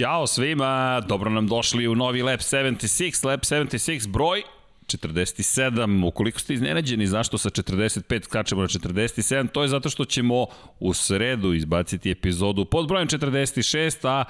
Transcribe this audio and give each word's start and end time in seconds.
Ćao 0.00 0.26
svima, 0.26 1.00
dobro 1.00 1.30
nam 1.30 1.46
došli 1.46 1.88
u 1.88 1.94
novi 1.94 2.22
Lab 2.22 2.38
76, 2.38 3.26
Lab 3.26 3.40
76 3.40 4.08
broj 4.08 4.42
47, 4.96 6.06
ukoliko 6.06 6.40
ste 6.40 6.54
iznenađeni 6.54 7.06
zašto 7.06 7.38
sa 7.38 7.50
45 7.50 8.24
skačemo 8.24 8.62
na 8.62 8.68
47, 8.68 9.48
to 9.52 9.62
je 9.62 9.68
zato 9.68 9.90
što 9.90 10.04
ćemo 10.04 10.46
u 10.80 10.94
sredu 10.94 11.52
izbaciti 11.52 12.10
epizodu 12.10 12.64
pod 12.64 12.88
brojem 12.88 13.08
46, 13.08 14.08
a 14.08 14.24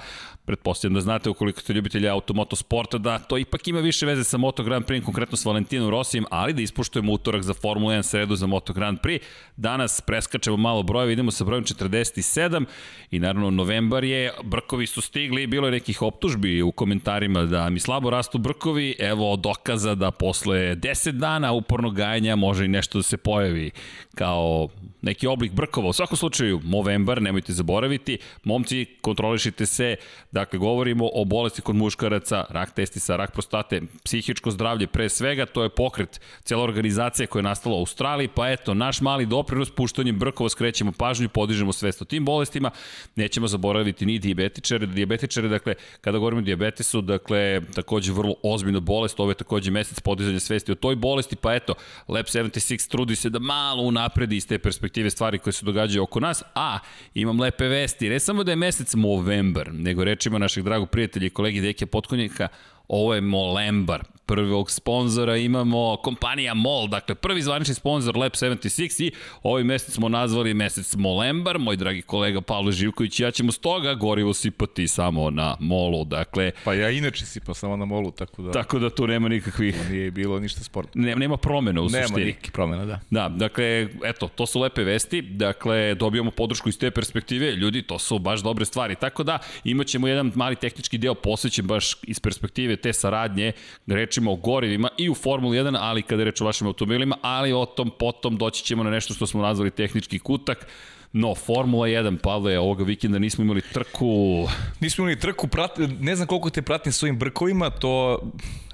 pretpostavljam 0.45 0.93
da 0.93 1.01
znate 1.01 1.29
ukoliko 1.29 1.61
ste 1.61 1.73
ljubitelji 1.73 2.07
automoto 2.07 2.55
sporta 2.55 2.97
da 2.97 3.19
to 3.19 3.37
ipak 3.37 3.67
ima 3.67 3.79
više 3.79 4.05
veze 4.05 4.23
sa 4.23 4.37
Moto 4.37 4.63
Grand 4.63 4.85
Prix, 4.85 5.05
konkretno 5.05 5.37
s 5.37 5.45
Valentinom 5.45 5.89
Rosijem, 5.89 6.25
ali 6.29 6.53
da 6.53 6.61
ispuštujemo 6.61 7.13
utorak 7.13 7.41
za 7.43 7.53
Formula 7.53 7.93
1 7.93 8.03
sredu 8.03 8.35
za 8.35 8.47
Moto 8.47 8.73
Grand 8.73 8.99
Prix. 8.99 9.19
Danas 9.57 10.01
preskačemo 10.01 10.57
malo 10.57 10.83
brojeve, 10.83 11.13
idemo 11.13 11.31
sa 11.31 11.43
brojem 11.43 11.63
47 11.63 12.65
i 13.11 13.19
naravno 13.19 13.49
novembar 13.49 14.03
je, 14.03 14.31
brkovi 14.43 14.87
su 14.87 15.01
stigli, 15.01 15.47
bilo 15.47 15.67
je 15.67 15.71
nekih 15.71 16.01
optužbi 16.01 16.61
u 16.61 16.71
komentarima 16.71 17.45
da 17.45 17.69
mi 17.69 17.79
slabo 17.79 18.09
rastu 18.09 18.37
brkovi, 18.37 18.95
evo 18.99 19.35
dokaza 19.35 19.95
da 19.95 20.11
posle 20.11 20.50
10 20.53 21.11
dana 21.11 21.51
upornog 21.51 21.95
gajanja 21.95 22.35
može 22.35 22.65
i 22.65 22.67
nešto 22.67 22.99
da 22.99 23.03
se 23.03 23.17
pojavi 23.17 23.71
kao 24.15 24.69
neki 25.01 25.27
oblik 25.27 25.51
brkova. 25.51 25.89
U 25.89 25.93
svakom 25.93 26.17
slučaju, 26.17 26.61
Movembar, 26.63 27.21
nemojte 27.21 27.53
zaboraviti, 27.53 28.17
momci, 28.43 28.85
kontrolišite 29.01 29.65
se, 29.65 29.95
dakle, 30.31 30.59
govorimo 30.59 31.09
o 31.13 31.25
bolesti 31.25 31.61
kod 31.61 31.75
muškaraca, 31.75 32.45
rak 32.49 32.71
testisa, 32.71 33.15
rak 33.15 33.31
prostate, 33.31 33.81
psihičko 34.03 34.51
zdravlje 34.51 34.87
pre 34.87 35.09
svega, 35.09 35.45
to 35.45 35.63
je 35.63 35.69
pokret, 35.69 36.21
cijela 36.43 36.63
organizacija 36.63 37.27
koja 37.27 37.39
je 37.39 37.43
nastala 37.43 37.75
u 37.75 37.79
Australiji, 37.79 38.27
pa 38.27 38.49
eto, 38.49 38.73
naš 38.73 39.01
mali 39.01 39.25
doprinos 39.25 39.71
puštanjem 39.71 40.19
brkova 40.19 40.49
skrećemo 40.49 40.91
pažnju, 40.91 41.29
podižemo 41.29 41.73
svest 41.73 42.01
o 42.01 42.05
tim 42.05 42.25
bolestima, 42.25 42.71
nećemo 43.15 43.47
zaboraviti 43.47 44.05
ni 44.05 44.19
diabetičare, 44.19 44.85
diabetičare, 44.85 45.47
dakle, 45.47 45.75
kada 46.01 46.17
govorimo 46.17 46.39
o 46.39 46.45
diabetesu, 46.45 47.01
dakle, 47.01 47.61
takođe 47.75 48.13
vrlo 48.13 48.35
ozbiljna 48.43 48.79
bolest, 48.79 49.19
ovo 49.19 49.31
je 49.31 49.35
takođe 49.35 49.71
mesec 49.71 49.99
podizanja 49.99 50.39
svesti 50.41 50.71
o 50.71 50.75
toj 50.75 50.95
bolesti, 50.95 51.35
pa 51.35 51.53
eto, 51.53 51.73
Lab 52.07 52.25
76 52.25 52.89
trudi 52.89 53.15
se 53.15 53.29
da 53.29 53.39
malo 53.39 53.83
unapredi 53.83 54.35
iz 54.35 54.47
te 54.47 54.59
perspektive 54.59 55.09
stvari 55.09 55.39
koje 55.39 55.53
se 55.53 55.65
događaju 55.65 56.03
oko 56.03 56.19
nas, 56.19 56.43
a 56.55 56.79
imam 57.13 57.39
lepe 57.39 57.67
vesti, 57.67 58.09
ne 58.09 58.19
samo 58.19 58.43
da 58.43 58.51
je 58.51 58.55
mesec 58.55 58.95
Movember, 58.95 59.73
nego 59.73 60.03
rečima 60.03 60.37
našeg 60.37 60.63
dragog 60.63 60.89
prijatelja 60.89 61.25
i 61.25 61.29
kolegi 61.29 61.61
Deke 61.61 61.85
Potkonjaka, 61.85 62.47
ovo 62.91 63.13
je 63.15 63.21
Molembar, 63.21 64.03
prvog 64.25 64.71
sponzora 64.71 65.37
imamo 65.37 65.97
kompanija 66.03 66.53
MOL, 66.53 66.87
dakle 66.87 67.15
prvi 67.15 67.41
zvanični 67.41 67.75
sponzor 67.75 68.17
Lab 68.17 68.31
76 68.31 69.03
i 69.03 69.11
ovaj 69.43 69.63
mesec 69.63 69.95
smo 69.95 70.09
nazvali 70.09 70.53
mesec 70.53 70.95
Molembar, 70.95 71.59
moj 71.59 71.75
dragi 71.75 72.01
kolega 72.01 72.41
Pavle 72.41 72.71
Živković 72.71 73.19
i 73.19 73.23
ja 73.23 73.31
ćemo 73.31 73.51
stoga 73.51 73.93
gorivo 73.93 74.33
sipati 74.33 74.87
samo 74.87 75.29
na 75.29 75.55
MOLu, 75.59 76.05
dakle... 76.05 76.51
Pa 76.63 76.73
ja 76.73 76.89
inače 76.89 77.25
sipam 77.25 77.55
samo 77.55 77.77
na 77.77 77.85
MOLu, 77.85 78.11
tako 78.11 78.41
da... 78.41 78.51
Tako 78.51 78.79
da 78.79 78.89
tu 78.89 79.07
nema 79.07 79.29
nikakvih... 79.29 79.75
To 79.77 79.93
nije 79.93 80.11
bilo 80.11 80.39
ništa 80.39 80.63
sporta. 80.63 80.91
Nema, 80.93 81.19
nema 81.19 81.37
promena 81.37 81.81
u 81.81 81.89
nema 81.89 82.07
suštini. 82.07 82.19
Nema 82.19 82.27
nikakve 82.27 82.51
promena, 82.51 82.85
da. 82.85 82.99
Da, 83.09 83.29
dakle, 83.29 83.87
eto, 84.03 84.27
to 84.27 84.45
su 84.45 84.59
lepe 84.59 84.83
vesti, 84.83 85.21
dakle, 85.21 85.95
dobijamo 85.95 86.31
podršku 86.31 86.69
iz 86.69 86.79
te 86.79 86.91
perspektive, 86.91 87.51
ljudi, 87.51 87.81
to 87.81 87.99
su 87.99 88.19
baš 88.19 88.39
dobre 88.39 88.65
stvari, 88.65 88.95
tako 88.95 89.23
da 89.23 89.39
imat 89.63 89.87
ćemo 89.87 90.07
jedan 90.07 90.31
mali 90.35 90.55
tehnički 90.55 90.97
deo 90.97 91.13
posvećen 91.13 91.67
baš 91.67 91.95
iz 92.03 92.19
perspektive 92.19 92.75
te 92.81 92.93
saradnje, 92.93 93.51
rečimo 93.87 94.31
o 94.31 94.35
gorivima 94.35 94.89
i 94.97 95.09
u 95.09 95.15
Formuli 95.15 95.57
1, 95.57 95.77
ali 95.79 96.01
kada 96.01 96.21
je 96.21 96.25
reč 96.25 96.41
o 96.41 96.45
vašim 96.45 96.67
automobilima, 96.67 97.17
ali 97.21 97.53
o 97.53 97.65
tom 97.65 97.91
potom 97.99 98.37
doći 98.37 98.63
ćemo 98.63 98.83
na 98.83 98.89
nešto 98.89 99.13
što 99.13 99.27
smo 99.27 99.41
nazvali 99.41 99.71
tehnički 99.71 100.19
kutak, 100.19 100.67
No, 101.13 101.35
Formula 101.35 101.87
1, 101.87 102.17
Pavle, 102.17 102.59
ovoga 102.59 102.83
vikenda 102.83 103.19
nismo 103.19 103.43
imali 103.43 103.61
trku. 103.61 104.47
Nismo 104.79 105.01
imali 105.01 105.19
trku, 105.19 105.47
prat, 105.47 105.71
ne 105.99 106.15
znam 106.15 106.27
koliko 106.27 106.49
te 106.49 106.61
pratim 106.61 106.93
svojim 106.93 107.19
brkovima, 107.19 107.69
to 107.69 108.21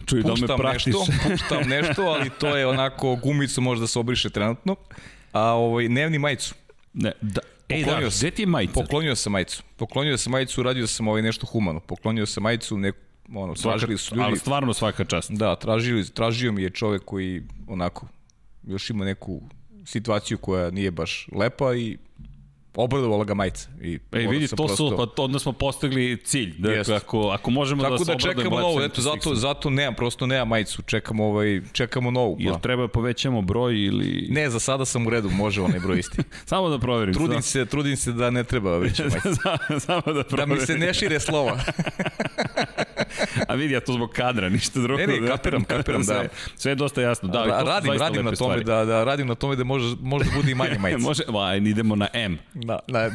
Čuj, 0.05 0.21
da 0.21 0.33
me 0.41 0.57
pratiš. 0.57 0.85
nešto, 0.85 1.05
puštam 1.29 1.69
nešto, 1.69 2.01
ali 2.01 2.29
to 2.29 2.57
je 2.57 2.67
onako 2.67 3.15
gumicu 3.15 3.61
možda 3.61 3.87
se 3.87 3.99
obriše 3.99 4.29
trenutno. 4.29 4.75
A 5.31 5.41
ovaj, 5.41 5.89
nemni 5.89 6.19
majicu. 6.19 6.55
Ne, 6.93 7.11
da, 7.21 7.41
Ej, 7.69 7.83
da, 7.83 7.99
gde 8.19 8.31
ti 8.31 8.41
je 8.41 8.45
majica? 8.45 8.73
Poklonio 8.73 9.15
sam 9.15 9.31
majicu. 9.31 9.63
Poklonio 9.77 10.17
sam 10.17 10.31
majicu, 10.31 10.61
uradio 10.61 10.87
sam 10.87 11.07
ovaj 11.07 11.21
nešto 11.21 11.45
humano. 11.45 11.79
Poklonio 11.79 12.25
sam 12.25 12.43
majicu, 12.43 12.77
neku 12.77 12.97
ono, 13.33 13.53
tražili 13.53 13.97
su 13.97 14.15
ljudi. 14.15 14.25
Ali 14.25 14.37
stvarno 14.37 14.73
svaka 14.73 15.05
čast. 15.05 15.31
Da, 15.31 15.55
tražili, 15.55 16.09
tražio 16.09 16.51
mi 16.51 16.63
je 16.63 16.69
čovek 16.69 17.05
koji 17.05 17.43
onako 17.67 18.07
još 18.63 18.89
ima 18.89 19.05
neku 19.05 19.41
situaciju 19.85 20.37
koja 20.37 20.71
nije 20.71 20.91
baš 20.91 21.27
lepa 21.31 21.75
i 21.75 21.97
obradovala 22.77 23.23
ga 23.23 23.33
majica. 23.33 23.69
I 23.81 23.99
Ej, 24.11 24.27
vidi, 24.27 24.47
to 24.47 24.55
prosto... 24.55 24.75
su, 24.89 24.97
pa 24.97 25.05
to, 25.05 25.23
onda 25.23 25.39
smo 25.39 25.51
postigli 25.51 26.17
cilj. 26.23 26.55
Dakle, 26.57 26.95
ako, 26.95 27.29
ako 27.29 27.51
možemo 27.51 27.83
Tako 27.83 27.97
da 27.97 28.05
se 28.05 28.11
da 28.11 28.17
čekamo 28.17 28.59
novu, 28.59 28.81
eto, 28.81 29.01
zato, 29.01 29.35
zato 29.35 29.69
nemam, 29.69 29.95
prosto 29.95 30.25
nemam 30.25 30.47
majicu, 30.47 30.81
čekamo, 30.81 31.25
ovaj, 31.25 31.61
čekamo 31.71 32.11
novu. 32.11 32.35
Jel 32.39 32.53
pa. 32.53 32.59
treba 32.59 32.87
povećamo 32.87 33.41
broj 33.41 33.85
ili... 33.85 34.27
Ne, 34.29 34.49
za 34.49 34.59
sada 34.59 34.85
sam 34.85 35.07
u 35.07 35.09
redu, 35.09 35.29
može 35.29 35.61
onaj 35.61 35.79
broj 35.79 35.99
isti. 35.99 36.17
Samo 36.45 36.69
da 36.69 36.79
proverim. 36.79 37.13
Trudim 37.13 37.41
se, 37.41 37.65
trudim 37.65 37.97
se 37.97 38.11
da 38.11 38.29
ne 38.29 38.43
treba 38.43 38.77
veća 38.77 39.03
majica. 39.09 39.57
Samo 39.79 40.13
da 40.13 40.23
proverim. 40.23 40.49
Da 40.49 40.55
mi 40.55 40.59
se 40.59 40.77
ne 40.77 40.93
šire 40.93 41.19
slova. 41.19 41.59
A 43.47 43.53
vidi, 43.53 43.73
ja 43.73 43.79
to 43.79 43.93
zbog 43.93 44.11
kadra, 44.11 44.49
ništa 44.49 44.79
drugo. 44.79 45.01
Ne, 45.01 45.07
ne, 45.07 45.27
kapiram, 45.27 45.63
kapiram, 45.63 46.01
da. 46.01 46.05
Sve, 46.05 46.29
sve 46.55 46.71
je 46.71 46.75
dosta 46.75 47.01
jasno. 47.01 47.29
Da, 47.29 47.45
da 47.45 47.63
radim, 47.63 47.93
radim 47.93 48.25
na 48.25 48.31
tome 48.31 48.63
da, 48.63 48.85
da, 48.85 49.03
radim 49.03 49.27
na 49.27 49.35
tome 49.35 49.55
da 49.55 49.63
može, 49.63 49.95
može 50.01 50.25
da 50.25 50.31
bude 50.35 50.51
i 50.51 50.55
manje 50.55 50.79
majice. 50.83 51.01
može, 51.01 51.23
ba, 51.29 51.55
idemo 51.55 51.95
na 51.95 52.07
M. 52.13 52.37
Da, 52.53 52.79
da. 52.87 53.09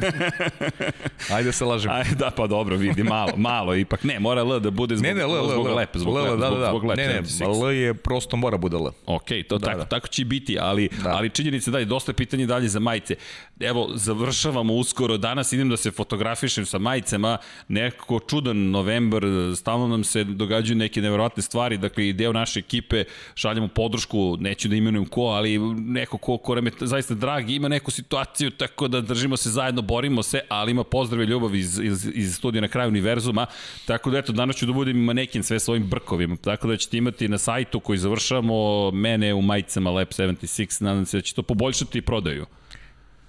Ajde 1.35 1.51
se 1.51 1.65
lažemo. 1.65 1.93
Ajde, 1.93 2.15
da, 2.15 2.31
pa 2.31 2.47
dobro, 2.47 2.75
vidi, 2.75 3.03
malo, 3.03 3.33
malo, 3.37 3.75
ipak 3.75 4.03
ne, 4.03 4.19
mora 4.19 4.41
L 4.41 4.59
da 4.59 4.71
bude 4.71 4.95
zbog, 4.95 5.07
ne, 5.07 5.13
ne, 5.13 5.21
L, 5.21 5.35
L, 5.35 5.49
zbog 5.51 5.67
L, 5.67 5.75
lep, 5.75 5.89
zbog 5.97 6.17
L, 6.17 6.37
da, 6.37 6.49
da, 6.49 6.55
da. 6.55 6.69
zbog 6.69 6.83
lep. 6.83 6.97
Ne, 6.97 7.07
ne, 7.07 7.21
L 7.61 7.71
je 7.71 7.93
prosto 7.93 8.37
mora 8.37 8.57
bude 8.57 8.77
L. 8.77 8.91
Ok, 9.05 9.27
to 9.49 9.57
da, 9.57 9.65
tako, 9.65 9.77
da. 9.77 9.85
tako 9.85 10.07
će 10.07 10.25
biti, 10.25 10.57
ali, 10.59 10.89
da. 11.03 11.09
ali 11.09 11.29
činjenica 11.29 11.71
da 11.71 11.79
je 11.79 11.85
dosta 11.85 12.13
pitanja 12.13 12.45
dalje 12.45 12.67
za 12.67 12.79
majice. 12.79 13.15
Evo, 13.59 13.89
završavamo 13.95 14.73
uskoro, 14.73 15.17
danas 15.17 15.51
idem 15.53 15.69
da 15.69 15.77
se 15.77 15.91
fotografišem 15.91 16.65
sa 16.65 16.77
majicama, 16.77 17.37
nekako 17.67 18.19
čudan 18.19 18.71
novembar, 18.71 19.23
stalno 19.55 19.82
nam 19.87 20.03
se 20.03 20.23
događaju 20.23 20.77
neke 20.77 21.01
neverovatne 21.01 21.43
stvari, 21.43 21.77
dakle 21.77 22.07
i 22.07 22.13
deo 22.13 22.33
naše 22.33 22.59
ekipe 22.59 23.03
šaljamo 23.35 23.67
podršku, 23.67 24.37
neću 24.39 24.67
da 24.67 24.75
imenujem 24.75 25.05
ko, 25.05 25.21
ali 25.21 25.59
neko 25.75 26.17
ko, 26.17 26.37
ko 26.37 26.55
nam 26.55 26.65
je 26.65 26.71
zaista 26.79 27.13
drag, 27.13 27.49
ima 27.49 27.67
neku 27.67 27.91
situaciju, 27.91 28.51
tako 28.51 28.87
da 28.87 29.01
držimo 29.01 29.37
se 29.37 29.49
zajedno, 29.49 29.81
borimo 29.81 30.23
se, 30.23 30.41
ali 30.49 30.71
ima 30.71 30.83
pozdrave 30.83 31.25
ljubav 31.25 31.55
iz, 31.55 31.79
iz, 31.79 32.07
iz 32.13 32.35
studija 32.35 32.61
na 32.61 32.67
kraju 32.67 32.89
univerzuma, 32.89 33.45
tako 33.85 34.11
da 34.11 34.17
eto, 34.17 34.33
danas 34.33 34.55
ću 34.55 34.65
da 34.65 34.73
budem 34.73 34.97
manekin 34.97 35.43
sve 35.43 35.59
svojim 35.59 35.87
brkovima, 35.87 36.35
tako 36.35 36.67
da 36.67 36.77
ćete 36.77 36.97
imati 36.97 37.27
na 37.27 37.37
sajtu 37.37 37.79
koji 37.79 37.99
završamo 37.99 38.91
mene 38.91 39.33
u 39.33 39.41
majicama 39.41 39.91
Lab 39.91 40.07
76, 40.07 40.81
nadam 40.81 41.05
se 41.05 41.17
da 41.17 41.21
će 41.21 41.33
to 41.33 41.43
poboljšati 41.43 41.97
i 41.97 42.01
prodaju. 42.01 42.45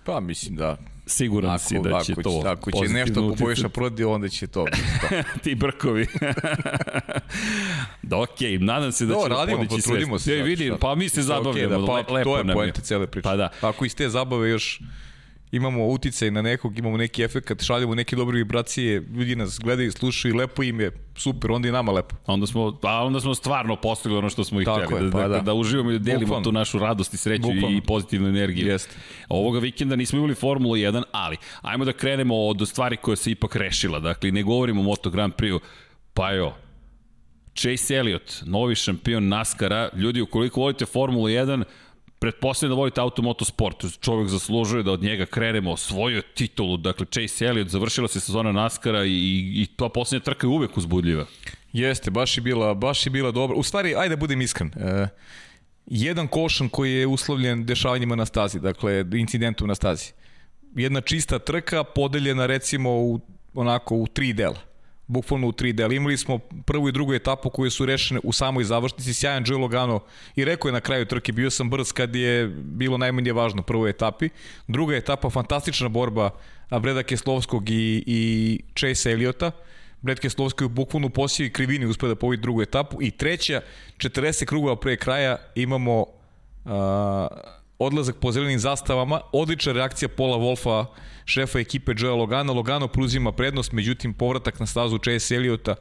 Pa 0.04 0.20
mislim 0.20 0.56
da 0.56 0.94
Siguran 1.06 1.50
ako, 1.50 1.65
si 1.65 1.78
da 1.78 2.03
će 2.03 2.12
ako 2.12 2.22
to 2.22 2.42
Ako 2.47 2.70
će 2.70 2.92
nešto 2.92 3.28
poboljša 3.28 3.69
prodio, 3.69 4.12
onda 4.12 4.28
će 4.28 4.47
to. 4.47 4.65
to. 4.65 5.22
Ti 5.42 5.54
brkovi. 5.54 6.06
da, 8.03 8.20
okej, 8.20 8.50
okay, 8.50 8.62
nadam 8.62 8.92
se 8.92 9.06
da 9.06 9.14
no, 9.14 9.22
će 9.22 9.28
radimo, 9.28 9.56
podići 9.56 9.82
potrudimo 9.82 10.19
se. 10.19 10.37
Ja 10.37 10.44
vidim, 10.44 10.75
pa 10.81 10.94
mi 10.94 11.09
se 11.09 11.22
zabavljamo. 11.22 11.75
Okay, 11.75 11.81
da, 11.81 12.04
pa, 12.06 12.12
lepo 12.12 12.31
to 12.31 12.38
je 12.38 12.54
pojenta 12.54 12.81
cele 12.81 13.06
priče. 13.06 13.22
Pa 13.22 13.37
da. 13.37 13.50
Ako 13.60 13.84
iz 13.84 13.94
te 13.94 14.09
zabave 14.09 14.50
još 14.50 14.81
imamo 15.56 15.87
uticaj 15.87 16.31
na 16.31 16.42
nekog, 16.42 16.78
imamo 16.78 16.97
neki 16.97 17.22
efekt, 17.22 17.62
šaljemo 17.62 17.94
neke 17.94 18.16
dobre 18.16 18.37
vibracije, 18.37 19.02
ljudi 19.14 19.37
nas 19.37 19.58
gledaju, 19.62 19.93
slušaju, 19.93 20.37
lepo 20.37 20.62
im 20.62 20.81
je, 20.81 20.90
super, 21.17 21.52
onda 21.52 21.69
i 21.69 21.73
nama 21.73 21.93
lepo. 21.93 22.17
Onda 22.26 22.46
smo, 22.46 22.79
a 22.82 23.05
onda 23.05 23.20
smo 23.20 23.34
stvarno 23.34 23.76
postigli 23.76 24.19
ono 24.19 24.31
što 24.31 24.44
smo 24.44 24.61
i 24.61 24.64
htjeli, 24.64 25.05
da, 25.05 25.11
pa, 25.11 25.23
da, 25.23 25.29
da, 25.29 25.40
da 25.40 25.55
uživamo 25.55 25.90
i 25.90 25.99
da 25.99 26.05
delimo 26.05 26.26
Bukvalno. 26.26 26.44
tu 26.44 26.52
našu 26.52 26.79
radost 26.79 27.14
i 27.14 27.17
sreću 27.17 27.43
Bukvalno. 27.43 27.76
i 27.76 27.81
pozitivnu 27.81 28.29
energiju. 28.29 28.67
Jeste. 28.69 28.96
Ovoga 29.29 29.58
vikenda 29.58 29.96
nismo 29.96 30.19
imali 30.19 30.34
Formulu 30.34 30.75
1, 30.75 31.02
ali 31.12 31.37
ajmo 31.62 31.84
da 31.84 31.93
krenemo 31.93 32.37
od 32.37 32.69
stvari 32.69 32.96
koja 32.96 33.17
se 33.17 33.31
ipak 33.31 33.56
rešila. 33.56 34.00
Dakle, 34.00 34.32
ne 34.32 34.43
govorimo 34.43 34.81
o 34.81 34.84
Moto 34.84 35.11
Grand 35.11 35.32
Prix-u, 35.34 35.61
pa 36.14 36.31
jo, 36.31 36.55
Chase 37.55 37.94
Elliott, 37.94 38.43
novi 38.46 38.75
šampion 38.75 39.29
NASCAR-a. 39.29 39.88
Ljudi, 39.96 40.20
ukoliko 40.20 40.61
volite 40.61 40.87
Formulu 40.87 41.29
1, 41.29 41.64
pretpostavljam 42.19 42.70
da 42.70 42.78
volite 42.78 43.00
automoto 43.00 43.44
sport, 43.44 43.84
čovjek 44.00 44.28
zaslužuje 44.28 44.82
da 44.82 44.93
od 44.93 45.02
njega 45.02 45.26
krenemo, 45.26 45.72
osvojio 45.72 46.22
titulu, 46.34 46.76
dakle 46.76 47.06
Chase 47.06 47.46
Elliott, 47.46 47.70
završila 47.70 48.08
se 48.08 48.20
sezona 48.20 48.52
NASCAR-a 48.52 49.05
i, 49.05 49.11
i 49.62 49.66
ta 49.76 49.88
poslednja 49.88 50.25
trka 50.25 50.46
je 50.46 50.50
uvek 50.50 50.76
uzbudljiva. 50.76 51.26
Jeste, 51.72 52.11
baš 52.11 52.37
je 52.38 52.40
bila, 52.40 52.75
baš 52.75 53.06
je 53.06 53.11
bila 53.11 53.31
dobra. 53.31 53.56
U 53.56 53.62
stvari, 53.62 53.94
ajde 53.96 54.16
da 54.16 54.20
budem 54.20 54.40
iskren. 54.40 54.70
E, 54.76 55.08
jedan 55.87 56.28
košan 56.28 56.69
koji 56.69 56.93
je 56.93 57.06
uslovljen 57.06 57.66
dešavanjima 57.66 58.17
na 58.17 58.26
stazi, 58.26 58.60
dakle 58.60 59.05
incidentom 59.14 59.69
na 59.69 59.75
stazi. 59.75 60.12
Jedna 60.76 61.00
čista 61.00 61.38
trka 61.38 61.84
podeljena 61.84 62.46
recimo 62.46 62.90
u, 62.90 63.20
onako 63.55 63.96
u 63.96 64.06
tri 64.06 64.32
dela 64.32 64.74
bukvalno 65.06 65.49
u 65.49 65.53
3 65.53 65.73
dela. 65.73 65.95
Imali 65.95 66.17
smo 66.17 66.39
prvu 66.39 66.89
i 66.89 66.93
drugu 66.93 67.15
etapu 67.15 67.51
koje 67.51 67.71
su 67.71 67.87
rešene 67.87 68.21
u 68.25 68.33
samoj 68.33 68.65
završnici. 68.65 69.15
Sjajan 69.15 69.45
Joe 69.47 69.59
Logano 69.59 70.01
i 70.37 70.45
rekao 70.45 70.69
je 70.69 70.73
na 70.73 70.81
kraju 70.81 71.06
trke, 71.06 71.33
bio 71.33 71.51
sam 71.51 71.71
brz 71.71 71.93
kad 71.93 72.17
je 72.17 72.47
bilo 72.49 72.99
najmanje 72.99 73.33
važno 73.33 73.62
prvoj 73.62 73.91
etapi. 73.91 74.29
Druga 74.69 74.97
etapa, 74.97 75.31
fantastična 75.31 75.89
borba 75.89 76.31
Breda 76.71 77.03
Keslovskog 77.03 77.71
i, 77.71 78.05
i 78.06 78.61
Chase 78.75 79.12
Elliota. 79.12 79.51
Brad 80.05 80.21
Keslovski 80.21 80.65
u 80.65 80.69
bukvalnu 80.69 81.11
posiju 81.11 81.47
i 81.47 81.53
krivini 81.53 81.87
uspio 81.87 82.09
da 82.09 82.15
pobedi 82.15 82.43
drugu 82.43 82.62
etapu 82.62 83.03
i 83.03 83.11
treća, 83.11 83.61
40 83.97 84.45
krugova 84.45 84.77
pre 84.77 84.97
kraja 84.97 85.37
imamo 85.55 86.01
uh, 86.01 86.73
odlazak 87.79 88.17
po 88.17 88.32
zelenim 88.32 88.59
zastavama, 88.59 89.21
odlična 89.32 89.73
reakcija 89.73 90.09
Pola 90.09 90.38
Wolfa, 90.38 90.87
šefa 91.25 91.59
ekipe 91.59 91.93
Joea 91.97 92.15
Logana, 92.15 92.53
Logano 92.53 92.88
preuzima 92.88 93.32
prednost, 93.32 93.73
međutim 93.73 94.15
povratak 94.15 94.61
na 94.61 94.67
stazu 94.67 94.99
Chase 94.99 95.35
Elliota 95.35 95.75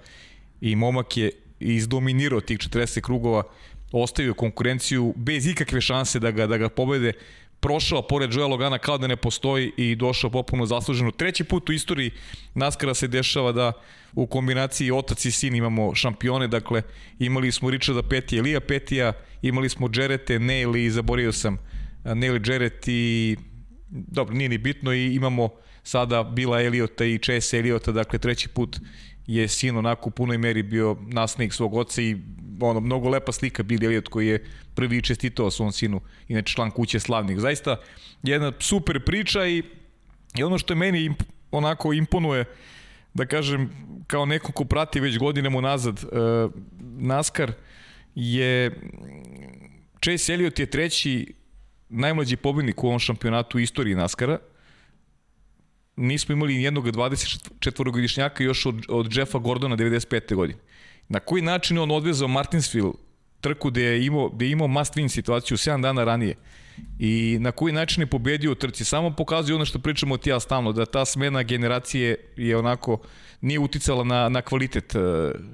i 0.61 0.75
momak 0.75 1.17
je 1.17 1.31
izdominirao 1.59 2.41
tih 2.41 2.57
40 2.57 3.01
krugova, 3.01 3.43
ostavio 3.91 4.33
konkurenciju 4.33 5.13
bez 5.17 5.47
ikakve 5.47 5.81
šanse 5.81 6.19
da 6.19 6.31
ga, 6.31 6.47
da 6.47 6.57
ga 6.57 6.69
pobede, 6.69 7.13
prošao 7.59 8.01
pored 8.01 8.33
Joea 8.33 8.47
Logana 8.47 8.77
kao 8.77 8.97
da 8.97 9.07
ne 9.07 9.15
postoji 9.15 9.71
i 9.77 9.95
došao 9.95 10.29
popuno 10.29 10.65
zasluženo. 10.65 11.11
Treći 11.11 11.43
put 11.43 11.69
u 11.69 11.73
istoriji 11.73 12.11
Naskara 12.53 12.93
se 12.93 13.07
dešava 13.07 13.51
da 13.51 13.71
u 14.13 14.27
kombinaciji 14.27 14.91
otac 14.91 15.25
i 15.25 15.31
sin 15.31 15.55
imamo 15.55 15.95
šampione, 15.95 16.47
dakle 16.47 16.81
imali 17.19 17.51
smo 17.51 17.69
Richarda 17.69 18.03
Petija, 18.03 18.41
Lija 18.41 18.59
Petija, 18.59 19.13
imali 19.41 19.69
smo 19.69 19.89
Jarete, 19.93 20.39
Neil 20.39 20.75
i 20.75 20.89
zaborio 20.89 21.31
sam 21.31 21.57
Neil 22.03 22.39
Jarrett 22.45 22.87
i 22.87 23.35
dobro, 23.89 24.35
nije 24.35 24.49
ni 24.49 24.57
bitno 24.57 24.93
i 24.93 25.15
imamo 25.15 25.49
sada 25.83 26.23
Bila 26.23 26.61
Eliota 26.61 27.05
i 27.05 27.17
Chase 27.17 27.59
Eliota, 27.59 27.91
dakle 27.91 28.19
treći 28.19 28.49
put 28.49 28.79
je 29.27 29.47
sin 29.47 29.77
onako 29.77 30.09
u 30.09 30.11
punoj 30.11 30.37
meri 30.37 30.63
bio 30.63 30.97
naslednik 31.07 31.53
svog 31.53 31.73
oca 31.73 32.01
i 32.01 32.17
ono, 32.61 32.79
mnogo 32.79 33.09
lepa 33.09 33.31
slika 33.31 33.63
Billy 33.63 33.85
Elliot 33.85 34.07
koji 34.07 34.27
je 34.27 34.45
prvi 34.75 35.01
čestitao 35.01 35.51
svom 35.51 35.71
sinu, 35.71 36.01
inače 36.27 36.53
član 36.53 36.71
kuće 36.71 36.99
slavnih. 36.99 37.39
Zaista 37.39 37.75
jedna 38.23 38.51
super 38.59 39.05
priča 39.05 39.45
i, 39.45 39.63
i 40.37 40.43
ono 40.43 40.57
što 40.57 40.73
je 40.73 40.77
meni 40.77 41.03
imp, 41.03 41.23
onako 41.51 41.93
imponuje, 41.93 42.45
da 43.13 43.25
kažem, 43.25 43.69
kao 44.07 44.25
neko 44.25 44.51
ko 44.51 44.65
prati 44.65 44.99
već 44.99 45.17
godinama 45.17 45.61
nazad 45.61 46.03
uh, 46.03 46.51
NASCAR, 46.81 47.51
je 48.15 48.79
Chase 50.03 50.33
Elliot 50.33 50.59
je 50.59 50.65
treći 50.65 51.33
najmlađi 51.89 52.35
pobednik 52.35 52.83
u 52.83 52.87
ovom 52.87 52.99
šampionatu 52.99 53.57
u 53.57 53.61
istoriji 53.61 53.95
NASCAR-a. 53.95 54.37
Nismo 55.95 56.33
imali 56.33 56.63
jednog 56.63 56.87
24-godišnjaka 56.87 58.43
još 58.43 58.65
od, 58.65 58.85
od 58.89 59.17
Jeffa 59.17 59.37
Gordona 59.37 59.77
95. 59.77 60.35
godine. 60.35 60.59
Na 61.09 61.19
koji 61.19 61.41
način 61.41 61.77
on 61.77 61.91
odvezao 61.91 62.27
Martinsville 62.27 62.91
trku 63.41 63.69
gde 63.69 63.81
je 63.81 64.05
imao, 64.05 64.29
gde 64.29 64.45
je 64.45 64.51
imao 64.51 64.67
must 64.67 64.95
win 64.95 65.07
situaciju 65.07 65.57
7 65.57 65.81
dana 65.81 66.03
ranije 66.03 66.35
i 66.99 67.37
na 67.39 67.51
koji 67.51 67.73
način 67.73 68.03
je 68.03 68.07
pobedio 68.07 68.51
u 68.51 68.55
trci. 68.55 68.85
Samo 68.85 69.15
pokazuje 69.15 69.55
ono 69.55 69.65
što 69.65 69.79
pričamo 69.79 70.17
ti 70.17 70.29
ja 70.29 70.39
stalno, 70.39 70.71
da 70.71 70.85
ta 70.85 71.05
smena 71.05 71.43
generacije 71.43 72.15
je 72.35 72.57
onako 72.57 72.99
nije 73.41 73.59
uticala 73.59 74.03
na, 74.03 74.29
na 74.29 74.41
kvalitet 74.41 74.95
e, 74.95 74.99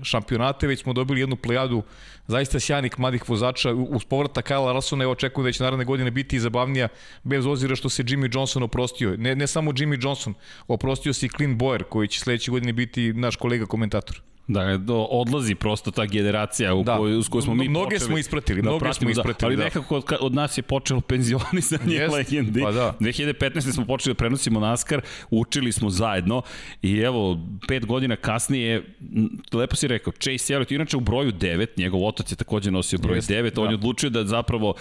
šampionate, 0.04 0.68
već 0.68 0.82
smo 0.82 0.94
dobili 0.94 1.20
jednu 1.20 1.36
plejadu 1.36 1.84
zaista 2.30 2.60
sjajnih 2.60 3.00
mladih 3.00 3.30
vozača. 3.30 3.74
Uz 3.74 4.06
povrata 4.06 4.42
Kyle 4.42 4.66
Larsona 4.66 5.04
je 5.04 5.08
očekujem 5.08 5.46
da 5.46 5.52
će 5.52 5.64
naredne 5.64 5.86
godine 5.86 6.12
biti 6.12 6.36
i 6.36 6.40
zabavnija, 6.40 6.88
bez 7.24 7.46
ozira 7.46 7.76
što 7.76 7.90
se 7.90 8.04
Jimmy 8.04 8.36
Johnson 8.36 8.64
oprostio. 8.64 9.18
Ne, 9.18 9.36
ne 9.36 9.48
samo 9.48 9.72
Jimmy 9.72 10.04
Johnson, 10.04 10.34
oprostio 10.68 11.14
se 11.14 11.26
i 11.26 11.30
Clint 11.30 11.62
Boyer, 11.62 11.84
koji 11.84 12.08
će 12.08 12.20
sledeće 12.20 12.52
godine 12.52 12.74
biti 12.74 13.14
naš 13.14 13.36
kolega 13.36 13.66
komentator. 13.66 14.22
Da, 14.50 14.78
do, 14.78 14.96
odlazi 14.96 15.56
prosto 15.56 15.92
ta 15.92 16.06
generacija 16.06 16.74
u 16.74 16.84
da. 16.84 16.98
kojoj, 16.98 17.24
s 17.24 17.28
kojoj 17.28 17.42
smo 17.42 17.56
mi 17.56 17.70
mnoge 17.70 17.86
počeli. 17.86 18.08
smo 18.08 18.18
ispratili, 18.18 18.62
da 18.62 18.70
mnoge 18.70 18.94
smo 18.94 19.10
ispratili. 19.10 19.48
Ali 19.48 19.56
da. 19.56 19.64
nekako 19.64 19.98
od, 19.98 20.04
od 20.20 20.34
nas 20.34 20.58
je 20.58 20.62
počelo 20.62 21.02
penzionisanje 21.10 21.96
Jest, 21.96 22.14
legendi. 22.14 22.62
Pa 22.62 22.72
da. 22.72 22.96
2015. 23.00 23.74
smo 23.74 23.86
počeli 23.86 24.14
da 24.14 24.18
prenosimo 24.18 24.60
NASCAR, 24.60 25.02
učili 25.30 25.72
smo 25.72 25.90
zajedno 25.90 26.42
i 26.82 27.00
evo, 27.00 27.40
pet 27.68 27.86
godina 27.86 28.16
kasnije, 28.16 28.84
lepo 29.54 29.76
si 29.76 29.88
rekao, 29.88 30.14
Chase 30.14 30.54
Elliott, 30.54 30.72
inače 30.72 30.98
u 30.98 31.00
broju 31.00 31.32
9, 31.32 31.68
njegov 31.78 32.06
otac 32.06 32.32
je 32.32 32.36
takođe 32.36 32.72
nosio 32.72 33.00
broj 33.00 33.18
Jest, 33.18 33.30
9, 33.30 33.60
on 33.60 33.66
da. 33.66 33.70
je 33.72 33.76
odlučio 33.76 34.10
da 34.10 34.26
zapravo 34.26 34.74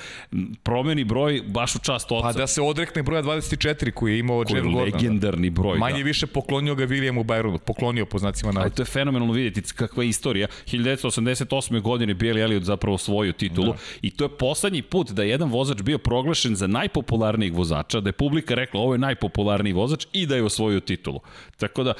promeni 0.62 1.04
broj 1.04 1.42
baš 1.46 1.74
u 1.74 1.78
čast 1.78 2.12
oca. 2.12 2.22
Pa 2.22 2.32
da 2.32 2.46
se 2.46 2.62
odrekne 2.62 3.02
broja 3.02 3.22
24 3.22 3.90
koji 3.90 4.12
je 4.12 4.18
imao 4.18 4.38
Jeff 4.38 4.52
Gordon. 4.52 4.82
legendarni 4.82 5.50
broj. 5.50 5.78
Manje 5.78 5.98
da. 5.98 6.04
više 6.04 6.26
poklonio 6.26 6.74
ga 6.74 6.86
Williamu 6.86 7.24
Byronu, 7.24 7.58
poklonio 7.58 8.06
po 8.06 8.18
znacima 8.18 8.52
navoda. 8.52 8.74
to 8.74 8.82
je 8.82 8.86
fenomenalno 8.86 9.32
vidjeti 9.32 9.57
vidjeti 9.58 9.75
kakva 9.75 10.02
je 10.02 10.08
istorija. 10.08 10.49
1988. 10.66 11.81
godine 11.81 12.14
Billy 12.14 12.43
Elliot 12.43 12.62
zapravo 12.62 12.94
osvojio 12.94 13.32
titulu 13.32 13.72
da. 13.72 13.78
i 14.02 14.10
to 14.10 14.25
je 14.25 14.28
poslednji 14.28 14.82
put 14.82 15.10
da 15.10 15.22
je 15.22 15.28
jedan 15.28 15.50
vozač 15.50 15.82
bio 15.82 15.99
proglašen 15.99 16.56
za 16.56 16.66
najpopularnijeg 16.66 17.55
vozača, 17.55 18.00
da 18.00 18.08
je 18.08 18.12
publika 18.12 18.55
rekla 18.55 18.81
ovo 18.81 18.94
je 18.94 18.99
najpopularniji 18.99 19.72
vozač 19.72 20.06
i 20.12 20.26
da 20.26 20.37
je 20.37 20.43
osvojio 20.43 20.81
titulu. 20.81 21.20
Tako 21.56 21.84
da 21.84 21.94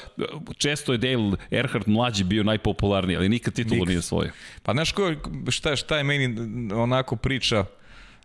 često 0.57 0.91
je 0.91 0.97
Dale 0.97 1.37
Earnhardt 1.51 1.87
mlađi 1.87 2.23
bio 2.23 2.43
najpopularniji, 2.43 3.17
ali 3.17 3.29
nikad 3.29 3.53
titulu 3.53 3.75
nikad. 3.75 3.87
nije 3.87 3.99
osvojio. 3.99 4.31
Pa 4.63 4.73
znaš 4.73 4.91
ko, 4.91 5.13
šta, 5.49 5.75
šta 5.75 5.97
je 5.97 6.03
meni 6.03 6.35
onako 6.73 7.15
priča 7.15 7.65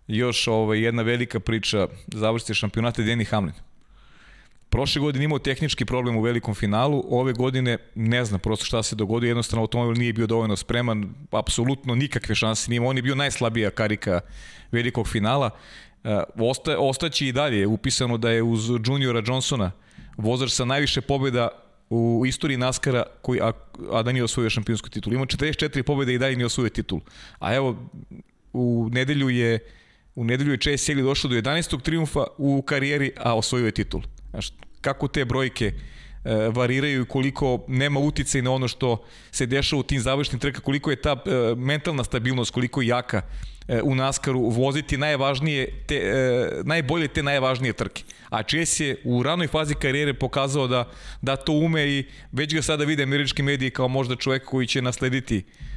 još 0.07 0.49
ovaj, 0.49 0.85
jedna 0.85 1.03
velika 1.03 1.41
priča 1.41 1.89
završite 2.07 2.55
šampionate 2.55 3.03
Danny 3.03 3.27
Hamlin. 3.27 3.55
Prošle 4.75 5.01
godine 5.01 5.25
imao 5.25 5.39
tehnički 5.39 5.85
problem 5.85 6.17
u 6.17 6.21
velikom 6.21 6.55
finalu, 6.55 7.05
ove 7.09 7.33
godine 7.33 7.79
ne 7.95 8.25
znam 8.25 8.41
prosto 8.41 8.65
šta 8.65 8.83
se 8.83 8.97
dogodio, 8.97 9.29
jednostavno 9.29 9.63
automobil 9.63 9.99
nije 9.99 10.13
bio 10.13 10.27
dovoljno 10.27 10.57
spreman, 10.57 11.15
apsolutno 11.31 11.95
nikakve 11.95 12.35
šanse 12.35 12.71
nije 12.71 12.81
on 12.81 12.97
je 12.97 13.03
bio 13.03 13.15
najslabija 13.15 13.71
karika 13.71 14.21
velikog 14.73 15.09
finala. 15.09 15.51
E, 16.05 16.19
osta, 16.39 16.79
ostaći 16.79 17.27
i 17.27 17.33
dalje 17.33 17.67
upisano 17.67 18.19
da 18.19 18.31
je 18.31 18.43
uz 18.43 18.71
juniora 18.87 19.23
Johnsona 19.27 19.71
vozač 20.17 20.51
sa 20.51 20.65
najviše 20.65 21.01
pobjeda 21.01 21.49
u 21.91 22.23
istoriji 22.27 22.59
NASCAR-a 22.59 23.03
koji, 23.23 23.41
a, 23.41 23.53
a 23.93 24.03
da 24.03 24.13
nije 24.13 24.25
osvojio 24.25 24.51
šampionsku 24.51 24.89
titulu. 24.89 25.15
Ima 25.15 25.27
44 25.27 25.83
pobjede 25.83 26.15
i 26.15 26.19
dalje 26.19 26.37
nije 26.37 26.47
osvojio 26.47 26.71
titul. 26.71 27.01
A 27.39 27.55
evo, 27.55 27.77
u 28.53 28.89
nedelju 28.93 29.29
je 29.29 29.59
u 30.15 30.25
nedelju 30.25 30.53
je 30.53 30.59
Chase 30.59 30.93
Elliott 30.93 31.09
došao 31.09 31.29
do 31.29 31.37
11. 31.37 31.81
triumfa 31.83 32.25
u 32.39 32.63
karijeri, 32.63 33.13
a 33.17 33.37
osvojio 33.37 33.67
je 33.67 33.73
titul. 33.73 34.03
Znaš, 34.35 34.53
kako 34.81 35.09
te 35.09 35.25
brojke 35.25 35.67
e, 35.67 35.73
variraju 36.55 37.03
i 37.03 37.05
koliko 37.05 37.65
nema 37.69 38.01
uticaj 38.01 38.43
na 38.43 38.53
ono 38.53 38.69
što 38.69 39.05
se 39.31 39.47
dešava 39.47 39.81
u 39.81 39.83
tim 39.83 40.01
završnim 40.01 40.41
trka, 40.41 40.61
koliko 40.61 40.91
je 40.91 40.97
ta 40.97 41.11
e, 41.27 41.55
mentalna 41.57 42.05
stabilnost, 42.05 42.51
koliko 42.51 42.83
je 42.83 42.89
jaka 42.89 43.23
e, 43.69 43.83
u 43.83 43.95
Naskaru 43.95 44.49
voziti 44.49 44.97
najvažnije 44.97 45.85
te, 45.87 46.01
najbolje 46.65 47.09
te 47.09 47.23
najvažnije 47.23 47.73
trke. 47.73 48.03
A 48.31 48.43
Chase 48.43 48.87
je 48.87 48.97
u 49.05 49.23
ranoj 49.23 49.47
fazi 49.47 49.75
karijere 49.75 50.15
pokazao 50.15 50.67
da, 50.67 50.91
da 51.23 51.37
to 51.37 51.53
ume 51.53 51.87
i 51.87 52.05
već 52.33 52.55
ga 52.55 52.63
sada 52.63 52.85
vide 52.85 53.03
američki 53.03 53.43
mediji 53.43 53.71
kao 53.71 53.89
možda 53.89 54.17
čovek 54.17 54.45
koji 54.45 54.67
će 54.67 54.83
naslediti 54.83 55.39
uh, 55.39 55.74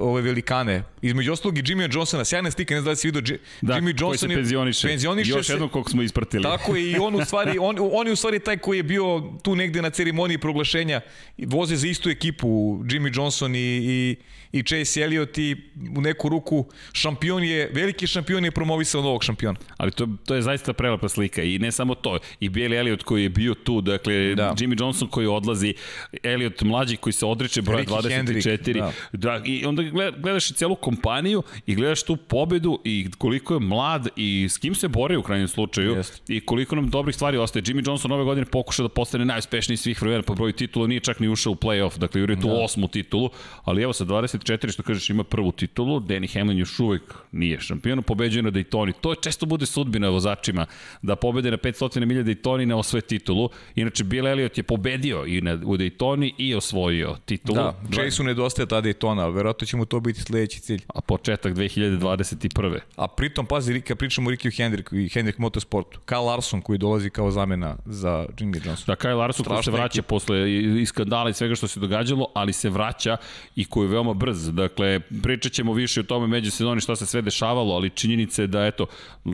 ove 0.00 0.22
velikane. 0.22 0.82
Između 1.02 1.32
ostalog 1.32 1.58
i 1.58 1.62
Jimmy 1.62 1.94
Johnsona, 1.94 2.24
sjajna 2.24 2.50
slika, 2.50 2.74
ne 2.74 2.80
znam 2.80 2.92
da 2.92 2.96
si 2.96 3.08
vidio, 3.08 3.38
da, 3.60 3.74
Jimmy 3.74 4.02
Johnson 4.02 4.30
je 4.30 4.36
penzioniše. 4.36 4.88
penzioniše 4.88 5.30
Još 5.30 5.48
jednom 5.48 5.68
kog 5.68 5.90
smo 5.90 6.02
ispratili. 6.02 6.42
Tako 6.42 6.76
je 6.76 6.90
i 6.90 6.98
on 6.98 7.14
u 7.14 7.24
stvari, 7.24 7.58
on, 7.68 7.76
on 7.92 8.06
je 8.06 8.12
u 8.12 8.16
stvari 8.16 8.38
taj 8.38 8.58
koji 8.58 8.76
je 8.76 8.82
bio 8.82 9.32
tu 9.42 9.56
negde 9.56 9.82
na 9.82 9.90
ceremoniji 9.90 10.38
proglašenja, 10.38 11.00
voze 11.38 11.76
za 11.76 11.86
istu 11.86 12.10
ekipu, 12.10 12.48
Jimmy 12.84 13.18
Johnson 13.18 13.54
i, 13.54 13.58
i, 13.58 14.16
i 14.52 14.62
Chase 14.62 15.00
Elliott 15.00 15.38
i 15.38 15.56
u 15.96 16.00
neku 16.00 16.28
ruku 16.28 16.66
šampion 16.92 17.44
je, 17.44 17.70
veliki 17.72 18.06
šampion 18.06 18.44
je 18.44 18.50
promovisao 18.50 19.02
novog 19.02 19.24
šampiona. 19.24 19.58
Ali 19.76 19.90
to, 19.90 20.08
to 20.26 20.34
je 20.34 20.42
zaista 20.42 20.72
prelepa 20.72 21.08
slika 21.08 21.42
i 21.42 21.58
ne 21.58 21.72
samo 21.72 21.94
to, 21.94 22.18
i 22.40 22.50
Billy 22.50 22.78
Elliott 22.78 23.02
koji 23.02 23.22
je 23.22 23.28
bio 23.28 23.54
tu, 23.54 23.80
dakle 23.80 24.34
da. 24.34 24.54
Jimmy 24.58 24.80
Johnson 24.80 25.08
koji 25.08 25.26
odlazi, 25.26 25.74
Elliott 26.22 26.62
mlađi 26.62 26.96
koji 26.96 27.12
se 27.12 27.26
odriče 27.26 27.62
broja 27.62 27.84
24, 27.84 28.10
Hendrick, 28.10 28.78
da. 28.78 28.92
da 29.12 29.42
i 29.44 29.64
onda 29.64 29.82
gledaš 30.16 30.50
i 30.50 30.54
celu 30.54 30.74
kompaniju 30.74 31.42
i 31.66 31.74
gledaš 31.74 32.02
tu 32.02 32.16
pobedu 32.16 32.80
i 32.84 33.10
koliko 33.18 33.54
je 33.54 33.60
mlad 33.60 34.08
i 34.16 34.48
s 34.50 34.58
kim 34.58 34.74
se 34.74 34.88
bori 34.88 35.16
u 35.16 35.22
krajnjem 35.22 35.48
slučaju 35.48 35.94
Jest. 35.96 36.22
i 36.30 36.40
koliko 36.40 36.76
nam 36.76 36.90
dobrih 36.90 37.14
stvari 37.14 37.38
ostaje. 37.38 37.62
Jimmy 37.62 37.88
Johnson 37.88 38.12
ove 38.12 38.24
godine 38.24 38.46
pokuša 38.46 38.82
da 38.82 38.88
postane 38.88 39.24
najuspešniji 39.24 39.76
svih 39.76 40.02
vremena 40.02 40.22
po 40.22 40.34
broju 40.34 40.52
titula, 40.52 40.86
nije 40.86 41.00
čak 41.00 41.20
ni 41.20 41.28
ušao 41.28 41.52
u 41.52 41.56
play-off, 41.56 41.98
dakle 41.98 42.20
juri 42.20 42.40
tu 42.40 42.48
da. 42.48 42.54
osmu 42.54 42.88
titulu, 42.88 43.30
ali 43.64 43.82
evo 43.82 43.92
sa 43.92 44.04
24 44.38 44.72
što 44.72 44.82
kažeš 44.82 45.10
ima 45.10 45.24
prvu 45.24 45.52
titulu, 45.52 46.00
Danny 46.00 46.38
Hamlin 46.38 46.58
još 46.58 46.80
uvek 46.80 47.02
nije 47.32 47.60
šampion, 47.60 48.02
pobeđuje 48.02 48.42
na 48.42 48.50
Daytoni. 48.50 48.92
To 49.00 49.12
je 49.12 49.16
često 49.22 49.46
bude 49.46 49.66
sudbina 49.66 50.08
vozačima 50.08 50.66
da 51.02 51.16
pobede 51.16 51.50
na 51.50 51.56
500 51.56 52.04
milija 52.04 52.24
Daytoni 52.24 52.62
i 52.62 52.66
ne 52.66 52.74
osvoje 52.74 53.02
titulu. 53.02 53.50
Inače 53.74 54.04
Bill 54.04 54.26
Elliott 54.26 54.58
je 54.58 54.62
pobedio 54.62 55.24
i 55.26 55.40
na, 55.40 55.52
u 55.64 55.76
Daytoni 55.76 56.32
i 56.38 56.54
osvojio 56.54 57.16
titulu. 57.24 57.56
Da, 57.56 58.02
Jasonu 58.02 58.26
nedostaje 58.26 58.66
ta 58.66 58.82
Daytona, 58.82 59.34
verovatno 59.34 59.66
će 59.66 59.76
mu 59.76 59.84
to 59.84 60.00
biti 60.00 60.20
sledeći 60.20 60.60
cilj. 60.60 60.82
A 60.94 61.00
početak 61.00 61.54
2021. 61.54 62.78
A 62.96 63.08
pritom, 63.08 63.46
pazi, 63.46 63.80
kad 63.80 63.98
pričamo 63.98 64.28
o 64.28 64.30
Rikiju 64.30 64.52
Hendriku 64.56 64.96
i 64.96 65.08
Hendrik 65.08 65.38
Motorsportu, 65.38 66.00
Kyle 66.06 66.24
Larson 66.24 66.60
koji 66.60 66.78
dolazi 66.78 67.10
kao 67.10 67.30
zamena 67.30 67.76
za 67.86 68.26
Jimmy 68.38 68.66
Johnson. 68.66 68.84
Da, 68.86 68.96
Kyle 68.96 69.16
Larson 69.16 69.46
koji 69.46 69.62
se 69.62 69.70
vraća 69.70 69.98
ekip. 70.00 70.06
posle 70.06 70.52
i 70.82 70.86
skandala 70.86 71.30
i 71.30 71.32
svega 71.32 71.54
što 71.54 71.68
se 71.68 71.80
događalo, 71.80 72.26
ali 72.34 72.52
se 72.52 72.70
vraća 72.70 73.16
i 73.56 73.64
koji 73.64 73.86
je 73.86 73.90
veoma 73.90 74.14
brz. 74.26 74.52
Dakle, 74.52 75.00
pričat 75.22 75.52
ćemo 75.52 75.72
više 75.72 76.00
o 76.00 76.02
tome 76.02 76.26
među 76.26 76.50
sezoni 76.50 76.80
šta 76.80 76.96
se 76.96 77.06
sve 77.06 77.22
dešavalo, 77.22 77.74
ali 77.74 77.90
činjenica 77.90 78.42
je 78.42 78.46
da, 78.48 78.66
eto, 78.66 78.86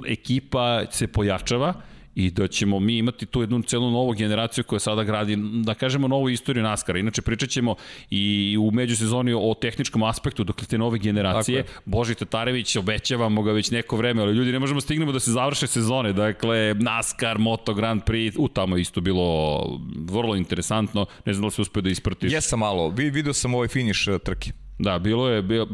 ekipa 0.07 0.85
se 0.91 1.07
pojačava 1.07 1.75
i 2.15 2.31
da 2.31 2.49
ćemo 2.49 2.81
mi 2.81 2.99
imati 2.99 3.27
tu 3.27 3.41
jednu 3.41 3.63
celu 3.63 3.91
novu 3.91 4.13
generaciju 4.13 4.65
koja 4.65 4.79
sada 4.79 5.05
gradi, 5.05 5.37
da 5.65 5.75
kažemo, 5.75 6.09
novu 6.09 6.29
istoriju 6.29 6.63
NASCAR. 6.63 6.97
Inače, 6.97 7.23
pričat 7.23 7.49
ćemo 7.49 7.75
i 8.11 8.57
u 8.61 8.71
međusezoni 8.71 9.33
o 9.33 9.55
tehničkom 9.61 10.03
aspektu, 10.03 10.45
dokle 10.45 10.67
te 10.67 10.79
nove 10.79 10.99
generacije. 10.99 11.65
Boži 11.85 12.15
Tatarević, 12.15 12.77
obećavamo 12.77 13.43
ga 13.43 13.53
već 13.53 13.71
neko 13.71 13.97
vreme, 13.97 14.23
ali 14.23 14.37
ljudi, 14.37 14.53
ne 14.53 14.59
možemo 14.59 14.81
stignemo 14.81 15.13
da 15.13 15.21
se 15.21 15.33
završe 15.33 15.67
sezone. 15.67 16.13
Dakle, 16.13 16.75
NASCAR, 16.75 17.39
Moto 17.39 17.75
Grand 17.75 18.03
Prix, 18.03 18.37
u 18.39 18.49
tamo 18.49 18.77
isto 18.77 19.01
bilo 19.01 19.63
vrlo 19.97 20.37
interesantno. 20.37 21.07
Ne 21.25 21.33
znam 21.33 21.43
da 21.43 21.47
li 21.47 21.53
se 21.53 21.63
uspio 21.63 21.83
da 21.83 21.91
ispratiš. 21.91 22.33
Jesam 22.33 22.59
malo, 22.59 22.89
video 22.91 23.33
sam 23.33 23.55
ovaj 23.55 23.69
finiš 23.69 24.09
uh, 24.09 24.19
trke. 24.19 24.62
Da, 24.79 24.99
bilo 24.99 25.29
je, 25.29 25.43
bio, 25.43 25.67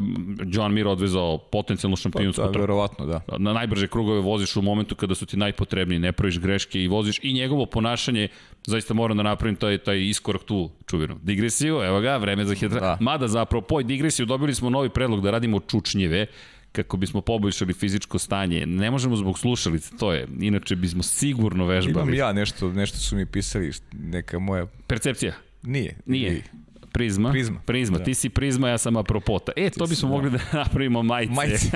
John 0.47 0.73
Mir 0.73 0.87
odvezao 0.87 1.37
potencijalno 1.37 1.95
šampionsku 1.95 2.41
pa, 2.41 2.47
da, 2.47 2.51
trku. 2.51 2.61
Verovatno, 2.61 3.05
da. 3.05 3.21
Na 3.37 3.53
najbrže 3.53 3.87
krugove 3.87 4.19
voziš 4.19 4.55
u 4.55 4.61
momentu 4.61 4.95
kada 4.95 5.15
su 5.15 5.25
ti 5.25 5.37
najpotrebniji, 5.37 5.99
ne 5.99 6.11
praviš 6.11 6.39
greške 6.39 6.83
i 6.83 6.87
voziš 6.87 7.19
i 7.23 7.33
njegovo 7.33 7.65
ponašanje, 7.65 8.27
zaista 8.65 8.93
moram 8.93 9.17
da 9.17 9.23
napravim 9.23 9.55
taj, 9.55 9.77
taj 9.77 10.07
iskorak 10.07 10.43
tu 10.43 10.69
čuvenu. 10.85 11.19
Digresiju, 11.23 11.81
evo 11.83 12.01
ga, 12.01 12.17
vreme 12.17 12.45
za 12.45 12.55
hidra. 12.55 12.79
Da. 12.79 12.97
Mada 13.01 13.27
zapravo 13.27 13.61
poj 13.61 13.83
digresiju 13.83 14.25
dobili 14.25 14.55
smo 14.55 14.69
novi 14.69 14.89
predlog 14.89 15.21
da 15.21 15.31
radimo 15.31 15.59
čučnjeve, 15.59 16.25
kako 16.71 16.97
bismo 16.97 17.21
poboljšali 17.21 17.73
fizičko 17.73 18.19
stanje. 18.19 18.65
Ne 18.65 18.91
možemo 18.91 19.15
zbog 19.15 19.39
slušalice, 19.39 19.97
to 19.99 20.13
je. 20.13 20.27
Inače 20.39 20.75
bismo 20.75 21.03
sigurno 21.03 21.65
vežbali. 21.65 22.03
Imam 22.03 22.13
ja 22.13 22.33
nešto, 22.33 22.71
nešto 22.71 22.97
su 22.97 23.15
mi 23.15 23.25
pisali, 23.25 23.71
neka 23.93 24.39
moja... 24.39 24.65
Percepcija? 24.87 25.33
Nije. 25.63 25.97
Nije. 26.05 26.29
nije. 26.29 26.43
Prizma. 26.91 27.31
Prizma. 27.31 27.59
Prizma. 27.65 27.97
Da. 27.97 28.03
Ti 28.03 28.13
si 28.13 28.29
Prizma, 28.29 28.69
ja 28.69 28.77
sam 28.77 28.97
Apropota. 28.97 29.51
E, 29.55 29.69
to 29.69 29.85
bismo 29.85 30.09
da. 30.09 30.15
mogli 30.15 30.29
da 30.29 30.39
napravimo 30.53 31.03
majice. 31.03 31.33
Majice. 31.33 31.71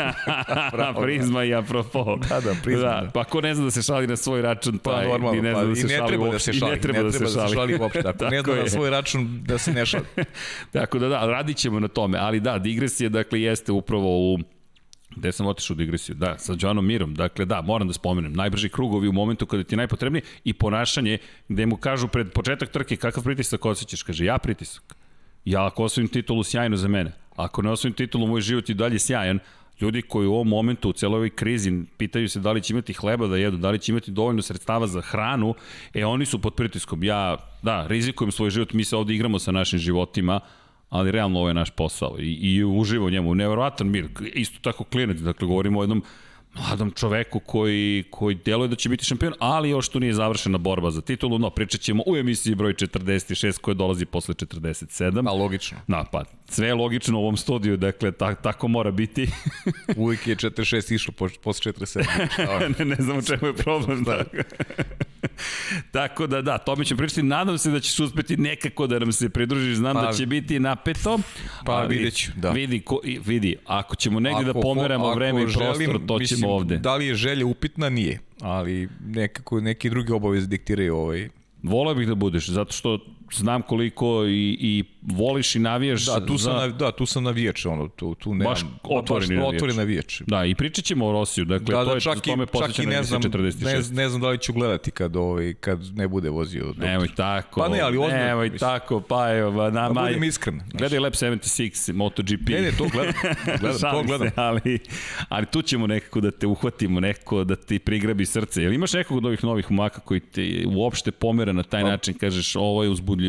prizma 1.02 1.44
i 1.44 1.54
Apropo. 1.54 2.18
Da, 2.30 2.40
da, 2.40 2.56
Prizma. 2.64 2.88
Da. 2.88 3.02
da. 3.02 3.10
Pa 3.14 3.22
ako 3.22 3.42
ne 3.42 3.56
zna 3.56 3.66
da 3.66 3.72
se 3.72 3.82
šali 3.82 4.08
na 4.08 4.16
svoj 4.16 4.42
račun, 4.42 4.78
pa, 4.78 4.96
taj, 4.96 5.08
normalno, 5.08 5.42
ne 5.42 5.52
zna 5.52 5.62
pa, 5.62 5.66
da 5.66 5.76
se 5.76 5.82
i 5.82 5.84
ne 5.84 5.98
šali 5.98 6.08
treba 6.08 6.32
da 6.32 6.40
se 6.40 6.54
šali. 6.54 6.72
I 6.72 6.76
ne 6.76 6.82
treba, 6.82 7.04
ne 7.04 7.12
treba 7.12 7.26
da 7.26 7.48
se 7.48 7.54
šali. 7.54 7.72
Da 7.72 7.78
se 7.78 7.84
uopšte. 7.84 8.08
Ako 8.10 8.26
ne 8.36 8.42
zna 8.42 8.56
na 8.56 8.70
svoj 8.70 8.90
račun, 8.90 9.44
da 9.46 9.58
se 9.58 9.74
ne 9.74 9.86
šali. 9.86 10.06
Tako 10.74 11.00
da 11.00 11.08
da, 11.08 11.26
radit 11.26 11.58
ćemo 11.58 11.80
na 11.80 11.88
tome. 11.88 12.18
Ali 12.18 12.40
da, 12.40 12.58
digresija, 12.58 13.10
dakle, 13.10 13.42
jeste 13.42 13.72
upravo 13.72 14.34
u 14.34 14.38
Gde 15.16 15.32
sam 15.32 15.48
otišao 15.48 15.74
u 15.74 15.78
digresiju? 15.78 16.16
Da, 16.16 16.38
sa 16.38 16.56
Joanom 16.60 16.86
Mirom. 16.86 17.16
Dakle, 17.16 17.46
da, 17.46 17.62
moram 17.62 17.88
da 17.88 17.94
spomenem. 17.94 18.34
Najbrži 18.34 18.70
krugovi 18.70 19.08
u 19.08 19.12
momentu 19.12 19.46
kada 19.46 19.64
ti 19.64 19.76
je 19.76 19.78
najpotrebniji 19.78 20.22
i 20.44 20.54
ponašanje 20.54 21.18
gde 21.48 21.66
mu 21.66 21.78
kažu 21.78 22.08
pred 22.08 22.32
početak 22.32 22.70
trke 22.70 22.96
kakav 22.96 23.24
pritisak 23.24 23.66
osjećaš. 23.66 24.04
Kaže, 24.04 24.26
ja 24.26 24.38
pritisak. 24.38 24.96
Ja 25.46 25.66
ako 25.66 25.84
osvojim 25.84 26.08
titulu, 26.08 26.44
sjajno 26.44 26.78
za 26.78 26.88
mene. 26.88 27.12
Ako 27.36 27.62
ne 27.62 27.72
osvojim 27.72 27.94
titulu, 27.94 28.28
moj 28.28 28.42
život 28.42 28.70
je 28.70 28.76
dalje 28.76 29.00
sjajan. 29.00 29.40
Ljudi 29.82 30.02
koji 30.02 30.28
u 30.28 30.34
ovom 30.34 30.48
momentu, 30.48 30.90
u 30.90 30.94
celoj 30.94 31.16
ovoj 31.16 31.30
krizi, 31.30 31.84
pitaju 31.98 32.30
se 32.30 32.40
da 32.40 32.52
li 32.52 32.62
će 32.62 32.74
imati 32.74 32.94
hleba 32.94 33.28
da 33.28 33.38
jedu, 33.38 33.58
da 33.58 33.72
li 33.72 33.80
će 33.80 33.92
imati 33.92 34.12
dovoljno 34.12 34.42
sredstava 34.42 34.88
za 34.88 35.02
hranu, 35.02 35.56
e 35.94 36.06
oni 36.06 36.26
su 36.26 36.40
pod 36.40 36.54
pritiskom. 36.54 37.04
Ja, 37.04 37.38
da, 37.62 37.88
rizikujem 37.88 38.32
svoj 38.32 38.50
život, 38.50 38.74
mi 38.74 38.84
se 38.84 38.96
ovde 38.96 39.14
igramo 39.14 39.40
sa 39.40 39.52
našim 39.52 39.80
životima, 39.80 40.40
ali 40.90 41.12
realno 41.12 41.40
ovo 41.40 41.48
je 41.48 41.54
naš 41.54 41.70
posao 41.70 42.16
i, 42.20 42.34
i 42.34 42.64
uživo 42.64 43.06
u 43.06 43.10
njemu. 43.10 43.36
Neverovatan 43.36 43.88
mir, 43.88 44.10
isto 44.34 44.60
tako 44.62 44.84
klinac, 44.84 45.18
dakle 45.18 45.48
govorimo 45.48 45.80
o 45.80 45.84
jednom 45.84 46.04
mladom 46.56 46.92
čoveku 46.92 47.40
koji, 47.40 48.04
koji 48.12 48.36
deluje 48.36 48.68
da 48.68 48.76
će 48.76 48.90
biti 48.90 49.06
šampion, 49.06 49.34
ali 49.40 49.70
još 49.70 49.90
tu 49.90 50.00
nije 50.00 50.14
završena 50.14 50.58
borba 50.58 50.92
za 50.92 51.02
titulu, 51.02 51.40
no 51.40 51.50
pričat 51.50 51.82
ćemo 51.82 52.04
u 52.08 52.18
emisiji 52.18 52.56
broj 52.56 52.74
46 52.74 53.60
koja 53.60 53.76
dolazi 53.76 54.06
posle 54.06 54.36
47. 54.36 55.24
Pa 55.26 55.32
logično. 55.32 55.78
Da, 55.88 56.06
pa 56.12 56.24
sve 56.50 56.68
je 56.68 56.74
logično 56.74 57.20
u 57.20 57.22
ovom 57.22 57.38
studiju, 57.38 57.78
dakle 57.78 58.12
ta, 58.12 58.36
tako 58.36 58.68
mora 58.68 58.92
biti. 58.92 59.30
Uvijek 59.98 60.28
je 60.28 60.36
46 60.36 60.94
išlo 60.94 61.14
posle 61.44 61.72
47. 61.72 62.76
ne, 62.80 62.86
ne 62.86 62.96
znam 63.00 63.18
u 63.18 63.22
čemu 63.22 63.48
je 63.48 63.54
problem. 63.54 64.04
da. 64.04 64.24
Tako 65.92 66.28
da 66.28 66.42
da, 66.42 66.58
tome 66.58 66.86
ćemo 66.86 66.98
pričati. 66.98 67.24
Nadam 67.24 67.58
se 67.58 67.72
da 67.72 67.80
ćeš 67.80 68.00
uspeti 68.00 68.38
nekako 68.38 68.88
da 68.88 69.00
nam 69.00 69.12
se 69.12 69.30
pridružiš. 69.30 69.78
Znam 69.78 69.96
pa, 69.96 70.02
da 70.02 70.14
će 70.14 70.26
biti 70.26 70.60
napeto. 70.60 71.20
Pa 71.66 71.82
vidjet 71.82 72.14
ću, 72.14 72.32
da. 72.36 72.52
Vidi, 72.52 72.80
ko, 72.80 73.00
vidi, 73.26 73.56
ako 73.66 73.96
ćemo 73.96 74.20
negde 74.20 74.44
da 74.44 74.50
ako, 74.50 74.60
da 74.60 74.64
pomeramo 74.64 75.16
vreme 75.16 75.42
i 75.42 75.46
prostor, 75.46 75.76
želim, 75.76 76.08
to 76.08 76.20
ćemo 76.20 76.50
ovde. 76.50 76.78
Da 76.78 76.96
li 76.96 77.08
je 77.08 77.16
želja 77.16 77.46
upitna? 77.46 77.90
Nije. 77.90 78.20
Ali 78.42 78.90
nekako 79.06 79.62
neki 79.62 79.90
drugi 79.90 80.12
obavez 80.12 80.50
diktiraju 80.50 80.96
ovaj 80.96 81.30
Voleo 81.64 81.96
bih 81.96 82.08
da 82.08 82.16
budeš, 82.16 82.50
zato 82.50 82.74
što 82.74 83.00
znam 83.36 83.62
koliko 83.62 84.26
i, 84.26 84.58
i 84.60 84.84
voliš 85.02 85.56
i 85.56 85.60
navijaš 85.60 86.06
da, 86.06 86.26
tu 86.26 86.38
sam, 86.38 86.60
za... 86.60 86.68
da, 86.68 86.92
tu 86.92 87.06
sam 87.06 87.24
navijač, 87.24 87.66
ono, 87.66 87.88
tu, 87.88 88.16
tu 88.16 88.34
nemam, 88.34 88.54
baš 88.54 88.62
otvoreni 88.84 89.36
baš 89.36 89.52
navijač. 89.52 89.76
navijač. 89.78 90.22
Da, 90.28 90.46
i 90.46 90.56
pričat 90.56 90.86
ćemo 90.86 91.08
o 91.08 91.12
Rosiju, 91.12 91.46
dakle, 91.46 91.76
da, 91.76 91.80
da, 91.80 91.86
to 91.86 91.96
je 91.96 92.02
čak 92.02 92.22
tome 92.22 92.46
čak 92.46 92.80
i 92.80 92.86
ne 92.86 93.04
znam, 93.04 93.22
46. 93.22 93.64
Ne, 93.64 94.04
ne 94.04 94.10
znam 94.10 94.22
da 94.22 94.30
li 94.30 94.38
ću 94.38 94.54
gledati 94.54 94.92
kad, 94.92 95.16
ovaj, 95.16 95.54
kad 95.54 95.80
ne 95.96 96.08
bude 96.08 96.30
vozio. 96.30 96.66
Dok... 96.66 96.78
Nemoj 96.78 97.08
tako. 97.16 97.60
Pa 97.60 97.70
ne, 97.70 97.80
ali 97.80 97.98
ozbiljno. 97.98 98.26
Nemoj 98.26 98.50
mislim. 98.50 98.60
tako, 98.60 99.00
pa 99.00 99.34
evo, 99.36 99.70
na, 99.70 99.90
da 99.90 100.02
budem 100.02 100.24
iskren. 100.24 100.62
Gledaj 100.74 101.00
Lab 101.00 101.14
76, 101.14 101.94
MotoGP. 101.94 102.50
Ne, 102.50 102.62
ne, 102.62 102.72
to 102.78 102.88
gledam, 102.92 103.14
gledam 103.62 103.80
to 103.92 104.04
gledam. 104.04 104.28
Se, 104.28 104.34
ali, 104.36 104.80
ali 105.30 105.46
tu 105.46 105.62
ćemo 105.62 105.88
nekako 105.88 106.22
da 106.22 106.32
te 106.32 106.48
uhvatimo, 106.48 107.00
neko 107.00 107.44
da 107.44 107.56
ti 107.56 107.80
prigrabi 107.80 108.26
srce. 108.26 108.64
Jel 108.64 108.74
imaš 108.74 108.94
nekog 108.94 109.18
od 109.18 109.26
ovih 109.26 109.44
novih 109.44 109.72
umaka 109.72 110.00
koji 110.00 110.20
te 110.20 110.64
uopšte 110.68 111.12
pomera 111.12 111.54
na 111.54 111.64
taj 111.64 111.82
pa, 111.82 111.90
način, 111.90 112.14
kažeš, 112.14 112.56
ovo 112.56 112.84
je 112.84 112.90
uzbudljivo? 112.90 113.23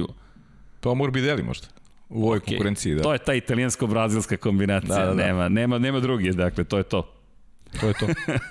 Pa 0.80 0.94
Morbidelli 0.94 1.42
možda 1.42 1.66
u 2.08 2.24
ovoj 2.24 2.38
okay. 2.38 2.48
konkurenciji, 2.48 2.94
da. 2.94 3.02
To 3.02 3.12
je 3.12 3.18
ta 3.18 3.34
italijansko-brazilska 3.34 4.36
kombinacija, 4.36 4.98
da, 4.98 5.04
da, 5.04 5.14
da. 5.14 5.26
nema, 5.26 5.48
nema, 5.48 5.78
nema 5.78 6.00
drugi, 6.00 6.30
dakle, 6.30 6.64
to 6.64 6.78
je 6.78 6.82
to. 6.82 7.13
To 7.80 7.88
je 7.88 7.94
to. 7.94 8.06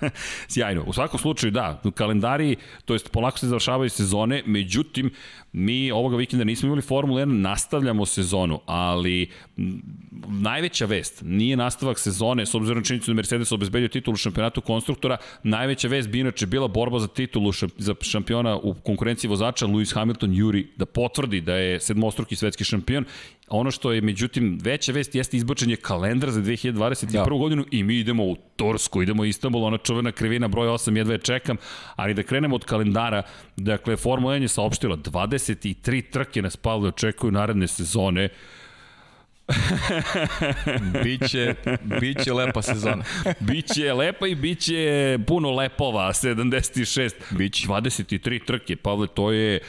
Sjajno. 0.54 0.84
U 0.88 0.94
svakom 0.94 1.20
slučaju, 1.20 1.52
da, 1.52 1.82
kalendari, 1.96 2.56
to 2.86 2.94
jest 2.94 3.12
polako 3.12 3.40
se 3.40 3.48
završavaju 3.48 3.90
sezone, 3.90 4.44
međutim, 4.46 5.12
mi 5.54 5.92
ovoga 5.92 6.18
vikenda 6.18 6.44
nismo 6.44 6.68
imali 6.68 6.82
Formula 6.82 7.22
1, 7.22 7.26
nastavljamo 7.26 8.06
sezonu, 8.06 8.60
ali 8.66 9.30
najveća 10.28 10.86
vest 10.86 11.22
nije 11.26 11.58
nastavak 11.58 12.00
sezone, 12.00 12.46
s 12.46 12.56
obzirom 12.56 12.78
na 12.78 12.84
činjenicu 12.84 13.12
da 13.12 13.16
Mercedes 13.16 13.52
obezbedio 13.52 13.88
titulu 13.88 14.18
šampionatu 14.18 14.62
konstruktora, 14.62 15.18
najveća 15.44 15.88
vest 15.88 16.10
bi 16.10 16.20
inače 16.20 16.46
bila 16.46 16.68
borba 16.68 17.00
za 17.00 17.08
titulu 17.08 17.52
za 17.78 17.96
šampiona 18.02 18.58
u 18.58 18.74
konkurenciji 18.74 19.30
vozača, 19.30 19.68
Lewis 19.68 19.94
Hamilton 19.94 20.34
juri 20.34 20.68
da 20.76 20.86
potvrdi 20.86 21.42
da 21.42 21.56
je 21.56 21.80
sedmostruki 21.80 22.36
svetski 22.36 22.64
šampion 22.64 23.06
Ono 23.56 23.72
što 23.72 23.92
je, 23.92 24.02
međutim, 24.02 24.60
veća 24.62 24.92
vest 24.92 25.16
jeste 25.16 25.38
izbočenje 25.38 25.76
kalendara 25.76 26.32
za 26.32 26.42
2021. 26.42 27.16
Ja. 27.16 27.24
godinu 27.24 27.66
i 27.72 27.84
mi 27.84 27.96
idemo 27.96 28.24
u 28.24 28.36
Torsku, 28.56 29.02
idemo 29.02 29.24
u 29.24 29.26
Istanbul, 29.26 29.64
ona 29.64 29.78
čuvena 29.78 30.12
krivina 30.12 30.48
broj 30.48 30.68
8, 30.68 30.98
jedva 30.98 31.14
je 31.14 31.20
čekam, 31.20 31.58
ali 31.96 32.14
da 32.14 32.24
krenemo 32.24 32.56
od 32.56 32.66
kalendara, 32.66 33.22
dakle, 33.58 33.98
Formula 33.98 34.34
1 34.36 34.42
je 34.42 34.48
saopštila 34.48 34.98
23 34.98 36.04
trke 36.12 36.42
nas 36.42 36.58
pavle 36.58 36.90
očekuju 36.90 37.32
naredne 37.32 37.68
sezone, 37.68 38.30
biće, 41.04 41.56
biće 42.00 42.34
lepa 42.34 42.62
sezona. 42.62 43.04
biće 43.50 43.94
lepa 43.94 44.28
i 44.28 44.36
biće 44.36 45.20
puno 45.28 45.52
lepova, 45.52 46.14
76. 46.14 47.12
Biće. 47.38 47.68
23 47.68 48.46
trke, 48.46 48.76
Pavle, 48.76 49.08
to 49.08 49.32
je 49.32 49.60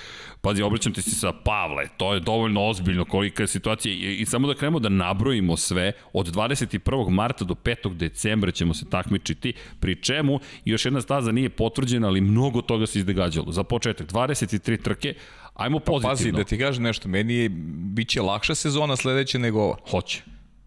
Pazi, 0.44 0.62
obraćam 0.62 0.92
ti 0.92 1.02
se 1.02 1.10
sa 1.10 1.32
Pavle, 1.32 1.84
to 1.96 2.14
je 2.14 2.20
dovoljno 2.20 2.68
ozbiljno 2.68 3.04
kolika 3.04 3.42
je 3.42 3.46
situacija 3.46 3.94
i, 3.94 4.16
i 4.20 4.26
samo 4.26 4.48
da 4.48 4.54
krenemo 4.54 4.78
da 4.78 4.88
nabrojimo 4.88 5.56
sve, 5.56 5.92
od 6.12 6.34
21. 6.34 7.10
marta 7.10 7.44
do 7.44 7.54
5. 7.54 7.94
decembra 7.94 8.50
ćemo 8.50 8.74
se 8.74 8.84
takmičiti, 8.90 9.52
pri 9.80 10.02
čemu 10.02 10.40
još 10.64 10.84
jedna 10.84 11.00
staza 11.00 11.32
nije 11.32 11.50
potvrđena, 11.50 12.08
ali 12.08 12.20
mnogo 12.20 12.62
toga 12.62 12.86
se 12.86 12.98
izdegađalo. 12.98 13.52
Za 13.52 13.62
početak, 13.62 14.12
23 14.12 14.82
trke, 14.82 15.14
ajmo 15.54 15.78
pozitivno. 15.78 16.08
Pa 16.08 16.16
pazi, 16.16 16.32
da 16.32 16.44
ti 16.44 16.58
kažem 16.58 16.82
nešto, 16.82 17.08
meni 17.08 17.34
je, 17.34 17.48
bit 17.94 18.08
će 18.08 18.22
lakša 18.22 18.54
sezona 18.54 18.96
sledeće 18.96 19.38
nego 19.38 19.60
ova. 19.60 19.76
Hoće. 19.90 20.22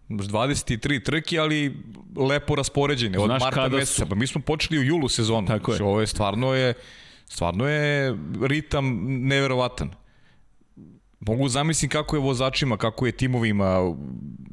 23 0.08 1.04
trke, 1.04 1.38
ali 1.38 1.76
lepo 2.16 2.54
raspoređene 2.54 3.18
od 3.18 3.26
Znaš 3.26 3.40
marta 3.40 3.68
meseca. 3.68 4.04
Su... 4.04 4.08
Pa 4.08 4.14
mi 4.14 4.26
smo 4.26 4.40
počeli 4.40 4.78
u 4.78 4.82
julu 4.82 5.08
sezonu. 5.08 5.46
Tako 5.46 5.70
je. 5.70 5.76
Znači, 5.76 5.82
ovo 5.82 6.00
je 6.00 6.06
stvarno 6.06 6.54
je 6.54 6.74
Stvarno 7.28 7.68
je 7.68 8.16
ritam 8.42 9.04
neverovatan. 9.06 9.90
Mogu 11.20 11.48
zamislim 11.48 11.90
kako 11.90 12.16
je 12.16 12.20
vozačima, 12.20 12.76
kako 12.76 13.06
je 13.06 13.12
timovima, 13.12 13.94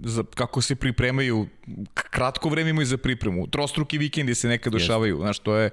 za, 0.04 0.24
kako 0.36 0.62
se 0.62 0.76
pripremaju, 0.76 1.48
kratko 1.94 2.50
vreme 2.50 2.70
imaju 2.70 2.86
za 2.86 2.98
pripremu, 2.98 3.48
trostruki 3.48 3.98
vikendi 3.98 4.36
se 4.36 4.48
nekad 4.48 4.74
dešavaju, 4.74 5.18
znaš, 5.18 5.40
to 5.40 5.56
je 5.56 5.70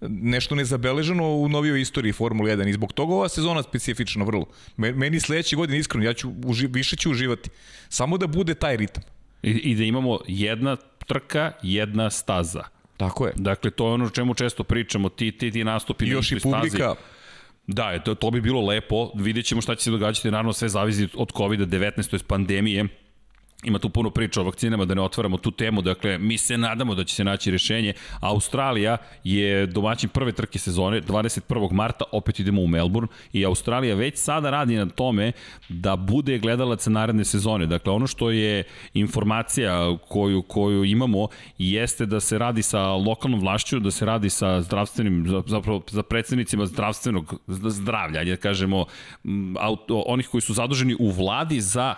nešto 0.00 0.54
nezabeleženo 0.54 1.34
u 1.34 1.48
novijoj 1.48 1.80
istoriji 1.80 2.12
Formule 2.12 2.56
1 2.56 2.68
i 2.68 2.72
zbog 2.72 2.92
toga 2.92 3.14
ova 3.14 3.28
sezona 3.28 3.62
specifična 3.62 4.24
vrlo. 4.24 4.46
Meni 4.76 5.20
sledeće 5.20 5.56
godine, 5.56 5.78
iskreno, 5.78 6.04
ja 6.04 6.14
ću, 6.14 6.32
uži, 6.44 6.66
više 6.66 6.96
ću 6.96 7.10
uživati. 7.10 7.50
Samo 7.88 8.18
da 8.18 8.26
bude 8.26 8.54
taj 8.54 8.76
ritam. 8.76 9.02
I, 9.42 9.50
I 9.50 9.74
da 9.74 9.84
imamo 9.84 10.18
jedna 10.26 10.76
trka, 11.06 11.52
jedna 11.62 12.10
staza 12.10 12.75
Tako 12.96 13.26
je. 13.26 13.32
Dakle, 13.36 13.70
to 13.70 13.86
je 13.86 13.92
ono 13.92 14.04
o 14.04 14.10
čemu 14.10 14.34
često 14.34 14.64
pričamo, 14.64 15.08
ti, 15.08 15.32
ti, 15.32 15.50
ti 15.50 15.64
nastupi 15.64 16.04
I 16.04 16.08
još 16.08 16.32
i 16.32 16.40
publika. 16.40 16.94
Stazi. 16.94 17.16
Da, 17.66 17.98
to, 17.98 18.14
to 18.14 18.30
bi 18.30 18.40
bilo 18.40 18.66
lepo, 18.66 19.10
vidjet 19.14 19.46
ćemo 19.46 19.60
šta 19.60 19.74
će 19.74 19.82
se 19.82 19.90
događati, 19.90 20.30
naravno 20.30 20.52
sve 20.52 20.68
zavisi 20.68 21.08
od 21.14 21.32
COVID-19, 21.32 22.10
to 22.10 22.16
je 22.16 22.20
pandemije, 22.26 22.86
ima 23.66 23.78
tu 23.78 23.88
puno 23.88 24.10
priča 24.10 24.40
o 24.40 24.44
vakcinama, 24.44 24.84
da 24.84 24.94
ne 24.94 25.02
otvaramo 25.02 25.36
tu 25.36 25.50
temu, 25.50 25.82
dakle, 25.82 26.18
mi 26.18 26.38
se 26.38 26.58
nadamo 26.58 26.94
da 26.94 27.04
će 27.04 27.14
se 27.14 27.24
naći 27.24 27.50
rešenje. 27.50 27.92
Australija 28.20 28.96
je 29.24 29.66
domaćin 29.66 30.08
prve 30.08 30.32
trke 30.32 30.58
sezone, 30.58 31.00
21. 31.00 31.72
marta, 31.72 32.04
opet 32.12 32.40
idemo 32.40 32.62
u 32.62 32.66
Melbourne 32.66 33.08
i 33.32 33.44
Australija 33.44 33.94
već 33.94 34.18
sada 34.18 34.50
radi 34.50 34.76
na 34.76 34.86
tome 34.86 35.32
da 35.68 35.96
bude 35.96 36.38
gledalac 36.38 36.86
naredne 36.86 37.24
sezone. 37.24 37.66
Dakle, 37.66 37.92
ono 37.92 38.06
što 38.06 38.30
je 38.30 38.64
informacija 38.94 39.96
koju, 40.08 40.42
koju 40.42 40.84
imamo 40.84 41.28
jeste 41.58 42.06
da 42.06 42.20
se 42.20 42.38
radi 42.38 42.62
sa 42.62 42.92
lokalnom 42.92 43.40
vlašću, 43.40 43.80
da 43.80 43.90
se 43.90 44.04
radi 44.04 44.30
sa 44.30 44.62
zdravstvenim, 44.62 45.42
zapravo 45.46 45.82
za 45.90 46.02
predsednicima 46.02 46.66
zdravstvenog 46.66 47.34
zdravlja, 47.46 48.24
da 48.24 48.36
kažemo, 48.36 48.84
auto, 49.60 50.04
onih 50.06 50.28
koji 50.28 50.40
su 50.40 50.54
zaduženi 50.54 50.96
u 50.98 51.10
vladi 51.10 51.60
za 51.60 51.94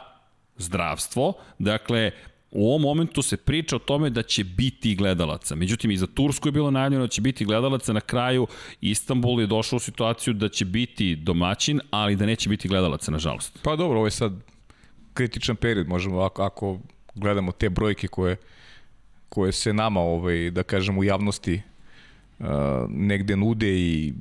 zdravstvo. 0.59 1.33
Dakle, 1.59 2.11
u 2.51 2.69
ovom 2.69 2.83
momentu 2.83 3.23
se 3.23 3.37
priča 3.37 3.77
o 3.77 3.79
tome 3.79 4.11
da 4.11 4.23
će 4.23 4.45
biti 4.45 4.95
gledalaca. 4.95 5.55
Međutim, 5.55 5.91
i 5.91 5.97
za 5.97 6.07
Tursku 6.07 6.49
je 6.49 6.53
bilo 6.53 6.71
najavljeno 6.71 7.05
da 7.05 7.09
će 7.09 7.21
biti 7.21 7.45
gledalaca. 7.45 7.93
Na 7.93 8.01
kraju, 8.01 8.47
Istanbul 8.81 9.41
je 9.41 9.47
došao 9.47 9.77
u 9.77 9.81
situaciju 9.81 10.35
da 10.35 10.49
će 10.49 10.65
biti 10.65 11.17
domaćin, 11.17 11.81
ali 11.91 12.17
da 12.17 12.27
neće 12.27 12.49
biti 12.49 12.69
gledalaca, 12.69 13.11
nažalost. 13.11 13.59
Pa 13.63 13.77
dobro, 13.77 13.99
ovo 13.99 14.07
je 14.07 14.11
sad 14.11 14.33
kritičan 15.15 15.57
period, 15.57 15.89
možemo, 15.89 16.21
ako, 16.21 16.43
ako 16.43 16.79
gledamo 17.15 17.53
te 17.53 17.69
brojke 17.71 18.09
koje, 18.09 18.37
koje 19.29 19.53
se 19.53 19.73
nama, 19.73 20.01
ovaj, 20.01 20.51
da 20.51 20.63
kažem, 20.63 20.99
u 20.99 21.05
javnosti 21.05 21.63
uh, 22.39 22.47
negde 22.89 23.37
nude 23.37 23.69
i 23.69 24.15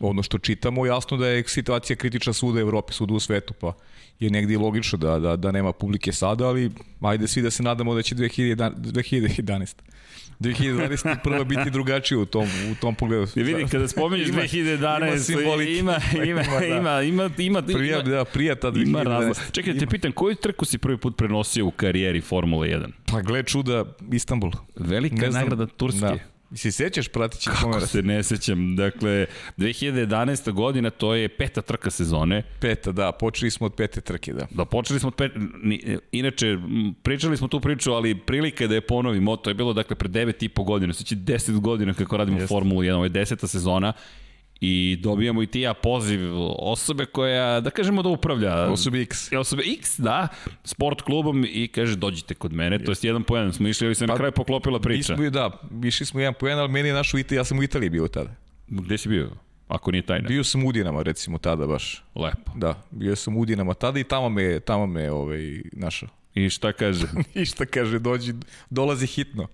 ono 0.00 0.22
što 0.22 0.38
čitamo, 0.38 0.86
jasno 0.86 1.16
da 1.16 1.28
je 1.28 1.44
situacija 1.46 1.96
kritična 1.96 2.32
svuda 2.32 2.58
u 2.58 2.60
Evropi, 2.60 2.92
svuda 2.92 3.14
u 3.14 3.20
svetu, 3.20 3.54
pa 3.60 3.72
je 4.20 4.30
negde 4.30 4.54
i 4.54 4.56
logično 4.56 4.98
da, 4.98 5.18
da, 5.18 5.36
da 5.36 5.52
nema 5.52 5.72
publike 5.72 6.12
sada, 6.12 6.48
ali 6.48 6.70
ajde 7.00 7.28
svi 7.28 7.42
da 7.42 7.50
se 7.50 7.62
nadamo 7.62 7.94
da 7.94 8.02
će 8.02 8.14
2011, 8.14 8.74
2011 8.76 9.74
2020 10.40 11.16
prva 11.24 11.44
biti 11.44 11.70
drugačije 11.70 12.18
u 12.18 12.26
tom 12.26 12.48
u 12.72 12.74
tom 12.80 12.94
pogledu. 12.94 13.26
Ja 13.34 13.44
vidi 13.44 13.64
kada 13.70 13.88
spominješ 13.88 14.28
2011 14.28 15.78
ima 15.78 15.96
ima 16.24 16.42
ima 16.64 16.64
ima 16.64 17.02
ima 17.02 17.30
ima 17.38 17.62
prija 17.62 18.02
da 18.02 18.24
prijata 18.24 18.72
2011. 18.72 19.22
Ima. 19.22 19.34
Čekaj, 19.52 19.78
te 19.78 19.86
pitam 19.86 20.12
koju 20.12 20.34
trku 20.34 20.64
si 20.64 20.78
prvi 20.78 20.96
put 20.96 21.16
prenosio 21.16 21.66
u 21.66 21.70
karijeri 21.70 22.20
Formule 22.20 22.68
1? 22.68 22.86
Pa 23.06 23.20
gle 23.20 23.42
čuda 23.42 23.84
Istanbul. 24.12 24.50
Velika 24.76 25.30
nagrada 25.30 25.66
Turske. 25.66 26.00
Da. 26.00 26.33
Se 26.54 26.72
sećaš 26.72 27.08
pratići 27.08 27.50
Kako 27.50 27.62
komera? 27.62 27.86
se 27.86 28.02
ne 28.02 28.22
sećam. 28.22 28.76
Dakle, 28.76 29.26
2011. 29.58 30.52
godina, 30.52 30.90
to 30.90 31.14
je 31.14 31.28
peta 31.28 31.62
trka 31.62 31.90
sezone. 31.90 32.42
Peta, 32.60 32.92
da. 32.92 33.12
Počeli 33.12 33.50
smo 33.50 33.66
od 33.66 33.74
pete 33.74 34.00
trke, 34.00 34.32
da. 34.32 34.46
Da, 34.50 34.64
počeli 34.64 35.00
smo 35.00 35.08
od 35.08 35.14
pete. 35.14 35.34
Inače, 36.12 36.58
pričali 37.02 37.36
smo 37.36 37.48
tu 37.48 37.60
priču, 37.60 37.92
ali 37.92 38.18
prilike 38.18 38.68
da 38.68 38.74
je 38.74 38.80
ponovimo. 38.80 39.36
To 39.36 39.50
je 39.50 39.54
bilo, 39.54 39.72
dakle, 39.72 39.96
pre 39.96 40.08
9 40.08 40.44
i 40.44 40.48
po 40.48 40.64
godina. 40.64 40.92
Sveći 40.92 41.16
10 41.16 41.60
godina 41.60 41.94
kako 41.94 42.16
radimo 42.16 42.38
Jeste. 42.38 42.48
Formulu 42.48 42.82
1. 42.82 42.92
Ovo 42.94 43.04
je 43.04 43.08
deseta 43.08 43.46
sezona 43.46 43.92
i 44.60 44.96
dobijamo 45.00 45.42
i 45.42 45.46
ti 45.46 45.60
ja 45.60 45.74
poziv 45.74 46.20
osobe 46.58 47.06
koja, 47.06 47.60
da 47.60 47.70
kažemo 47.70 48.02
da 48.02 48.08
upravlja. 48.08 48.54
Osobe 48.54 49.02
X. 49.02 49.32
Osobe 49.32 49.62
X, 49.78 49.98
da, 50.00 50.28
sport 50.64 51.02
klubom 51.02 51.44
i 51.48 51.68
kaže 51.68 51.96
dođite 51.96 52.34
kod 52.34 52.52
mene, 52.52 52.78
to 52.78 52.92
je 52.92 52.96
jedan 53.02 53.22
po 53.22 53.36
jedan 53.36 53.52
smo 53.52 53.68
išli, 53.68 53.86
ali 53.86 53.94
se 53.94 54.06
pa, 54.06 54.12
na 54.12 54.16
kraju 54.16 54.32
poklopila 54.32 54.80
priča. 54.80 55.16
Smo, 55.16 55.30
da, 55.30 55.50
išli 55.84 56.06
smo 56.06 56.20
jedan 56.20 56.34
po 56.40 56.48
jedan, 56.48 56.62
ali 56.62 56.72
meni 56.72 56.88
je 56.88 56.94
naš 56.94 57.14
u 57.14 57.18
Italiji, 57.18 57.38
ja 57.38 57.44
sam 57.44 57.58
u 57.58 57.62
Italiji 57.62 57.90
bio 57.90 58.08
tada. 58.08 58.30
Gde 58.68 58.98
si 58.98 59.08
bio? 59.08 59.30
Ako 59.68 59.90
nije 59.90 60.02
tajna. 60.02 60.28
Bio 60.28 60.44
sam 60.44 60.64
u 60.64 60.68
Udinama, 60.68 61.02
recimo, 61.02 61.38
tada 61.38 61.66
baš. 61.66 62.04
Lepo. 62.14 62.52
Da, 62.54 62.82
bio 62.90 63.16
sam 63.16 63.36
u 63.36 63.40
Udinama 63.40 63.74
tada 63.74 64.00
i 64.00 64.04
tamo 64.04 64.28
me, 64.28 64.60
tamo 64.60 64.86
me 64.86 65.10
ovaj, 65.10 65.62
našao. 65.72 66.08
I 66.34 66.50
šta 66.50 66.72
kaže? 66.72 67.06
I 67.34 67.46
šta 67.46 67.66
kaže, 67.66 67.98
dođi, 67.98 68.34
dolazi 68.70 69.06
hitno. 69.06 69.48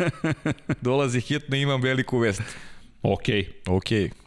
dolazi 0.80 1.20
hitno 1.20 1.56
imam 1.56 1.82
veliku 1.82 2.18
vest. 2.18 2.42
Okej. 3.02 3.40
Okay. 3.40 3.76
Okej. 3.76 4.04
Okay. 4.04 4.18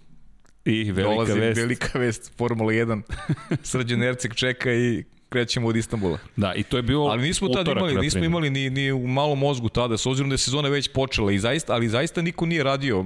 I 0.65 0.91
velika 0.91 1.13
Dolazi 1.13 1.39
vest. 1.39 1.61
velika 1.61 1.99
vest, 1.99 2.31
Formula 2.37 2.71
1. 2.73 3.01
Srđan 3.63 4.03
Ercik 4.03 4.35
čeka 4.35 4.73
i 4.73 5.03
krećemo 5.31 5.67
od 5.67 5.75
Istanbula. 5.75 6.17
Da, 6.35 6.53
i 6.53 6.63
to 6.63 6.77
je 6.77 6.83
bilo 6.83 7.05
Ali 7.05 7.21
nismo 7.21 7.49
tada 7.49 7.71
imali, 7.71 8.01
nismo 8.01 8.23
imali 8.23 8.49
ni, 8.49 8.69
ni 8.69 8.91
u 8.91 9.07
malom 9.07 9.39
mozgu 9.39 9.69
tada, 9.69 9.97
s 9.97 10.05
obzirom 10.05 10.29
da 10.29 10.33
je 10.33 10.37
sezona 10.37 10.69
već 10.69 10.91
počela, 10.93 11.31
i 11.31 11.39
zaista, 11.39 11.73
ali 11.73 11.89
zaista 11.89 12.21
niko 12.21 12.45
nije 12.45 12.63
radio. 12.63 13.03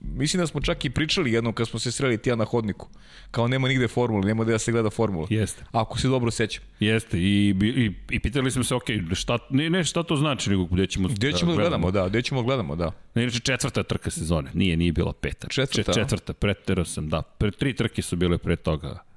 Mislim 0.00 0.40
da 0.40 0.46
smo 0.46 0.60
čak 0.60 0.84
i 0.84 0.90
pričali 0.90 1.32
jednom 1.32 1.52
kad 1.52 1.68
smo 1.68 1.78
se 1.78 1.92
sreli 1.92 2.18
tija 2.18 2.36
na 2.36 2.44
hodniku. 2.44 2.88
Kao 3.30 3.48
nema 3.48 3.68
nigde 3.68 3.88
formule, 3.88 4.26
nema 4.26 4.44
da 4.44 4.58
se 4.58 4.72
gleda 4.72 4.90
formula. 4.90 5.26
Jeste. 5.30 5.64
Ako 5.72 5.98
se 5.98 6.08
dobro 6.08 6.30
sećam. 6.30 6.64
Jeste, 6.80 7.18
i, 7.18 7.54
i, 7.62 7.92
i 8.10 8.20
pitali 8.20 8.50
smo 8.50 8.64
se, 8.64 8.74
ok, 8.74 8.84
šta, 9.12 9.38
ne, 9.50 9.70
ne 9.70 9.84
šta 9.84 10.02
to 10.02 10.16
znači, 10.16 10.50
nego 10.50 10.64
gde 10.64 10.86
ćemo, 10.86 11.08
gde 11.08 11.32
ćemo 11.32 11.52
da 11.52 11.60
gledamo, 11.60 11.90
da, 11.90 12.08
gde 12.08 12.22
ćemo 12.22 12.42
gledamo, 12.42 12.76
da. 12.76 12.92
Ne, 13.14 13.22
inače 13.22 13.40
četvrta 13.40 13.82
trka 13.82 14.10
sezone, 14.10 14.50
nije, 14.54 14.76
nije 14.76 14.92
bila 14.92 15.12
peta. 15.12 15.48
Četvrta? 15.48 15.92
Četvrta, 15.92 16.32
pretero 16.32 16.84
sam, 16.84 17.08
da. 17.08 17.22
Pre, 17.22 17.50
tri 17.50 17.76
trke 17.76 18.02
su 18.02 18.16
bile 18.16 18.38
pre 18.38 18.56
toga 18.56 19.13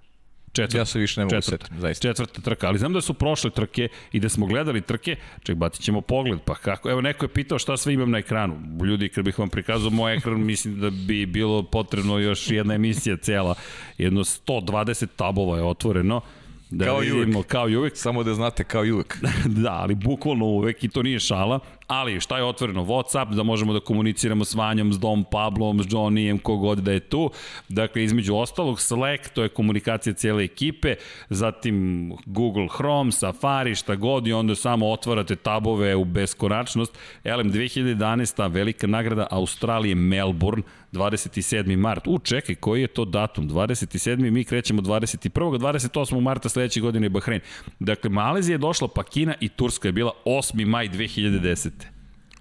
Četvrta, 0.62 0.78
ja 0.78 0.86
se 0.86 1.00
više 1.00 1.20
ne 1.20 1.26
mogu 1.26 1.36
četvrta, 1.36 1.66
setim, 1.66 1.82
zaista. 1.82 2.08
Četvrta 2.08 2.42
trka, 2.42 2.68
ali 2.68 2.80
znam 2.80 2.94
da 2.94 3.02
su 3.02 3.14
prošle 3.14 3.50
trke 3.50 3.88
i 4.12 4.20
da 4.20 4.30
smo 4.30 4.46
gledali 4.46 4.82
trke, 4.82 5.16
ček, 5.44 5.56
batit 5.56 5.82
ćemo 5.82 6.02
pogled, 6.02 6.40
pa 6.46 6.56
kako, 6.56 6.90
evo 6.90 7.02
neko 7.02 7.26
je 7.26 7.30
pitao 7.30 7.60
šta 7.60 7.78
sve 7.78 7.94
imam 7.94 8.12
na 8.12 8.18
ekranu. 8.18 8.86
Ljudi, 8.86 9.10
kad 9.10 9.26
bih 9.26 9.40
vam 9.40 9.50
prikazao 9.50 9.90
moj 9.90 10.16
ekran, 10.16 10.46
mislim 10.52 10.80
da 10.80 10.90
bi 10.90 11.26
bilo 11.26 11.64
potrebno 11.64 12.20
još 12.20 12.52
jedna 12.52 12.74
emisija 12.74 13.18
cela, 13.18 13.56
jedno 13.98 14.24
120 14.24 15.08
tabova 15.16 15.58
je 15.58 15.64
otvoreno, 15.64 16.22
Da 16.70 16.86
kao 16.86 17.00
vidimo, 17.00 17.20
i 17.20 17.36
uvek. 17.36 17.48
Kao 17.48 17.70
i 17.70 17.76
uvek. 17.76 17.98
Samo 17.98 18.24
da 18.24 18.34
znate 18.34 18.64
kao 18.64 18.86
i 18.86 18.92
uvek. 18.92 19.18
da, 19.64 19.72
ali 19.72 19.96
bukvalno 19.96 20.46
uvek 20.46 20.84
i 20.84 20.90
to 20.90 21.04
nije 21.04 21.20
šala. 21.20 21.60
Ali 21.88 22.20
šta 22.20 22.38
je 22.38 22.44
otvoreno? 22.44 22.84
Whatsapp, 22.84 23.36
da 23.36 23.44
možemo 23.44 23.74
da 23.74 23.80
komuniciramo 23.80 24.46
s 24.46 24.56
Vanjom, 24.56 24.94
s 24.94 25.00
Dom 25.00 25.26
Pablom, 25.32 25.84
s 25.84 25.86
Johnnyjem, 25.86 26.40
kogod 26.42 26.78
da 26.78 26.92
je 26.92 27.00
tu. 27.00 27.32
Dakle, 27.70 28.04
između 28.04 28.36
ostalog, 28.36 28.82
Slack, 28.82 29.30
to 29.30 29.44
je 29.44 29.50
komunikacija 29.50 30.14
cijele 30.14 30.44
ekipe, 30.44 30.96
zatim 31.30 32.14
Google 32.26 32.68
Chrome, 32.76 33.12
Safari, 33.12 33.76
šta 33.76 33.96
god 33.96 34.28
i 34.28 34.34
onda 34.34 34.56
samo 34.56 34.92
otvarate 34.92 35.36
tabove 35.36 35.96
u 35.96 36.06
beskonačnost. 36.06 36.98
Elem, 37.24 37.52
2011. 37.52 38.52
velika 38.52 38.88
nagrada 38.88 39.28
Australije 39.32 39.96
Melbourne, 39.96 40.64
27. 40.92 41.78
mart. 41.78 42.08
U, 42.08 42.20
čekaj, 42.20 42.56
koji 42.56 42.82
je 42.82 42.88
to 42.88 43.06
datum? 43.06 43.50
27. 43.50 44.32
mi 44.32 44.44
krećemo 44.44 44.82
21. 44.82 45.60
28. 45.60 46.22
marta 46.22 46.50
sledeće 46.50 46.82
godine 46.82 47.06
je 47.06 47.10
Bahrein. 47.10 47.42
Dakle, 47.80 48.10
Malezija 48.10 48.54
je 48.54 48.58
došla, 48.58 48.88
pa 48.88 49.04
Kina 49.04 49.36
i 49.40 49.50
Turska 49.50 49.88
je 49.88 49.92
bila 49.92 50.12
8. 50.26 50.66
maj 50.66 50.90
2010. 50.90 51.77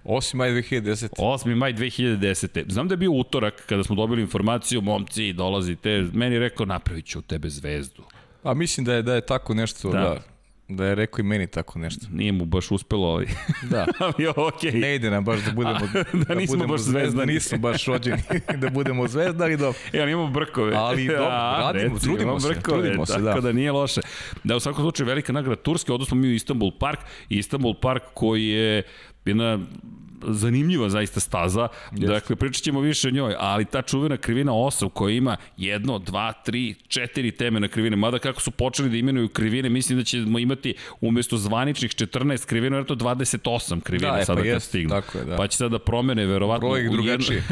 8. 0.07 0.35
maj 0.35 0.51
2010. 0.51 1.09
8. 1.19 1.55
maj 1.55 1.75
2010. 1.75 2.65
Znam 2.69 2.89
da 2.89 2.93
je 2.93 2.97
bio 2.97 3.11
utorak 3.11 3.63
kada 3.67 3.85
smo 3.85 3.97
dobili 3.97 4.23
informaciju, 4.23 4.81
momci, 4.81 5.33
dolazite, 5.33 6.05
meni 6.13 6.35
je 6.35 6.41
rekao, 6.41 6.67
napravit 6.67 7.07
ću 7.07 7.19
u 7.19 7.23
tebe 7.23 7.49
zvezdu. 7.49 8.03
A 8.43 8.55
mislim 8.55 8.85
da 8.85 8.95
je, 8.95 9.03
da 9.03 9.15
je 9.15 9.21
tako 9.21 9.55
nešto, 9.55 9.91
da. 9.91 9.99
da. 9.99 10.21
Da 10.69 10.85
je 10.87 10.95
rekao 10.95 11.21
i 11.21 11.23
meni 11.23 11.47
tako 11.47 11.79
nešto. 11.79 12.07
Nije 12.13 12.33
mu 12.33 12.45
baš 12.45 12.71
uspelo, 12.71 13.07
ali... 13.07 13.27
Da. 13.71 13.87
ali 14.05 14.27
okej. 14.37 14.71
Okay. 14.71 14.81
Ne 14.81 14.95
ide 14.95 15.11
nam 15.11 15.25
baš 15.25 15.41
da 15.45 15.53
budemo, 15.59 15.77
A, 15.77 15.89
da, 15.93 16.25
da 16.25 16.35
nismo 16.35 16.57
budemo 16.57 16.73
baš 16.73 16.81
zvezdani. 16.81 17.33
Nismo 17.33 17.59
baš 17.59 17.85
rođeni 17.85 18.23
da 18.57 18.71
budemo 18.71 19.09
zvezdani, 19.09 19.57
dobro. 19.57 19.79
E, 19.93 20.01
ali 20.01 20.13
imamo 20.13 20.31
brkove. 20.31 20.73
Ali 20.77 21.07
dobro, 21.07 21.25
radimo, 21.25 21.95
reci, 21.95 22.07
trudimo 22.07 22.41
se. 22.41 22.49
Brkove, 22.49 22.83
trudimo 22.83 23.07
se, 23.07 23.13
tako 23.13 23.25
da. 23.25 23.41
da 23.41 23.53
nije 23.53 23.73
loše. 23.73 24.01
Da, 24.45 24.57
u 24.57 24.61
svakom 24.61 24.85
slučaju, 24.85 25.07
velika 25.07 25.33
nagrada 25.33 25.63
Turske, 25.63 25.93
odnosno 25.93 26.17
mi 26.17 26.29
u 26.29 26.33
Istanbul 26.33 26.71
Park. 26.79 27.01
Istanbul 27.29 27.75
Park 27.75 28.03
koji 28.15 28.47
je 28.47 28.83
jedna 29.25 29.59
zanimljiva 30.27 30.89
zaista 30.89 31.21
staza. 31.21 31.69
Yes. 31.93 32.07
Dakle, 32.07 32.37
pričat 32.37 32.63
ćemo 32.63 32.81
više 32.81 33.09
o 33.09 33.11
njoj, 33.11 33.35
ali 33.39 33.65
ta 33.65 33.83
čuvena 33.83 34.17
krivina 34.17 34.53
8 34.53 34.89
koja 34.89 35.15
ima 35.15 35.37
jedno, 35.57 35.99
dva, 35.99 36.33
tri, 36.33 36.75
četiri 36.89 37.31
teme 37.31 37.61
na 37.61 37.69
krivine, 37.69 37.97
mada 37.97 38.19
kako 38.19 38.41
su 38.41 38.51
počeli 38.51 38.91
da 38.91 38.97
imenuju 38.97 39.29
krivine, 39.29 39.69
mislim 39.69 39.99
da 39.99 40.05
ćemo 40.05 40.39
imati 40.39 40.75
umesto 41.01 41.37
zvaničnih 41.37 41.91
14 41.91 42.47
krivina, 42.47 42.77
vjerojatno 42.77 42.97
28 42.97 43.81
krivina 43.81 44.13
da, 44.13 44.19
e, 44.19 44.25
sada 44.25 44.43
pa 44.43 44.49
kad 44.49 44.63
stignu. 44.63 44.91
Tako 44.91 45.19
je, 45.19 45.25
da. 45.25 45.37
Pa 45.37 45.47
će 45.47 45.57
sada 45.57 45.69
da 45.69 45.79
promene, 45.79 46.27
verovatno. 46.27 46.69
Broj 46.69 46.85
ih 46.85 46.91
drugačije. 46.91 47.43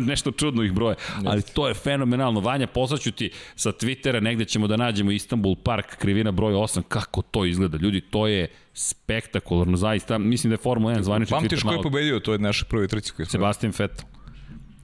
nešto 0.12 0.30
čudno 0.30 0.62
ih 0.62 0.72
broje. 0.72 0.96
Yes. 0.96 1.22
Ali 1.26 1.42
to 1.42 1.68
je 1.68 1.74
fenomenalno. 1.74 2.40
Vanja, 2.40 2.66
poslaću 2.66 3.12
ti 3.12 3.30
sa 3.56 3.72
Twittera, 3.72 4.20
negde 4.20 4.44
ćemo 4.44 4.66
da 4.66 4.76
nađemo 4.76 5.10
Istanbul 5.10 5.56
Park, 5.56 5.96
krivina 5.98 6.32
broj 6.32 6.52
8, 6.52 6.82
kako 6.88 7.22
to 7.22 7.44
izgleda. 7.44 7.78
Ljudi, 7.78 8.00
to 8.00 8.26
je 8.26 8.48
spektakularno, 8.74 9.76
zaista. 9.76 10.18
Mislim 10.18 10.50
da 10.50 10.54
je 10.54 10.58
Formula 10.58 10.94
1 10.94 11.02
zvanični 11.02 11.30
Pamtiš 11.30 11.62
ko 11.62 11.72
je 11.72 11.82
pobedio, 11.82 12.20
to 12.20 12.32
je 12.32 12.38
naša 12.38 12.64
prvi 12.64 12.88
trci 12.88 13.12
koji 13.12 13.26
Sebastian 13.26 13.72
Vettel. 13.78 14.06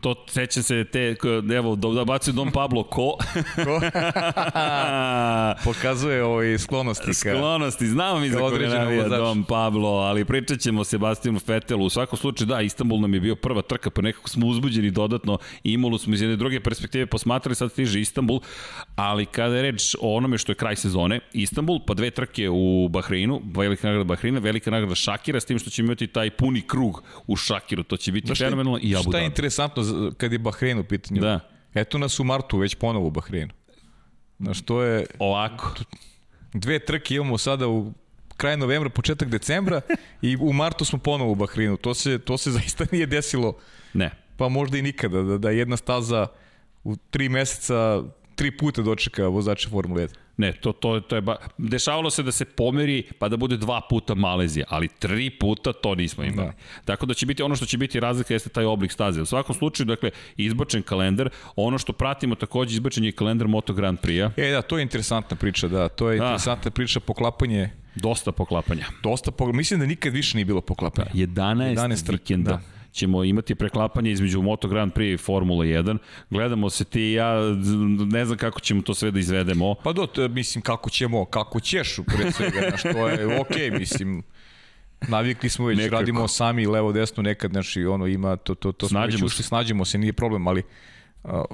To 0.00 0.24
sećam 0.28 0.62
se 0.62 0.84
te, 0.84 1.16
evo, 1.56 1.76
da, 1.76 1.88
da 1.88 2.04
bacio 2.04 2.32
Dom 2.32 2.50
Pablo 2.50 2.82
ko? 2.82 3.16
Pokazuje 5.64 6.24
ovaj 6.24 6.58
sklonosti 6.58 7.06
ka... 7.06 7.12
Sklonosti, 7.12 7.86
znamo 7.86 8.20
mi 8.20 8.30
za 8.30 8.38
koga 8.38 8.68
navija. 8.68 9.08
Dom 9.08 9.44
Pablo, 9.44 9.88
ali 9.88 10.24
pričat 10.24 10.60
ćemo 10.60 10.84
Sebastijanu 10.84 11.38
Fetelu. 11.38 11.84
U 11.84 11.90
svakom 11.90 12.18
slučaju, 12.18 12.48
da, 12.48 12.60
Istanbul 12.60 13.00
nam 13.00 13.14
je 13.14 13.20
bio 13.20 13.36
prva 13.36 13.62
trka, 13.62 13.90
pa 13.90 14.02
nekako 14.02 14.28
smo 14.28 14.46
uzbuđeni 14.46 14.90
dodatno. 14.90 15.38
Imolu 15.64 15.98
smo 15.98 16.14
iz 16.14 16.22
jedne 16.22 16.36
druge 16.36 16.60
perspektive 16.60 17.06
posmatrali, 17.06 17.54
sad 17.54 17.72
stiže 17.72 18.00
Istanbul, 18.00 18.40
ali 18.96 19.26
kada 19.26 19.56
je 19.56 19.62
reč 19.62 19.94
o 20.00 20.16
onome 20.16 20.38
što 20.38 20.52
je 20.52 20.56
kraj 20.56 20.76
sezone, 20.76 21.20
Istanbul, 21.32 21.78
pa 21.86 21.94
dve 21.94 22.10
trke 22.10 22.48
u 22.50 22.88
Bahreinu, 22.88 23.42
velika 23.54 23.86
nagrada 23.86 24.04
Bahreina, 24.04 24.40
velika 24.40 24.70
nagrada 24.70 24.94
Šakira, 24.94 25.40
s 25.40 25.44
tim 25.44 25.58
što 25.58 25.70
ćemo 25.70 25.86
imati 25.86 26.06
taj 26.06 26.30
puni 26.30 26.62
krug 26.62 27.02
u 27.26 27.36
Šakiru, 27.36 27.82
to 27.82 27.96
će 27.96 28.12
biti 28.12 28.32
je- 28.32 28.36
fenomenalno 28.36 28.78
i 28.82 28.94
Abu 28.96 29.02
Šta 29.02 29.10
je 29.10 29.12
Dhabi. 29.12 29.26
interesantno 29.26 29.82
kad 30.16 30.32
je 30.32 30.38
Bahrein 30.38 30.78
u 30.78 30.84
pitanju? 30.84 31.20
Da. 31.20 31.40
Eto 31.74 31.98
nas 31.98 32.20
u 32.20 32.24
martu 32.24 32.58
već 32.58 32.74
ponovo 32.74 33.06
u 33.06 33.10
Bahreinu. 33.10 33.52
Znaš, 34.38 34.62
to 34.62 34.82
je... 34.82 35.06
Ovako. 35.18 35.74
Dve 36.52 36.78
trke 36.78 37.14
imamo 37.14 37.38
sada 37.38 37.68
u 37.68 37.92
kraj 38.36 38.56
novembra, 38.56 38.90
početak 38.90 39.28
decembra 39.28 39.80
i 40.22 40.36
u 40.40 40.52
martu 40.52 40.84
smo 40.84 40.98
ponovo 40.98 41.32
u 41.32 41.34
Bahreinu. 41.34 41.76
To 41.76 41.94
se, 41.94 42.18
to 42.18 42.38
se 42.38 42.50
zaista 42.60 42.86
nije 42.92 43.06
desilo, 43.06 43.56
Ne. 43.94 44.10
pa 44.36 44.48
možda 44.48 44.78
i 44.78 44.82
nikada, 44.82 45.22
da, 45.22 45.38
da 45.38 45.50
jedna 45.50 45.76
staza 45.76 46.26
u 46.84 46.96
tri 47.10 47.28
meseca 47.28 48.02
tri 48.34 48.56
puta 48.56 48.82
dočeka 48.82 49.26
vozača 49.28 49.68
Formule 49.68 50.08
1. 50.08 50.14
Ne, 50.40 50.52
to, 50.52 50.72
to, 50.72 51.00
to 51.00 51.16
je 51.16 51.20
ba... 51.20 51.36
Dešavalo 51.58 52.10
se 52.10 52.22
da 52.22 52.32
se 52.32 52.44
pomeri 52.44 53.02
pa 53.18 53.28
da 53.28 53.36
bude 53.36 53.56
dva 53.56 53.80
puta 53.90 54.14
Malezija, 54.14 54.66
ali 54.68 54.88
tri 54.88 55.30
puta 55.30 55.72
to 55.72 55.94
nismo 55.94 56.24
imali. 56.24 56.48
Da. 56.48 56.54
Tako 56.84 57.06
da 57.06 57.14
će 57.14 57.26
biti 57.26 57.42
ono 57.42 57.56
što 57.56 57.66
će 57.66 57.78
biti 57.78 58.00
razlika 58.00 58.34
jeste 58.34 58.48
taj 58.48 58.64
oblik 58.64 58.92
staze. 58.92 59.22
U 59.22 59.26
svakom 59.26 59.54
slučaju, 59.54 59.86
dakle, 59.86 60.10
izbačen 60.36 60.82
kalendar, 60.82 61.30
ono 61.56 61.78
što 61.78 61.92
pratimo 61.92 62.34
takođe 62.34 62.74
izbačen 62.74 63.04
je 63.04 63.12
kalendar 63.12 63.48
Moto 63.48 63.72
Grand 63.72 63.98
Prix-a, 64.00 64.30
E 64.36 64.50
da, 64.50 64.62
to 64.62 64.78
je 64.78 64.82
interesantna 64.82 65.36
priča, 65.36 65.68
da, 65.68 65.88
to 65.88 66.10
je 66.10 66.18
Da. 66.18 66.24
interesantna 66.24 66.70
priča, 66.70 67.00
poklapanje, 67.00 67.70
dosta 67.94 68.32
poklapanja. 68.32 68.86
dosta, 69.02 69.30
pokla... 69.30 69.52
mislim 69.52 69.80
da 69.80 69.86
nikad 69.86 70.12
više 70.12 70.36
nije 70.36 70.44
bilo 70.44 70.60
poklapanja. 70.60 71.10
11, 71.14 71.26
11 71.26 71.74
11 71.74 72.06
trke, 72.06 72.22
vikenda. 72.22 72.50
da. 72.50 72.79
Ćemo 72.92 73.24
imati 73.24 73.54
preklapanje 73.54 74.10
između 74.10 74.42
Moto 74.42 74.68
Grand 74.68 74.92
Prix 74.92 75.14
i 75.14 75.16
Formula 75.16 75.64
1. 75.64 75.98
Gledamo 76.30 76.70
se 76.70 76.84
ti 76.84 77.00
i 77.00 77.12
ja, 77.12 77.34
ne 78.10 78.24
znam 78.24 78.38
kako 78.38 78.60
ćemo 78.60 78.82
to 78.82 78.94
sve 78.94 79.10
da 79.10 79.18
izvedemo. 79.18 79.74
Pa 79.74 79.92
do, 79.92 80.06
to, 80.06 80.28
mislim, 80.28 80.62
kako 80.62 80.90
ćemo, 80.90 81.24
kako 81.24 81.60
ćeš, 81.60 81.96
pre 82.06 82.32
svega, 82.32 82.60
znaš, 82.68 82.82
to 82.82 83.08
je 83.08 83.40
okej, 83.40 83.70
okay, 83.70 83.78
mislim, 83.78 84.22
navikli 85.08 85.48
smo 85.48 85.66
već, 85.66 85.78
Nekako. 85.78 85.96
Radimo 85.96 86.28
sami 86.28 86.66
levo 86.66 86.92
desno 86.92 87.22
nekad, 87.22 87.50
znači, 87.50 87.84
ono, 87.84 88.06
ima, 88.06 88.36
to, 88.36 88.54
to, 88.54 88.72
to 88.72 88.88
smo 88.88 88.98
Snađemo 88.98 89.24
već 89.24 89.32
se. 89.32 89.34
ušli, 89.34 89.44
snađemo 89.44 89.84
se, 89.84 89.98
nije 89.98 90.12
problem, 90.12 90.48
ali 90.48 90.62
a, 91.24 91.44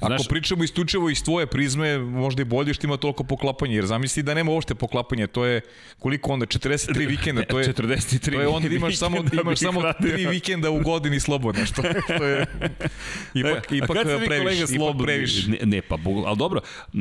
Ako 0.00 0.08
Znaš- 0.08 0.28
pričamo 0.28 0.64
isključivo 0.64 1.10
iz 1.10 1.22
tvoje 1.22 1.46
prizme, 1.46 1.98
možda 1.98 2.42
i 2.42 2.46
bolje 2.46 2.74
što 2.74 2.86
ima 2.86 2.96
toliko 2.96 3.24
poklapanja, 3.24 3.74
jer 3.74 3.86
zamisli 3.86 4.22
da 4.22 4.34
nema 4.34 4.52
uopšte 4.52 4.74
poklapanja, 4.74 5.26
to 5.26 5.44
je 5.44 5.60
koliko 5.98 6.32
onda, 6.32 6.46
43 6.46 7.08
vikenda, 7.08 7.42
to 7.44 7.60
je, 7.60 7.66
43 7.72 8.32
to 8.32 8.40
je 8.40 8.48
onda 8.48 8.68
imaš 8.68 8.96
samo, 8.96 9.16
vikenda 9.16 9.42
imaš 9.42 9.58
samo 9.58 9.82
radio. 9.82 10.10
tri 10.10 10.26
vikenda 10.26 10.70
u 10.70 10.80
godini 10.80 11.20
slobodno, 11.20 11.66
što, 11.66 11.82
što 12.04 12.24
je 12.24 12.46
ipak, 13.34 13.72
E, 13.72 13.76
ipak 13.76 13.96
a 13.98 14.16
vi 14.16 14.26
previše, 14.26 14.38
kolega 14.38 14.56
ipak 14.56 14.68
slobodni? 14.68 15.04
previše. 15.04 15.50
Ne, 15.50 15.58
ne 15.64 15.82
pa, 15.82 15.96
ali 16.26 16.36
dobro, 16.38 16.60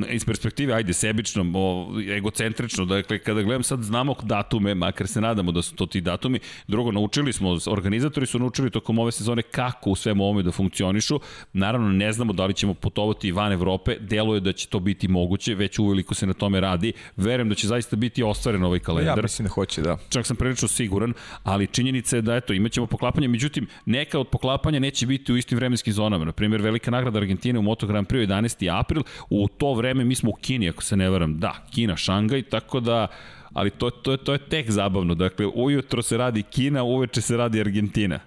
iz 0.09 0.25
perspektive, 0.25 0.73
ajde, 0.73 0.93
sebično, 0.93 1.45
o, 1.55 1.87
egocentrično, 2.09 2.85
dakle, 2.85 3.19
kada 3.19 3.41
gledam 3.41 3.63
sad 3.63 3.81
znamo 3.81 4.15
datume, 4.23 4.75
makar 4.75 5.07
se 5.07 5.21
nadamo 5.21 5.51
da 5.51 5.61
su 5.61 5.75
to 5.75 5.85
ti 5.85 6.01
datumi, 6.01 6.39
drugo, 6.67 6.91
naučili 6.91 7.33
smo, 7.33 7.57
organizatori 7.67 8.25
su 8.25 8.39
naučili 8.39 8.69
tokom 8.69 8.99
ove 8.99 9.11
sezone 9.11 9.41
kako 9.41 9.89
u 9.89 9.95
svemu 9.95 10.23
ovome 10.23 10.43
da 10.43 10.51
funkcionišu, 10.51 11.19
naravno 11.53 11.89
ne 11.89 12.13
znamo 12.13 12.33
da 12.33 12.45
li 12.45 12.53
ćemo 12.53 12.73
putovati 12.89 13.31
van 13.31 13.51
Evrope, 13.51 13.95
deluje 13.99 14.39
da 14.39 14.53
će 14.53 14.67
to 14.67 14.79
biti 14.79 15.07
moguće, 15.07 15.55
već 15.55 15.79
uveliko 15.79 16.13
se 16.13 16.27
na 16.27 16.33
tome 16.33 16.59
radi, 16.59 16.93
verujem 17.17 17.49
da 17.49 17.55
će 17.55 17.67
zaista 17.67 17.95
biti 17.95 18.23
ostvaren 18.23 18.63
ovaj 18.63 18.77
Ja 18.77 18.83
kalendar 18.83 19.23
mislim 19.23 19.47
da 19.47 19.53
hoće, 19.53 19.81
da. 19.81 19.97
čak 20.09 20.25
sam 20.25 20.35
prilično 20.35 20.67
siguran, 20.67 21.13
ali 21.43 21.67
činjenica 21.67 22.15
je 22.15 22.21
da 22.21 22.35
eto, 22.35 22.53
imaćemo 22.53 22.87
poklapanje, 22.87 23.27
međutim, 23.27 23.67
neka 23.85 24.19
od 24.19 24.27
poklapanja 24.27 24.79
neće 24.79 25.05
biti 25.05 25.33
u 25.33 25.37
istim 25.37 25.57
vremenskim 25.57 25.93
zonama. 25.93 26.25
Na 26.25 26.31
primjer, 26.31 26.61
velika 26.61 26.91
nagrada 26.91 27.19
Argentine 27.19 27.59
u 27.59 27.61
Moto 27.61 27.87
Grand 27.87 28.07
Prix 28.07 28.27
11. 28.27 28.79
april, 28.79 29.03
u 29.29 29.47
to 29.47 29.73
vreme 29.73 30.03
mi 30.03 30.15
smo 30.15 30.29
u 30.29 30.33
Kini, 30.33 30.69
ako 30.69 30.83
se 30.83 30.97
ne 30.97 31.09
varam. 31.09 31.39
Da, 31.39 31.53
Kina, 31.71 31.97
Šangaj, 31.97 32.41
tako 32.41 32.79
da 32.79 33.07
ali 33.53 33.69
to, 33.69 33.89
to, 33.89 34.17
to 34.17 34.33
je 34.33 34.39
tek 34.39 34.71
zabavno. 34.71 35.15
Dakle, 35.15 35.45
ujutro 35.55 36.01
se 36.01 36.17
radi 36.17 36.43
Kina, 36.43 36.83
uveče 36.83 37.21
se 37.21 37.37
radi 37.37 37.59
Argentina. 37.59 38.19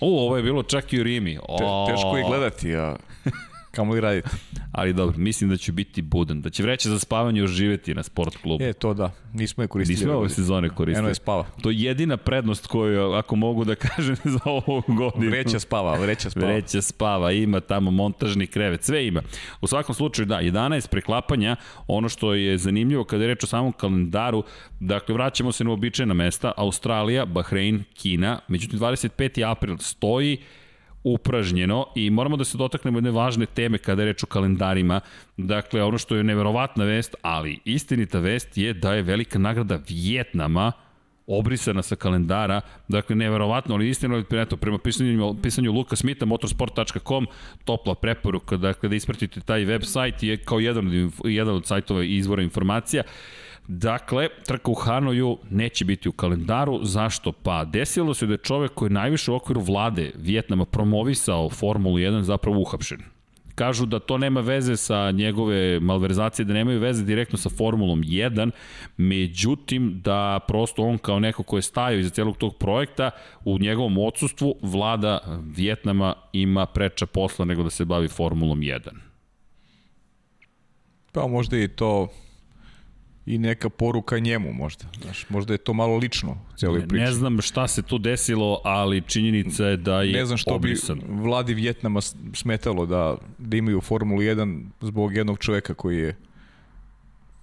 O, 0.00 0.26
ovo 0.26 0.36
je 0.36 0.42
bilo 0.42 0.62
čak 0.62 0.92
i 0.92 1.00
u 1.00 1.02
Rimi. 1.02 1.38
O, 1.48 1.58
Te, 1.58 1.92
teško 1.92 2.16
je 2.16 2.24
gledati, 2.28 2.76
a 2.76 2.96
kamo 3.70 3.94
li 3.94 4.00
raditi. 4.00 4.28
Ali 4.72 4.92
dobro, 4.92 5.18
mislim 5.18 5.50
da 5.50 5.56
će 5.56 5.72
biti 5.72 6.02
budan, 6.02 6.40
da 6.40 6.50
će 6.50 6.62
vreće 6.62 6.88
za 6.88 6.98
spavanje 6.98 7.42
oživeti 7.42 7.94
na 7.94 8.02
sport 8.02 8.36
klubu. 8.36 8.64
E, 8.64 8.72
to 8.72 8.94
da, 8.94 9.12
nismo 9.32 9.64
je 9.64 9.68
koristili. 9.68 9.96
Nismo 9.96 10.12
ove 10.12 10.28
sezone 10.28 10.68
koristili. 10.68 10.98
Eno 10.98 11.08
je 11.08 11.14
spava. 11.14 11.46
To 11.62 11.70
je 11.70 11.80
jedina 11.80 12.16
prednost 12.16 12.66
koju, 12.66 13.12
ako 13.12 13.36
mogu 13.36 13.64
da 13.64 13.74
kažem 13.74 14.16
za 14.34 14.40
ovu 14.44 14.82
godinu. 14.86 15.30
Vreća 15.30 15.60
spava, 15.60 15.98
vreća 15.98 16.30
spava. 16.30 16.46
Vreća 16.46 16.82
spava, 16.82 17.32
ima 17.32 17.60
tamo 17.60 17.90
montažni 17.90 18.46
krevet, 18.46 18.84
sve 18.84 19.06
ima. 19.06 19.22
U 19.60 19.66
svakom 19.66 19.94
slučaju, 19.94 20.26
da, 20.26 20.40
11 20.40 20.88
preklapanja, 20.88 21.56
ono 21.86 22.08
što 22.08 22.34
je 22.34 22.58
zanimljivo 22.58 23.04
kada 23.04 23.24
je 23.24 23.28
reč 23.28 23.44
o 23.44 23.46
samom 23.46 23.72
kalendaru, 23.72 24.44
dakle, 24.80 25.14
vraćamo 25.14 25.52
se 25.52 25.64
na 25.64 25.70
uobičajena 25.70 26.14
mesta, 26.14 26.52
Australija, 26.56 27.26
Bahrein, 27.26 27.84
Kina, 27.94 28.38
međutim, 28.48 28.78
25. 28.78 29.50
april 29.50 29.78
stoji 29.78 30.38
upražnjeno 31.04 31.86
i 31.94 32.10
moramo 32.10 32.36
da 32.36 32.44
se 32.44 32.58
dotaknemo 32.58 32.98
jedne 32.98 33.10
važne 33.10 33.46
teme 33.46 33.78
kada 33.78 34.02
je 34.02 34.06
reč 34.06 34.22
o 34.22 34.26
kalendarima. 34.26 35.00
Dakle, 35.36 35.82
ono 35.82 35.98
što 35.98 36.16
je 36.16 36.24
neverovatna 36.24 36.84
vest, 36.84 37.14
ali 37.22 37.58
istinita 37.64 38.18
vest 38.18 38.58
je 38.58 38.72
da 38.74 38.94
je 38.94 39.02
velika 39.02 39.38
nagrada 39.38 39.80
Vjetnama 39.88 40.72
obrisana 41.30 41.82
sa 41.82 41.96
kalendara, 41.96 42.60
dakle 42.88 43.16
neverovatno, 43.16 43.74
ali 43.74 43.88
istina, 43.88 44.22
eto, 44.30 44.56
prema 44.56 44.78
pisanju, 44.78 45.36
pisanju 45.42 45.72
Luka 45.72 45.96
Smitha, 45.96 46.26
motorsport.com, 46.26 47.26
topla 47.64 47.94
preporuka, 47.94 48.56
dakle 48.56 48.88
da 48.88 48.96
ispratite 48.96 49.40
taj 49.40 49.64
web 49.64 49.82
sajt 49.82 50.22
je 50.22 50.36
kao 50.36 50.60
jedan 50.60 51.10
jedan 51.24 51.54
od 51.54 51.66
sajtova 51.66 52.04
izvora 52.04 52.42
informacija. 52.42 53.02
Dakle, 53.72 54.28
trka 54.46 54.70
u 54.70 54.74
Hanoju 54.74 55.38
neće 55.50 55.84
biti 55.84 56.08
u 56.08 56.12
kalendaru. 56.12 56.84
Zašto? 56.84 57.32
Pa 57.32 57.64
desilo 57.64 58.14
se 58.14 58.26
da 58.26 58.34
je 58.34 58.38
čovek 58.38 58.74
koji 58.74 58.86
je 58.86 58.94
najviše 58.94 59.30
u 59.30 59.34
okviru 59.34 59.60
vlade 59.60 60.12
Vjetnama 60.14 60.64
promovisao 60.64 61.50
Formulu 61.50 61.96
1 61.96 62.20
zapravo 62.20 62.60
uhapšen 62.60 63.00
kažu 63.60 63.86
da 63.86 63.98
to 63.98 64.18
nema 64.18 64.40
veze 64.40 64.76
sa 64.76 65.10
njegove 65.10 65.80
malverzacije, 65.80 66.44
da 66.48 66.54
nemaju 66.56 66.80
veze 66.80 67.04
direktno 67.04 67.38
sa 67.38 67.50
Formulom 67.50 68.02
1, 68.02 68.50
međutim 68.96 70.00
da 70.04 70.40
prosto 70.48 70.82
on 70.82 70.98
kao 70.98 71.20
neko 71.20 71.42
ko 71.42 71.58
je 71.58 71.62
stajao 71.62 71.98
iza 71.98 72.10
celog 72.10 72.36
tog 72.36 72.56
projekta, 72.56 73.10
u 73.44 73.58
njegovom 73.58 73.98
odsustvu 73.98 74.54
vlada 74.62 75.18
Vjetnama 75.56 76.14
ima 76.32 76.66
preča 76.66 77.06
posla 77.06 77.44
nego 77.44 77.62
da 77.62 77.70
se 77.70 77.84
bavi 77.84 78.08
Formulom 78.08 78.60
1. 78.60 78.80
Pa 81.12 81.26
možda 81.26 81.56
je 81.56 81.68
to 81.68 82.08
i 83.30 83.38
neka 83.38 83.68
poruka 83.68 84.18
njemu 84.18 84.52
možda. 84.52 84.84
Znaš, 85.02 85.26
možda 85.28 85.54
je 85.54 85.58
to 85.58 85.72
malo 85.72 85.96
lično 85.96 86.36
cijeloj 86.56 86.88
priči. 86.88 87.04
Ne 87.04 87.12
znam 87.12 87.40
šta 87.40 87.68
se 87.68 87.82
tu 87.82 87.98
desilo, 87.98 88.60
ali 88.64 89.00
činjenica 89.00 89.64
je 89.64 89.76
da 89.76 90.02
je 90.02 90.12
ne 90.12 90.24
znam 90.26 90.38
što 90.38 90.54
obrisan. 90.54 90.98
bi 90.98 91.04
vladi 91.08 91.54
Vjetnama 91.54 92.00
smetalo 92.34 92.86
da, 92.86 93.16
da 93.38 93.56
imaju 93.56 93.80
Formulu 93.80 94.20
1 94.20 94.64
zbog 94.80 95.16
jednog 95.16 95.38
čoveka 95.38 95.74
koji 95.74 95.98
je 95.98 96.16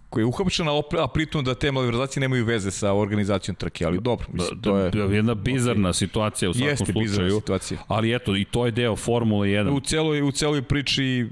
koji 0.09 0.21
je 0.21 0.25
uhapšen, 0.25 0.67
a 0.99 1.07
pritom 1.07 1.43
da 1.43 1.55
te 1.55 1.71
malverzacije 1.71 2.21
nemaju 2.21 2.45
veze 2.45 2.71
sa 2.71 2.93
organizacijom 2.93 3.55
trke, 3.55 3.85
ali 3.85 3.99
dobro, 4.01 4.27
mislim, 4.33 4.61
to 4.61 4.77
je... 4.77 4.89
Da, 4.91 4.99
jedna 4.99 5.35
bizarna 5.35 5.93
situacija 5.93 6.49
u 6.49 6.53
svakom 6.53 6.69
Jeste 6.69 6.85
bizarna 6.85 7.05
slučaju. 7.05 7.39
situacija. 7.39 7.79
Ali 7.87 8.15
eto, 8.15 8.35
i 8.35 8.45
to 8.45 8.65
je 8.65 8.71
deo 8.71 8.95
Formule 8.95 9.47
1. 9.47 9.69
U 9.69 9.79
celoj, 9.79 10.21
u 10.21 10.31
celoj 10.31 10.61
priči 10.61 11.27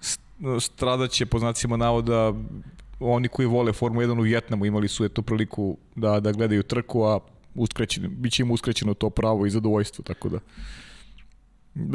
st- 0.00 0.20
stradaće 0.60 1.26
po 1.26 1.38
znacima 1.38 1.76
navoda 1.76 2.32
oni 3.00 3.28
koji 3.28 3.46
vole 3.46 3.72
Formulu 3.72 4.06
1 4.06 4.18
u 4.18 4.22
Vjetnamu 4.22 4.66
imali 4.66 4.88
su 4.88 5.04
eto 5.04 5.22
priliku 5.22 5.78
da, 5.96 6.20
da 6.20 6.32
gledaju 6.32 6.62
trku, 6.62 7.02
a 7.02 7.18
uskrećeno, 7.54 8.08
bit 8.08 8.32
će 8.32 8.42
im 8.42 8.50
uskrećeno 8.50 8.94
to 8.94 9.10
pravo 9.10 9.46
i 9.46 9.50
zadovoljstvo, 9.50 10.04
tako 10.04 10.28
da 10.28 10.38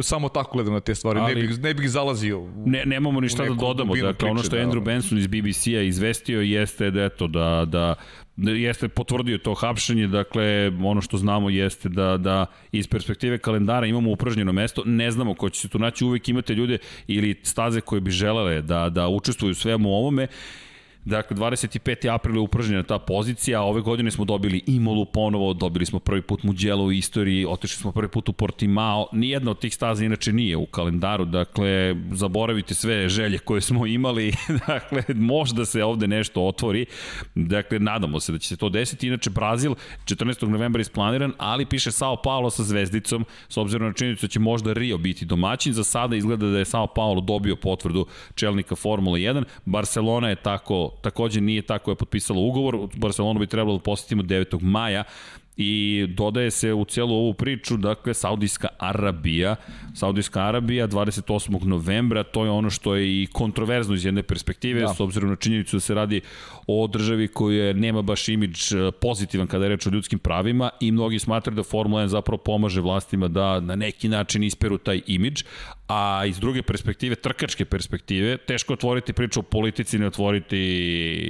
samo 0.01 0.29
tako 0.29 0.51
gledam 0.53 0.73
na 0.73 0.79
te 0.79 0.95
stvari, 0.95 1.19
Ali- 1.19 1.35
ne, 1.35 1.47
bih, 1.47 1.59
ne 1.59 1.73
bih 1.73 1.89
zalazio 1.89 2.39
u, 2.39 2.49
Ne, 2.65 2.83
nemamo 2.85 3.21
ni 3.21 3.29
šta 3.29 3.43
u 3.43 3.45
da 3.45 3.53
dodamo. 3.53 3.95
Dakle, 3.95 4.29
ono 4.29 4.39
priče, 4.39 4.47
što 4.47 4.55
je 4.55 4.61
da, 4.61 4.69
Andrew 4.69 4.77
ono. 4.77 4.85
Benson 4.85 5.17
iz 5.17 5.27
BBC-a 5.27 5.81
izvestio 5.81 6.41
jeste 6.41 6.91
da, 6.91 7.03
eto, 7.03 7.27
da, 7.27 7.65
da, 7.67 7.95
da 8.35 8.51
jeste 8.51 8.87
potvrdio 8.87 9.37
to 9.37 9.53
hapšenje, 9.53 10.07
dakle, 10.07 10.71
ono 10.83 11.01
što 11.01 11.17
znamo 11.17 11.49
jeste 11.49 11.89
da, 11.89 12.17
da 12.17 12.45
iz 12.71 12.87
perspektive 12.87 13.37
kalendara 13.37 13.85
imamo 13.85 14.11
upražnjeno 14.11 14.51
mesto, 14.51 14.83
ne 14.85 15.11
znamo 15.11 15.33
ko 15.33 15.49
će 15.49 15.61
se 15.61 15.67
tu 15.67 15.79
naći, 15.79 16.05
uvek 16.05 16.29
imate 16.29 16.53
ljude 16.53 16.77
ili 17.07 17.39
staze 17.43 17.81
koje 17.81 18.01
bi 18.01 18.11
želele 18.11 18.61
da, 18.61 18.89
da 18.89 19.07
učestvuju 19.07 19.51
u 19.51 19.55
svemu 19.55 19.89
ovome, 19.89 20.27
Dakle, 21.05 21.37
25. 21.37 22.13
april 22.13 22.35
je 22.35 22.39
upražnjena 22.39 22.83
ta 22.83 22.99
pozicija, 22.99 23.59
a 23.59 23.63
ove 23.63 23.81
godine 23.81 24.11
smo 24.11 24.25
dobili 24.25 24.63
Imolu 24.67 25.05
ponovo, 25.05 25.53
dobili 25.53 25.85
smo 25.85 25.99
prvi 25.99 26.21
put 26.21 26.43
Mugello 26.43 26.83
u 26.83 26.91
istoriji, 26.91 27.45
otišli 27.45 27.81
smo 27.81 27.91
prvi 27.91 28.07
put 28.07 28.29
u 28.29 28.33
Portimao. 28.33 29.07
Nijedna 29.11 29.51
od 29.51 29.59
tih 29.59 29.73
staza 29.73 30.05
inače 30.05 30.33
nije 30.33 30.57
u 30.57 30.65
kalendaru, 30.65 31.25
dakle, 31.25 31.95
zaboravite 32.11 32.73
sve 32.73 33.09
želje 33.09 33.37
koje 33.37 33.61
smo 33.61 33.85
imali, 33.85 34.33
dakle, 34.67 35.03
možda 35.15 35.65
se 35.65 35.83
ovde 35.83 36.07
nešto 36.07 36.41
otvori. 36.41 36.85
Dakle, 37.35 37.79
nadamo 37.79 38.19
se 38.19 38.31
da 38.31 38.37
će 38.39 38.47
se 38.47 38.57
to 38.57 38.69
desiti. 38.69 39.07
Inače, 39.07 39.29
Brazil 39.29 39.75
14. 40.05 40.47
novembra 40.47 40.81
isplaniran, 40.81 41.33
ali 41.37 41.65
piše 41.65 41.91
Sao 41.91 42.15
Paulo 42.21 42.49
sa 42.49 42.63
zvezdicom, 42.63 43.25
s 43.49 43.57
obzirom 43.57 43.87
na 43.87 43.93
činjenicu 43.93 44.25
da 44.25 44.31
će 44.31 44.39
možda 44.39 44.73
Rio 44.73 44.97
biti 44.97 45.25
domaćin. 45.25 45.73
Za 45.73 45.83
sada 45.83 46.15
izgleda 46.15 46.47
da 46.47 46.59
je 46.59 46.65
Sao 46.65 46.87
Paulo 46.87 47.21
dobio 47.21 47.55
potvrdu 47.55 48.05
čelnika 48.35 48.75
Formula 48.75 49.17
1. 49.17 49.43
Barcelona 49.65 50.29
je 50.29 50.35
tako 50.35 50.92
takođe 51.01 51.41
nije 51.41 51.62
tako 51.62 51.91
je 51.91 51.95
potpisala 51.95 52.39
ugovor, 52.39 52.77
Barcelonu 52.95 53.39
bi 53.39 53.47
trebalo 53.47 53.77
da 53.77 53.84
posetimo 53.84 54.23
9. 54.23 54.62
maja, 54.62 55.03
i 55.58 56.06
dodaje 56.10 56.51
se 56.51 56.73
u 56.73 56.86
celu 56.86 57.15
ovu 57.15 57.34
priču, 57.34 57.77
dakle, 57.77 58.13
Saudijska 58.13 58.67
Arabija. 58.79 59.56
Saudijska 59.95 60.41
Arabija 60.41 60.88
28. 60.88 61.65
novembra, 61.65 62.23
to 62.23 62.45
je 62.45 62.51
ono 62.51 62.69
što 62.69 62.95
je 62.95 63.23
i 63.23 63.27
kontroverzno 63.34 63.95
iz 63.95 64.06
jedne 64.06 64.23
perspektive, 64.23 64.82
da. 64.82 64.93
s 64.93 64.99
obzirom 64.99 65.29
na 65.29 65.36
činjenicu 65.36 65.75
da 65.75 65.79
se 65.79 65.93
radi 65.93 66.21
o 66.67 66.88
državi 66.88 67.27
koja 67.27 67.73
nema 67.73 68.01
baš 68.01 68.29
imidž 68.29 68.73
e, 68.73 68.91
pozitivan 68.91 69.47
kada 69.47 69.65
je 69.65 69.69
reč 69.69 69.88
o 69.88 69.89
ljudskim 69.89 70.19
pravima 70.19 70.69
i 70.79 70.91
mnogi 70.91 71.19
smatraju 71.19 71.56
da 71.56 71.63
Formula 71.63 72.03
1 72.03 72.08
zapravo 72.08 72.38
pomaže 72.38 72.82
vlastima 72.82 73.27
da 73.27 73.60
na 73.60 73.75
neki 73.75 74.08
način 74.08 74.43
isperu 74.43 74.77
taj 74.77 75.01
imidž, 75.08 75.43
a 75.88 76.26
iz 76.26 76.39
druge 76.39 76.62
perspektive, 76.62 77.15
trkačke 77.15 77.65
perspektive, 77.65 78.38
teško 78.38 78.74
otvoriti 78.74 79.13
priču 79.13 79.39
o 79.39 79.43
politici, 79.43 80.00
ne 80.00 80.08
otvoriti 80.08 80.58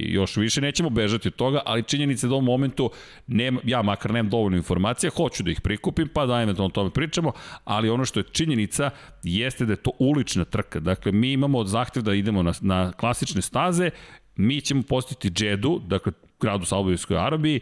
još 0.10 0.38
više, 0.38 0.62
nećemo 0.62 0.89
bežati 0.89 1.28
od 1.28 1.36
toga, 1.36 1.62
ali 1.66 1.84
činjenica 1.84 2.28
da 2.28 2.34
u 2.34 2.38
ovom 2.38 2.46
momentu, 2.46 2.92
nema, 3.28 3.60
ja 3.63 3.82
makar 3.82 4.12
nemam 4.12 4.30
dovoljno 4.30 4.58
informacija, 4.58 5.12
hoću 5.16 5.44
da 5.44 5.52
ih 5.52 5.62
prikupim, 5.62 6.08
pa 6.08 6.26
da 6.26 6.42
eventualno 6.42 6.68
o 6.68 6.76
tome 6.76 6.89
pričamo, 6.89 7.32
ali 7.63 7.89
ono 7.89 8.06
što 8.06 8.20
je 8.20 8.30
činjenica 8.32 8.89
jeste 9.24 9.66
da 9.66 9.74
je 9.74 9.84
to 9.84 9.92
ulična 10.00 10.46
trka. 10.46 10.80
Dakle, 10.80 11.12
mi 11.12 11.32
imamo 11.32 11.63
zahtev 11.63 12.04
da 12.04 12.13
idemo 12.13 12.44
na, 12.44 12.54
na 12.62 12.92
klasične 12.92 13.42
staze, 13.42 13.89
mi 14.36 14.62
ćemo 14.62 14.82
postiti 14.82 15.30
Džedu, 15.30 15.82
dakle, 15.88 16.12
gradu 16.39 16.66
Saudijskoj 16.66 17.18
Arabiji, 17.18 17.60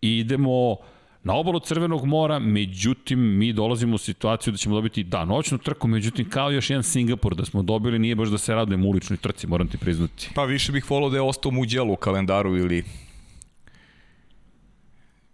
i 0.00 0.18
idemo 0.18 0.76
na 1.24 1.34
obalu 1.34 1.60
Crvenog 1.60 2.04
mora, 2.04 2.38
međutim, 2.38 3.20
mi 3.38 3.52
dolazimo 3.52 3.94
u 3.94 3.98
situaciju 3.98 4.52
da 4.52 4.56
ćemo 4.56 4.74
dobiti, 4.74 5.04
da, 5.04 5.24
noćnu 5.24 5.58
trku, 5.58 5.88
međutim, 5.88 6.30
kao 6.30 6.50
još 6.50 6.70
jedan 6.70 6.82
Singapur 6.82 7.34
da 7.34 7.44
smo 7.44 7.62
dobili, 7.62 7.98
nije 7.98 8.14
baš 8.14 8.28
da 8.28 8.38
se 8.38 8.54
radujem 8.54 8.84
u 8.84 8.88
uličnoj 8.88 9.16
trci, 9.16 9.46
moram 9.46 9.68
ti 9.68 9.78
priznati. 9.78 10.30
Pa 10.34 10.44
više 10.44 10.72
bih 10.72 10.90
volao 10.90 11.10
da 11.10 11.16
je 11.16 11.22
ostao 11.22 11.52
Muđelo 11.52 11.92
u 11.92 11.96
kalendaru 11.96 12.56
ili 12.56 12.84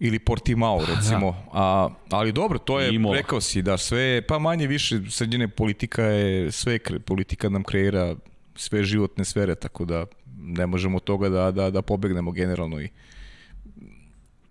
ili 0.00 0.18
Portimao 0.18 0.80
recimo. 0.96 1.30
Da. 1.30 1.48
A, 1.52 1.88
ali 2.10 2.32
dobro, 2.32 2.58
to 2.58 2.80
je, 2.80 2.94
Imola. 2.94 3.16
rekao 3.16 3.40
si 3.40 3.62
da 3.62 3.78
sve, 3.78 4.22
pa 4.28 4.38
manje 4.38 4.66
više 4.66 5.00
sredine 5.08 5.48
politika 5.48 6.02
je, 6.02 6.52
sve 6.52 6.78
politika 7.06 7.48
nam 7.48 7.62
kreira 7.62 8.16
sve 8.54 8.84
životne 8.84 9.24
sfere, 9.24 9.54
tako 9.54 9.84
da 9.84 10.06
ne 10.38 10.66
možemo 10.66 11.00
toga 11.00 11.28
da, 11.28 11.50
da, 11.50 11.70
da 11.70 11.82
pobegnemo 11.82 12.32
generalno 12.32 12.80
i 12.80 12.88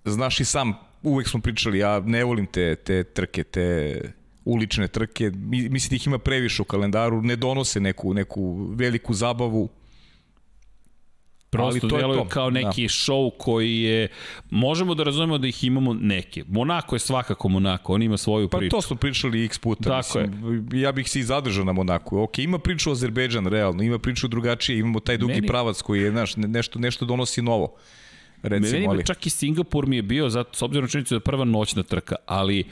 znaš 0.06 0.39
i 0.39 0.45
sam, 0.45 0.88
uvek 1.03 1.27
smo 1.27 1.41
pričali, 1.41 1.79
ja 1.79 1.99
ne 1.99 2.23
volim 2.23 2.45
te, 2.45 2.75
te 2.75 3.03
trke, 3.03 3.43
te 3.43 4.01
ulične 4.45 4.88
trke, 4.88 5.31
mislim 5.49 5.89
da 5.89 5.95
ih 5.95 6.07
ima 6.07 6.17
previše 6.17 6.62
u 6.62 6.65
kalendaru, 6.65 7.21
ne 7.21 7.35
donose 7.35 7.79
neku, 7.79 8.13
neku 8.13 8.67
veliku 8.75 9.13
zabavu, 9.13 9.69
Prosto 11.51 11.88
djeluje 11.88 12.25
kao 12.29 12.51
da. 12.51 12.59
neki 12.59 12.81
da. 12.81 12.88
show 12.88 13.31
koji 13.38 13.81
je, 13.81 14.07
možemo 14.49 14.95
da 14.95 15.03
razumemo 15.03 15.38
da 15.38 15.47
ih 15.47 15.63
imamo 15.63 15.93
neke. 15.93 16.43
Monako 16.47 16.95
je 16.95 16.99
svakako 16.99 17.49
Monako, 17.49 17.93
on 17.93 18.01
ima 18.03 18.17
svoju 18.17 18.49
pa 18.49 18.57
priču. 18.57 18.71
Pa 18.71 18.77
to 18.77 18.81
smo 18.81 18.95
pričali 18.95 19.45
x 19.45 19.57
puta. 19.57 19.83
Tako 19.83 20.19
mislim, 20.19 20.67
je. 20.73 20.81
Ja 20.81 20.91
bih 20.91 21.09
se 21.09 21.19
i 21.19 21.23
zadržao 21.23 21.65
na 21.65 21.73
Monaku. 21.73 22.19
Ok, 22.19 22.39
ima 22.39 22.59
priču 22.59 22.89
o 22.89 22.93
Azerbejdžan, 22.93 23.47
realno, 23.47 23.83
ima 23.83 23.99
priču 23.99 24.27
drugačije, 24.27 24.79
imamo 24.79 24.99
taj 24.99 25.17
dugi 25.17 25.33
Meni... 25.33 25.47
pravac 25.47 25.81
koji 25.81 26.01
je, 26.01 26.12
znaš, 26.12 26.35
nešto, 26.35 26.79
nešto 26.79 27.05
donosi 27.05 27.41
novo. 27.41 27.75
Recimo, 28.43 28.71
Meni 28.71 28.88
ali... 28.88 29.06
čak 29.06 29.25
i 29.25 29.30
Singapur 29.30 29.88
mi 29.88 29.95
je 29.95 30.02
bio, 30.02 30.30
zato, 30.30 30.54
s 30.54 30.62
obzirom 30.62 30.84
na 30.84 30.89
činjenicu 30.89 31.13
da 31.13 31.17
je 31.17 31.19
prva 31.23 31.45
noćna 31.45 31.84
trka, 31.84 32.15
ali 32.25 32.63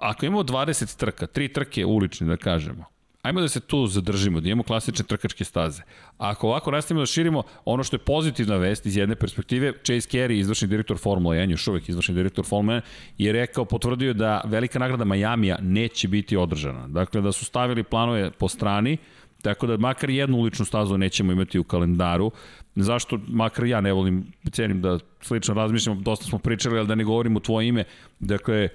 ako 0.00 0.26
imamo 0.26 0.42
20 0.42 0.96
trka, 0.96 1.26
tri 1.26 1.48
trke 1.48 1.84
ulične 1.84 2.26
da 2.26 2.36
kažemo, 2.36 2.84
ajmo 3.22 3.40
da 3.40 3.48
se 3.48 3.60
tu 3.60 3.86
zadržimo, 3.86 4.40
da 4.40 4.48
imamo 4.48 4.62
klasične 4.62 5.04
trkačke 5.04 5.44
staze. 5.44 5.82
Ako 6.18 6.48
ovako 6.48 6.70
nastavimo 6.70 7.02
da 7.02 7.06
širimo, 7.06 7.42
ono 7.64 7.84
što 7.84 7.96
je 7.96 8.00
pozitivna 8.00 8.56
vest 8.56 8.86
iz 8.86 8.96
jedne 8.96 9.16
perspektive, 9.16 9.72
Chase 9.72 10.08
Carey, 10.08 10.38
izvršni 10.40 10.68
direktor 10.68 10.98
Formula 10.98 11.36
1, 11.36 11.50
još 11.50 11.68
uvek 11.68 11.88
izvršni 11.88 12.14
direktor 12.14 12.44
Formula 12.44 12.76
1, 12.76 12.82
je 13.18 13.32
rekao, 13.32 13.64
potvrdio 13.64 14.14
da 14.14 14.42
velika 14.44 14.78
nagrada 14.78 15.04
Majamija 15.04 15.58
neće 15.62 16.08
biti 16.08 16.36
održana. 16.36 16.88
Dakle, 16.88 17.20
da 17.20 17.32
su 17.32 17.44
stavili 17.44 17.82
planove 17.82 18.30
po 18.30 18.48
strani, 18.48 18.98
Tako 19.42 19.66
da 19.66 19.76
makar 19.76 20.10
jednu 20.10 20.38
uličnu 20.38 20.64
stazu 20.64 20.98
nećemo 20.98 21.32
imati 21.32 21.58
u 21.58 21.64
kalendaru. 21.64 22.30
Zašto 22.76 23.18
makar 23.28 23.66
ja 23.66 23.80
ne 23.80 23.92
volim, 23.92 24.24
cenim 24.52 24.82
da 24.82 24.98
slično 25.20 25.54
razmišljamo, 25.54 26.00
dosta 26.00 26.24
smo 26.24 26.38
pričali, 26.38 26.78
ali 26.78 26.88
da 26.88 26.94
ne 26.94 27.04
govorim 27.04 27.36
u 27.36 27.40
tvoje 27.40 27.68
ime. 27.68 27.84
Dakle, 28.20 28.68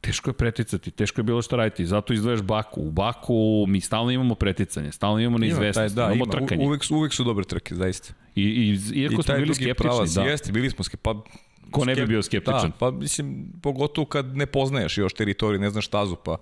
teško 0.00 0.30
je 0.30 0.34
preticati, 0.34 0.90
teško 0.90 1.20
je 1.20 1.24
bilo 1.24 1.42
što 1.42 1.56
raditi, 1.56 1.86
zato 1.86 2.12
izdvajaš 2.12 2.42
Baku. 2.42 2.80
U 2.80 2.90
Baku 2.90 3.64
mi 3.68 3.80
stalno 3.80 4.10
imamo 4.10 4.34
preticanje, 4.34 4.92
stalno 4.92 5.20
imamo 5.20 5.38
neizvestnost, 5.38 5.94
da, 5.94 6.02
imamo 6.02 6.24
ima. 6.24 6.32
trkanje. 6.32 6.66
Uvek, 6.66 6.82
uvek 6.90 7.12
su 7.12 7.24
dobre 7.24 7.44
trke, 7.44 7.74
zaista. 7.74 8.14
I, 8.34 8.42
i, 8.42 9.00
iako 9.00 9.20
I 9.20 9.22
smo 9.22 9.34
bili 9.34 9.54
skeptični, 9.54 9.74
pravac, 9.74 10.10
da. 10.10 10.22
Jeste, 10.22 10.52
bili 10.52 10.70
smo 10.70 10.84
skeptični, 10.84 11.02
pa 11.02 11.22
Ko 11.70 11.84
ne 11.84 11.94
bi 11.94 12.06
bio 12.06 12.22
skeptičan? 12.22 12.70
Da, 12.70 12.76
pa 12.78 12.90
mislim, 12.90 13.52
pogotovo 13.62 14.06
kad 14.06 14.36
ne 14.36 14.46
poznaješ 14.46 14.98
još 14.98 15.14
teritoriju, 15.14 15.60
ne 15.60 15.70
znaš 15.70 15.86
stazu, 15.86 16.16
pa 16.24 16.36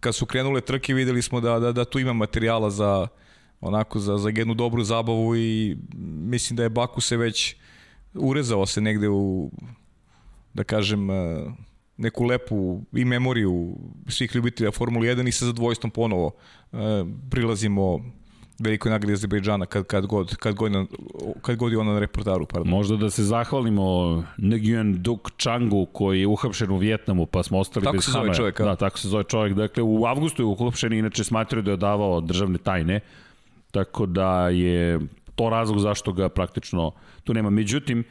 kad 0.00 0.14
su 0.14 0.26
krenule 0.26 0.60
trke 0.60 0.94
videli 0.94 1.22
smo 1.22 1.40
da, 1.40 1.58
da, 1.58 1.72
da 1.72 1.84
tu 1.84 1.98
ima 1.98 2.12
materijala 2.12 2.70
za 2.70 3.08
onako 3.62 3.98
za, 3.98 4.18
za 4.18 4.28
jednu 4.28 4.54
dobru 4.54 4.84
zabavu 4.84 5.36
i 5.36 5.76
mislim 6.28 6.56
da 6.56 6.62
je 6.62 6.68
Baku 6.68 7.00
se 7.00 7.16
već 7.16 7.56
urezao 8.14 8.66
se 8.66 8.80
negde 8.80 9.08
u 9.08 9.50
da 10.54 10.64
kažem 10.64 11.08
neku 11.96 12.24
lepu 12.24 12.82
i 12.92 13.04
memoriju 13.04 13.76
svih 14.08 14.34
ljubitelja 14.34 14.70
Formule 14.70 15.08
1 15.08 15.28
i 15.28 15.32
sa 15.32 15.46
zadovoljstvom 15.46 15.90
ponovo 15.90 16.26
uh, 16.72 16.78
prilazimo 17.30 18.00
velikoj 18.58 18.90
nagradi 18.90 19.12
Azerbejdžana 19.12 19.66
kad, 19.66 19.84
kad, 19.84 20.06
god, 20.06 20.36
kad, 20.36 20.54
god, 20.54 20.72
kad 21.40 21.56
god 21.56 21.72
je 21.72 21.78
ona 21.78 21.92
na 21.92 21.98
reportaru. 21.98 22.46
Pardon. 22.46 22.70
Možda 22.70 22.96
da 22.96 23.10
se 23.10 23.24
zahvalimo 23.24 23.82
Nguyen 24.38 24.96
Duk 24.96 25.30
Changu 25.38 25.86
koji 25.92 26.20
je 26.20 26.26
uhapšen 26.26 26.70
u 26.70 26.76
Vjetnamu 26.76 27.26
pa 27.26 27.42
smo 27.42 27.58
ostali 27.58 27.84
tako 27.84 27.96
bez 27.96 28.04
Tako 28.04 28.12
se 28.12 28.18
zove 28.18 28.34
čovjek. 28.34 28.60
Da, 28.60 28.76
tako 28.76 28.98
se 28.98 29.08
zove 29.08 29.24
čovjek. 29.24 29.54
Dakle, 29.54 29.82
u 29.82 30.06
avgustu 30.06 30.42
je 30.42 30.46
uhapšen 30.46 30.92
i 30.92 30.98
inače 30.98 31.24
smatraju 31.24 31.62
da 31.62 31.70
je 31.70 31.76
davao 31.76 32.20
državne 32.20 32.58
tajne. 32.58 33.00
Tako 33.72 34.06
da 34.06 34.48
je 34.48 35.00
to 35.34 35.50
razlog 35.50 35.80
zašto 35.80 36.12
ga 36.12 36.28
praktično 36.28 36.92
tu 37.24 37.34
nema. 37.34 37.50
Međutim, 37.50 38.04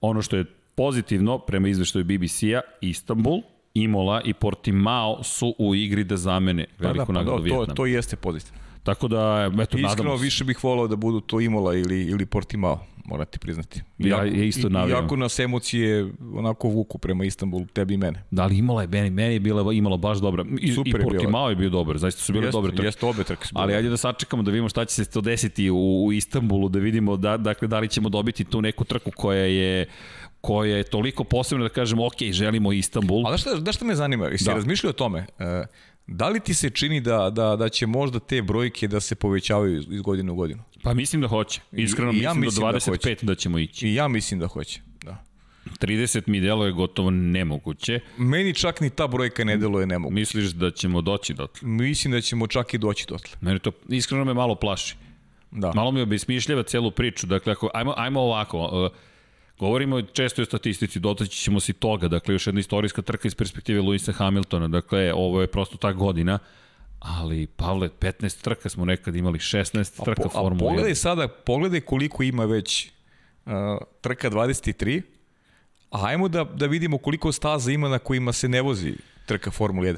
ono 0.00 0.22
što 0.22 0.36
je 0.36 0.44
Pozitivno, 0.78 1.38
prema 1.38 1.68
izveštaju 1.68 2.04
BBC-a, 2.04 2.60
Istanbul, 2.80 3.40
Imola 3.74 4.20
i 4.24 4.34
Portimao 4.34 5.22
su 5.22 5.54
u 5.58 5.74
igri 5.74 6.04
da 6.04 6.16
zamene 6.16 6.66
veliku 6.78 6.98
pa 6.98 6.98
da, 6.98 7.06
pa 7.06 7.12
nagradu 7.12 7.42
Vjetnama. 7.42 7.66
To, 7.66 7.74
to 7.74 7.86
jeste 7.86 8.16
pozitivno. 8.16 8.60
Tako 8.82 9.08
da, 9.08 9.50
eto, 9.52 9.60
Iskreno, 9.60 9.88
nadamo 9.88 10.18
se. 10.18 10.24
više 10.24 10.44
bih 10.44 10.64
volao 10.64 10.88
da 10.88 10.96
budu 10.96 11.20
to 11.20 11.40
Imola 11.40 11.74
ili, 11.74 12.02
ili 12.02 12.26
Portimao, 12.26 12.86
morate 13.08 13.38
priznati. 13.38 13.82
Ja 13.98 14.22
je 14.22 14.48
isto 14.48 14.68
navijam. 14.68 15.02
Iako 15.02 15.16
nas 15.16 15.38
emocije 15.38 16.12
onako 16.34 16.68
vuku 16.68 16.98
prema 16.98 17.24
Istanbulu, 17.24 17.66
tebi 17.66 17.94
i 17.94 17.96
mene. 17.96 18.22
Da 18.30 18.46
li 18.46 18.58
Imola 18.58 18.82
je, 18.82 18.88
meni, 18.88 19.10
meni 19.10 19.34
je 19.34 19.40
bila 19.40 19.72
Imola 19.72 19.96
baš 19.96 20.18
dobra. 20.18 20.44
I, 20.60 20.72
Super 20.72 21.00
i 21.00 21.04
Portimao 21.04 21.48
je, 21.48 21.52
je 21.52 21.56
bio 21.56 21.70
dobar, 21.70 21.98
zaista 21.98 22.22
su 22.22 22.32
bile 22.32 22.44
jest, 22.44 22.52
dobre 22.52 22.72
trke. 22.72 22.86
Jeste 22.86 23.06
obe 23.06 23.24
trke. 23.24 23.48
Ali 23.52 23.74
ajde 23.74 23.88
da 23.88 23.96
sačekamo 23.96 24.42
da 24.42 24.50
vidimo 24.50 24.68
šta 24.68 24.84
će 24.84 24.94
se 24.94 25.10
to 25.10 25.20
desiti 25.20 25.70
u, 25.70 26.04
u 26.06 26.12
Istanbulu, 26.12 26.68
da 26.68 26.78
vidimo 26.78 27.16
da, 27.16 27.36
dakle, 27.36 27.68
da 27.68 27.78
li 27.78 27.88
ćemo 27.88 28.08
dobiti 28.08 28.44
tu 28.44 28.62
neku 28.62 28.84
trku 28.84 29.10
koja 29.16 29.44
je 29.44 29.86
koja 30.40 30.76
je 30.76 30.84
toliko 30.84 31.24
posebna 31.24 31.64
da 31.64 31.68
kažemo, 31.68 32.06
ok, 32.06 32.22
želimo 32.30 32.72
Istanbul. 32.72 33.26
Ali 33.26 33.38
šta, 33.38 33.54
da 33.54 33.72
šta 33.72 33.84
me 33.84 33.94
zanima, 33.94 34.26
jesi 34.26 34.44
da. 34.44 34.54
razmišljao 34.54 34.90
o 34.90 34.92
tome? 34.92 35.26
E, 35.38 35.64
da 36.06 36.28
li 36.28 36.40
ti 36.40 36.54
se 36.54 36.70
čini 36.70 37.00
da, 37.00 37.30
da, 37.30 37.56
da 37.56 37.68
će 37.68 37.86
možda 37.86 38.18
te 38.18 38.42
brojke 38.42 38.88
da 38.88 39.00
se 39.00 39.14
povećavaju 39.14 39.82
iz 39.90 40.02
godine 40.02 40.32
u 40.32 40.34
godinu? 40.34 40.62
Pa 40.82 40.94
mislim 40.94 41.22
da 41.22 41.28
hoće. 41.28 41.60
Iskreno 41.72 42.10
I, 42.10 42.12
mislim, 42.12 42.24
ja 42.24 42.34
mislim 42.34 42.66
do 42.66 42.78
25 42.78 43.20
da, 43.20 43.26
da 43.26 43.34
ćemo 43.34 43.58
ići. 43.58 43.88
I 43.88 43.94
ja 43.94 44.08
mislim 44.08 44.40
da 44.40 44.46
hoće. 44.46 44.80
Da. 45.04 45.24
30 45.80 46.22
mi 46.26 46.40
deluje 46.40 46.72
gotovo 46.72 47.10
nemoguće. 47.10 48.00
Meni 48.16 48.54
čak 48.54 48.80
ni 48.80 48.90
ta 48.90 49.06
brojka 49.06 49.44
ne 49.44 49.56
deluje 49.56 49.86
nemoguće. 49.86 50.14
Misliš 50.14 50.50
da 50.50 50.70
ćemo 50.70 51.00
doći 51.00 51.34
dotle? 51.34 51.68
Mislim 51.68 52.12
da 52.12 52.20
ćemo 52.20 52.46
čak 52.46 52.74
i 52.74 52.78
doći 52.78 53.06
dotle. 53.08 53.36
Meni 53.40 53.58
to 53.58 53.70
iskreno 53.88 54.24
me 54.24 54.34
malo 54.34 54.54
plaši. 54.54 54.96
Da. 55.50 55.72
Malo 55.74 55.90
mi 55.90 56.00
obesmišljava 56.00 56.62
celu 56.62 56.90
priču. 56.90 57.26
Dakle, 57.26 57.52
ako, 57.52 57.70
ajmo, 57.74 57.94
ajmo 57.96 58.20
ovako. 58.20 58.84
Uh, 58.86 58.92
Govorimo 59.58 60.02
često 60.02 60.42
o 60.42 60.44
statistici, 60.44 61.00
dotaći 61.00 61.38
ćemo 61.38 61.60
se 61.60 61.72
toga, 61.72 62.08
dakle 62.08 62.34
još 62.34 62.46
jedna 62.46 62.60
istorijska 62.60 63.02
trka 63.02 63.28
iz 63.28 63.34
perspektive 63.34 63.80
Luisa 63.80 64.12
Hamiltona, 64.12 64.68
dakle 64.68 65.12
ovo 65.14 65.40
je 65.40 65.46
prosto 65.46 65.76
ta 65.76 65.92
godina, 65.92 66.38
Ali, 67.00 67.46
Pavle, 67.46 67.88
15 67.88 68.42
trka 68.42 68.68
smo 68.68 68.84
nekad 68.84 69.16
imali, 69.16 69.38
16 69.38 70.04
trka 70.04 70.22
a, 70.22 70.24
po, 70.24 70.28
Formula 70.28 70.50
1. 70.50 70.56
A 70.56 70.68
pogledaj 70.68 70.94
sada, 70.94 71.28
pogledaj 71.28 71.80
koliko 71.80 72.22
ima 72.22 72.44
već 72.44 72.90
uh, 73.46 73.52
trka 74.00 74.30
23, 74.30 75.02
a 75.90 76.06
ajmo 76.06 76.28
da, 76.28 76.44
da 76.44 76.66
vidimo 76.66 76.98
koliko 76.98 77.32
staza 77.32 77.72
ima 77.72 77.88
na 77.88 77.98
kojima 77.98 78.32
se 78.32 78.48
ne 78.48 78.62
vozi 78.62 78.94
trka 79.26 79.50
Formula 79.50 79.88
1. 79.88 79.96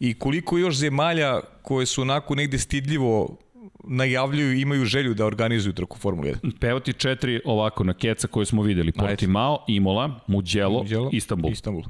I 0.00 0.14
koliko 0.14 0.58
još 0.58 0.76
zemalja 0.76 1.40
koje 1.62 1.86
su 1.86 2.02
onako 2.02 2.34
negde 2.34 2.58
stidljivo 2.58 3.36
najavljuju 3.84 4.52
i 4.52 4.60
imaju 4.60 4.84
želju 4.84 5.14
da 5.14 5.26
organizuju 5.26 5.72
trku 5.72 5.98
Formula 5.98 6.28
1. 6.28 6.58
Pevo 6.60 6.80
ti 6.80 6.92
četiri 6.92 7.40
ovako 7.44 7.84
na 7.84 7.94
keca 7.94 8.26
koje 8.28 8.46
smo 8.46 8.62
videli. 8.62 8.92
Portimao, 8.92 9.64
Imola, 9.68 10.20
Mugello, 10.26 10.78
Mugello 10.82 11.10
Istanbul. 11.12 11.50
Istanbul. 11.52 11.82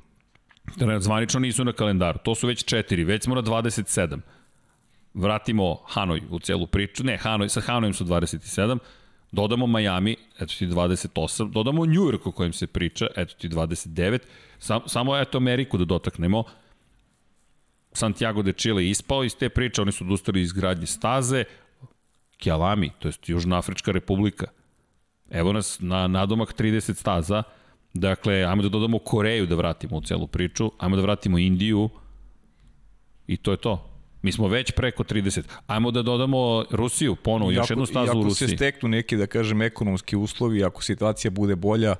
Zvanično 0.99 1.41
nisu 1.41 1.65
na 1.65 1.73
kalendaru. 1.73 2.19
To 2.25 2.35
su 2.35 2.47
već 2.47 2.65
četiri. 2.65 3.05
Već 3.05 3.25
smo 3.25 3.35
na 3.35 3.43
27. 3.43 4.19
Vratimo 5.15 5.79
Hanoj 5.87 6.23
u 6.31 6.39
celu 6.39 6.67
priču. 6.67 7.05
Ne, 7.05 7.17
Hanoj, 7.17 7.49
sa 7.49 7.61
Hanojem 7.61 7.95
su 7.95 8.05
27. 8.05 8.79
Dodamo 9.33 9.67
Miami, 9.67 10.17
eto 10.39 10.55
ti 10.59 10.67
28. 10.67 11.51
Dodamo 11.51 11.87
New 11.87 12.03
York 12.03 12.21
o 12.25 12.33
kojem 12.33 12.53
se 12.53 12.67
priča, 12.67 13.07
eto 13.17 13.35
ti 13.35 13.49
29. 13.49 14.19
Sam, 14.59 14.81
samo 14.87 15.17
eto 15.17 15.39
Ameriku 15.39 15.79
da 15.79 15.85
dotaknemo. 15.85 16.45
Santiago 17.93 18.43
de 18.43 18.53
Chile 18.53 18.89
ispao 18.89 19.25
iz 19.25 19.37
te 19.37 19.49
priče, 19.49 19.83
oni 19.83 19.93
su 19.93 20.05
odustali 20.05 20.41
iz 20.41 20.53
gradnje 20.53 20.87
staze. 20.87 21.45
Kjalami, 22.43 22.91
to 22.99 23.09
je 23.09 23.15
Južnoafrička 23.27 23.93
republika. 23.93 24.47
Evo 25.31 25.53
nas 25.53 25.79
na 25.81 26.07
nadomak 26.09 26.55
30 26.55 26.95
staza. 26.95 27.43
Dakle, 27.95 28.45
ajmo 28.45 28.63
da 28.63 28.69
dodamo 28.69 28.99
Koreju 28.99 29.47
da 29.47 29.55
vratimo 29.55 29.97
u 29.97 30.01
celu 30.01 30.27
priču, 30.27 30.71
ajmo 30.79 30.97
da 30.97 31.03
vratimo 31.03 31.39
Indiju 31.39 31.91
i 33.27 33.37
to 33.37 33.51
je 33.51 33.57
to. 33.57 33.89
Mi 34.23 34.33
smo 34.33 34.49
već 34.49 34.73
preko 34.73 35.05
30. 35.05 35.43
Ajmo 35.67 35.91
da 35.91 36.03
dodamo 36.03 36.65
Rusiju 36.71 37.17
ponovo, 37.17 37.51
još 37.51 37.71
jednu 37.71 37.87
stazu 37.87 38.19
u 38.19 38.23
Rusiji. 38.23 38.47
Ako 38.47 38.51
se 38.51 38.57
steknu 38.57 38.89
neki, 38.89 39.17
da 39.17 39.27
kažem, 39.27 39.63
ekonomski 39.63 40.17
uslovi, 40.17 40.65
ako 40.65 40.83
situacija 40.83 41.31
bude 41.31 41.57
bolja, 41.57 41.97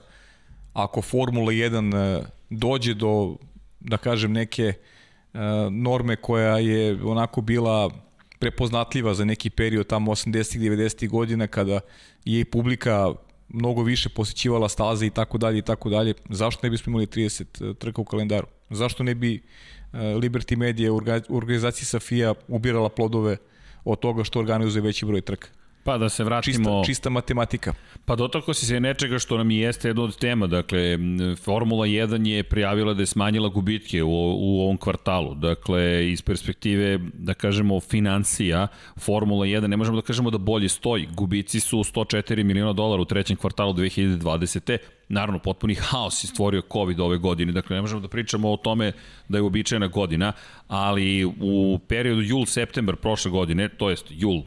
ako 0.73 1.03
Formula 1.03 1.53
1 1.53 1.95
e, 1.95 2.25
dođe 2.51 2.95
do, 2.95 3.37
da 3.81 3.97
kažem, 3.97 4.33
neke 4.33 4.63
e, 4.63 5.39
norme 5.71 6.17
koja 6.17 6.59
je 6.59 7.03
onako 7.05 7.41
bila 7.41 7.91
prepoznatljiva 8.39 9.15
za 9.15 9.25
neki 9.25 9.51
period 9.51 9.87
tamo 9.87 10.13
80-ih, 10.13 10.61
90-ih 10.61 11.11
godina 11.11 11.47
kada 11.47 11.81
je 12.25 12.41
i 12.41 12.45
publika 12.45 13.13
mnogo 13.53 13.83
više 13.83 14.09
posjećivala 14.09 14.69
staze 14.69 15.07
i 15.07 15.11
tako 15.11 15.39
dalje 15.39 15.59
i 15.59 15.63
tako 15.63 15.91
dalje. 15.91 16.15
Zašto 16.29 16.67
ne 16.67 16.71
bismo 16.71 16.91
imali 16.91 17.07
30 17.07 17.71
e, 17.71 17.75
trka 17.75 18.01
u 18.01 18.05
kalendaru? 18.05 18.47
Zašto 18.71 19.03
ne 19.03 19.15
bi 19.15 19.35
e, 19.35 19.99
Liberty 19.99 20.57
Media 20.57 20.93
u 20.93 21.37
organizaciji 21.37 21.85
Safija 21.87 22.35
ubirala 22.49 22.89
plodove 22.89 23.37
od 23.85 23.99
toga 23.99 24.25
što 24.25 24.39
organizuje 24.39 24.83
veći 24.83 25.07
broj 25.07 25.21
trka? 25.21 25.49
Pa 25.85 25.99
da 25.99 26.09
se 26.09 26.25
vratimo... 26.25 26.55
Čista, 26.55 26.83
čista 26.87 27.11
matematika. 27.11 27.75
Pa 28.05 28.17
dotako 28.17 28.55
si 28.55 28.67
se 28.67 28.81
nečega 28.81 29.19
što 29.19 29.39
nam 29.39 29.51
i 29.51 29.57
jeste 29.57 29.89
jedno 29.89 30.03
od 30.03 30.19
tema. 30.19 30.47
Dakle, 30.47 30.99
Formula 31.45 31.87
1 31.87 32.27
je 32.27 32.43
prijavila 32.43 32.95
da 32.95 33.03
je 33.03 33.07
smanjila 33.07 33.49
gubitke 33.49 34.03
u, 34.03 34.11
u 34.39 34.61
ovom 34.61 34.77
kvartalu. 34.77 35.35
Dakle, 35.35 36.13
iz 36.13 36.23
perspektive, 36.23 36.99
da 37.15 37.35
kažemo, 37.35 37.81
financija, 37.81 38.69
Formula 38.99 39.47
1, 39.47 39.67
ne 39.67 39.77
možemo 39.77 39.97
da 39.97 40.03
kažemo 40.03 40.31
da 40.31 40.39
bolje 40.39 40.69
stoji. 40.69 41.09
Gubici 41.15 41.61
su 41.61 41.79
104 41.79 42.45
miliona 42.45 42.73
dolara 42.73 43.03
u 43.03 43.05
trećem 43.05 43.37
kvartalu 43.37 43.75
2020. 43.75 44.79
Naravno, 45.09 45.39
potpuni 45.39 45.75
haos 45.75 46.25
je 46.25 46.29
stvorio 46.29 46.63
COVID 46.73 47.01
ove 47.01 47.19
godine. 47.19 47.53
Dakle, 47.53 47.77
ne 47.77 47.81
možemo 47.81 48.01
da 48.01 48.09
pričamo 48.09 48.53
o 48.53 48.57
tome 48.57 48.93
da 49.29 49.39
je 49.39 49.43
uobičajena 49.43 49.87
godina, 49.87 50.33
ali 50.69 51.25
u 51.25 51.79
periodu 51.89 52.23
jul-septembar 52.23 52.97
prošle 52.97 53.31
godine, 53.31 53.69
to 53.69 53.91
jest 53.91 54.07
jul 54.11 54.43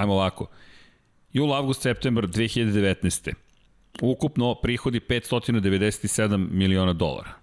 ajmo 0.00 0.14
ovako, 0.14 0.46
jul, 1.32 1.54
avgust, 1.54 1.82
septembar 1.82 2.26
2019. 2.26 3.32
Ukupno 4.02 4.54
prihodi 4.62 5.00
597 5.00 6.48
miliona 6.50 6.92
dolara. 6.92 7.38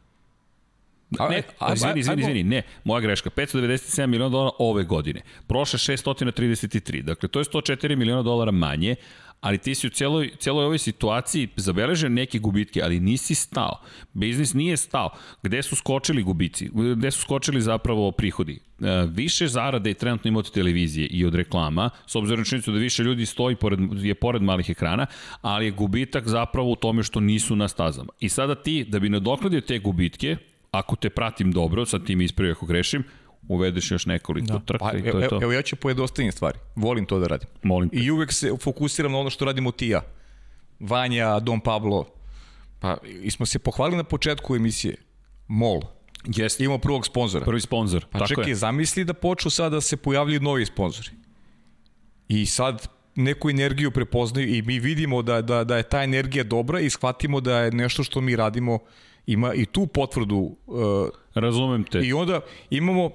Ne, 1.10 1.44
a, 1.60 1.74
izvini, 1.74 2.00
izvini, 2.00 2.22
izvini, 2.22 2.44
ne, 2.44 2.62
moja 2.84 3.02
greška, 3.02 3.30
597 3.30 4.08
miliona 4.08 4.30
dolara 4.30 4.52
ove 4.60 4.84
godine. 4.84 5.22
Prošle 5.48 5.80
633, 5.80 7.02
dakle 7.02 7.30
to 7.30 7.40
je 7.40 7.46
104 7.46 7.96
miliona 7.96 8.22
dolara 8.24 8.52
manje, 8.52 8.96
ali 9.46 9.58
ti 9.58 9.76
si 9.76 9.88
u 9.88 9.90
celoj, 9.90 10.32
celoj 10.40 10.66
ovoj 10.66 10.78
situaciji 10.78 11.48
zabeležen 11.56 12.14
neke 12.14 12.40
gubitke, 12.40 12.82
ali 12.84 13.00
nisi 13.00 13.36
stao. 13.36 13.80
Biznis 14.14 14.54
nije 14.54 14.78
stao. 14.78 15.10
Gde 15.44 15.62
su 15.62 15.76
skočili 15.76 16.24
gubici? 16.24 16.70
Gde 16.96 17.12
su 17.12 17.22
skočili 17.22 17.62
zapravo 17.62 18.12
prihodi? 18.12 18.60
E, 18.82 19.06
više 19.10 19.48
zarade 19.48 19.94
trenutno 19.94 20.30
imao 20.30 20.40
od 20.40 20.52
televizije 20.52 21.08
i 21.08 21.26
od 21.26 21.36
reklama, 21.36 21.90
s 22.06 22.16
obzirom 22.16 22.40
na 22.40 22.46
činjenicu 22.46 22.72
da 22.72 22.78
više 22.78 23.04
ljudi 23.04 23.26
stoji 23.26 23.56
pored, 23.56 23.80
je 23.94 24.16
pored 24.16 24.42
malih 24.42 24.70
ekrana, 24.70 25.06
ali 25.42 25.66
je 25.66 25.72
gubitak 25.72 26.28
zapravo 26.28 26.72
u 26.72 26.76
tome 26.76 27.04
što 27.04 27.20
nisu 27.20 27.56
na 27.56 27.68
stazama. 27.68 28.10
I 28.20 28.30
sada 28.30 28.56
ti, 28.56 28.84
da 28.84 29.00
bi 29.00 29.10
nadoknadio 29.10 29.62
te 29.62 29.80
gubitke, 29.80 30.38
ako 30.72 30.96
te 30.96 31.10
pratim 31.10 31.52
dobro, 31.52 31.86
sad 31.86 32.06
ti 32.06 32.16
mi 32.16 32.24
ispravi 32.24 32.52
ako 32.52 32.66
grešim, 32.66 33.04
uvedeš 33.48 33.92
još 33.92 34.06
nekoliko 34.06 34.54
da. 34.54 34.60
trka 34.60 34.86
pa, 34.86 34.98
i 34.98 35.12
to 35.12 35.20
je 35.20 35.28
to. 35.28 35.40
Evo 35.42 35.52
ja 35.52 35.62
ću 35.62 35.76
pojedostaviti 35.76 36.36
stvari. 36.36 36.60
Volim 36.76 37.06
to 37.06 37.20
da 37.20 37.28
radim. 37.28 37.50
Molim 37.64 37.90
te. 37.90 37.98
I 37.98 38.12
uvek 38.12 38.34
se 38.34 38.52
fokusiram 38.62 39.12
na 39.12 39.18
ono 39.18 39.30
što 39.30 39.46
radimo 39.46 39.72
ti 39.72 39.88
ja. 39.88 40.02
Vanja, 40.80 41.40
Don 41.40 41.60
Pablo. 41.60 42.06
Pa, 42.80 42.98
i 43.22 43.32
smo 43.32 43.46
se 43.46 43.60
pohvalili 43.60 43.98
na 43.98 44.04
početku 44.04 44.56
emisije. 44.56 44.96
MOL. 45.48 45.82
Jeste. 46.26 46.64
Imamo 46.64 46.80
prvog 46.80 47.06
sponzora. 47.06 47.46
Prvi 47.46 47.62
sponzor. 47.62 48.06
Pa 48.12 48.20
Tako 48.20 48.30
čekaj, 48.30 48.50
je. 48.50 48.56
zamisli 48.56 49.06
da 49.06 49.14
počnu 49.14 49.52
sad 49.52 49.72
da 49.72 49.82
se 49.82 49.98
pojavljaju 49.98 50.40
novi 50.40 50.66
sponzori. 50.66 51.10
I 52.28 52.46
sad 52.46 52.88
neku 53.16 53.50
energiju 53.50 53.92
prepoznaju 53.92 54.56
i 54.56 54.62
mi 54.62 54.80
vidimo 54.80 55.22
da, 55.22 55.42
da, 55.42 55.64
da 55.64 55.78
je 55.78 55.84
ta 55.84 56.04
energija 56.04 56.44
dobra 56.44 56.80
i 56.80 56.90
shvatimo 56.90 57.42
da 57.42 57.60
je 57.60 57.72
nešto 57.72 58.04
što 58.04 58.22
mi 58.22 58.36
radimo 58.36 58.80
ima 59.28 59.54
i 59.54 59.66
tu 59.66 59.88
potvrdu. 59.88 60.58
Uh, 60.66 61.08
Razumem 61.34 61.84
te. 61.84 62.00
I 62.00 62.14
onda 62.14 62.42
imamo 62.70 63.10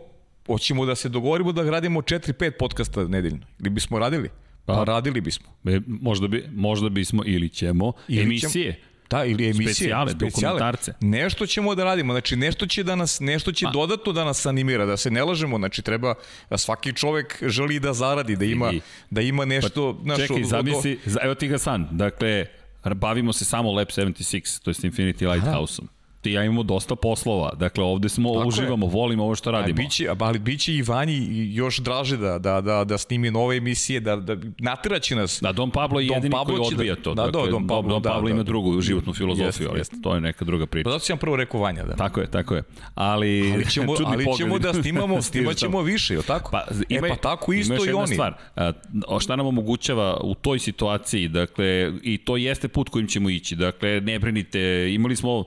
hoćemo 0.53 0.87
da 0.87 0.95
se 0.95 1.09
dogovorimo 1.09 1.53
da 1.53 1.71
radimo 1.71 2.01
4-5 2.01 2.51
podcasta 2.59 3.05
nedeljno. 3.05 3.47
Ili 3.61 3.71
bismo 3.71 3.99
radili? 3.99 4.29
Pa, 4.67 4.75
pa 4.75 4.85
radili 4.85 5.21
bismo. 5.21 5.47
E, 5.65 5.81
možda, 5.87 6.29
bi, 6.29 6.45
možda 6.53 6.89
bismo 6.89 7.23
ili 7.27 7.49
ćemo 7.49 7.93
ili 8.09 8.23
emisije. 8.23 8.73
Ćemo, 8.73 8.91
Da, 9.11 9.25
ili 9.25 9.45
emisije, 9.45 9.75
specijale, 9.75 10.11
specijale, 10.11 10.31
dokumentarce. 10.31 10.93
Nešto 11.01 11.47
ćemo 11.47 11.75
da 11.75 11.85
radimo, 11.85 12.13
znači 12.13 12.37
nešto 12.37 12.67
će 12.67 12.83
da 12.83 12.97
nas 12.97 13.21
nešto 13.21 13.53
će 13.53 13.65
pa. 13.65 13.71
dodatno 13.71 14.13
da 14.13 14.25
nas 14.25 14.47
animira, 14.47 14.87
da 14.87 14.97
se 14.97 15.11
ne 15.11 15.25
lažemo, 15.25 15.59
znači 15.59 15.83
treba 15.83 16.15
da 16.51 16.59
svaki 16.59 16.93
čovek 16.93 17.43
želi 17.47 17.81
da 17.81 17.93
zaradi, 17.93 18.37
da 18.37 18.45
ima 18.45 18.73
I, 18.73 18.81
da 19.11 19.21
ima 19.21 19.45
nešto, 19.45 19.99
pa, 19.99 20.09
naš, 20.09 20.19
čekaj, 20.19 20.45
zamisli, 20.45 20.99
evo 21.23 21.35
ti 21.35 21.49
ga 21.49 21.59
san. 21.59 21.89
Dakle, 21.91 22.47
bavimo 22.95 23.33
se 23.33 23.45
samo 23.45 23.73
Lab 23.73 23.89
76, 23.89 24.63
to 24.63 24.71
je 24.71 24.75
Infinity 24.75 25.33
Lighthouse-om 25.33 25.89
ti 26.21 26.33
ja 26.33 26.45
imamo 26.45 26.63
dosta 26.63 26.97
poslova. 26.97 27.53
Dakle, 27.55 27.85
ovde 27.85 28.09
smo, 28.09 28.35
Tako 28.35 28.49
uživamo, 28.49 28.87
je. 28.87 28.93
volimo 28.93 29.25
ovo 29.25 29.35
što 29.35 29.51
radimo. 29.51 29.81
A 29.81 29.83
biće, 29.83 30.09
ali 30.19 30.39
biće 30.39 30.75
i 30.75 30.83
Vanji 30.83 31.29
još 31.55 31.79
draže 31.79 32.17
da, 32.17 32.39
da, 32.39 32.61
da, 32.61 32.85
da 32.85 32.99
snimi 32.99 33.31
nove 33.31 33.57
emisije, 33.57 34.01
da, 34.01 34.17
da 34.17 34.37
natiraće 34.59 35.17
nas. 35.17 35.39
Da, 35.43 35.53
Don 35.53 35.71
Pablo 35.71 36.01
je 36.01 36.07
Don 36.07 36.17
jedini 36.17 36.33
Pablo 36.33 36.57
koji 36.57 36.67
odbija 36.67 36.95
da, 36.95 37.03
to. 37.03 37.15
Da, 37.15 37.23
dakle, 37.23 37.45
da, 37.45 37.51
Don 37.51 37.67
Pablo, 37.67 37.93
Don 37.93 38.03
Pablo 38.03 38.23
da, 38.23 38.31
ima 38.31 38.43
da, 38.43 38.43
drugu 38.43 38.81
životnu 38.81 39.15
filozofiju, 39.15 39.47
jest, 39.47 39.71
ali 39.71 39.79
jest. 39.79 39.95
to 40.03 40.15
je 40.15 40.21
neka 40.21 40.45
druga 40.45 40.67
priča. 40.67 40.85
Pa 40.85 40.91
zato 40.91 41.05
sam 41.05 41.19
prvo 41.19 41.37
rekao 41.37 41.61
Vanja, 41.61 41.85
da. 41.85 41.97
Tako 41.97 42.21
je, 42.21 42.31
tako 42.31 42.55
je. 42.55 42.63
Ali, 42.95 43.53
ali 43.55 43.71
ćemo, 43.71 43.95
ali 44.07 44.27
ćemo 44.37 44.59
da 44.59 44.75
snimamo, 44.75 45.23
snimat 45.31 45.57
ćemo 45.57 45.83
više, 45.83 46.15
je 46.15 46.23
tako? 46.23 46.51
Pa, 46.51 46.65
ima, 46.89 47.07
e, 47.07 47.11
pa 47.11 47.17
tako 47.17 47.53
isto 47.53 47.87
i 47.87 47.93
oni. 47.93 48.15
Stvar, 48.15 48.35
a, 48.57 48.73
šta 49.21 49.37
nam 49.37 49.47
omogućava 49.47 50.21
u 50.23 50.35
toj 50.35 50.59
situaciji, 50.59 51.29
dakle, 51.29 51.93
i 52.03 52.19
to 52.19 52.37
jeste 52.37 52.69
put 52.69 52.89
kojim 52.89 53.07
ćemo 53.07 53.31
ići. 53.31 53.57
Dakle, 53.57 54.01
ne 54.01 54.19
brinite, 54.19 54.91
imali 54.95 55.17
smo 55.17 55.45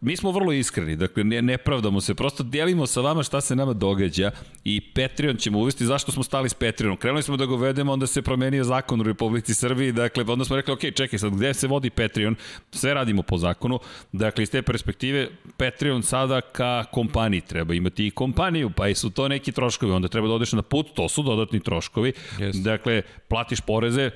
Mi 0.00 0.16
smo 0.16 0.30
vrlo 0.30 0.52
iskreni, 0.52 0.96
dakle 0.96 1.24
ne, 1.24 1.42
ne 1.42 1.58
pravdamo 1.58 2.00
se, 2.00 2.14
prosto 2.14 2.42
delimo 2.42 2.86
sa 2.86 3.00
vama 3.00 3.22
šta 3.22 3.40
se 3.40 3.56
nama 3.56 3.72
događa 3.72 4.30
i 4.64 4.80
Patreon 4.80 5.36
ćemo 5.36 5.58
uvesti 5.58 5.86
zašto 5.86 6.12
smo 6.12 6.22
stali 6.22 6.48
s 6.48 6.54
Patreonom. 6.54 6.96
Krenuli 6.98 7.22
smo 7.22 7.36
da 7.36 7.46
ga 7.46 7.54
uvedemo, 7.54 7.92
onda 7.92 8.06
se 8.06 8.22
promenio 8.22 8.64
zakon 8.64 9.00
u 9.00 9.04
Republici 9.04 9.54
Srbiji, 9.54 9.92
dakle 9.92 10.24
onda 10.28 10.44
smo 10.44 10.56
rekli, 10.56 10.74
ok, 10.74 10.80
čekaj 10.94 11.18
sad, 11.18 11.32
gde 11.34 11.54
se 11.54 11.66
vodi 11.66 11.90
Patreon? 11.90 12.36
Sve 12.70 12.94
radimo 12.94 13.22
po 13.22 13.38
zakonu, 13.38 13.78
dakle 14.12 14.42
iz 14.42 14.50
te 14.50 14.62
perspektive 14.62 15.28
Patreon 15.56 16.02
sada 16.02 16.40
ka 16.40 16.84
kompaniji 16.92 17.40
treba 17.40 17.74
imati 17.74 18.06
i 18.06 18.10
kompaniju, 18.10 18.70
pa 18.70 18.88
i 18.88 18.94
su 18.94 19.10
to 19.10 19.28
neki 19.28 19.52
troškovi, 19.52 19.92
onda 19.92 20.08
treba 20.08 20.28
da 20.28 20.34
odeš 20.34 20.52
na 20.52 20.62
put, 20.62 20.86
to 20.94 21.08
su 21.08 21.22
dodatni 21.22 21.60
troškovi, 21.60 22.12
yes. 22.38 22.62
dakle 22.62 23.02
platiš 23.28 23.60
poreze, 23.60 24.10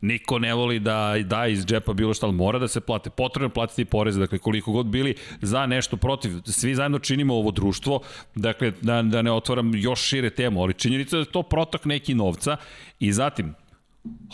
Niko 0.00 0.38
ne 0.38 0.54
voli 0.54 0.78
da 0.78 1.14
da 1.24 1.46
iz 1.46 1.66
džepa 1.66 1.92
bilo 1.92 2.14
šta, 2.14 2.26
ali 2.26 2.34
mora 2.34 2.58
da 2.58 2.68
se 2.68 2.80
plate. 2.80 3.10
Potrebno 3.10 3.48
platiti 3.48 3.84
poreze, 3.84 4.20
dakle 4.20 4.38
koliko 4.38 4.72
god 4.72 4.86
bili 4.86 5.14
za 5.40 5.66
nešto 5.66 5.96
protiv. 5.96 6.30
Svi 6.44 6.74
zajedno 6.74 6.98
činimo 6.98 7.34
ovo 7.34 7.50
društvo, 7.50 8.00
dakle 8.34 8.72
da, 8.80 9.02
da 9.02 9.22
ne 9.22 9.32
otvaram 9.32 9.74
još 9.74 10.00
šire 10.00 10.30
temu, 10.30 10.62
ali 10.62 10.74
činjenica 10.74 11.16
da 11.16 11.20
je 11.20 11.32
to 11.32 11.42
protok 11.42 11.84
neki 11.84 12.14
novca 12.14 12.56
i 13.00 13.12
zatim 13.12 13.54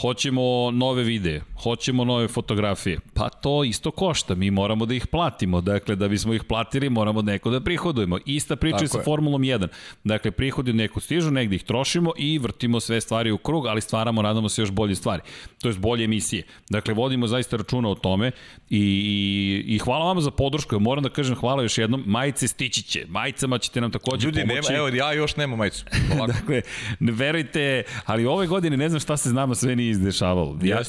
hoćemo 0.01 0.71
nove 0.71 1.03
videe, 1.03 1.43
hoćemo 1.62 2.05
nove 2.05 2.29
fotografije. 2.29 2.99
Pa 3.14 3.29
to 3.29 3.64
isto 3.64 3.91
košta, 3.91 4.35
mi 4.35 4.51
moramo 4.51 4.87
da 4.87 4.95
ih 4.95 5.07
platimo. 5.07 5.61
Dakle, 5.61 5.97
da 5.97 6.09
bismo 6.09 6.35
ih 6.35 6.45
platili, 6.45 6.91
moramo 6.91 7.23
neko 7.23 7.51
da 7.51 7.61
prihodujemo. 7.61 8.19
Ista 8.27 8.57
priča 8.57 8.79
je 8.81 8.89
sa 8.89 9.03
Formulom 9.05 9.43
1. 9.43 9.69
Dakle, 10.05 10.31
prihodi 10.31 10.73
neko 10.73 11.01
stižu, 11.01 11.31
negde 11.31 11.57
ih 11.57 11.62
trošimo 11.62 12.12
i 12.19 12.39
vrtimo 12.39 12.81
sve 12.81 13.01
stvari 13.01 13.31
u 13.31 13.39
krug, 13.39 13.67
ali 13.67 13.81
stvaramo, 13.81 14.23
nadamo 14.23 14.49
se, 14.49 14.62
još 14.62 14.71
bolje 14.71 14.95
stvari. 14.95 15.23
To 15.62 15.69
je 15.69 15.75
bolje 15.75 16.05
emisije. 16.05 16.43
Dakle, 16.71 16.95
vodimo 16.95 17.27
zaista 17.27 17.57
računa 17.57 17.89
o 17.89 17.95
tome 17.95 18.31
i, 18.71 18.79
i, 18.79 19.75
i 19.75 19.79
hvala 19.79 20.05
vam 20.05 20.21
za 20.21 20.31
podršku. 20.31 20.75
Ja 20.75 20.79
moram 20.79 21.05
da 21.05 21.11
kažem 21.11 21.37
hvala 21.37 21.62
još 21.62 21.79
jednom. 21.79 22.03
Majice 22.07 22.49
stići 22.49 22.83
će. 22.83 23.07
Majicama 23.09 23.59
ćete 23.59 23.81
nam 23.81 23.91
takođe 23.91 24.27
Ljudi, 24.27 24.41
pomoći. 24.41 24.73
nema, 24.73 24.79
evo, 24.79 24.89
ja 24.89 25.12
još 25.12 25.37
nemam 25.37 25.59
majicu. 25.59 25.85
dakle, 26.35 26.62
ne 27.01 27.12
verujte, 27.12 27.83
ali 28.05 28.27
ove 28.27 28.47
godine 28.47 28.77
ne 28.77 28.89
znam 28.89 29.01
šta 29.01 29.17
se 29.17 29.29
znamo 29.29 29.56
sve 29.57 29.77
nije 29.77 29.91
izdešavalo. 29.91 30.59
Ja, 30.63 30.81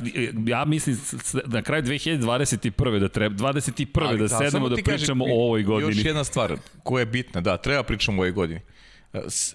ja 0.47 0.65
mislim 0.65 0.97
na 1.45 1.61
kraju 1.61 1.83
2021. 1.83 2.99
da 2.99 3.09
treba, 3.09 3.35
21. 3.35 4.07
Ali, 4.07 4.17
da, 4.17 4.23
da 4.23 4.37
sedemo 4.37 4.69
da 4.69 4.75
pričamo 4.75 5.25
kažem, 5.25 5.37
o 5.37 5.43
ovoj 5.45 5.63
godini. 5.63 5.91
Još 5.91 6.05
jedna 6.05 6.23
stvar 6.23 6.57
koja 6.83 7.01
je 7.01 7.05
bitna, 7.05 7.41
da, 7.41 7.57
treba 7.57 7.83
pričamo 7.83 8.17
o 8.17 8.23
ovoj 8.23 8.31
godini. 8.31 8.59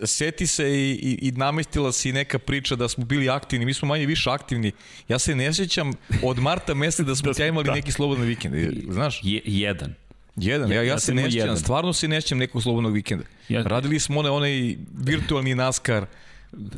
Seti 0.04 0.46
se 0.46 0.70
i, 0.70 0.90
i, 0.92 1.28
i 1.28 1.32
namestila 1.32 1.92
si 1.92 2.12
neka 2.12 2.38
priča 2.38 2.76
da 2.76 2.88
smo 2.88 3.04
bili 3.04 3.30
aktivni, 3.30 3.66
mi 3.66 3.74
smo 3.74 3.88
manje 3.88 4.06
više 4.06 4.30
aktivni. 4.30 4.72
Ja 5.08 5.18
se 5.18 5.34
ne 5.34 5.54
sjećam 5.54 5.92
od 6.22 6.38
marta 6.38 6.74
meseca 6.74 7.02
da 7.02 7.14
smo 7.14 7.32
da, 7.38 7.46
imali 7.46 7.66
da. 7.66 7.74
neki 7.74 7.92
slobodan 7.92 8.24
vikend, 8.24 8.54
znaš? 8.88 9.20
Je, 9.22 9.40
jedan. 9.44 9.94
Jedan, 10.36 10.70
ja, 10.70 10.76
ja, 10.76 10.82
ja 10.82 10.98
se 10.98 11.14
ne 11.14 11.30
sjećam, 11.30 11.56
stvarno 11.56 11.92
se 11.92 12.08
ne 12.08 12.20
sjećam 12.20 12.38
nekog 12.38 12.62
slobodnog 12.62 12.92
vikenda. 12.92 13.24
Ja. 13.48 13.62
Radili 13.62 14.00
smo 14.00 14.20
onaj, 14.20 14.30
onaj 14.30 14.76
virtualni 14.98 15.54
NASCAR, 15.54 16.06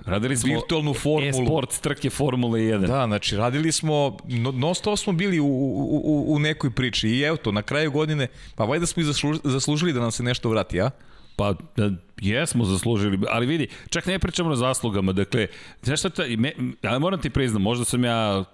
Radili 0.06 0.36
smo 0.36 0.54
virtualnu 0.54 0.94
formulu. 0.94 1.42
E-sport 1.42 1.80
trke 1.80 2.10
Formule 2.10 2.60
1. 2.60 2.86
Da, 2.86 3.06
znači 3.06 3.36
radili 3.36 3.72
smo, 3.72 4.16
no, 4.54 4.74
stop 4.74 4.98
smo 4.98 5.12
bili 5.12 5.40
u, 5.40 5.46
u, 5.46 6.24
u 6.28 6.38
nekoj 6.38 6.70
priči 6.70 7.08
i 7.08 7.20
evo 7.20 7.36
to, 7.36 7.52
na 7.52 7.62
kraju 7.62 7.90
godine, 7.90 8.26
pa 8.54 8.64
vajda 8.64 8.86
smo 8.86 9.02
i 9.02 9.06
zaslužili 9.44 9.92
da 9.92 10.00
nam 10.00 10.10
se 10.12 10.22
nešto 10.22 10.48
vrati, 10.48 10.80
a? 10.80 10.90
Pa, 11.36 11.54
da, 11.76 11.90
jesmo 12.20 12.64
zaslužili, 12.64 13.18
ali 13.30 13.46
vidi, 13.46 13.68
čak 13.90 14.06
ne 14.06 14.18
pričamo 14.18 14.48
na 14.48 14.56
zaslugama, 14.56 15.12
dakle, 15.12 15.46
znaš 15.82 15.98
šta, 15.98 16.10
ta, 16.10 16.22
me, 16.38 16.52
ja 16.82 16.98
moram 16.98 17.20
ti 17.20 17.30
priznam, 17.30 17.62
možda 17.62 17.84
sam 17.84 18.04
ja 18.04 18.44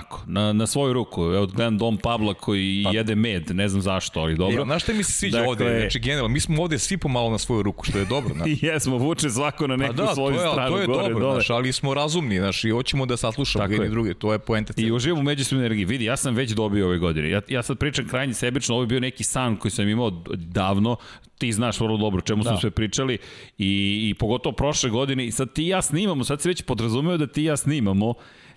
Tako, 0.00 0.22
na, 0.26 0.52
na 0.52 0.66
svoju 0.66 0.92
ruku. 0.92 1.22
Evo, 1.22 1.46
gledam 1.46 1.78
Dom 1.78 1.96
Pabla 1.96 2.34
koji 2.34 2.82
pa, 2.84 2.90
jede 2.90 3.14
med, 3.14 3.50
ne 3.56 3.68
znam 3.68 3.82
zašto, 3.82 4.20
ali 4.20 4.36
dobro. 4.36 4.64
Znaš 4.64 4.82
šta 4.82 4.92
mi 4.92 5.04
se 5.04 5.12
sviđa 5.12 5.36
dakle, 5.36 5.50
ovde? 5.50 5.78
Znači, 5.80 5.98
generalno, 5.98 6.28
mi 6.28 6.40
smo 6.40 6.62
ovde 6.62 6.78
svi 6.78 6.96
pomalo 6.96 7.30
na 7.30 7.38
svoju 7.38 7.62
ruku, 7.62 7.84
što 7.84 7.98
je 7.98 8.04
dobro. 8.04 8.34
Znaš. 8.36 8.62
Jesmo, 8.62 8.98
vuče 8.98 9.30
svako 9.30 9.66
na 9.66 9.76
neku 9.76 9.96
pa 9.96 10.02
da, 10.02 10.14
svoju 10.14 10.36
to 10.36 10.42
je, 10.42 10.52
stranu. 10.52 10.76
To 10.76 10.80
je 10.80 10.86
gore, 10.86 11.02
dobro, 11.02 11.20
dole. 11.20 11.34
znaš, 11.34 11.50
ali 11.50 11.72
smo 11.72 11.94
razumni, 11.94 12.38
znaš, 12.38 12.64
i 12.64 12.70
hoćemo 12.70 13.06
da 13.06 13.16
saslušamo 13.16 13.64
jedni 13.64 13.88
druge, 13.88 14.14
to 14.14 14.32
je 14.32 14.38
poenta. 14.38 14.72
I 14.76 14.92
uživamo 14.92 15.20
u 15.20 15.24
međusobnoj 15.24 15.66
energiji. 15.66 15.84
Vidi, 15.84 16.04
ja 16.04 16.16
sam 16.16 16.34
već 16.34 16.50
dobio 16.50 16.86
ove 16.86 16.98
godine. 16.98 17.30
Ja, 17.30 17.40
ja 17.48 17.62
sad 17.62 17.78
pričam 17.78 18.08
krajnje 18.08 18.34
sebično, 18.34 18.74
ovo 18.74 18.82
je 18.82 18.86
bio 18.86 19.00
neki 19.00 19.24
san 19.24 19.56
koji 19.56 19.72
sam 19.72 19.88
imao 19.88 20.10
davno, 20.36 20.96
ti 21.38 21.52
znaš 21.52 21.80
vrlo 21.80 21.96
dobro 21.96 22.20
čemu 22.20 22.42
da. 22.42 22.50
smo 22.50 22.60
sve 22.60 22.70
pričali 22.70 23.18
i, 23.58 24.08
i 24.10 24.14
pogotovo 24.14 24.56
prošle 24.56 24.90
godine 24.90 25.26
i 25.26 25.32
sad 25.32 25.52
ti 25.52 25.64
i 25.64 25.68
ja 25.68 25.82
snimamo, 25.82 26.24
sad 26.24 26.40
se 26.40 26.48
već 26.48 26.62
podrazumeo 26.62 27.16
da 27.16 27.26
ti 27.26 27.42
i 27.42 27.44
ja 27.44 27.56
snimamo 27.56 28.14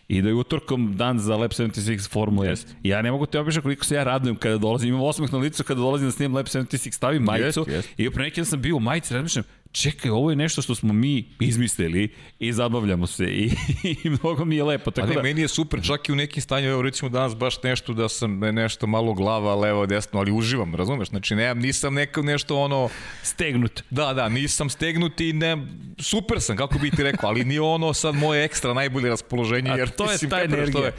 i 0.08 0.22
da 0.22 0.30
je 0.30 0.36
utorkom 0.36 0.98
dan 0.98 1.20
za 1.20 1.36
Lab 1.36 1.52
76 1.52 2.10
Formula 2.10 2.48
1. 2.48 2.66
Ja 2.84 3.02
ne 3.02 3.12
mogu 3.12 3.26
te 3.26 3.40
opišati 3.40 3.64
koliko 3.64 3.86
se 3.86 3.96
ja 3.96 4.04
radujem 4.04 4.36
kada 4.36 4.58
dolazim, 4.58 4.90
imam 4.90 5.02
osmeh 5.02 5.34
na 5.34 5.38
licu 5.38 5.64
kada 5.64 5.82
dolazim 5.82 6.08
da 6.08 6.12
snimam 6.12 6.36
Lab 6.36 6.46
76, 6.46 6.92
stavim 6.92 7.24
majicu 7.24 7.62
yes, 7.62 7.78
yes. 7.78 7.86
i 7.98 8.10
pre 8.10 8.24
neki 8.24 8.46
sam 8.46 8.62
bio 8.62 8.76
u 8.76 8.80
majici, 8.80 9.14
razmišljam, 9.14 9.44
čekaj, 9.82 10.12
ovo 10.12 10.30
je 10.30 10.36
nešto 10.36 10.62
što 10.62 10.76
smo 10.76 10.94
mi 10.94 11.26
izmislili 11.40 12.10
i 12.40 12.54
zabavljamo 12.54 13.08
se 13.08 13.26
i, 13.26 13.52
i 14.04 14.10
mnogo 14.10 14.46
mi 14.46 14.56
je 14.56 14.64
lepo. 14.64 14.92
Tako 14.92 15.08
Ali 15.08 15.16
da... 15.16 15.22
meni 15.22 15.42
je 15.42 15.48
super, 15.48 15.84
čak 15.84 16.10
i 16.10 16.12
u 16.12 16.16
nekim 16.16 16.42
stanju, 16.42 16.70
evo 16.70 16.82
recimo 16.82 17.10
danas 17.10 17.36
baš 17.36 17.64
nešto 17.64 17.94
da 17.94 18.10
sam 18.10 18.40
nešto 18.40 18.88
malo 18.88 19.14
glava, 19.14 19.56
levo, 19.56 19.86
desno, 19.86 20.20
ali 20.20 20.32
uživam, 20.32 20.76
razumeš? 20.76 21.10
Znači, 21.10 21.36
ne, 21.36 21.56
nisam 21.56 21.94
neko, 21.94 22.22
nešto 22.22 22.58
ono... 22.60 22.90
Stegnut. 23.24 23.84
Da, 23.90 24.14
da, 24.14 24.30
nisam 24.30 24.70
stegnut 24.70 25.22
i 25.22 25.34
ne, 25.34 25.58
super 26.00 26.42
sam, 26.42 26.58
kako 26.58 26.80
bi 26.80 26.92
ti 26.92 27.04
rekao, 27.04 27.30
ali 27.30 27.46
nije 27.46 27.62
ono 27.62 27.94
sad 27.94 28.16
moje 28.16 28.46
ekstra 28.46 28.74
najbolje 28.74 29.10
raspoloženje, 29.10 29.70
jer 29.70 29.88
A 29.88 29.92
to 29.92 30.04
je 30.04 30.12
mislim, 30.12 30.30
ta 30.30 30.42
energija. 30.42 30.86
Je, 30.86 30.94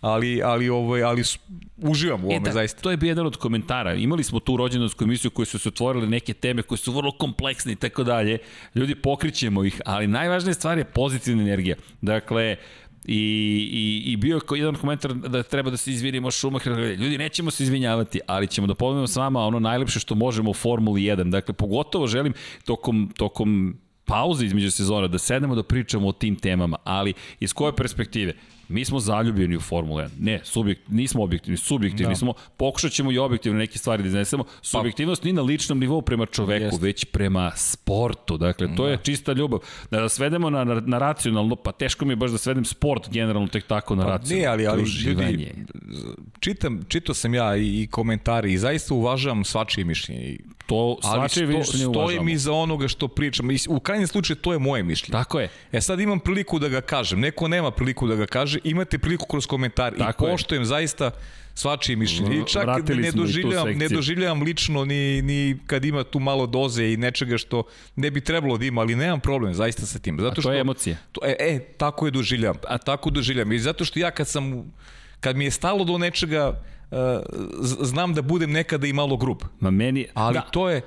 ali, 0.00 0.42
ali, 0.42 0.68
ovaj, 0.68 1.02
ali 1.02 1.22
uživam 1.76 2.24
u 2.24 2.26
e, 2.26 2.30
ovome, 2.30 2.44
da, 2.44 2.52
zaista. 2.52 2.82
To 2.82 2.90
je 2.90 2.96
bio 2.96 3.08
jedan 3.08 3.26
od 3.26 3.36
komentara. 3.36 3.94
Imali 3.94 4.24
smo 4.24 4.40
tu 4.40 4.56
rođendansku 4.56 5.04
emisiju 5.04 5.30
koje 5.30 5.46
su 5.46 5.58
se 5.58 5.68
otvorile 5.68 6.06
neke 6.06 6.34
teme 6.34 6.62
koje 6.62 6.78
su 6.78 6.92
vrlo 6.92 7.12
kompleksne 7.12 7.72
i 7.72 7.76
tako 7.76 8.04
dalje. 8.04 8.38
Ljudi 8.74 8.94
pokrićemo 8.94 9.64
ih, 9.64 9.80
ali 9.84 10.06
najvažnija 10.06 10.54
stvar 10.54 10.78
je 10.78 10.84
pozitivna 10.84 11.42
energija. 11.42 11.76
Dakle, 12.00 12.56
I, 13.04 13.16
i, 13.72 14.12
i 14.12 14.16
bio 14.16 14.36
je 14.36 14.58
jedan 14.58 14.74
komentar 14.74 15.14
da 15.14 15.42
treba 15.42 15.70
da 15.70 15.76
se 15.76 15.90
izvinimo 15.90 16.30
Schumacher. 16.30 16.72
Ljudi, 16.72 17.18
nećemo 17.18 17.50
se 17.50 17.62
izvinjavati, 17.62 18.20
ali 18.26 18.46
ćemo 18.46 18.66
da 18.66 18.74
povedemo 18.74 19.06
s 19.06 19.16
vama 19.16 19.40
ono 19.40 19.58
najlepše 19.58 20.00
što 20.00 20.14
možemo 20.14 20.50
u 20.50 20.54
Formuli 20.54 21.02
1. 21.02 21.30
Dakle, 21.30 21.54
pogotovo 21.54 22.06
želim 22.06 22.34
tokom, 22.64 23.12
tokom 23.16 23.76
pauze 24.04 24.46
između 24.46 24.70
sezona 24.70 25.08
da 25.08 25.18
sednemo 25.18 25.54
da 25.54 25.62
pričamo 25.62 26.08
o 26.08 26.12
tim 26.12 26.36
temama, 26.36 26.76
ali 26.84 27.14
iz 27.40 27.52
koje 27.52 27.76
perspektive? 27.76 28.34
Mi 28.70 28.84
smo 28.84 29.00
zaljubljeni 29.00 29.56
u 29.56 29.60
Formula 29.60 30.02
1. 30.02 30.08
Ne, 30.18 30.40
subjekt, 30.44 30.80
nismo 30.88 31.22
objektivni, 31.22 31.56
subjektivni 31.56 32.12
da. 32.12 32.16
smo. 32.16 32.32
Pokušat 32.56 32.92
ćemo 32.92 33.12
i 33.12 33.18
objektivno 33.18 33.58
neke 33.58 33.78
stvari 33.78 34.02
da 34.02 34.06
iznesemo. 34.08 34.44
Pa- 34.44 34.50
Subjektivnost 34.62 35.22
pa, 35.22 35.26
ni 35.26 35.32
na 35.32 35.42
ličnom 35.42 35.78
nivou 35.78 36.02
prema 36.02 36.26
čoveku, 36.26 36.64
jest. 36.64 36.82
već 36.82 37.04
prema 37.04 37.52
sportu. 37.56 38.36
Dakle, 38.36 38.74
to 38.76 38.84
da. 38.84 38.90
je 38.90 38.98
čista 39.02 39.32
ljubav. 39.32 39.60
Da, 39.90 40.00
da 40.00 40.08
svedemo 40.08 40.50
na, 40.50 40.64
na, 40.64 40.82
na 40.86 40.98
racionalno, 40.98 41.56
pa 41.56 41.72
teško 41.72 42.04
mi 42.04 42.12
je 42.12 42.16
baš 42.16 42.30
da 42.30 42.38
svedem 42.38 42.64
sport 42.64 43.10
generalno 43.10 43.48
tek 43.48 43.66
tako 43.66 43.94
na 43.94 44.02
pa, 44.02 44.08
racionalno. 44.10 44.42
Ne, 44.42 44.46
ali, 44.46 44.66
ali 44.66 44.84
ljudi, 45.06 45.52
čitam, 46.40 46.80
čitao 46.88 47.14
sam 47.14 47.34
ja 47.34 47.56
i, 47.56 47.82
i 47.82 47.86
komentari 47.86 48.52
i 48.52 48.58
zaista 48.58 48.94
uvažavam 48.94 49.44
svačije 49.44 49.84
mišljenje. 49.84 50.36
To 50.70 50.98
svačije 51.02 51.46
mišljenje 51.46 51.86
uvažamo. 51.86 52.00
Ali 52.00 52.14
stojim 52.14 52.28
iza 52.28 52.52
onoga 52.52 52.88
što 52.88 53.08
pričam. 53.08 53.48
U 53.68 53.80
krajnjem 53.80 54.06
slučaju 54.06 54.36
to 54.36 54.52
je 54.52 54.58
moje 54.58 54.82
mišljenje. 54.82 55.12
Tako 55.12 55.40
je. 55.40 55.48
E 55.72 55.80
sad 55.80 56.00
imam 56.00 56.20
priliku 56.20 56.58
da 56.58 56.68
ga 56.68 56.80
kažem. 56.80 57.20
Neko 57.20 57.48
nema 57.48 57.70
priliku 57.70 58.06
da 58.06 58.14
ga 58.14 58.26
kaže 58.26 58.58
imate 58.64 58.98
priliku 58.98 59.26
kroz 59.26 59.46
komentar 59.46 59.94
Tako 59.98 60.28
i 60.28 60.54
je. 60.54 60.64
zaista 60.64 61.10
svačije 61.54 61.96
mišljenje. 61.96 62.36
I 62.36 62.46
čak 62.46 62.62
Vratili 62.62 63.02
ne 63.02 63.12
doživljavam, 63.12 63.72
ne 63.78 63.88
doživljavam 63.88 64.42
lično 64.42 64.84
ni, 64.84 65.22
ni 65.22 65.58
kad 65.66 65.84
ima 65.84 66.04
tu 66.04 66.18
malo 66.18 66.46
doze 66.46 66.92
i 66.92 66.96
nečega 66.96 67.38
što 67.38 67.62
ne 67.96 68.10
bi 68.10 68.20
trebalo 68.20 68.58
da 68.58 68.64
ima, 68.64 68.80
ali 68.80 68.96
nemam 68.96 69.20
problem 69.20 69.54
zaista 69.54 69.86
sa 69.86 69.98
tim. 69.98 70.20
Zato 70.20 70.40
što, 70.40 70.48
A 70.48 70.52
to 70.52 70.54
je 70.54 70.60
emocija. 70.60 70.96
To, 71.12 71.20
e, 71.24 71.36
e, 71.38 71.58
tako 71.76 72.06
je 72.06 72.10
doživljavam. 72.10 72.56
A 72.68 72.78
tako 72.78 73.10
doživljavam. 73.10 73.52
I 73.52 73.58
zato 73.58 73.84
što 73.84 73.98
ja 73.98 74.10
kad 74.10 74.28
sam, 74.28 74.72
kad 75.20 75.36
mi 75.36 75.44
je 75.44 75.50
stalo 75.50 75.84
do 75.84 75.98
nečega, 75.98 76.62
znam 77.80 78.14
da 78.14 78.22
budem 78.22 78.52
nekada 78.52 78.86
i 78.86 78.92
malo 78.92 79.16
grub. 79.16 79.42
Ma 79.60 79.70
meni, 79.70 80.06
ali 80.14 80.34
da. 80.34 80.40
to 80.40 80.68
je 80.68 80.82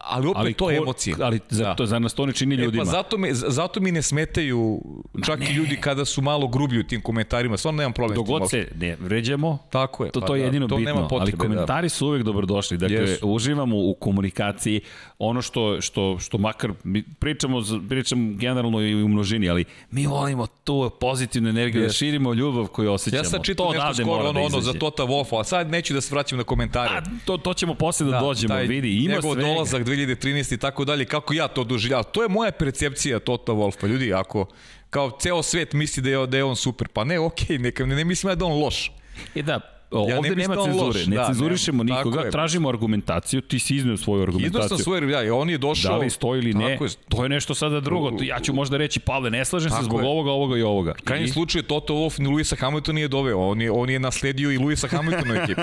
ali 0.00 0.26
opet 0.26 0.40
ali 0.40 0.54
to 0.54 0.70
je 0.70 0.76
emocija. 0.76 1.16
Ali 1.20 1.40
za, 1.48 1.64
da. 1.64 1.74
to 1.74 1.86
za 1.86 1.98
nas 1.98 2.14
to 2.14 2.26
ne 2.26 2.32
čini 2.32 2.54
ljudima. 2.54 2.82
E, 2.82 2.86
pa 2.86 2.90
zato, 2.90 3.18
me, 3.18 3.34
zato 3.34 3.80
mi 3.80 3.92
ne 3.92 4.02
smetaju 4.02 4.80
čak 5.26 5.40
ne. 5.40 5.50
i 5.50 5.52
ljudi 5.52 5.76
kada 5.80 6.04
su 6.04 6.22
malo 6.22 6.48
grublji 6.48 6.80
u 6.80 6.82
tim 6.82 7.00
komentarima. 7.00 7.56
Stvarno 7.56 7.78
nemam 7.78 7.92
problem 7.92 8.16
Dogod 8.16 8.50
se 8.50 8.68
ne 8.76 8.96
vređamo, 9.00 9.58
Tako 9.70 10.04
je, 10.04 10.10
to, 10.10 10.20
pa, 10.20 10.26
to 10.26 10.34
je 10.34 10.38
da, 10.38 10.44
jedino 10.44 10.68
to 10.68 10.76
bitno. 10.76 10.94
Nema 10.94 11.08
potrebe, 11.08 11.36
ali 11.42 11.50
komentari 11.50 11.84
da. 11.84 11.88
su 11.88 12.06
uvek 12.06 12.22
dobrodošli. 12.22 12.76
Dakle, 12.76 12.96
yes. 12.96 13.18
uživamo 13.22 13.76
u 13.76 13.94
komunikaciji. 13.94 14.80
Ono 15.18 15.42
što, 15.42 15.80
što, 15.80 16.18
što 16.18 16.38
makar 16.38 16.72
pričamo, 17.18 17.62
pričam 17.88 18.36
generalno 18.36 18.80
i 18.80 19.02
u 19.02 19.08
množini, 19.08 19.48
ali 19.48 19.64
mi 19.90 20.06
volimo 20.06 20.46
tu 20.46 20.90
pozitivnu 21.00 21.48
energiju, 21.48 21.82
yes. 21.82 21.86
da 21.86 21.92
širimo 21.92 22.34
ljubav 22.34 22.66
koju 22.66 22.92
osjećamo. 22.92 23.20
Ja 23.20 23.24
sad 23.24 23.44
čitam 23.44 23.66
nešto 23.72 24.02
skoro 24.02 24.20
ono, 24.20 24.32
da 24.32 24.40
ono 24.40 24.60
za 24.60 24.72
Tota 24.72 25.02
Wolfa, 25.02 25.40
a 25.40 25.44
sad 25.44 25.70
neću 25.70 25.94
da 25.94 26.00
se 26.00 26.14
vraćam 26.14 26.38
na 26.38 26.44
komentare. 26.44 26.90
A, 26.96 27.02
to, 27.24 27.36
to 27.36 27.54
ćemo 27.54 27.74
posle 27.74 28.06
da, 28.06 28.12
da 28.12 28.20
dođemo, 28.20 28.54
vidi, 28.54 29.04
ima 29.04 29.14
sve 29.22 29.65
dolazak 29.66 29.86
2013 29.86 30.54
i 30.54 30.58
tako 30.58 30.84
dalje, 30.84 31.04
kako 31.04 31.34
ja 31.34 31.48
to 31.48 31.64
doživljavam. 31.64 32.04
To 32.12 32.22
je 32.22 32.28
moja 32.28 32.52
percepcija 32.52 33.18
Tota 33.18 33.52
Wolfa. 33.52 33.86
Ljudi, 33.88 34.12
ako 34.12 34.46
kao 34.90 35.18
ceo 35.20 35.42
svet 35.42 35.72
misli 35.72 36.02
da 36.02 36.10
je, 36.10 36.26
da 36.26 36.36
je 36.36 36.44
on 36.44 36.56
super, 36.56 36.88
pa 36.88 37.04
ne, 37.04 37.18
okej, 37.18 37.58
okay, 37.58 37.86
ne, 37.86 37.96
ne 37.96 38.04
mislim 38.04 38.38
da 38.38 38.44
je 38.44 38.52
on 38.52 38.60
loš. 38.60 38.92
E 39.34 39.42
da, 39.42 39.75
Ja 39.92 40.18
ovde 40.18 40.36
nema 40.36 40.54
cenzure, 40.54 40.86
loš, 40.86 41.06
ne 41.06 41.16
da, 41.16 41.26
cenzurišemo 41.26 41.82
ne, 41.82 41.92
nikoga, 41.92 42.30
tražimo 42.30 42.68
argumentaciju, 42.68 43.40
ti 43.40 43.58
si 43.58 43.76
izneo 43.76 43.96
svoju 43.96 44.22
argumentaciju. 44.22 44.62
Izneo 44.62 44.68
sam 44.68 44.78
svoju, 44.78 45.08
ja, 45.08 45.34
on 45.34 45.50
je 45.50 45.58
došao... 45.58 45.92
Da 45.92 45.98
li 45.98 46.10
stoji 46.10 46.38
ili 46.38 46.54
ne, 46.54 46.70
je, 46.70 46.78
to 47.08 47.22
je 47.22 47.28
nešto 47.28 47.54
sada 47.54 47.80
drugo. 47.80 48.10
Ja 48.22 48.40
ću 48.40 48.54
možda 48.54 48.76
reći, 48.76 49.00
Pavle, 49.00 49.30
ne 49.30 49.44
slažem 49.44 49.70
se 49.70 49.82
zbog 49.82 50.00
je. 50.00 50.06
ovoga, 50.06 50.30
ovoga 50.30 50.56
i 50.56 50.62
ovoga. 50.62 50.94
Krajnji 51.04 51.24
I... 51.24 51.28
slučaj 51.28 51.62
Toto 51.62 51.94
Wolff 51.94 52.20
ni 52.20 52.28
Luisa 52.28 52.56
Hamiltona 52.56 52.94
nije 52.94 53.08
doveo, 53.08 53.38
on 53.38 53.60
je, 53.60 53.70
on 53.70 53.90
je 53.90 53.98
nasledio 53.98 54.50
i 54.50 54.58
Luisa 54.58 54.88
Hamiltona 54.88 55.34
u 55.34 55.36
ekipu. 55.36 55.60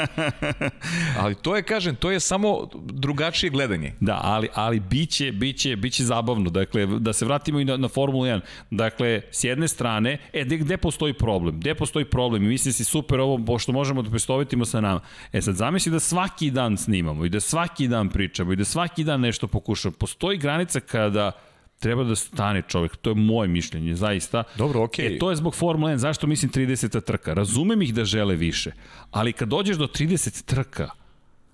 ali 1.21 1.36
to 1.36 1.55
je, 1.55 1.63
kažem, 1.63 1.95
to 1.95 2.11
je 2.11 2.19
samo 2.19 2.69
drugačije 2.76 3.49
gledanje. 3.49 3.93
Da, 3.99 4.19
ali, 4.24 4.47
ali 4.53 4.80
biće, 4.80 5.32
biće, 5.32 5.76
biće 5.76 6.03
zabavno. 6.03 6.49
Dakle, 6.49 6.86
da 6.86 7.13
se 7.13 7.26
vratimo 7.26 7.59
i 7.59 7.65
na, 7.65 7.78
na 7.78 7.88
Formulu 7.88 8.26
1. 8.26 8.39
Dakle, 8.71 9.21
s 9.32 9.43
jedne 9.43 9.67
strane, 9.67 10.17
e, 10.34 10.43
gde, 10.45 10.57
gde 10.57 10.78
postoji 10.78 11.13
problem? 11.13 11.59
Gde 11.59 11.76
postoji 11.76 12.05
problem? 12.05 12.43
I 12.43 12.47
mislim 12.47 12.74
si 12.74 12.84
super 12.84 13.19
ovo, 13.19 13.45
pošto 13.45 13.71
možemo 13.71 14.01
da 14.01 14.12
predstavitimo 14.14 14.66
sa 14.66 14.82
nama. 14.82 14.99
E 15.32 15.41
sad, 15.41 15.55
zamisli 15.55 15.91
da 15.91 15.99
svaki 15.99 16.51
dan 16.51 16.78
snimamo 16.78 17.26
i 17.26 17.30
da 17.30 17.39
svaki 17.39 17.88
dan 17.88 18.09
pričamo 18.09 18.53
i 18.53 18.55
da 18.55 18.66
svaki 18.66 19.03
dan 19.03 19.22
nešto 19.22 19.47
pokušamo. 19.47 19.95
Postoji 19.99 20.38
granica 20.38 20.80
kada 20.80 21.32
treba 21.80 22.03
da 22.03 22.16
stane 22.16 22.61
čovek, 22.68 22.95
to 22.95 23.09
je 23.09 23.16
moje 23.16 23.47
mišljenje, 23.47 23.95
zaista. 23.95 24.43
Dobro, 24.57 24.84
okej. 24.84 25.16
E, 25.16 25.20
to 25.20 25.30
je 25.30 25.36
zbog 25.36 25.55
Formula 25.55 25.91
1, 25.91 25.95
zašto 25.95 26.28
mislim 26.28 26.51
30 26.51 27.01
trka? 27.01 27.34
Razumem 27.34 27.82
ih 27.82 27.93
da 27.93 28.05
žele 28.05 28.36
više, 28.36 28.72
ali 29.11 29.34
kad 29.34 29.49
dođeš 29.49 29.78
do 29.78 29.88
30 29.88 30.45
trka, 30.45 30.89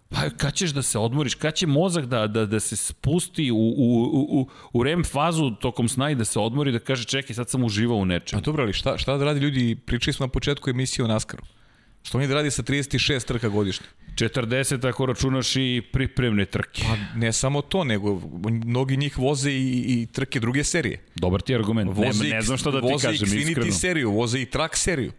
Pa 0.10 0.30
kad 0.38 0.54
ćeš 0.54 0.72
da 0.74 0.82
se 0.82 1.00
odmoriš, 1.00 1.36
kad 1.36 1.54
će 1.54 1.68
mozak 1.68 2.06
da, 2.06 2.28
da, 2.28 2.46
da 2.46 2.60
se 2.60 2.76
spusti 2.76 3.52
u, 3.52 3.58
u, 3.58 4.04
u, 4.40 4.48
u 4.74 4.84
REM 4.84 5.04
fazu 5.04 5.52
tokom 5.62 5.88
sna 5.88 6.10
i 6.10 6.16
da 6.16 6.26
se 6.26 6.40
odmori 6.40 6.72
da 6.72 6.80
kaže 6.80 7.06
čekaj 7.06 7.36
sad 7.36 7.50
sam 7.50 7.64
uživao 7.64 7.98
u 7.98 8.06
nečem. 8.06 8.40
Pa 8.40 8.46
dobro, 8.46 8.64
ali 8.64 8.74
šta, 8.74 8.98
šta 8.98 9.18
da 9.18 9.26
radi 9.26 9.40
ljudi, 9.40 9.76
pričali 9.86 10.14
smo 10.14 10.26
na 10.26 10.32
početku 10.32 10.70
emisije 10.70 11.06
o 11.06 11.08
Naskaru. 11.08 11.44
Što 12.04 12.18
oni 12.18 12.28
da 12.28 12.34
radi 12.34 12.52
sa 12.52 12.64
36 12.64 13.26
trka 13.26 13.50
godišnje? 13.50 13.86
40 14.16 14.88
ako 14.88 15.06
računaš 15.06 15.56
i 15.56 15.82
pripremne 15.92 16.46
trke. 16.46 16.82
Pa 16.84 17.20
ne 17.20 17.34
samo 17.34 17.62
to, 17.62 17.84
nego 17.84 18.22
mnogi 18.66 18.98
njih 18.98 19.18
voze 19.18 19.52
i, 19.52 19.84
i 19.88 20.08
trke 20.12 20.40
druge 20.40 20.64
serije. 20.64 21.00
Dobar 21.16 21.42
ti 21.42 21.56
argument, 21.56 21.92
Voze 21.94 22.24
ne, 22.24 22.30
ne 22.30 22.42
znam 22.42 22.58
šta 22.58 22.72
da 22.72 22.82
ti 22.82 22.88
voze 22.92 23.08
kažem 23.08 23.28
Xfinity 23.28 23.50
iskreno. 23.50 23.72
seriju, 23.72 24.12
voze 24.12 24.42
i 24.42 24.46
track 24.46 24.76
seriju. 24.76 25.12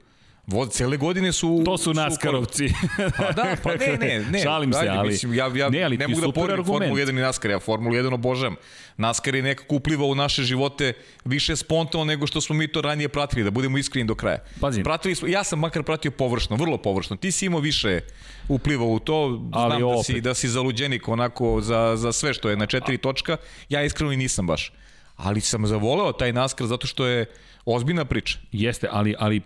Voze, 0.50 0.70
cele 0.70 0.96
godine 0.96 1.32
su... 1.32 1.62
To 1.64 1.78
su 1.78 1.94
naskarovci. 1.94 2.72
Pa 3.16 3.32
da, 3.32 3.56
pa 3.62 3.74
ne, 3.74 3.96
ne, 4.00 4.24
ne. 4.30 4.42
Šalim 4.44 4.72
se, 4.72 4.88
ali, 4.88 5.08
Mislim, 5.08 5.34
ja, 5.34 5.50
ja 5.54 5.70
ne, 5.70 5.82
ali 5.82 5.96
ne 5.96 6.08
mogu 6.08 6.20
da 6.20 6.32
poredim. 6.32 6.64
Formulu 6.64 6.96
1 6.96 7.10
i 7.10 7.12
NASCAR, 7.12 7.50
ja 7.50 7.60
Formulu 7.60 7.94
1 7.94 8.14
obožavam. 8.14 8.56
NASCAR 8.96 9.34
je 9.34 9.42
nekako 9.42 9.74
uplivao 9.74 10.08
u 10.08 10.14
naše 10.14 10.42
živote 10.42 10.92
više 11.24 11.56
spontano 11.56 12.04
nego 12.04 12.26
što 12.26 12.40
smo 12.40 12.56
mi 12.56 12.68
to 12.68 12.80
ranije 12.80 13.08
pratili, 13.08 13.44
da 13.44 13.50
budemo 13.50 13.78
iskreni 13.78 14.06
do 14.06 14.14
kraja. 14.14 14.38
Pazi. 14.60 14.82
Pratili 14.82 15.14
smo, 15.14 15.28
ja 15.28 15.44
sam 15.44 15.58
makar 15.58 15.82
pratio 15.82 16.10
površno, 16.10 16.56
vrlo 16.56 16.78
površno. 16.78 17.16
Ti 17.16 17.32
si 17.32 17.46
imao 17.46 17.60
više 17.60 18.00
upliva 18.48 18.84
u 18.84 18.98
to, 18.98 19.40
Ali 19.52 19.70
znam 19.70 19.80
da 19.80 19.86
opet. 19.86 20.06
si, 20.06 20.20
da 20.20 20.34
si 20.34 20.48
zaluđenik 20.48 21.08
onako 21.08 21.60
za, 21.60 21.96
za 21.96 22.12
sve 22.12 22.34
što 22.34 22.50
je 22.50 22.56
na 22.56 22.66
četiri 22.66 22.98
točka, 22.98 23.36
ja 23.68 23.82
iskreno 23.82 24.12
i 24.12 24.16
nisam 24.16 24.46
baš. 24.46 24.72
Ali 25.16 25.40
sam 25.40 25.66
zavoleo 25.66 26.12
taj 26.12 26.32
NASCAR 26.32 26.66
zato 26.66 26.86
što 26.86 27.06
je 27.06 27.26
ozbiljna 27.64 28.04
priča. 28.04 28.38
Jeste, 28.52 28.88
ali, 28.90 29.14
ali 29.18 29.40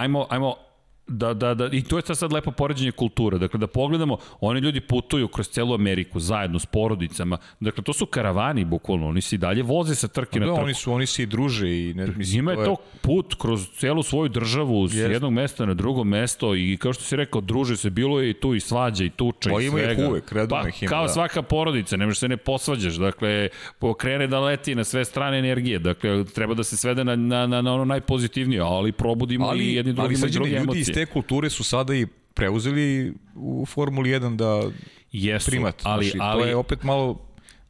ajmo, 0.00 0.26
ajmo 0.30 0.65
da, 1.08 1.34
da, 1.34 1.54
da, 1.54 1.68
i 1.72 1.82
to 1.82 1.96
je 1.98 2.14
sad 2.14 2.32
lepo 2.32 2.50
poređenje 2.50 2.90
kulture. 2.90 3.38
Dakle, 3.38 3.58
da 3.58 3.66
pogledamo, 3.66 4.18
oni 4.40 4.60
ljudi 4.60 4.80
putuju 4.80 5.28
kroz 5.28 5.48
celu 5.48 5.74
Ameriku 5.74 6.20
zajedno 6.20 6.58
s 6.58 6.66
porodicama. 6.66 7.38
Dakle, 7.60 7.84
to 7.84 7.92
su 7.92 8.06
karavani, 8.06 8.64
bukvalno. 8.64 9.08
Oni 9.08 9.20
se 9.20 9.34
i 9.34 9.38
dalje 9.38 9.62
voze 9.62 9.94
sa 9.94 10.08
trke 10.08 10.40
na 10.40 10.46
Da, 10.46 10.52
trku. 10.52 10.64
oni 10.64 10.74
su 10.74 10.92
oni 10.92 11.06
se 11.06 11.22
i 11.22 11.26
druže 11.26 11.68
i 11.70 11.94
ne 11.94 12.06
mislim 12.06 12.36
Njima 12.36 12.52
je 12.52 12.64
to 12.64 12.76
put 13.00 13.34
kroz 13.34 13.68
celu 13.70 14.02
svoju 14.02 14.28
državu, 14.28 14.88
s 14.88 14.94
Jeste. 14.94 15.12
jednog 15.12 15.32
mesta 15.32 15.66
na 15.66 15.74
drugo 15.74 16.04
mesto 16.04 16.54
i 16.54 16.76
kao 16.76 16.92
što 16.92 17.04
si 17.04 17.16
rekao, 17.16 17.40
druže 17.40 17.76
se, 17.76 17.90
bilo 17.90 18.20
je 18.20 18.30
i 18.30 18.34
tu 18.34 18.54
i 18.54 18.60
svađa 18.60 19.04
i 19.04 19.10
tuča 19.10 19.50
Pa 19.50 19.60
i 19.60 19.66
ima 19.66 19.78
ih 19.80 19.84
svega. 19.86 20.08
uvek, 20.08 20.32
redovno 20.32 20.62
pa, 20.62 20.68
ih 20.68 20.82
ima, 20.82 20.90
Kao 20.90 21.02
da. 21.02 21.08
svaka 21.08 21.42
porodica, 21.42 21.96
ne 21.96 22.06
možeš 22.06 22.18
se 22.18 22.28
ne 22.28 22.36
posvađaš, 22.36 22.94
dakle, 22.94 23.48
pokrene 23.78 24.26
da 24.26 24.40
leti 24.40 24.74
na 24.74 24.84
sve 24.84 25.04
strane 25.04 25.38
energije, 25.38 25.78
dakle, 25.78 26.24
treba 26.24 26.54
da 26.54 26.64
se 26.64 26.76
svede 26.76 27.04
na, 27.04 27.16
na, 27.16 27.46
na, 27.46 27.62
na 27.62 27.74
ono 27.74 27.84
najpozitivnije, 27.84 28.60
ali 28.60 28.92
probudimo 28.92 29.46
ali, 29.46 29.64
i 29.64 29.74
jedni 29.74 29.90
ali 29.90 29.96
drugima 29.96 30.12
i 30.18 30.20
srđane, 30.20 30.32
druge 30.34 30.50
ljudi 30.50 30.78
iz 30.78 30.88
emocije. 30.88 30.95
Te 30.96 31.06
kulture 31.06 31.50
su 31.50 31.64
sada 31.64 31.94
i 31.94 32.06
preuzeli 32.34 33.14
u 33.34 33.66
Formuli 33.66 34.10
1 34.10 34.36
da 34.36 34.70
Jesu, 35.12 35.50
primat. 35.50 35.82
ali, 35.82 36.04
Znaš, 36.04 36.14
i 36.14 36.18
ali, 36.20 36.42
to 36.42 36.48
je 36.48 36.56
opet 36.56 36.82
malo 36.82 37.25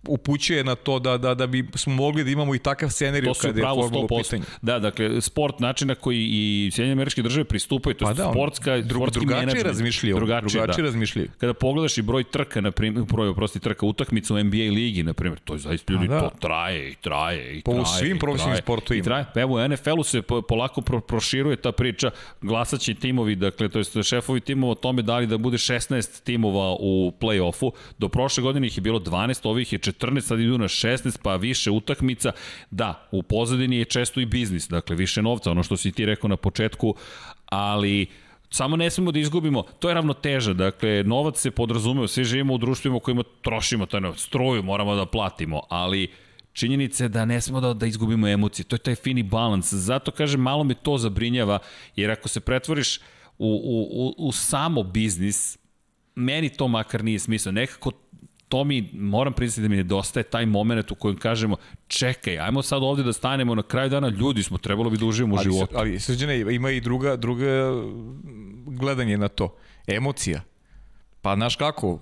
upućuje 0.08 0.64
na 0.64 0.74
to 0.74 0.98
da, 0.98 1.16
da, 1.18 1.34
da 1.34 1.46
bi 1.46 1.68
smo 1.74 1.92
mogli 1.94 2.24
da 2.24 2.30
imamo 2.30 2.54
i 2.54 2.58
takav 2.60 2.90
scenariju 2.90 3.32
kada 3.34 3.60
je 3.60 3.66
Formula 3.66 4.04
u 4.04 4.08
100%. 4.08 4.22
pitanju. 4.22 4.42
Da, 4.62 4.78
dakle, 4.78 5.20
sport 5.20 5.60
način 5.60 5.88
na 5.88 5.94
koji 5.94 6.18
i 6.22 6.70
Sjedinje 6.72 6.92
američke 6.92 7.22
države 7.22 7.44
pristupaju, 7.44 7.94
to 7.94 8.04
Pa 8.04 8.10
je 8.10 8.14
da, 8.14 8.26
on- 8.26 8.32
sportska, 8.32 8.76
Dru, 8.78 8.98
sportski 8.98 9.18
drugačije 9.18 9.40
menadžment. 9.40 9.66
razmišljaju. 9.66 10.16
Drugačije, 10.16 10.50
drugačije 10.52 10.82
da. 10.82 10.86
razmišljaju. 10.86 11.28
Kada 11.38 11.54
pogledaš 11.54 11.98
i 11.98 12.02
broj 12.02 12.24
trka, 12.24 12.60
na 12.60 12.70
primjer, 12.70 13.04
broj, 13.04 13.28
oprosti, 13.28 13.60
trka 13.60 13.86
utakmica 13.86 14.34
u 14.34 14.38
NBA 14.38 14.56
ligi, 14.56 15.02
na 15.02 15.14
primjer, 15.14 15.38
to 15.40 15.52
je 15.52 15.58
zaista 15.58 15.92
ljudi, 15.92 16.08
da. 16.08 16.20
to 16.20 16.30
traje 16.40 16.90
i 16.90 16.94
traje 16.94 17.26
i 17.52 17.62
Pa 17.62 17.70
u 17.70 17.74
traje. 17.74 17.86
svim 17.98 18.16
i 18.16 18.18
profesionalnim 18.18 18.54
traje, 18.54 18.62
sportovima. 18.62 19.00
I 19.00 19.04
traje. 19.04 19.24
Pa 19.34 19.40
evo, 19.40 19.54
u 19.56 19.68
NFL-u 19.68 20.04
se 20.04 20.22
po- 20.22 20.42
polako 20.42 20.80
pro, 20.80 21.00
proširuje 21.00 21.56
ta 21.56 21.72
priča, 21.72 22.10
glasaće 22.40 22.94
timovi, 22.94 23.34
dakle, 23.36 23.68
to 23.68 23.78
je 23.78 24.02
šefovi 24.02 24.40
timova 24.40 24.72
o 24.72 24.76
tome 24.76 25.02
da 25.02 25.18
li 25.18 25.26
da 25.26 25.38
bude 25.38 25.56
16 25.56 25.86
timova 26.22 26.72
u 26.72 27.12
play-offu. 27.20 27.70
Do 27.98 28.08
prošle 28.08 28.42
godine 28.42 28.66
ih 28.66 28.76
je 28.76 28.82
bilo 28.82 28.98
12, 29.00 29.16
ovih 29.44 29.72
je 29.72 29.78
14, 29.78 29.95
sad 30.20 30.40
idu 30.40 30.58
na 30.58 30.68
16, 30.68 31.18
pa 31.22 31.36
više 31.36 31.70
utakmica. 31.70 32.32
Da, 32.70 33.08
u 33.10 33.22
pozadini 33.22 33.76
je 33.76 33.84
često 33.84 34.20
i 34.20 34.26
biznis, 34.26 34.68
dakle, 34.68 34.96
više 34.96 35.22
novca, 35.22 35.50
ono 35.50 35.62
što 35.62 35.76
si 35.76 35.92
ti 35.92 36.06
rekao 36.06 36.28
na 36.28 36.36
početku, 36.36 36.94
ali 37.46 38.06
Samo 38.50 38.76
ne 38.76 38.90
smemo 38.90 39.12
da 39.12 39.18
izgubimo, 39.18 39.62
to 39.62 39.88
je 39.88 39.94
ravnoteža, 39.94 40.52
dakle, 40.52 41.02
novac 41.02 41.38
se 41.40 41.50
podrazumeo, 41.50 42.08
svi 42.08 42.24
živimo 42.24 42.54
u 42.54 42.58
društvima 42.58 42.96
u 42.96 43.00
kojima 43.00 43.22
trošimo 43.42 43.86
taj 43.86 44.00
novac, 44.00 44.20
struju 44.20 44.62
moramo 44.62 44.94
da 44.94 45.06
platimo, 45.06 45.60
ali 45.68 46.08
činjenica 46.52 47.04
je 47.04 47.08
da 47.08 47.24
ne 47.24 47.40
smemo 47.40 47.60
da, 47.60 47.74
da 47.74 47.86
izgubimo 47.86 48.28
emocije, 48.28 48.64
to 48.64 48.76
je 48.76 48.80
taj 48.80 48.94
fini 48.94 49.22
balans, 49.22 49.72
zato 49.72 50.10
kažem, 50.10 50.40
malo 50.40 50.64
me 50.64 50.74
to 50.74 50.98
zabrinjava, 50.98 51.58
jer 51.96 52.10
ako 52.10 52.28
se 52.28 52.40
pretvoriš 52.40 52.98
u, 53.38 53.48
u, 53.48 54.04
u, 54.06 54.14
u 54.28 54.32
samo 54.32 54.82
biznis, 54.82 55.58
meni 56.14 56.48
to 56.48 56.68
makar 56.68 57.04
nije 57.04 57.18
smisla, 57.18 57.52
nekako 57.52 57.92
to 58.56 58.64
mi, 58.64 58.90
moram 58.92 59.32
priznati 59.32 59.62
da 59.62 59.68
mi 59.68 59.76
nedostaje 59.76 60.24
taj 60.24 60.46
moment 60.46 60.90
u 60.90 60.94
kojem 60.94 61.16
kažemo, 61.16 61.56
čekaj, 61.88 62.38
ajmo 62.38 62.62
sad 62.62 62.82
ovde 62.82 63.02
da 63.02 63.12
stanemo 63.12 63.54
na 63.54 63.62
kraju 63.62 63.90
dana, 63.90 64.08
ljudi 64.08 64.42
smo, 64.42 64.58
trebalo 64.58 64.90
bi 64.90 64.96
da 64.96 65.06
uživamo 65.06 65.34
u 65.34 65.38
životu. 65.42 65.74
ali 65.78 66.00
srđane, 66.00 66.54
ima 66.54 66.70
i 66.70 66.80
druga, 66.80 67.16
druga 67.16 67.72
gledanje 68.66 69.18
na 69.18 69.28
to. 69.28 69.56
Emocija. 69.86 70.40
Pa, 71.22 71.34
znaš 71.34 71.56
kako, 71.56 71.90
uh, 71.92 72.00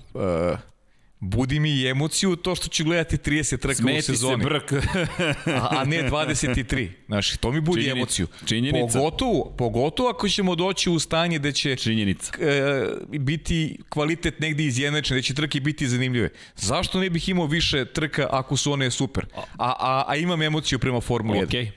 budi 1.25 1.61
mi 1.61 1.71
i 1.71 1.87
emociju 1.87 2.37
to 2.37 2.55
što 2.55 2.69
ću 2.69 2.85
gledati 2.85 3.17
30 3.17 3.59
trka 3.59 3.73
u 3.73 3.75
Smeti 3.75 4.03
se 4.03 4.13
sezoni. 4.13 4.45
brk. 4.45 4.73
a, 4.73 5.69
a 5.71 5.85
ne 5.85 6.11
23. 6.11 6.89
Znaš, 7.07 7.37
to 7.37 7.53
mi 7.53 7.61
budi 7.61 7.81
Činjenica. 7.83 7.99
emociju. 7.99 8.27
Činjenica. 8.47 8.99
Pogotovo, 8.99 9.55
pogotovo 9.59 10.09
ako 10.09 10.29
ćemo 10.29 10.55
doći 10.55 10.91
u 10.91 10.99
stanje 10.99 11.39
da 11.39 11.53
će 11.53 11.77
Činjenica. 11.77 12.33
e, 12.41 12.85
biti 13.19 13.79
kvalitet 13.89 14.41
negde 14.41 14.65
izjednačen, 14.65 15.17
da 15.17 15.23
će 15.23 15.35
trke 15.35 15.61
biti 15.61 15.89
zanimljive. 15.89 16.29
Zašto 16.57 17.01
ne 17.01 17.11
bih 17.11 17.29
imao 17.29 17.47
više 17.47 17.85
trka 17.85 18.29
ako 18.31 18.57
su 18.57 18.73
one 18.73 18.91
super? 18.91 19.27
A, 19.35 19.43
a, 19.59 20.05
a 20.09 20.17
imam 20.17 20.43
emociju 20.43 20.79
prema 20.79 21.01
Formuli 21.01 21.39
1. 21.39 21.69
Ok. 21.69 21.75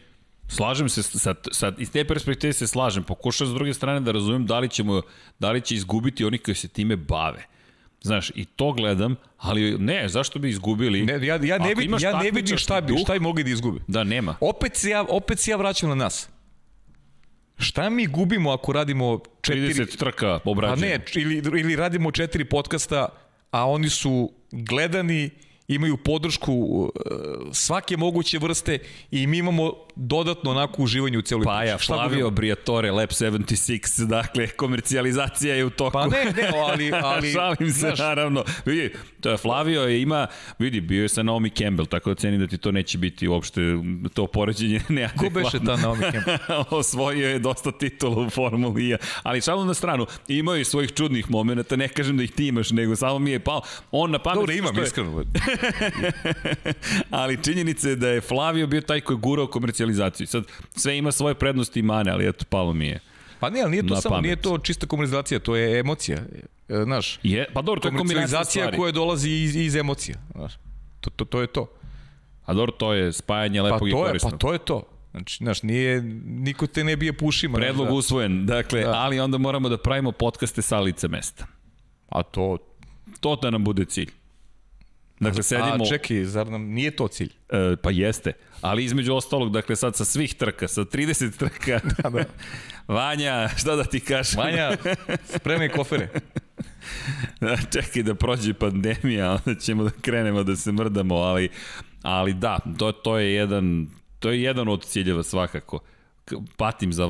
Slažem 0.50 0.90
se, 0.90 1.04
sa, 1.04 1.36
sa, 1.52 1.74
iz 1.78 1.92
te 1.92 2.06
perspektive 2.06 2.54
se 2.54 2.68
slažem. 2.68 3.04
Pokušam 3.04 3.48
s 3.48 3.52
druge 3.52 3.74
strane 3.74 4.00
da 4.00 4.12
razumem 4.12 4.46
da 4.46 4.60
li, 4.60 4.70
ćemo, 4.70 5.02
da 5.40 5.52
li 5.52 5.62
će 5.62 5.76
izgubiti 5.76 6.26
oni 6.26 6.38
koji 6.38 6.56
se 6.56 6.68
time 6.68 6.96
bave. 6.96 7.44
Znaš, 8.02 8.32
i 8.36 8.46
to 8.46 8.72
gledam, 8.72 9.16
ali 9.38 9.78
ne, 9.80 10.10
zašto 10.10 10.40
bi 10.40 10.50
izgubili? 10.50 11.06
Ne, 11.06 11.28
ja, 11.28 11.40
ja, 11.44 11.58
ne, 11.58 11.74
vidim, 11.76 11.98
ja 12.00 12.24
ne 12.24 12.32
vidim 12.32 12.58
šta 12.58 12.82
bi, 12.82 12.98
šta 12.98 13.14
bi 13.14 13.20
mogli 13.20 13.44
da 13.44 13.50
izgube. 13.50 13.80
Da, 13.88 14.04
nema. 14.04 14.36
Opet 14.40 14.76
se 14.76 14.90
ja, 14.90 15.06
opet 15.10 15.40
se 15.40 15.52
ja 15.52 15.58
vraćam 15.58 15.90
na 15.90 15.96
nas. 15.96 16.30
Šta 17.58 17.90
mi 17.90 18.08
gubimo 18.08 18.52
ako 18.52 18.74
radimo 18.74 19.20
četiri... 19.42 19.74
30 19.74 19.98
trka 19.98 20.28
A 20.28 20.40
obrađeno. 20.46 20.88
ne, 20.88 21.00
ili, 21.16 21.60
ili 21.60 21.76
radimo 21.76 22.12
četiri 22.12 22.46
podcasta, 22.46 23.08
a 23.52 23.70
oni 23.70 23.90
su 23.90 24.32
gledani, 24.52 25.30
imaju 25.68 25.98
podršku 25.98 26.54
uh, 26.54 26.92
svake 27.52 27.98
moguće 27.98 28.38
vrste 28.40 28.80
i 29.12 29.28
mi 29.28 29.38
imamo 29.38 29.74
dodatno 29.96 30.52
onako 30.52 30.84
uživanje 30.84 31.18
u 31.18 31.22
celoj 31.22 31.46
Paja, 31.46 31.76
priči. 31.76 31.84
Šta 31.84 31.94
Flavio? 31.94 32.30
Briatore, 32.30 32.92
Lab 32.92 33.10
76, 33.10 34.06
dakle, 34.08 34.48
komercijalizacija 34.48 35.56
je 35.56 35.66
u 35.66 35.70
toku. 35.70 35.92
Pa 35.92 36.08
ne, 36.08 36.26
ne, 36.26 36.52
ali... 36.70 36.92
ali 37.04 37.32
Šalim 37.34 37.72
se, 37.74 37.80
znaš, 37.80 38.00
naravno. 38.00 38.44
Vidi, 38.66 38.94
to 39.22 39.30
je 39.30 39.38
Flavio 39.38 39.82
je 39.82 40.02
ima, 40.02 40.28
vidi, 40.60 40.82
bio 40.82 41.02
je 41.02 41.10
sa 41.10 41.24
Naomi 41.24 41.50
Campbell, 41.50 41.88
tako 41.88 42.10
da 42.10 42.16
cenim 42.16 42.40
da 42.40 42.48
ti 42.48 42.58
to 42.58 42.72
neće 42.72 42.98
biti 42.98 43.28
uopšte 43.28 43.62
to 44.14 44.28
poređenje 44.28 44.80
Ko 44.88 44.94
neadekvatno. 44.94 45.30
beše 45.30 45.60
ta 45.66 45.76
Naomi 45.76 46.04
Campbell? 46.12 46.64
osvojio 46.80 47.30
je 47.30 47.40
dosta 47.40 47.72
titula 47.72 48.26
u 48.26 48.30
Formuli. 48.30 48.98
Ali 49.24 49.42
šalu 49.42 49.66
na 49.66 49.74
stranu, 49.74 50.06
imao 50.28 50.56
je 50.56 50.66
svojih 50.66 50.94
čudnih 50.94 51.32
momenta, 51.32 51.76
ne 51.76 51.88
kažem 51.88 52.18
da 52.18 52.24
ih 52.24 52.32
ti 52.32 52.48
imaš, 52.48 52.72
nego 52.72 52.96
samo 52.96 53.20
mi 53.20 53.32
je 53.32 53.40
pao. 53.40 53.62
On 53.92 54.12
na 54.12 54.20
pamet... 54.20 54.36
Dobro, 54.36 54.54
što 54.54 54.60
imam, 54.60 54.78
je- 54.78 54.84
iskreno. 54.84 55.24
ali 57.10 57.44
činjenica 57.44 57.90
je 57.90 57.96
da 57.96 58.10
je 58.10 58.22
Flavio 58.22 58.68
bio 58.68 58.82
taj 58.82 59.02
koji 59.02 59.16
je 59.16 59.20
gurao 59.20 59.48
komercijalizaciju. 59.48 60.28
Sad, 60.28 60.44
sve 60.76 60.98
ima 60.98 61.12
svoje 61.12 61.36
prednosti 61.36 61.80
i 61.80 61.84
mane, 61.84 62.12
ali 62.12 62.28
eto, 62.28 62.46
palo 62.50 62.74
mi 62.74 62.88
je. 62.88 63.00
Pa 63.40 63.50
ne, 63.50 63.62
ali 63.62 63.72
nije 63.72 63.88
to 63.88 63.96
samo, 63.96 64.16
pamet. 64.16 64.24
nije 64.24 64.36
to 64.36 64.58
čista 64.58 64.88
komercijalizacija, 64.88 65.40
to 65.40 65.56
je 65.56 65.80
emocija. 65.80 66.18
E, 66.70 66.84
Znaš, 66.84 67.20
Je, 67.24 67.46
pa 67.54 67.62
dobro, 67.62 67.82
to 67.82 67.88
je 67.88 67.92
komercijalizacija 67.92 68.72
koja 68.72 68.92
dolazi 68.92 69.30
iz, 69.30 69.56
iz 69.56 69.76
emocija. 69.76 70.18
Znaš, 70.36 70.54
to, 71.00 71.10
to, 71.10 71.26
to 71.26 71.42
je 71.42 71.48
to. 71.48 71.68
A 72.46 72.54
dobro, 72.54 72.72
to 72.72 72.94
je 72.94 73.14
spajanje 73.14 73.60
Pa 73.60 73.64
lepog 73.64 73.88
i 73.88 73.92
to 73.92 73.98
je, 73.98 74.08
korisnog. 74.08 74.32
pa 74.32 74.38
to 74.38 74.54
je 74.54 74.60
to. 74.60 74.84
Znači, 75.12 75.38
znaš, 75.38 75.64
nije, 75.64 76.02
niko 76.26 76.68
te 76.68 76.84
ne 76.84 76.96
bije 76.96 77.14
pušima. 77.14 77.58
Predlog 77.58 77.88
da. 77.88 77.94
usvojen, 77.94 78.46
dakle, 78.46 78.82
Da. 78.82 78.92
ali 78.94 79.20
onda 79.20 79.38
moramo 79.38 79.70
da 79.70 79.78
pravimo 79.78 80.12
podcaste 80.12 80.62
sa 80.62 80.80
lice 80.80 81.08
mesta. 81.08 81.46
A 82.10 82.24
to... 82.24 82.58
To 83.20 83.36
da 83.36 83.50
nam 83.50 83.64
bude 83.64 83.86
cilj. 83.86 84.12
Dakle, 85.20 85.44
sedimo... 85.44 85.84
A 85.84 85.88
čekaj, 85.90 86.24
zar 86.24 86.48
nam 86.48 86.62
nije 86.62 86.92
to 86.92 87.08
cilj? 87.08 87.32
E, 87.50 87.76
pa 87.82 87.92
jeste, 87.92 88.34
ali 88.62 88.84
između 88.84 89.14
ostalog, 89.14 89.52
dakle 89.52 89.76
sad 89.76 89.96
sa 89.96 90.06
svih 90.06 90.34
trka, 90.34 90.68
sa 90.68 90.82
30 90.82 91.38
trka, 91.38 91.80
Da, 92.04 92.10
da. 92.10 92.24
Vanja, 92.88 93.50
šta 93.58 93.76
da 93.76 93.84
ti 93.84 94.00
kažem? 94.00 94.40
Vanja, 94.40 94.78
spremaj 95.36 95.70
kofere. 95.70 96.10
Čekaj 97.74 98.04
da 98.04 98.16
prođe 98.16 98.54
pandemija, 98.54 99.32
onda 99.46 99.60
ćemo 99.60 99.84
da 99.84 99.90
krenemo 100.02 100.44
da 100.44 100.56
se 100.56 100.72
mrdamo, 100.72 101.16
ali 101.16 101.50
Ali 102.04 102.34
da, 102.34 102.60
to, 102.78 102.92
to 102.92 103.18
je 103.18 103.34
jedan 103.34 103.88
to 104.20 104.32
je 104.32 104.42
jedan 104.42 104.68
od 104.68 104.86
ciljeva 104.86 105.24
svakako 105.24 105.80
patim 106.58 106.94
za 106.94 107.06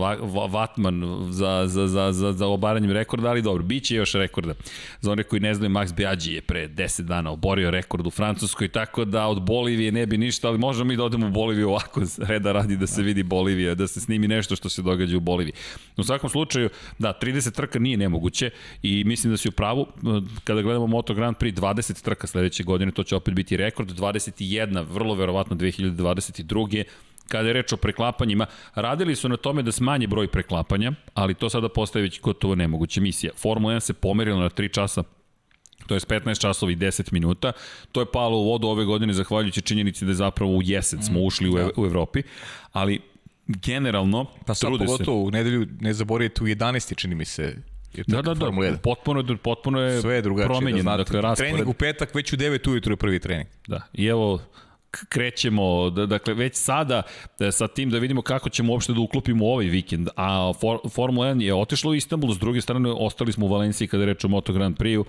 Vatman 0.49 1.27
za, 1.29 1.63
za, 1.67 1.87
za, 1.87 2.11
za, 2.11 2.33
za 2.33 2.47
obaranjem 2.47 2.91
rekorda, 2.91 3.29
ali 3.29 3.41
dobro, 3.41 3.63
bit 3.63 3.83
će 3.83 3.95
još 3.95 4.13
rekorda. 4.13 4.53
Za 5.01 5.11
one 5.11 5.23
koji 5.23 5.39
ne 5.39 5.53
znaju, 5.53 5.71
Max 5.71 5.93
Biaggi 5.93 6.33
je 6.33 6.41
pre 6.41 6.67
10 6.67 7.01
dana 7.01 7.31
oborio 7.31 7.71
rekord 7.71 8.07
u 8.07 8.11
Francuskoj, 8.11 8.67
tako 8.67 9.05
da 9.05 9.27
od 9.27 9.41
Bolivije 9.41 9.91
ne 9.91 10.05
bi 10.05 10.17
ništa, 10.17 10.47
ali 10.47 10.57
možemo 10.57 10.87
mi 10.87 10.97
da 10.97 11.03
odemo 11.03 11.27
u 11.27 11.31
Boliviju 11.31 11.69
ovako, 11.69 12.01
reda 12.17 12.51
radi 12.51 12.77
da 12.77 12.87
se 12.87 13.01
vidi 13.01 13.23
Bolivija, 13.23 13.75
da 13.75 13.87
se 13.87 14.01
snimi 14.01 14.27
nešto 14.27 14.55
što 14.55 14.69
se 14.69 14.81
događa 14.81 15.17
u 15.17 15.19
Boliviji. 15.19 15.53
U 15.97 16.03
svakom 16.03 16.29
slučaju, 16.29 16.69
da, 16.99 17.13
30 17.21 17.51
trka 17.51 17.79
nije 17.79 17.97
nemoguće 17.97 18.49
i 18.83 19.03
mislim 19.03 19.33
da 19.33 19.37
si 19.37 19.49
u 19.49 19.51
pravu, 19.51 19.87
kada 20.43 20.61
gledamo 20.61 20.87
Moto 20.87 21.13
Grand 21.13 21.37
Prix, 21.37 21.53
20 21.53 22.03
trka 22.03 22.27
sledeće 22.27 22.63
godine, 22.63 22.91
to 22.91 23.03
će 23.03 23.15
opet 23.15 23.33
biti 23.33 23.57
rekord, 23.57 23.89
21, 23.99 24.85
vrlo 24.91 25.15
verovatno 25.15 25.55
2022 25.55 26.83
kada 27.27 27.47
je 27.47 27.53
reč 27.53 27.73
o 27.73 27.77
preklapanjima, 27.77 28.45
radili 28.75 29.15
su 29.15 29.29
na 29.29 29.37
tome 29.37 29.63
da 29.63 29.71
smanje 29.71 30.07
broj 30.07 30.27
preklapanja, 30.27 30.91
ali 31.13 31.33
to 31.33 31.49
sada 31.49 31.69
postaje 31.69 32.03
već 32.03 32.21
gotovo 32.21 32.55
nemoguća 32.55 33.01
misija. 33.01 33.33
Formula 33.37 33.73
1 33.73 33.79
se 33.79 33.93
pomerila 33.93 34.39
na 34.39 34.49
3 34.49 34.73
časa 34.73 35.03
to 35.87 35.95
je 35.95 35.99
15 35.99 36.41
časova 36.41 36.71
i 36.71 36.75
10 36.75 37.13
minuta. 37.13 37.51
To 37.91 37.99
je 37.99 38.05
palo 38.13 38.37
u 38.37 38.43
vodu 38.43 38.67
ove 38.67 38.85
godine 38.85 39.13
zahvaljujući 39.13 39.61
činjenici 39.61 40.05
da 40.05 40.11
je 40.11 40.15
zapravo 40.15 40.51
u 40.51 40.61
jesen 40.63 41.03
smo 41.03 41.19
ušli 41.19 41.49
u, 41.49 41.71
u 41.77 41.85
Evropi, 41.85 42.23
ali 42.71 43.01
generalno 43.47 44.25
pa 44.45 44.55
sad 44.55 44.71
pogotovo 44.77 45.23
u 45.23 45.31
nedelju 45.31 45.67
ne 45.79 45.93
zaboravite 45.93 46.43
u 46.43 46.47
11. 46.47 46.95
čini 46.95 47.15
mi 47.15 47.25
se 47.25 47.55
je 47.93 48.03
da, 48.07 48.21
da, 48.21 48.33
da, 48.33 48.51
potpuno, 48.83 49.37
potpuno 49.43 49.81
je 49.81 50.01
Sve 50.01 50.15
je 50.15 50.21
drugačije, 50.21 50.47
promenjen. 50.47 50.85
Da 50.85 50.97
dakle, 50.97 51.21
raspored. 51.21 51.51
Trening 51.51 51.69
u 51.69 51.73
petak, 51.73 52.15
već 52.15 52.33
u 52.33 52.37
9 52.37 52.69
ujutru 52.69 52.93
je 52.93 52.97
prvi 52.97 53.19
trening. 53.19 53.49
Da, 53.67 53.81
i 53.93 54.05
evo, 54.05 54.41
krećemo, 55.09 55.89
dakle 55.89 56.33
već 56.33 56.55
sada 56.55 57.01
e, 57.39 57.51
sa 57.51 57.67
tim 57.67 57.89
da 57.89 57.97
vidimo 57.97 58.21
kako 58.21 58.49
ćemo 58.49 58.73
uopšte 58.73 58.93
da 58.93 58.99
uklopimo 58.99 59.45
ovaj 59.45 59.65
vikend, 59.65 60.09
a 60.15 60.53
For, 60.59 60.79
Formula 60.89 61.27
1 61.27 61.41
je 61.41 61.53
otišla 61.53 61.91
u 61.91 61.95
Istanbul, 61.95 62.33
s 62.33 62.39
druge 62.39 62.61
strane 62.61 62.89
ostali 62.89 63.31
smo 63.31 63.45
u 63.45 63.49
Valenciji 63.49 63.87
kada 63.87 64.05
reč 64.05 64.25
o 64.25 64.27
Moto 64.27 64.53
Grand 64.53 64.77
Prix-u, 64.77 65.05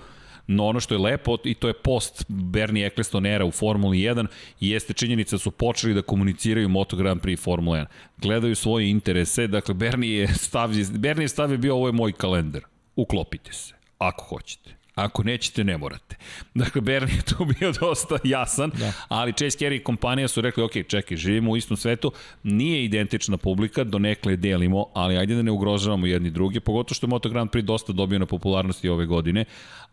no 0.46 0.66
ono 0.66 0.80
što 0.80 0.94
je 0.94 0.98
lepo 0.98 1.36
i 1.44 1.54
to 1.54 1.68
je 1.68 1.74
post 1.74 2.24
Bernie 2.28 2.86
Eccleston 2.86 3.26
era 3.26 3.44
u 3.44 3.50
Formuli 3.50 3.98
1 3.98 4.26
i 4.60 4.70
jeste 4.70 4.92
činjenica 4.92 5.36
da 5.36 5.40
su 5.40 5.50
počeli 5.50 5.94
da 5.94 6.02
komuniciraju 6.02 6.68
Moto 6.68 6.96
Grand 6.96 7.20
Prix 7.20 7.38
Formula 7.38 7.78
1. 7.78 7.86
Gledaju 8.16 8.56
svoje 8.56 8.90
interese, 8.90 9.46
dakle 9.46 9.74
Bernie 9.74 10.18
je 10.18 10.28
stavio, 10.28 10.86
Bernie 10.92 11.24
je 11.24 11.28
stavio 11.28 11.58
bio 11.58 11.74
ovo 11.74 11.86
je 11.86 11.92
moj 11.92 12.12
kalendar. 12.12 12.62
Uklopite 12.96 13.52
se, 13.52 13.74
ako 13.98 14.24
hoćete. 14.24 14.77
Ako 14.98 15.22
nećete, 15.22 15.64
ne 15.64 15.78
morate. 15.78 16.16
Dakle, 16.54 16.80
Bernie 16.80 17.16
je 17.16 17.22
tu 17.22 17.44
bio 17.58 17.72
dosta 17.72 18.18
jasan, 18.24 18.70
da. 18.78 18.92
ali 19.08 19.32
Chase 19.32 19.58
Carey 19.58 19.76
i 19.76 19.82
kompanija 19.84 20.28
su 20.28 20.40
rekli, 20.40 20.62
ok, 20.62 20.72
čekaj, 20.88 21.16
živimo 21.16 21.50
u 21.50 21.56
istom 21.56 21.76
svetu, 21.76 22.12
nije 22.42 22.84
identična 22.84 23.36
publika, 23.36 23.84
donekle 23.84 24.36
delimo, 24.36 24.86
ali 24.94 25.16
ajde 25.16 25.34
da 25.34 25.42
ne 25.42 25.50
ugrožavamo 25.50 26.06
jedni 26.06 26.30
drugi, 26.30 26.60
pogotovo 26.60 26.94
što 26.94 27.06
je 27.06 27.08
Moto 27.08 27.28
Grand 27.28 27.50
Prix 27.50 27.62
dosta 27.62 27.92
dobio 27.92 28.18
na 28.18 28.26
popularnosti 28.26 28.88
ove 28.88 29.06
godine, 29.06 29.44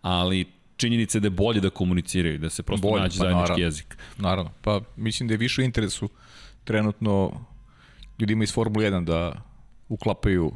ali 0.01 0.45
činjenica 0.77 1.17
je 1.17 1.19
da 1.19 1.25
je 1.25 1.31
bolje 1.31 1.61
da 1.61 1.69
komuniciraju, 1.69 2.37
da 2.37 2.49
se 2.49 2.63
prosto 2.63 2.87
bolje, 2.87 3.01
nađe 3.01 3.17
pa, 3.17 3.23
zajednički 3.23 3.49
naravno, 3.49 3.65
jezik. 3.65 3.97
Naravno, 4.17 4.51
pa 4.61 4.81
mislim 4.95 5.27
da 5.27 5.33
je 5.33 5.37
više 5.37 5.61
u 5.61 5.65
interesu 5.65 6.09
trenutno 6.63 7.45
ljudima 8.19 8.43
iz 8.43 8.53
Formule 8.53 8.91
1 8.91 9.03
da 9.03 9.41
uklapaju 9.89 10.51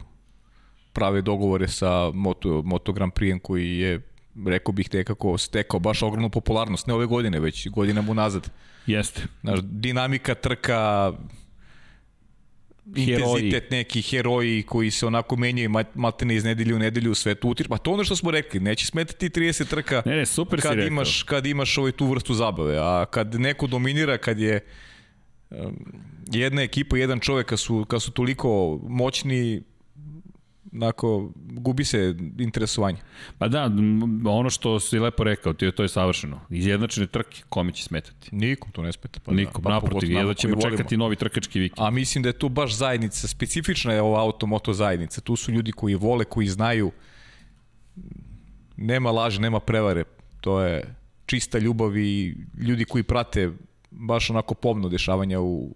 prave 0.93 1.21
dogovore 1.21 1.67
sa 1.67 2.11
Moto, 2.13 2.61
Moto 2.65 2.91
Grand 2.91 3.13
Prix 3.13 3.39
koji 3.41 3.77
je 3.77 4.08
rekao 4.47 4.71
bih 4.71 4.93
nekako 4.93 5.37
stekao 5.37 5.79
baš 5.79 6.03
ogromnu 6.03 6.29
popularnost, 6.29 6.87
ne 6.87 6.93
ove 6.93 7.05
godine, 7.05 7.39
već 7.39 7.67
godinama 7.69 8.11
unazad. 8.11 8.49
Jeste. 8.85 9.21
Znaš, 9.41 9.59
dinamika 9.63 10.35
trka, 10.35 11.13
heroji. 12.95 13.13
intenzitet 13.13 13.71
neki 13.71 14.01
heroji 14.01 14.63
koji 14.63 14.91
se 14.91 15.05
onako 15.05 15.35
menjaju 15.35 15.69
maltene 15.95 16.35
iz 16.35 16.43
nedelju 16.43 16.75
u 16.75 16.79
nedelju 16.79 17.15
sve 17.15 17.35
tu 17.35 17.49
utir. 17.49 17.67
Pa 17.67 17.77
to 17.77 17.91
ono 17.91 18.03
što 18.03 18.15
smo 18.15 18.31
rekli, 18.31 18.59
neće 18.59 18.85
smetati 18.85 19.29
30 19.29 19.69
trka 19.69 20.01
ne, 20.05 20.15
ne, 20.15 20.25
super 20.25 20.61
kad 20.61 20.79
imaš, 20.79 21.23
kad 21.23 21.45
imaš 21.45 21.77
ovaj 21.77 21.91
tu 21.91 22.07
vrstu 22.07 22.33
zabave, 22.33 22.77
a 22.77 23.05
kad 23.05 23.35
neko 23.35 23.67
dominira, 23.67 24.17
kad 24.17 24.39
je 24.39 24.65
um, 25.49 25.75
jedna 26.31 26.61
ekipa, 26.61 26.97
jedan 26.97 27.19
čovek 27.19 27.47
kad 27.47 27.59
su, 27.59 27.85
kad 27.85 28.01
su 28.01 28.11
toliko 28.11 28.79
moćni, 28.83 29.61
onako, 30.73 31.31
gubi 31.35 31.85
se 31.85 32.15
interesovanje. 32.37 32.97
Pa 33.37 33.47
da, 33.47 33.71
ono 34.25 34.49
što 34.49 34.79
si 34.79 34.99
lepo 34.99 35.23
rekao, 35.23 35.53
ti 35.53 35.71
to 35.71 35.83
je 35.83 35.89
savršeno. 35.89 36.39
Izjednačene 36.49 37.07
trke, 37.07 37.41
kome 37.49 37.71
će 37.71 37.83
smetati? 37.83 38.35
Nikom 38.35 38.71
to 38.71 38.81
ne 38.81 38.91
smeta. 38.91 39.19
Pa 39.25 39.31
Nikom, 39.31 39.63
da, 39.63 39.69
pa 39.69 39.73
naprotiv, 39.73 40.11
jedno 40.11 40.33
ćemo 40.33 40.61
čekati 40.61 40.97
novi 40.97 41.15
trkački 41.15 41.59
vikend. 41.59 41.87
A 41.87 41.89
mislim 41.89 42.21
da 42.21 42.29
je 42.29 42.33
tu 42.33 42.49
baš 42.49 42.75
zajednica, 42.75 43.27
specifična 43.27 43.93
je 43.93 44.01
ova 44.01 44.21
automoto 44.21 44.73
zajednica. 44.73 45.21
Tu 45.21 45.35
su 45.35 45.51
ljudi 45.51 45.71
koji 45.71 45.95
vole, 45.95 46.25
koji 46.25 46.47
znaju, 46.47 46.91
nema 48.77 49.11
laže, 49.11 49.41
nema 49.41 49.59
prevare. 49.59 50.03
To 50.41 50.61
je 50.61 50.95
čista 51.25 51.59
ljubav 51.59 51.97
i 51.97 52.35
ljudi 52.57 52.85
koji 52.85 53.03
prate 53.03 53.51
baš 53.91 54.29
onako 54.29 54.53
pomno 54.53 54.89
dešavanja 54.89 55.39
u, 55.39 55.75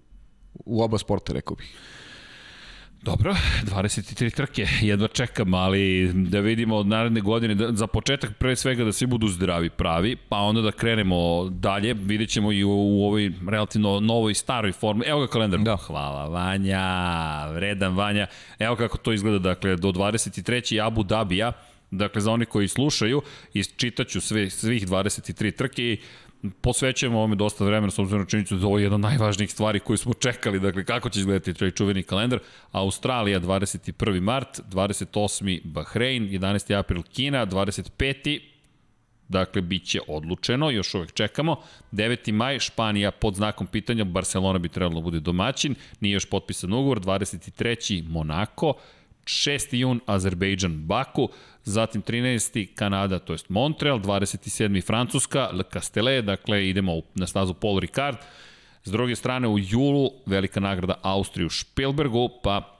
u 0.66 0.84
oba 0.84 0.98
sporta, 0.98 1.34
rekao 1.34 1.56
bih. 1.56 1.78
Dobro, 3.04 3.36
23 3.64 4.36
trke, 4.36 4.68
jedva 4.82 5.08
čekam, 5.08 5.54
ali 5.54 6.12
da 6.14 6.39
vidimo 6.39 6.76
od 6.76 6.88
naredne 6.88 7.22
godine, 7.22 7.56
da, 7.56 7.72
za 7.72 7.88
početak 7.88 8.38
pre 8.38 8.56
svega 8.56 8.84
da 8.84 8.91
svi 8.91 9.08
budu 9.08 9.28
zdravi, 9.28 9.70
pravi, 9.70 10.16
pa 10.30 10.38
onda 10.38 10.62
da 10.62 10.72
krenemo 10.72 11.49
dalje, 11.49 11.93
vidjet 11.93 12.30
ćemo 12.30 12.51
i 12.51 12.64
u, 12.64 12.70
u 12.70 13.06
ovoj 13.06 13.32
relativno 13.49 13.99
novoj 13.99 14.34
staroj 14.34 14.72
formi. 14.72 15.06
Evo 15.06 15.22
ga 15.22 15.28
kalendar. 15.28 15.60
Da. 15.60 15.76
Hvala 15.76 16.28
Vanja, 16.28 16.82
vredan 17.51 17.95
Vanja. 17.95 18.28
Evo 18.60 18.76
kako 18.76 18.97
to 18.97 19.14
izgleda, 19.14 19.39
dakle, 19.39 19.76
do 19.76 19.91
23. 19.91 20.86
Abu 20.86 21.04
Dabija, 21.04 21.51
dakle, 21.91 22.22
za 22.22 22.32
oni 22.32 22.45
koji 22.45 22.68
slušaju, 22.68 23.22
isčitaću 23.54 24.22
sve, 24.22 24.49
svih 24.49 24.88
23 24.88 25.56
trke 25.56 25.84
i 25.84 25.97
posvećujemo 26.62 27.18
ovome 27.18 27.36
dosta 27.36 27.66
vremena 27.66 27.91
s 27.91 28.00
obzirom 28.00 28.22
na 28.22 28.28
činjenicu 28.28 28.56
da 28.56 28.68
ovo 28.68 28.78
je 28.78 28.84
jedna 28.84 28.96
od 28.96 29.02
najvažnijih 29.02 29.52
stvari 29.52 29.80
koju 29.80 29.98
smo 29.98 30.14
čekali, 30.14 30.60
dakle 30.60 30.86
kako 30.86 31.10
će 31.10 31.20
izgledati 31.20 31.54
taj 31.54 31.72
čuveni 31.72 32.04
kalendar. 32.04 32.39
Australija 32.72 33.39
21. 33.39 34.22
mart, 34.22 34.60
28. 34.72 35.62
Bahrein, 35.64 36.30
11. 36.30 36.80
april 36.80 37.04
Kina, 37.04 37.46
25. 37.46 38.39
Dakle, 39.28 39.62
bit 39.62 39.86
će 39.86 40.00
odlučeno, 40.08 40.70
još 40.70 40.94
uvek 40.94 41.14
čekamo. 41.14 41.56
9. 41.91 42.32
maj, 42.32 42.60
Španija 42.60 43.12
pod 43.12 43.36
znakom 43.36 43.68
pitanja, 43.68 44.04
Barcelona 44.04 44.60
bi 44.60 44.70
trebalo 44.70 44.96
da 44.96 45.04
bude 45.04 45.20
domaćin, 45.20 45.76
nije 46.00 46.14
još 46.14 46.26
potpisan 46.26 46.74
ugovor, 46.74 47.00
23. 47.00 48.10
Monako, 48.10 48.74
6. 49.26 49.74
jun 49.74 50.01
Azerbejdžan 50.05 50.78
Baku, 50.88 51.30
zatim 51.63 52.01
13. 52.01 52.76
Kanada, 52.76 53.19
to 53.19 53.34
jest 53.34 53.49
Montreal, 53.49 53.99
27. 53.99 54.82
Francuska, 54.82 55.49
Le 55.53 55.63
Castellet, 55.74 56.26
dakle 56.26 56.67
idemo 56.67 57.01
na 57.15 57.28
stazu 57.28 57.53
Paul 57.53 57.80
Ricard, 57.80 58.17
S 58.86 58.91
druge 58.91 59.15
strane, 59.15 59.47
u 59.47 59.59
julu 59.59 60.11
velika 60.26 60.59
nagrada 60.59 60.99
Austriju 61.01 61.49
Špilbergu, 61.49 62.30
pa 62.43 62.72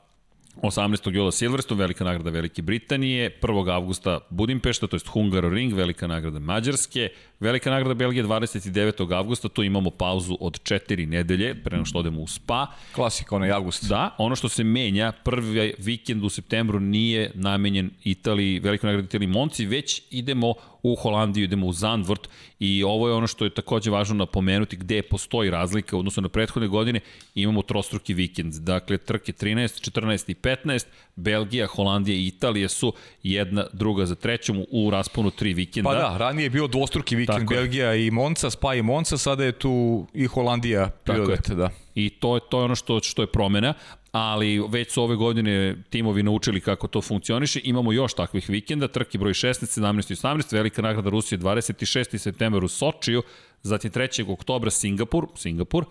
18. 0.61 1.13
jula 1.13 1.31
Silverstone, 1.31 1.79
velika 1.79 2.03
nagrada 2.03 2.29
Velike 2.29 2.61
Britanije, 2.61 3.39
1. 3.41 3.71
avgusta 3.71 4.19
Budimpešta, 4.29 4.87
to 4.87 4.95
je 4.95 4.99
Hungaroring, 5.07 5.73
velika 5.73 6.07
nagrada 6.07 6.39
Mađarske, 6.39 7.09
velika 7.39 7.71
nagrada 7.71 7.93
Belgije 7.93 8.23
29. 8.23 9.13
avgusta, 9.17 9.49
tu 9.49 9.63
imamo 9.63 9.89
pauzu 9.89 10.37
od 10.39 10.61
4 10.61 11.05
nedelje, 11.05 11.55
pre 11.63 11.77
nego 11.77 11.85
što 11.85 11.99
odemo 11.99 12.21
u 12.21 12.27
Spa. 12.27 12.67
Klasika, 12.95 13.35
onaj 13.35 13.51
avgust. 13.51 13.89
Da, 13.89 14.15
ono 14.17 14.35
što 14.35 14.49
se 14.49 14.63
menja, 14.63 15.11
prvi 15.11 15.73
vikend 15.77 16.23
u 16.23 16.29
septembru 16.29 16.79
nije 16.79 17.31
namenjen 17.33 17.91
Italiji, 18.03 18.59
velikoj 18.59 18.87
nagradi 18.87 19.05
Italiji 19.05 19.27
Monci, 19.27 19.65
već 19.65 20.01
idemo 20.11 20.53
u 20.84 20.95
Holandiju, 20.95 21.43
idemo 21.43 21.67
u 21.67 21.73
Zandvort 21.73 22.29
i 22.59 22.84
ovo 22.84 23.07
je 23.07 23.13
ono 23.13 23.27
što 23.27 23.45
je 23.45 23.53
takođe 23.53 23.91
važno 23.91 24.15
napomenuti 24.15 24.75
gde 24.75 25.01
postoji 25.01 25.49
razlika 25.49 25.97
odnosno 25.97 26.21
na 26.21 26.29
prethodne 26.29 26.67
godine 26.67 26.99
imamo 27.36 27.61
trostruki 27.61 28.13
vikend. 28.13 28.53
Dakle, 28.53 28.97
trke 28.97 29.31
13, 29.31 29.91
14 29.91 30.31
i 30.31 30.36
15, 30.36 30.86
Belgija, 31.15 31.67
Holandija 31.67 32.15
i 32.15 32.27
Italija 32.27 32.69
su 32.69 32.93
jedna 33.23 33.65
druga 33.73 34.05
za 34.05 34.15
trećom 34.15 34.65
u 34.71 34.89
rasponu 34.89 35.31
tri 35.31 35.53
vikenda. 35.53 35.89
Pa 35.89 35.95
da, 35.95 36.17
ranije 36.17 36.45
je 36.45 36.49
bio 36.49 36.67
dvostruki 36.67 37.15
vikend 37.15 37.39
Tako 37.39 37.53
Belgija 37.53 37.89
je. 37.89 38.07
i 38.07 38.11
Monca, 38.11 38.49
Spa 38.49 38.75
i 38.75 38.81
Monca, 38.81 39.17
sada 39.17 39.43
je 39.43 39.51
tu 39.51 40.07
i 40.13 40.25
Holandija 40.25 40.89
prirodete, 40.89 41.55
da. 41.55 41.69
I 41.95 42.09
to 42.09 42.36
je 42.36 42.41
to 42.49 42.59
je 42.59 42.65
ono 42.65 42.75
što 42.75 42.99
što 42.99 43.21
je 43.21 43.27
promena, 43.27 43.73
ali 44.14 44.61
već 44.70 44.91
su 44.91 45.03
ove 45.03 45.16
godine 45.16 45.76
timovi 45.89 46.24
naučili 46.24 46.61
kako 46.61 46.88
to 46.88 47.01
funkcioniše. 47.01 47.61
Imamo 47.64 47.91
još 47.91 48.14
takvih 48.14 48.49
vikenda, 48.49 48.88
trke 48.88 49.18
broj 49.18 49.34
16, 49.34 49.82
17 49.82 50.11
i 50.11 50.16
18, 50.16 50.53
velika 50.53 50.82
nagrada 50.82 51.09
Rusije 51.09 51.39
26. 51.39 52.18
september 52.18 52.64
u 52.64 52.68
Sočiju, 52.68 53.24
zatim 53.61 53.91
3. 53.91 54.32
oktobra 54.32 54.72
Singapur, 54.72 55.28
Singapur, 55.36 55.86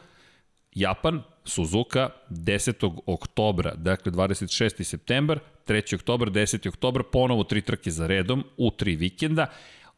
Japan, 0.75 1.23
Suzuka 1.45 2.11
10. 2.31 3.01
oktobra, 3.07 3.75
dakle 3.75 4.13
26. 4.13 4.85
september, 4.85 5.39
3. 5.67 5.95
oktobar, 5.95 6.31
10. 6.31 6.69
oktobar, 6.69 7.03
ponovo 7.13 7.45
tri 7.45 7.61
trke 7.61 7.91
za 7.91 8.07
redom 8.07 8.45
u 8.57 8.71
tri 8.71 8.97
vikenda, 8.97 9.47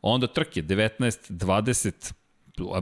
onda 0.03 0.27
trke 0.27 0.63
19, 0.63 1.33
20, 1.33 2.13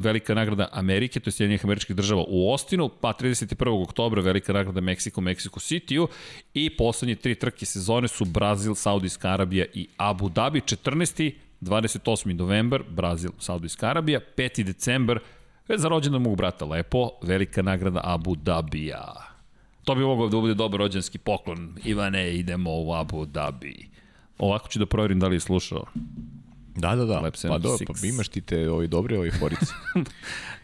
velika 0.00 0.34
nagrada 0.34 0.68
Amerike, 0.72 1.20
to 1.20 1.28
je 1.28 1.32
Sjedinjenih 1.32 1.64
američkih 1.64 1.96
država 1.96 2.24
u 2.28 2.52
Ostinu, 2.52 2.88
pa 2.88 3.12
31. 3.12 3.82
oktobra 3.82 4.22
velika 4.22 4.52
nagrada 4.52 4.80
Meksiko, 4.80 5.20
Mexico 5.20 5.60
City-u 5.60 6.08
i 6.54 6.76
poslednje 6.76 7.14
tri 7.14 7.34
trke 7.34 7.66
sezone 7.66 8.08
su 8.08 8.24
Brazil, 8.24 8.74
Saudijska 8.74 9.28
Arabija 9.28 9.66
i 9.74 9.88
Abu 9.96 10.28
Dhabi. 10.28 10.60
14. 10.60 11.32
28. 11.62 12.32
novembar, 12.32 12.82
Brazil, 12.90 13.30
Saudijska 13.38 13.86
Arabija, 13.86 14.20
5. 14.36 14.62
decembar, 14.62 15.18
za 15.68 15.88
rođendan 15.88 16.22
mog 16.22 16.36
brata 16.36 16.64
Lepo, 16.64 17.10
velika 17.22 17.62
nagrada 17.62 18.00
Abu 18.04 18.36
Dhabija. 18.36 19.14
To 19.84 19.94
bi 19.94 20.00
mogao 20.00 20.28
da 20.28 20.36
bude 20.36 20.54
dobar 20.54 20.80
rođenski 20.80 21.18
poklon. 21.18 21.76
Ivane, 21.84 22.34
idemo 22.34 22.70
u 22.70 22.94
Abu 22.94 23.26
Dhabi. 23.26 23.88
Ovako 24.38 24.68
ću 24.68 24.78
da 24.78 24.86
proverim 24.86 25.20
da 25.20 25.28
li 25.28 25.36
je 25.36 25.40
slušao. 25.40 25.84
Da, 26.76 26.94
da, 26.96 27.04
da. 27.04 27.20
Lab 27.20 27.34
pa 27.48 27.58
do, 27.58 27.68
76. 27.68 28.00
pa 28.00 28.06
imaš 28.06 28.28
ti 28.28 28.40
te 28.40 28.70
ovi 28.70 28.88
dobre 28.88 29.18
ovi 29.18 29.30
forice. 29.30 29.72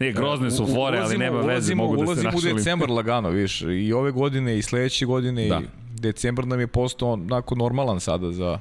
Ne, 0.00 0.12
grozne 0.12 0.50
su 0.50 0.66
fore, 0.66 0.98
ali 0.98 1.18
nema 1.18 1.36
veze, 1.36 1.48
ulazimo, 1.48 1.82
mogu 1.82 1.96
da 1.96 2.00
se 2.00 2.04
ulazimo 2.04 2.30
našalim. 2.32 2.54
u 2.54 2.58
decembar 2.58 2.90
lagano, 2.90 3.30
viš, 3.30 3.60
i 3.62 3.92
ove 3.92 4.10
godine 4.12 4.58
i 4.58 4.62
sledeće 4.62 5.06
godine 5.06 5.48
Da. 5.48 5.60
i 5.60 5.66
decembar 6.00 6.46
nam 6.46 6.60
je 6.60 6.66
postao 6.66 7.12
onako 7.12 7.54
normalan 7.54 8.00
sada 8.00 8.32
za, 8.32 8.58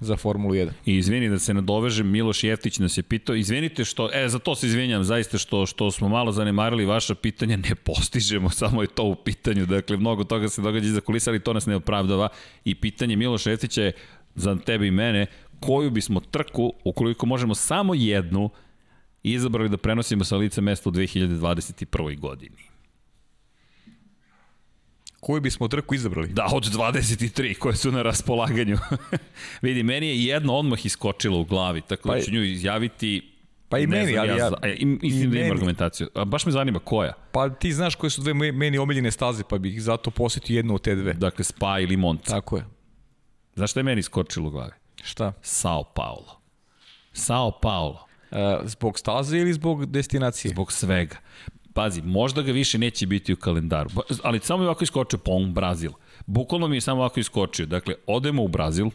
za 0.00 0.16
Formulu 0.16 0.54
1. 0.54 0.70
I 0.86 0.96
izvini 0.96 1.28
da 1.28 1.38
se 1.38 1.54
nadovežem, 1.54 2.10
Miloš 2.10 2.44
Jeftić 2.44 2.78
nas 2.78 2.98
je 2.98 3.02
pitao, 3.02 3.34
izvinite 3.34 3.84
što, 3.84 4.10
e, 4.12 4.28
za 4.28 4.38
to 4.38 4.54
se 4.54 4.66
izvinjam, 4.66 5.04
zaista 5.04 5.38
što, 5.38 5.66
što 5.66 5.90
smo 5.90 6.08
malo 6.08 6.32
zanemarili 6.32 6.84
vaša 6.84 7.14
pitanja, 7.14 7.56
ne 7.56 7.74
postižemo, 7.74 8.50
samo 8.60 8.82
je 8.82 8.88
to 8.88 9.04
u 9.04 9.14
pitanju, 9.14 9.66
dakle, 9.66 9.96
mnogo 9.96 10.24
toga 10.24 10.48
se 10.48 10.62
događa 10.62 10.86
iza 10.86 11.00
kulisa, 11.00 11.30
ali 11.30 11.40
to 11.40 11.52
nas 11.52 11.66
ne 11.66 11.76
opravdava. 11.76 12.28
I 12.64 12.74
pitanje 12.74 13.16
Miloša 13.16 13.50
Jeftića 13.50 13.82
je 13.82 13.92
za 14.34 14.56
tebe 14.56 14.86
i 14.86 14.90
mene, 14.90 15.26
koju 15.62 15.90
bismo 15.90 16.20
trku, 16.20 16.72
ukoliko 16.84 17.26
možemo 17.26 17.54
samo 17.54 17.94
jednu, 17.94 18.50
izabrali 19.22 19.68
da 19.68 19.76
prenosimo 19.76 20.24
sa 20.24 20.36
lice 20.36 20.60
mesta 20.60 20.88
u 20.88 20.92
2021. 20.92 21.86
godini. 22.18 22.56
Koju 25.20 25.40
bismo 25.40 25.68
trku 25.68 25.94
izabrali? 25.94 26.28
Da, 26.28 26.48
od 26.52 26.64
23 26.64 27.54
koje 27.54 27.76
su 27.76 27.92
na 27.92 28.02
raspolaganju. 28.02 28.78
Vidi, 29.62 29.82
meni 29.82 30.06
je 30.08 30.24
jedno 30.24 30.54
odmah 30.54 30.86
iskočilo 30.86 31.40
u 31.40 31.44
glavi, 31.44 31.80
tako 31.80 32.08
Pa 32.08 32.14
da 32.14 32.20
ću 32.20 32.32
nju 32.32 32.42
izjaviti. 32.42 33.28
Pa 33.68 33.78
i 33.78 33.86
Ne 33.86 33.86
meni, 33.88 34.12
znam 34.12 34.20
ali 34.20 34.30
ja... 34.30 34.50
za- 34.50 34.56
e, 34.62 34.76
im, 34.78 34.98
mislim 35.02 35.20
da 35.22 35.36
ima 35.36 35.42
meni. 35.42 35.50
argumentaciju. 35.50 36.08
A 36.14 36.24
baš 36.24 36.46
me 36.46 36.52
zanima 36.52 36.78
koja. 36.78 37.12
Pa 37.32 37.48
ti 37.50 37.72
znaš 37.72 37.94
koje 37.94 38.10
su 38.10 38.20
dve 38.20 38.34
me- 38.34 38.52
meni 38.52 38.78
omiljene 38.78 39.10
staze, 39.10 39.42
pa 39.44 39.58
bih 39.58 39.82
zato 39.82 40.10
posjetio 40.10 40.56
jednu 40.56 40.74
od 40.74 40.82
te 40.82 40.94
dve. 40.94 41.12
Dakle, 41.12 41.44
Spa 41.44 41.78
ili 41.78 41.96
Monza. 41.96 42.22
Tako 42.24 42.56
je. 42.56 42.64
Znaš 43.54 43.70
šta 43.70 43.80
je 43.80 43.84
meni 43.84 43.98
iskočilo 44.00 44.48
u 44.48 44.50
glavi? 44.50 44.72
Šta? 45.02 45.32
Sao 45.42 45.84
Paulo. 45.84 46.40
Sao 47.12 47.50
Paulo. 47.62 48.06
E, 48.30 48.58
zbog 48.64 48.98
staze 48.98 49.38
ili 49.38 49.52
zbog 49.52 49.86
destinacije? 49.86 50.50
Zbog 50.50 50.72
svega. 50.72 51.16
Pazi, 51.74 52.02
možda 52.02 52.42
ga 52.42 52.52
više 52.52 52.78
neće 52.78 53.06
biti 53.06 53.32
u 53.32 53.36
kalendaru. 53.36 53.90
Ali 54.22 54.40
samo 54.40 54.60
mi 54.60 54.66
ovako 54.66 54.84
iskočio 54.84 55.18
Pong, 55.18 55.52
Brazil. 55.52 55.90
Bukvalno 56.26 56.68
mi 56.68 56.76
je 56.76 56.80
samo 56.80 57.00
ovako 57.00 57.20
iskočio. 57.20 57.66
Dakle, 57.66 57.94
odemo 58.06 58.42
u 58.42 58.48
Brazil, 58.48 58.90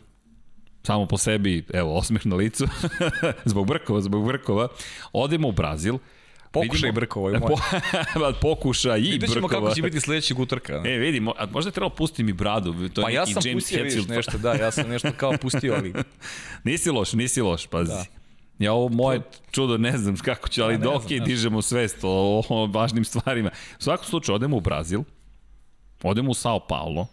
samo 0.83 1.05
po 1.05 1.17
sebi, 1.17 1.65
evo, 1.73 1.97
osmeh 1.97 2.25
na 2.25 2.35
licu, 2.35 2.67
zbog 3.51 3.67
brkova, 3.67 4.01
zbog 4.01 4.25
brkova. 4.25 4.67
Odemo 5.13 5.47
u 5.47 5.51
Brazil, 5.51 5.97
Pokušaj 6.59 6.75
vidimo- 6.77 6.93
brkova, 6.93 7.31
je 7.31 7.39
moj. 7.39 7.47
Po, 8.13 8.31
pokušaj 8.41 8.99
i 8.99 9.01
Vidjet 9.03 9.31
ćemo 9.31 9.47
brkova. 9.47 9.61
kako 9.61 9.75
će 9.75 9.81
biti 9.81 9.99
sledećeg 9.99 10.39
utrka. 10.39 10.73
ne? 10.73 10.89
E, 10.89 10.97
vidi, 10.97 11.19
mo, 11.19 11.33
a 11.37 11.45
možda 11.45 11.67
je 11.67 11.73
trebalo 11.73 11.89
pustiti 11.89 12.23
mi 12.23 12.33
bradu. 12.33 12.89
To 12.89 13.01
je 13.01 13.05
Pa 13.05 13.09
ja 13.09 13.25
sam 13.25 13.33
James 13.45 13.53
pustio, 13.55 13.77
vidiš 13.77 13.93
Hetfield. 13.95 14.09
nešto, 14.09 14.37
da, 14.37 14.53
ja 14.53 14.71
sam 14.71 14.89
nešto 14.89 15.11
kao 15.11 15.33
pustio, 15.33 15.73
ali... 15.73 15.93
Nisi 16.63 16.89
loš, 16.89 17.13
nisi 17.13 17.41
loš, 17.41 17.67
pazi. 17.67 17.91
Da. 17.91 18.05
Ja 18.59 18.73
ovo 18.73 18.89
moje 18.89 19.21
čudo 19.51 19.77
ne 19.77 19.97
znam 19.97 20.15
kako 20.17 20.49
ću, 20.49 20.63
ali 20.63 20.73
Ja 20.73 20.77
ne 20.77 20.83
da 20.83 20.89
znam, 20.89 20.97
ok, 20.97 21.07
znaš. 21.07 21.25
dižemo 21.25 21.61
svest 21.61 21.97
o, 22.03 22.09
o 22.49 22.65
važnim 22.67 23.05
stvarima. 23.05 23.49
U 23.79 23.83
svakom 23.83 24.05
slučaju, 24.05 24.35
odemo 24.35 24.57
u 24.57 24.61
Brazil, 24.61 25.01
odemo 26.03 26.31
u 26.31 26.33
Sao 26.33 26.59
Paulo 26.59 27.07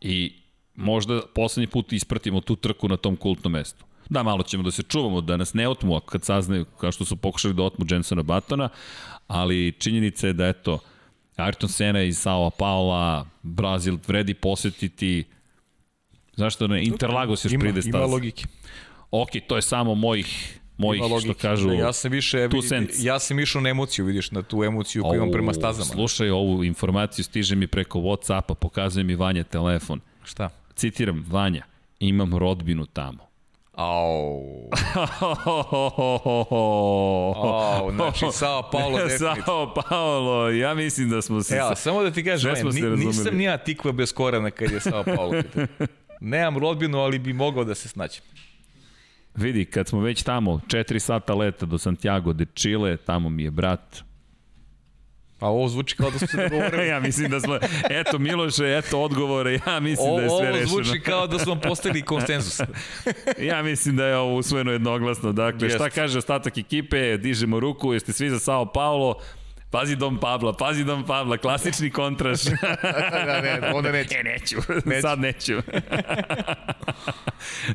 i 0.00 0.32
možda 0.74 1.20
poslednji 1.26 1.66
put 1.66 1.92
ispratimo 1.92 2.40
tu 2.40 2.56
trku 2.56 2.88
na 2.88 2.96
tom 2.96 3.16
kultnom 3.16 3.52
mestu. 3.52 3.84
Da, 4.08 4.22
malo 4.22 4.42
ćemo 4.42 4.62
da 4.62 4.70
se 4.70 4.82
čuvamo, 4.82 5.20
da 5.20 5.36
nas 5.36 5.54
ne 5.54 5.68
otmu 5.68 6.00
kad 6.00 6.24
saznaju, 6.24 6.64
kao 6.64 6.92
što 6.92 7.04
su 7.04 7.16
pokušali 7.16 7.54
da 7.54 7.62
otmu 7.62 7.86
Jensona 7.88 8.22
Batona, 8.22 8.68
ali 9.26 9.72
činjenica 9.78 10.26
je 10.26 10.32
da, 10.32 10.46
eto, 10.46 10.78
Ayrton 11.36 11.68
Senna 11.68 12.02
iz 12.02 12.18
Sao 12.18 12.50
Paula, 12.50 13.26
Brazil 13.42 13.98
vredi 14.06 14.34
posetiti 14.34 15.24
Zašto 16.36 16.66
ne? 16.66 16.84
Interlagos 16.84 17.44
još 17.44 17.52
Ima, 17.52 17.60
pride 17.60 17.80
ima 17.84 17.98
staza. 17.98 18.12
logike. 18.12 18.44
Ok, 19.10 19.28
to 19.46 19.56
je 19.56 19.62
samo 19.62 19.94
mojih, 19.94 20.60
mojih 20.78 21.02
Ima 21.06 21.20
što 21.20 21.34
kažu... 21.34 21.68
Da, 21.68 21.74
ja 21.74 21.92
sam 21.92 22.10
više, 22.10 22.48
cents. 22.68 22.94
ja 22.98 23.18
sam 23.18 23.40
išao 23.40 23.62
na 23.62 23.68
emociju, 23.68 24.04
vidiš, 24.04 24.30
na 24.30 24.42
tu 24.42 24.64
emociju 24.64 25.02
koju 25.02 25.16
imam 25.16 25.30
prema 25.32 25.52
stazama. 25.52 25.84
Slušaj, 25.84 26.30
ovu 26.30 26.64
informaciju 26.64 27.24
stiže 27.24 27.56
mi 27.56 27.66
preko 27.66 27.98
Whatsappa, 27.98 28.54
pokazuje 28.54 29.04
mi 29.04 29.14
Vanja 29.14 29.44
telefon. 29.44 30.00
Šta? 30.24 30.48
Citiram, 30.76 31.24
Vanja, 31.28 31.64
imam 32.00 32.36
rodbinu 32.36 32.86
tamo. 32.86 33.31
Au. 33.72 34.70
Au, 37.36 37.92
znači 37.94 38.26
Sao 38.38 38.62
Paulo 38.72 38.98
definitivno. 38.98 39.44
Sao 39.44 39.74
Paulo, 39.88 40.50
ja 40.50 40.74
mislim 40.74 41.10
da 41.10 41.22
smo 41.22 41.42
se... 41.42 41.56
Evo, 41.56 41.74
samo 41.74 42.02
da 42.02 42.10
ti 42.10 42.24
kažem, 42.24 42.56
se 42.56 42.80
ni, 42.80 42.96
nisam 42.96 43.36
ni 43.36 43.44
ja 43.44 43.58
tikva 43.58 43.92
bez 43.92 44.12
korana 44.12 44.50
kad 44.50 44.70
je 44.70 44.80
Sao 44.80 45.04
Paulo. 45.04 45.42
Nemam 46.20 46.58
rodbinu, 46.58 46.98
ali 46.98 47.18
bi 47.18 47.32
mogao 47.32 47.64
da 47.64 47.74
se 47.74 47.88
snađem. 47.88 48.22
Vidi, 49.34 49.64
kad 49.64 49.88
smo 49.88 50.00
već 50.00 50.22
tamo, 50.22 50.60
4 50.66 50.98
sata 50.98 51.34
leta 51.34 51.66
do 51.66 51.78
Santiago 51.78 52.32
de 52.32 52.44
Chile, 52.54 52.96
tamo 52.96 53.28
mi 53.28 53.42
je 53.42 53.50
brat. 53.50 54.02
A 55.42 55.48
ovo 55.48 55.68
zvuči 55.68 55.96
kao 55.96 56.10
da 56.10 56.18
smo 56.18 56.26
se 56.26 56.36
dogovorili. 56.48 56.88
ja 56.88 57.00
mislim 57.00 57.30
da 57.30 57.40
smo... 57.40 57.58
Eto, 57.90 58.18
Miloše, 58.18 58.78
eto 58.78 59.00
odgovore, 59.00 59.58
ja 59.66 59.80
mislim 59.80 60.08
Ovo, 60.08 60.16
da 60.16 60.22
je 60.22 60.28
sve 60.28 60.36
ovo 60.38 60.46
rešeno. 60.46 60.66
zvuči 60.66 61.00
kao 61.00 61.26
da 61.26 61.38
smo 61.38 61.56
postigli 61.56 62.02
konsenzus. 62.02 62.60
Ja 63.50 63.62
mislim 63.62 63.96
da 63.96 64.06
je 64.06 64.16
ovo 64.16 64.36
usvojeno 64.36 64.72
jednoglasno. 64.72 65.32
Dakle, 65.32 65.66
Jeste. 65.66 65.78
šta 65.78 65.90
kaže 65.90 66.18
ostatak 66.18 66.58
ekipe? 66.58 67.16
Dižemo 67.16 67.60
ruku, 67.60 67.92
jeste 67.92 68.12
svi 68.12 68.30
za 68.30 68.38
Sao 68.38 68.66
Paulo. 68.66 69.14
Pazi 69.72 69.96
Dom 69.96 70.18
Pabla, 70.18 70.52
pazi 70.52 70.84
Dom 70.84 71.06
Pabla, 71.06 71.36
klasični 71.36 71.90
kontraš. 71.90 72.40
da, 73.26 73.40
ne, 73.40 73.72
onda 73.74 73.92
neće. 73.92 74.16
e, 74.16 74.22
neću, 74.24 74.56
Neću. 74.84 75.00
sad 75.02 75.18
neću. 75.20 75.52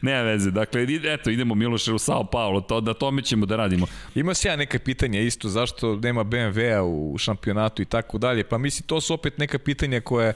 Nema 0.02 0.22
veze, 0.22 0.52
dakle, 0.52 0.84
eto, 1.06 1.30
idemo 1.30 1.56
Miloše 1.56 1.94
u 1.94 2.00
Sao 2.00 2.24
Paulo, 2.24 2.62
to, 2.62 2.82
da 2.82 2.94
tome 2.94 3.22
ćemo 3.22 3.46
da 3.46 3.56
radimo. 3.56 3.86
Ima 4.16 4.34
se 4.34 4.48
ja 4.48 4.56
neka 4.56 4.80
pitanja 4.80 5.20
isto, 5.20 5.50
zašto 5.50 5.96
nema 5.96 6.24
BMW-a 6.24 6.84
u 6.84 7.18
šampionatu 7.18 7.82
i 7.82 7.86
tako 7.86 8.18
dalje, 8.18 8.44
pa 8.44 8.58
mislim 8.58 8.88
to 8.88 9.02
su 9.02 9.14
opet 9.14 9.38
neka 9.38 9.60
pitanja 9.60 10.02
koje 10.02 10.34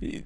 i- 0.00 0.22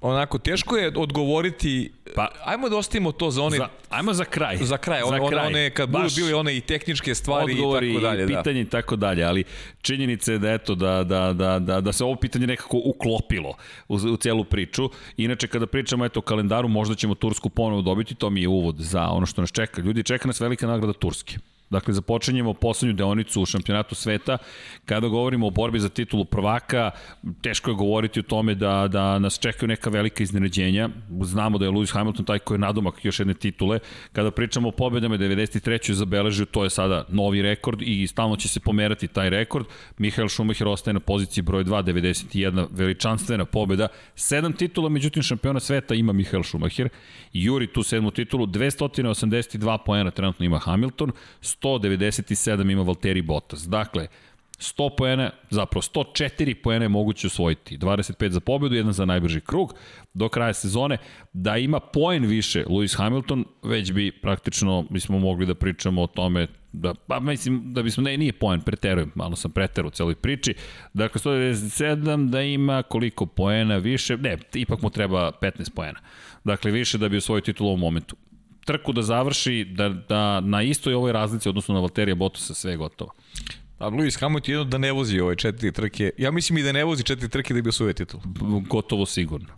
onako 0.00 0.38
teško 0.38 0.76
je 0.76 0.92
odgovoriti, 0.96 1.92
Pa- 2.14 2.28
ajmo 2.44 2.68
da 2.68 2.76
ostavimo 2.76 3.12
to 3.12 3.30
za 3.30 3.42
one, 3.42 3.56
Za, 3.56 3.62
za, 3.62 3.68
ajmo 3.90 4.12
za 4.14 4.24
kraj. 4.24 4.56
za 4.56 4.76
kraj, 4.76 5.02
one, 5.02 5.20
one, 5.20 5.36
one 5.38 5.70
kad 5.70 5.88
budu 5.88 6.08
bile 6.16 6.34
one 6.34 6.56
i 6.56 6.60
tehničke 6.60 7.14
stvari 7.14 7.52
odgovori 7.52 7.90
i 7.90 7.94
tako 7.94 8.02
dalje. 8.02 8.22
i 8.22 8.26
Da. 8.26 8.36
pitanje 8.36 8.60
i 8.60 8.66
tako 8.66 8.96
dalje, 8.96 9.24
ali 9.24 9.44
činjenica 9.82 10.32
je 10.32 10.38
da 10.38 10.52
eto 10.52 10.74
da 10.74 11.04
da 11.04 11.32
da 11.32 11.58
da 11.58 11.80
da 11.80 11.92
se 11.92 12.04
ovo 12.04 12.16
pitanje 12.16 12.46
nekako 12.46 12.80
uklopilo 12.84 13.54
u, 13.88 13.94
u 13.94 14.16
celu 14.16 14.44
priču. 14.44 14.90
Inače 15.16 15.46
kada 15.48 15.66
pričamo 15.66 16.04
eto 16.04 16.18
o 16.18 16.22
kalendaru, 16.22 16.68
možda 16.68 16.94
ćemo 16.94 17.14
Tursku 17.14 17.48
ponovo 17.48 17.82
dobiti, 17.82 18.14
to 18.14 18.30
mi 18.30 18.40
je 18.42 18.48
uvod 18.48 18.76
za 18.76 19.02
ono 19.02 19.26
što 19.26 19.40
nas 19.40 19.52
čeka. 19.52 19.82
Ljudi, 19.82 20.02
čeka 20.02 20.26
nas 20.28 20.40
velika 20.40 20.66
nagrada 20.66 20.92
Turske. 20.92 21.36
Dakle, 21.70 21.94
započinjemo 21.94 22.54
poslednju 22.54 22.94
deonicu 22.94 23.42
u 23.42 23.46
šampionatu 23.46 23.94
sveta. 23.94 24.38
Kada 24.84 25.08
govorimo 25.08 25.46
o 25.46 25.50
borbi 25.50 25.80
za 25.80 25.88
titulu 25.88 26.24
prvaka, 26.24 26.90
teško 27.42 27.70
je 27.70 27.74
govoriti 27.74 28.20
o 28.20 28.22
tome 28.22 28.54
da, 28.54 28.88
da 28.88 29.18
nas 29.18 29.38
čekaju 29.38 29.68
neka 29.68 29.90
velika 29.90 30.22
iznenađenja. 30.22 30.88
Znamo 31.22 31.58
da 31.58 31.64
je 31.64 31.70
Lewis 31.70 31.92
Hamilton 31.92 32.24
taj 32.24 32.38
koji 32.38 32.56
je 32.56 32.60
nadomak 32.60 33.04
još 33.04 33.18
jedne 33.18 33.34
titule. 33.34 33.78
Kada 34.12 34.30
pričamo 34.30 34.68
o 34.68 34.72
pobedama 34.72 35.18
93. 35.18 35.92
zabeležio, 35.92 36.46
to 36.46 36.64
je 36.64 36.70
sada 36.70 37.04
novi 37.08 37.42
rekord 37.42 37.82
i 37.82 38.06
stalno 38.06 38.36
će 38.36 38.48
se 38.48 38.60
pomerati 38.60 39.08
taj 39.08 39.30
rekord. 39.30 39.66
Mihael 39.98 40.28
Schumacher 40.28 40.68
ostaje 40.68 40.94
na 40.94 41.00
poziciji 41.00 41.42
broj 41.42 41.64
2, 41.64 41.84
91 41.84 42.66
veličanstvena 42.70 43.44
pobeda. 43.44 43.88
Sedam 44.14 44.52
titula, 44.52 44.88
međutim 44.88 45.22
šampiona 45.22 45.60
sveta 45.60 45.94
ima 45.94 46.12
Mihael 46.12 46.42
Schumacher. 46.42 46.88
Juri 47.32 47.66
tu 47.66 47.82
sedmu 47.82 48.10
titulu, 48.10 48.46
282 48.46 49.78
poena 49.86 50.10
trenutno 50.10 50.44
ima 50.44 50.58
Hamilton, 50.58 51.12
197 51.62 52.72
ima 52.72 52.82
Valtteri 52.82 53.22
Bottas. 53.22 53.68
Dakle, 53.68 54.08
100 54.58 54.96
poena, 54.96 55.30
zapravo 55.50 55.82
104 55.82 56.54
poena 56.54 56.84
je 56.84 56.88
moguće 56.88 57.26
osvojiti. 57.26 57.78
25 57.78 58.28
za 58.28 58.40
pobedu, 58.40 58.74
jedan 58.74 58.92
za 58.92 59.04
najbrži 59.04 59.40
krug 59.40 59.74
do 60.14 60.28
kraja 60.28 60.52
sezone. 60.52 60.98
Da 61.32 61.56
ima 61.56 61.80
poen 61.80 62.26
više 62.26 62.64
Lewis 62.64 62.96
Hamilton, 62.96 63.44
već 63.62 63.92
bi 63.92 64.12
praktično 64.22 64.84
bismo 64.90 65.18
mogli 65.18 65.46
da 65.46 65.54
pričamo 65.54 66.02
o 66.02 66.06
tome 66.06 66.46
da, 66.72 66.94
pa 66.94 67.20
mislim 67.20 67.72
da 67.72 67.82
bismo, 67.82 68.02
ne, 68.02 68.16
nije 68.16 68.32
poen, 68.32 68.60
preterujem, 68.60 69.12
malo 69.14 69.36
sam 69.36 69.50
preteru 69.50 69.88
u 69.88 69.90
celoj 69.90 70.14
priči. 70.14 70.54
Dakle, 70.94 71.20
197 71.20 72.30
da 72.30 72.42
ima 72.42 72.82
koliko 72.82 73.26
poena 73.26 73.76
više, 73.76 74.16
ne, 74.16 74.38
ipak 74.54 74.82
mu 74.82 74.90
treba 74.90 75.32
15 75.42 75.74
poena. 75.74 76.00
Dakle, 76.44 76.70
više 76.70 76.98
da 76.98 77.08
bi 77.08 77.16
osvojio 77.16 77.40
titulu 77.40 77.74
u 77.74 77.76
momentu 77.76 78.16
trku 78.68 78.92
da 78.92 79.02
završi 79.04 79.64
da, 79.66 79.88
da 79.88 80.20
na 80.42 80.62
istoj 80.64 80.94
ovoj 80.94 81.12
razlici, 81.12 81.48
odnosno 81.48 81.74
na 81.74 81.80
Valterija 81.80 82.14
Bottasa, 82.14 82.54
sve 82.54 82.72
je 82.72 82.76
gotovo. 82.76 83.10
A 83.78 83.88
Lewis 83.88 84.20
Hamilton 84.20 84.50
jedno 84.50 84.64
da 84.66 84.78
ne 84.78 84.92
vozi 84.92 85.20
ove 85.20 85.36
četiri 85.36 85.72
trke. 85.72 86.10
Ja 86.18 86.30
mislim 86.30 86.58
i 86.58 86.62
da 86.62 86.72
ne 86.72 86.84
vozi 86.84 87.02
četiri 87.04 87.28
trke 87.28 87.54
da 87.54 87.62
bi 87.62 87.68
osvojio 87.68 87.92
titul. 87.94 88.20
Gotovo 88.68 89.06
sigurno. 89.06 89.48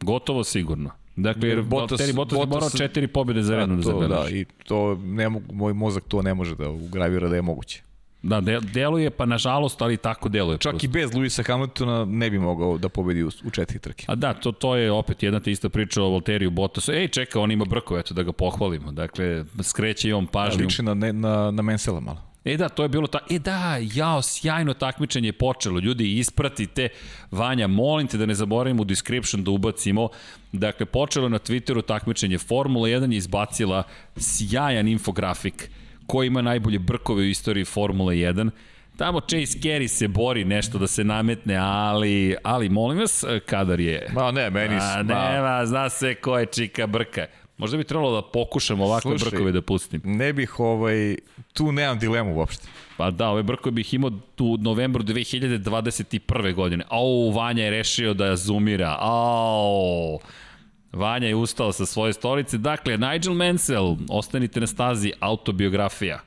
Gotovo 0.00 0.44
sigurno. 0.44 0.90
Dakle, 1.18 1.48
jer 1.48 1.58
Bottas- 1.60 1.70
Valtteri 1.90 2.12
Bottas 2.12 2.34
je 2.34 2.38
Bottas- 2.38 2.50
morao 2.50 2.70
četiri 2.70 3.06
pobjede 3.08 3.42
za 3.42 3.56
redom 3.56 3.76
da 3.76 3.82
to, 3.82 3.90
zabeleži. 3.90 4.34
da, 4.34 4.40
i 4.40 4.44
to 4.64 4.94
ne 4.96 5.28
mogu, 5.28 5.54
moj 5.54 5.72
mozak 5.74 6.04
to 6.04 6.22
ne 6.22 6.34
može 6.34 6.54
da 6.56 6.68
ugravira 6.70 7.28
da 7.28 7.36
je 7.36 7.42
moguće. 7.42 7.82
Da, 8.22 8.40
de, 8.40 8.60
deluje, 8.60 9.10
pa 9.10 9.26
nažalost, 9.26 9.82
ali 9.82 9.96
tako 9.96 10.28
deluje. 10.28 10.58
Čak 10.58 10.84
i 10.84 10.88
bez 10.88 11.14
Luisa 11.14 11.42
Hamiltona 11.42 12.04
ne 12.04 12.30
bi 12.30 12.38
mogao 12.38 12.78
da 12.78 12.88
pobedi 12.88 13.22
u, 13.22 13.30
u 13.44 13.50
četiri 13.50 13.78
trke. 13.78 14.04
A 14.08 14.14
da, 14.14 14.34
to, 14.34 14.52
to 14.52 14.76
je 14.76 14.92
opet 14.92 15.22
jedna 15.22 15.40
te 15.40 15.50
ista 15.50 15.68
priča 15.68 16.02
o 16.02 16.10
Valteriju 16.10 16.50
Bottasu. 16.50 16.92
Ej, 16.92 17.08
čeka, 17.08 17.40
on 17.40 17.50
ima 17.50 17.64
brkove, 17.64 18.00
eto 18.00 18.14
da 18.14 18.22
ga 18.22 18.32
pohvalimo. 18.32 18.92
Dakle, 18.92 19.44
skreće 19.62 20.08
i 20.08 20.12
on 20.12 20.26
pažnju. 20.26 20.64
Liči 20.64 20.82
na, 20.82 20.94
ne, 20.94 21.12
na, 21.12 21.50
na 21.50 21.62
Mensela 21.62 22.00
malo. 22.00 22.28
E 22.44 22.56
da, 22.56 22.68
to 22.68 22.82
je 22.82 22.88
bilo 22.88 23.06
ta... 23.06 23.18
E 23.30 23.38
da, 23.38 23.78
jao, 23.80 24.22
sjajno 24.22 24.74
takmičenje 24.74 25.28
je 25.28 25.32
počelo. 25.32 25.80
Ljudi, 25.80 26.18
ispratite. 26.18 26.88
Vanja, 27.30 27.66
molim 27.66 28.06
te 28.06 28.18
da 28.18 28.26
ne 28.26 28.34
zaboravimo 28.34 28.82
u 28.82 28.84
description 28.84 29.44
da 29.44 29.50
ubacimo. 29.50 30.08
Dakle, 30.52 30.86
počelo 30.86 31.28
na 31.28 31.38
Twitteru 31.38 31.82
takmičenje. 31.82 32.38
Formula 32.38 32.88
1 32.88 33.12
je 33.12 33.16
izbacila 33.16 33.82
sjajan 34.16 34.88
infografik 34.88 35.70
ko 36.08 36.22
ima 36.22 36.42
najbolje 36.42 36.78
brkove 36.78 37.22
u 37.22 37.28
istoriji 37.28 37.64
Formule 37.64 38.14
1. 38.14 38.50
Tamo 38.96 39.20
Chase 39.20 39.58
Carey 39.58 39.88
se 39.88 40.08
bori 40.08 40.44
nešto 40.44 40.78
da 40.78 40.86
se 40.86 41.04
nametne, 41.04 41.56
ali, 41.56 42.36
ali 42.42 42.68
molim 42.68 42.98
vas, 42.98 43.24
kadar 43.46 43.80
je... 43.80 44.08
Ma 44.14 44.30
ne, 44.30 44.50
meni... 44.50 44.74
A, 44.74 45.02
ma, 45.02 45.02
nema, 45.02 45.66
zna 45.66 45.88
se 45.88 46.14
ko 46.14 46.38
je 46.38 46.46
čika 46.46 46.86
brka. 46.86 47.26
Možda 47.58 47.76
bi 47.76 47.84
trebalo 47.84 48.20
da 48.20 48.22
pokušam 48.22 48.80
ovakve 48.80 49.18
Slušaj, 49.18 49.30
brkove 49.30 49.52
da 49.52 49.62
pustim. 49.62 50.00
Ne 50.04 50.32
bih, 50.32 50.60
ovaj, 50.60 51.16
tu 51.52 51.72
nemam 51.72 51.98
dilemu 51.98 52.36
uopšte. 52.36 52.68
Pa 52.96 53.10
da, 53.10 53.28
ove 53.28 53.42
brkove 53.42 53.72
bih 53.72 53.94
imao 53.94 54.10
tu 54.36 54.56
novembru 54.60 55.04
2021. 55.04 56.54
godine. 56.54 56.84
Au, 56.88 57.30
Vanja 57.30 57.64
je 57.64 57.70
rešio 57.70 58.14
da 58.14 58.36
zoomira. 58.36 58.96
Au. 59.00 60.18
Vanja 60.92 61.28
je 61.28 61.34
ustao 61.34 61.72
sa 61.72 61.86
svoje 61.86 62.12
stolice. 62.12 62.58
Dakle, 62.58 62.96
Nigel 62.96 63.34
Mansell, 63.34 63.96
ostanite 64.08 64.60
na 64.60 64.66
stazi, 64.66 65.12
autobiografija. 65.20 66.20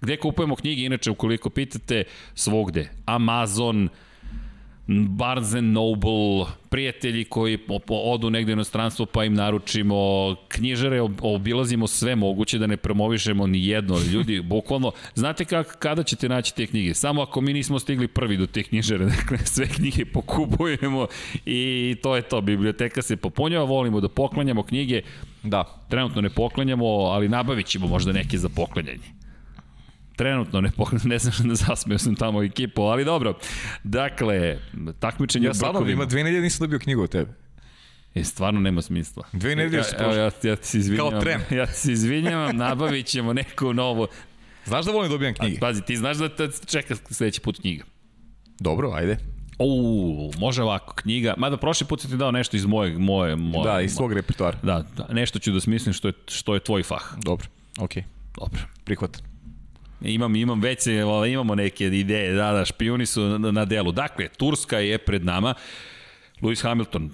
Gde 0.00 0.16
kupujemo 0.16 0.56
knjige, 0.56 0.84
inače, 0.84 1.10
ukoliko 1.10 1.50
pitate, 1.50 2.04
svogde. 2.34 2.88
Amazon, 3.06 3.88
Barnes 4.86 5.52
Noble, 5.60 6.46
prijatelji 6.68 7.24
koji 7.24 7.58
odu 7.88 8.30
negde 8.30 8.52
u 8.52 8.54
inostranstvo 8.54 9.06
pa 9.06 9.24
im 9.24 9.34
naručimo 9.34 9.96
knjižare, 10.48 11.00
obilazimo 11.20 11.86
sve 11.86 12.16
moguće 12.16 12.58
da 12.58 12.66
ne 12.66 12.76
promovišemo 12.76 13.46
ni 13.46 13.66
jedno. 13.66 13.98
Ljudi, 14.12 14.40
bukvalno, 14.54 14.92
znate 15.14 15.44
kak, 15.44 15.76
kada 15.78 16.02
ćete 16.02 16.28
naći 16.28 16.54
te 16.54 16.66
knjige? 16.66 16.94
Samo 16.94 17.22
ako 17.22 17.40
mi 17.40 17.52
nismo 17.52 17.78
stigli 17.78 18.08
prvi 18.08 18.36
do 18.36 18.46
te 18.46 18.62
knjižare, 18.62 19.04
dakle 19.16 19.38
sve 19.38 19.68
knjige 19.68 20.04
pokupujemo 20.04 21.06
i 21.46 21.96
to 22.02 22.16
je 22.16 22.22
to. 22.22 22.40
Biblioteka 22.40 23.02
se 23.02 23.16
popunjava, 23.16 23.64
volimo 23.64 24.00
da 24.00 24.08
poklanjamo 24.08 24.62
knjige. 24.62 25.02
Da. 25.42 25.84
Trenutno 25.88 26.20
ne 26.20 26.30
poklanjamo, 26.30 26.86
ali 26.86 27.28
nabavit 27.28 27.66
ćemo 27.66 27.86
možda 27.86 28.12
neke 28.12 28.38
za 28.38 28.48
poklanjanje 28.48 29.21
trenutno 30.22 30.60
ne, 30.60 30.70
ne 31.04 31.18
znam 31.18 31.48
da 31.48 31.54
zasmeo 31.54 31.98
sam 31.98 32.14
tamo 32.14 32.42
ekipu, 32.42 32.82
ali 32.82 33.04
dobro. 33.04 33.38
Dakle, 33.84 34.58
takmičenje 34.98 35.46
ja 35.46 35.54
stvarno, 35.54 35.90
ima 35.90 36.04
dve 36.04 36.24
nedelje 36.24 36.42
nisam 36.42 36.64
dobio 36.64 36.78
knjigu 36.78 37.02
od 37.02 37.10
tebe. 37.10 37.32
E, 38.14 38.24
stvarno 38.24 38.60
nema 38.60 38.82
smisla. 38.82 39.24
Dve 39.32 39.56
nedelje 39.56 39.84
su 39.84 39.94
ja, 40.00 40.14
ja, 40.14 40.30
ja 40.42 40.56
ti 40.56 40.66
se 40.66 40.78
izvinjavam. 40.78 41.10
Kao 41.10 41.20
tren. 41.20 41.40
Ja 41.58 41.66
ti 41.66 41.74
se 41.74 41.92
izvinjavam, 41.92 42.56
nabavit 42.56 43.06
ćemo 43.06 43.32
neku 43.32 43.72
novu. 43.72 44.06
Znaš 44.66 44.84
da 44.84 44.92
volim 44.92 45.10
da 45.10 45.14
dobijam 45.14 45.34
knjige? 45.34 45.56
A, 45.56 45.60
pazi, 45.60 45.82
ti 45.82 45.96
znaš 45.96 46.16
da 46.16 46.28
te 46.28 46.48
čeka 46.66 46.94
sledeći 47.10 47.40
put 47.40 47.60
knjiga. 47.60 47.84
Dobro, 48.60 48.90
ajde. 48.94 49.16
O, 49.58 50.30
može 50.38 50.62
ovako, 50.62 50.94
knjiga. 50.94 51.34
Mada 51.36 51.56
prošli 51.56 51.86
put 51.86 52.00
si 52.00 52.08
ti 52.08 52.16
dao 52.16 52.30
nešto 52.30 52.56
iz 52.56 52.66
moje... 52.66 52.98
moje, 52.98 53.36
moje 53.36 53.72
da, 53.72 53.80
iz 53.80 53.94
svog 53.94 54.12
repertoara. 54.12 54.58
Da, 54.62 54.84
da, 54.96 55.06
nešto 55.12 55.38
ću 55.38 55.52
da 55.52 55.60
smislim 55.60 55.92
što 55.92 56.08
je, 56.08 56.14
što 56.28 56.54
je 56.54 56.60
tvoj 56.60 56.82
fah. 56.82 57.02
Dobro, 57.24 57.46
okej. 57.78 58.02
Okay. 58.02 58.06
Dobro. 58.34 58.60
Prihvatam. 58.84 59.31
Imam, 60.04 60.36
imam 60.36 60.60
već, 60.60 60.86
imamo 61.28 61.54
neke 61.54 61.86
ideje, 61.86 62.32
da, 62.32 62.52
da, 62.52 62.64
špioni 62.64 63.06
su 63.06 63.22
na, 63.22 63.50
na 63.50 63.64
delu. 63.64 63.92
Dakle, 63.92 64.28
Turska 64.28 64.78
je 64.78 64.98
pred 64.98 65.24
nama, 65.24 65.54
Lewis 66.40 66.62
Hamilton, 66.62 67.10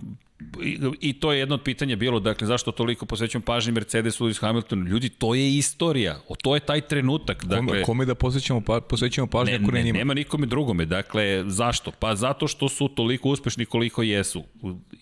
I, 0.62 0.78
I 1.00 1.12
to 1.12 1.32
je 1.32 1.38
jedno 1.38 1.54
od 1.54 1.62
pitanja 1.62 1.96
bilo, 1.96 2.20
dakle, 2.20 2.46
zašto 2.46 2.72
toliko 2.72 3.06
posvećujemo 3.06 3.44
pažnje 3.44 3.72
Mercedesu 3.72 4.26
Lewis 4.26 4.40
Hamilton? 4.40 4.86
Ljudi, 4.86 5.08
to 5.08 5.34
je 5.34 5.56
istorija, 5.56 6.20
o, 6.28 6.34
to 6.36 6.54
je 6.54 6.60
taj 6.60 6.80
trenutak. 6.80 7.44
Dakle, 7.44 7.66
kome, 7.66 7.82
kome 7.82 8.04
da 8.04 8.14
posvećamo, 8.14 8.60
pa, 8.60 8.80
posvećamo 8.80 9.26
pažnje 9.26 9.58
ne, 9.58 9.64
ako 9.64 9.72
ne, 9.72 9.78
ne 9.78 9.84
njima? 9.84 9.98
Nema 9.98 10.14
nikome 10.14 10.46
drugome. 10.46 10.86
Dakle, 10.86 11.44
zašto? 11.46 11.90
Pa 11.90 12.14
zato 12.14 12.48
što 12.48 12.68
su 12.68 12.88
toliko 12.88 13.28
uspešni 13.28 13.64
koliko 13.64 14.02
jesu. 14.02 14.44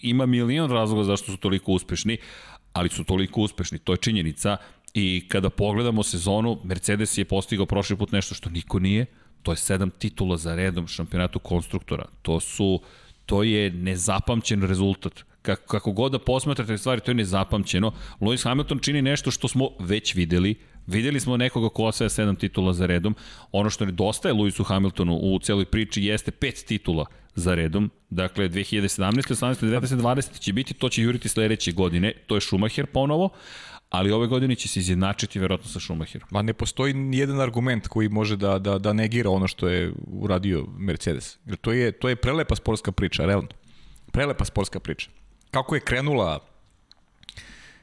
Ima 0.02 0.26
milion 0.26 0.70
razloga 0.70 1.04
zašto 1.04 1.32
su 1.32 1.36
toliko 1.36 1.72
uspešni, 1.72 2.18
ali 2.72 2.88
su 2.88 3.04
toliko 3.04 3.40
uspešni. 3.40 3.78
To 3.78 3.92
je 3.92 3.96
činjenica. 3.96 4.56
I 4.98 5.24
kada 5.28 5.50
pogledamo 5.50 6.02
sezonu, 6.02 6.58
Mercedes 6.64 7.18
je 7.18 7.24
postigao 7.24 7.66
prošli 7.66 7.96
put 7.96 8.12
nešto 8.12 8.34
što 8.34 8.50
niko 8.50 8.78
nije. 8.78 9.06
To 9.42 9.52
je 9.52 9.56
sedam 9.56 9.90
titula 9.90 10.36
za 10.36 10.54
redom 10.54 10.86
šampionatu 10.86 11.38
konstruktora. 11.38 12.04
To 12.22 12.40
su 12.40 12.80
to 13.26 13.42
je 13.42 13.70
nezapamćen 13.70 14.62
rezultat. 14.62 15.24
Kako, 15.42 15.66
kako 15.66 15.92
god 15.92 16.12
da 16.12 16.18
posmatrate 16.18 16.78
stvari, 16.78 17.00
to 17.00 17.10
je 17.10 17.14
nezapamćeno. 17.14 17.92
Lewis 18.20 18.44
Hamilton 18.44 18.78
čini 18.78 19.02
nešto 19.02 19.30
što 19.30 19.48
smo 19.48 19.68
već 19.78 20.14
videli. 20.14 20.54
Videli 20.86 21.20
smo 21.20 21.36
nekoga 21.36 21.68
ko 21.68 21.84
osvaja 21.84 22.08
sedam 22.08 22.36
titula 22.36 22.72
za 22.72 22.86
redom. 22.86 23.14
Ono 23.52 23.70
što 23.70 23.84
nedostaje 23.84 24.34
Lewisu 24.34 24.64
Hamiltonu 24.64 25.16
u 25.16 25.38
celoj 25.38 25.64
priči 25.64 26.04
jeste 26.04 26.30
pet 26.30 26.64
titula 26.66 27.06
za 27.34 27.54
redom. 27.54 27.90
Dakle, 28.10 28.48
2017, 28.48 29.12
18, 29.12 29.66
19, 29.66 29.86
20 29.86 30.38
će 30.38 30.52
biti, 30.52 30.74
to 30.74 30.88
će 30.88 31.02
juriti 31.02 31.28
sledeće 31.28 31.72
godine. 31.72 32.12
To 32.26 32.34
je 32.34 32.40
Schumacher 32.40 32.86
ponovo 32.86 33.30
ali 33.90 34.12
ove 34.12 34.26
godine 34.26 34.54
će 34.54 34.68
se 34.68 34.80
izjednačiti 34.80 35.38
verovatno 35.38 35.70
sa 35.70 35.80
Schumacherom. 35.80 36.28
Ma 36.30 36.42
ne 36.42 36.52
postoji 36.52 36.94
ni 36.94 37.18
jedan 37.18 37.40
argument 37.40 37.88
koji 37.88 38.08
može 38.08 38.36
da, 38.36 38.58
da, 38.58 38.78
da 38.78 38.92
negira 38.92 39.30
ono 39.30 39.48
što 39.48 39.68
je 39.68 39.92
uradio 40.06 40.66
Mercedes. 40.78 41.38
Jer 41.46 41.56
to 41.56 41.72
je, 41.72 41.92
to 41.92 42.08
je 42.08 42.16
prelepa 42.16 42.56
sportska 42.56 42.92
priča, 42.92 43.24
realno. 43.24 43.48
Prelepa 44.12 44.44
sportska 44.44 44.80
priča. 44.80 45.10
Kako 45.50 45.74
je 45.74 45.80
krenula 45.80 46.40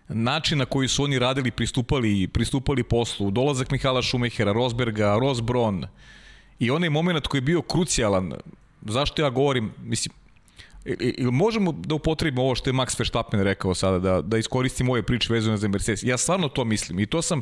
način 0.07 0.57
na 0.57 0.65
koji 0.65 0.87
su 0.87 1.03
oni 1.03 1.19
radili, 1.19 1.51
pristupali, 1.51 2.27
pristupali 2.27 2.83
poslu, 2.83 3.31
dolazak 3.31 3.71
Mihala 3.71 4.01
Šumehera, 4.01 4.51
Rosberga, 4.51 5.17
Rosbron 5.21 5.85
i 6.59 6.71
onaj 6.71 6.89
moment 6.89 7.27
koji 7.27 7.39
je 7.39 7.41
bio 7.41 7.61
krucijalan, 7.61 8.33
zašto 8.81 9.21
ja 9.21 9.29
govorim, 9.29 9.71
mislim, 9.83 10.15
ili 10.85 11.31
možemo 11.31 11.71
da 11.71 11.95
upotrebimo 11.95 12.41
ovo 12.41 12.55
što 12.55 12.69
je 12.69 12.73
Max 12.73 12.99
Verstappen 12.99 13.39
rekao 13.41 13.73
sada, 13.75 13.99
da, 13.99 14.21
da 14.21 14.37
iskoristimo 14.37 14.91
ove 14.91 15.03
priče 15.03 15.33
vezane 15.33 15.57
za 15.57 15.67
Mercedes. 15.67 16.03
Ja 16.03 16.17
stvarno 16.17 16.49
to 16.49 16.65
mislim 16.65 16.99
i 16.99 17.05
to 17.05 17.21
sam, 17.21 17.41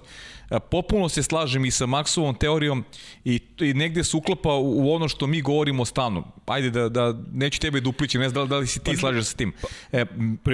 popuno 0.72 1.10
se 1.10 1.24
slažem 1.24 1.66
i 1.66 1.72
sa 1.72 1.86
Maxovom 1.86 2.38
teorijom 2.38 2.84
i, 3.26 3.40
i 3.60 3.74
negde 3.74 4.04
se 4.04 4.18
uklapa 4.18 4.54
u, 4.54 4.86
u 4.86 4.94
ono 4.94 5.08
što 5.08 5.28
mi 5.28 5.42
govorimo 5.42 5.86
stalno. 5.86 6.32
Ajde 6.46 6.70
da, 6.70 6.90
da 6.90 7.18
neću 7.34 7.60
tebe 7.60 7.82
duplići, 7.82 8.18
ne 8.18 8.30
znam 8.30 8.34
da 8.34 8.42
li, 8.44 8.50
da 8.50 8.58
li 8.58 8.68
si 8.68 8.80
ti 8.80 8.98
slažeš 8.98 9.26
sa 9.26 9.38
tim. 9.38 9.54
E, 9.92 10.06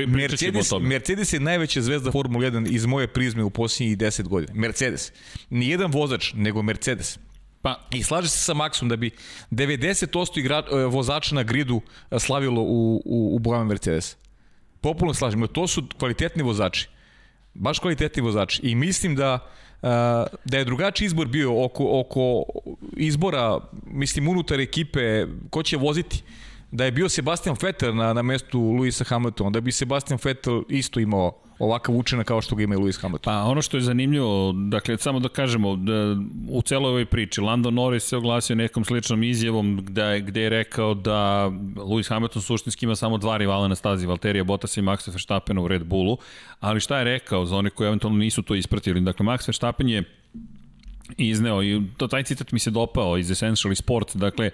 Mercedes, 0.08 0.72
Mercedes 0.82 1.34
je 1.34 1.40
najveća 1.40 1.82
zvezda 1.82 2.12
Formula 2.12 2.46
1 2.46 2.76
iz 2.76 2.86
moje 2.86 3.08
prizme 3.08 3.44
u 3.44 3.50
posljednjih 3.50 3.98
10 3.98 4.28
godina. 4.28 4.54
Mercedes. 4.56 5.12
Nijedan 5.50 5.92
vozač, 5.92 6.34
nego 6.34 6.62
Mercedes. 6.62 7.20
Pa, 7.62 7.88
I 7.92 8.04
slaže 8.04 8.30
se 8.30 8.40
sa 8.40 8.54
Maxom 8.54 8.90
da 8.90 8.96
bi 8.96 9.12
90% 9.52 10.40
igra, 10.40 10.64
vozača 10.90 11.36
na 11.36 11.44
gridu 11.44 11.82
slavilo 12.20 12.62
u, 12.62 13.02
u, 13.06 13.36
u 13.36 13.40
bojama 13.40 13.66
Mercedes. 13.66 14.16
Popularno 14.82 15.14
slažem, 15.14 15.48
to 15.48 15.68
su 15.68 15.84
kvalitetni 16.00 16.44
vozači. 16.44 16.88
Baš 17.54 17.80
kvalitetni 17.80 18.22
vozači. 18.22 18.62
I 18.64 18.76
mislim 18.76 19.16
da 19.16 19.40
da 20.46 20.58
je 20.58 20.66
drugačiji 20.66 21.06
izbor 21.06 21.28
bio 21.28 21.66
oko, 21.66 22.00
oko 22.00 22.44
izbora, 22.96 23.60
mislim, 23.86 24.28
unutar 24.28 24.60
ekipe, 24.60 25.26
ko 25.50 25.64
će 25.64 25.78
voziti, 25.78 26.24
da 26.72 26.86
je 26.86 26.92
bio 26.92 27.10
Sebastian 27.10 27.56
Vettel 27.62 27.96
na, 27.96 28.14
na 28.14 28.22
mestu 28.22 28.60
Luisa 28.60 29.04
Hamiltona, 29.04 29.50
da 29.50 29.62
bi 29.62 29.72
Sebastian 29.72 30.20
Vettel 30.24 30.64
isto 30.70 31.00
imao 31.00 31.42
ovakav 31.60 31.96
učinak 31.96 32.28
kao 32.28 32.42
što 32.42 32.56
ga 32.56 32.64
ima 32.64 32.76
i 32.76 32.78
Lewis 32.78 33.02
Hamilton. 33.02 33.34
Pa 33.34 33.44
ono 33.44 33.62
što 33.62 33.78
je 33.78 33.82
zanimljivo, 33.82 34.54
dakle 34.70 34.98
samo 34.98 35.20
da 35.20 35.30
kažemo, 35.30 35.76
da, 35.76 36.16
u 36.50 36.62
celoj 36.62 36.90
ovoj 36.90 37.06
priči, 37.06 37.42
Lando 37.42 37.72
Norris 37.72 38.04
se 38.04 38.18
oglasio 38.18 38.56
nekom 38.56 38.86
sličnom 38.86 39.24
izjavom 39.24 39.80
gde, 39.84 40.22
gde 40.22 40.42
je 40.42 40.50
rekao 40.50 40.94
da 40.94 41.50
Lewis 41.76 42.10
Hamilton 42.10 42.42
suštinski 42.42 42.86
ima 42.86 42.96
samo 42.96 43.18
dva 43.18 43.38
rivala 43.38 43.68
na 43.68 43.76
stazi, 43.76 44.06
Valterija 44.08 44.44
Bottas 44.44 44.78
i 44.78 44.82
Maxa 44.82 45.12
Verstappena 45.12 45.62
u 45.62 45.68
Red 45.68 45.84
Bullu, 45.84 46.18
ali 46.60 46.80
šta 46.80 46.98
je 46.98 47.04
rekao 47.04 47.46
za 47.46 47.56
one 47.56 47.70
koji 47.70 47.88
eventualno 47.88 48.20
nisu 48.20 48.42
to 48.42 48.56
ispratili? 48.56 49.02
Dakle, 49.02 49.26
Max 49.26 49.48
Verstappen 49.48 49.90
je 49.90 50.04
izneo 51.18 51.64
i 51.64 51.82
to 51.98 52.08
taj 52.08 52.24
citat 52.24 52.52
mi 52.52 52.60
se 52.60 52.72
dopao 52.72 53.18
iz 53.18 53.32
Essential 53.32 53.76
Sports, 53.76 54.16
dakle 54.16 54.50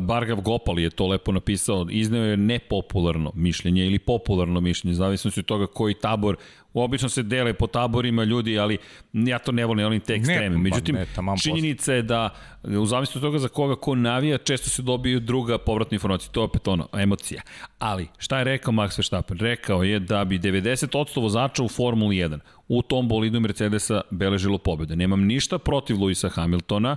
Bargav 0.00 0.40
Gopal 0.40 0.78
je 0.78 0.90
to 0.90 1.06
lepo 1.06 1.32
napisao, 1.32 1.86
izneo 1.90 2.24
je 2.24 2.36
nepopularno 2.36 3.32
mišljenje 3.34 3.86
ili 3.86 3.98
popularno 3.98 4.60
mišljenje, 4.60 4.94
zavisno 4.94 5.30
od 5.36 5.44
toga 5.44 5.66
koji 5.66 5.94
tabor 5.94 6.36
Obično 6.74 7.08
se 7.08 7.22
dele 7.22 7.52
po 7.52 7.66
taborima 7.66 8.24
ljudi, 8.24 8.58
ali 8.58 8.78
ja 9.12 9.38
to 9.38 9.52
ne 9.52 9.64
volim, 9.64 9.76
ne 9.76 9.84
volim 9.84 10.00
te 10.00 10.14
ekstreme. 10.14 10.56
Pa 10.56 10.60
Međutim, 10.60 10.94
ne, 10.94 11.06
činjenica 11.42 11.92
je 11.92 12.02
da 12.02 12.30
u 12.64 12.86
zavisnosti 12.86 13.18
od 13.18 13.22
toga 13.22 13.38
za 13.38 13.48
koga 13.48 13.76
ko 13.76 13.94
navija, 13.94 14.38
često 14.38 14.70
se 14.70 14.82
dobiju 14.82 15.20
druga 15.20 15.58
povratna 15.58 15.94
informacija. 15.94 16.32
To 16.32 16.40
je 16.40 16.44
opet 16.44 16.68
ono, 16.68 16.88
emocija. 16.92 17.42
Ali, 17.78 18.08
šta 18.18 18.38
je 18.38 18.44
rekao 18.44 18.72
Max 18.72 18.98
Verstappen? 18.98 19.38
Rekao 19.38 19.82
je 19.82 19.98
da 19.98 20.24
bi 20.24 20.38
90% 20.38 21.22
vozača 21.22 21.62
u 21.62 21.68
Formuli 21.68 22.16
1 22.16 22.38
u 22.68 22.82
tom 22.82 23.08
bolidu 23.08 23.40
Mercedesa 23.40 24.00
beležilo 24.10 24.58
pobjede. 24.58 24.96
Nemam 24.96 25.24
ništa 25.24 25.58
protiv 25.58 26.00
Luisa 26.00 26.28
Hamiltona, 26.28 26.96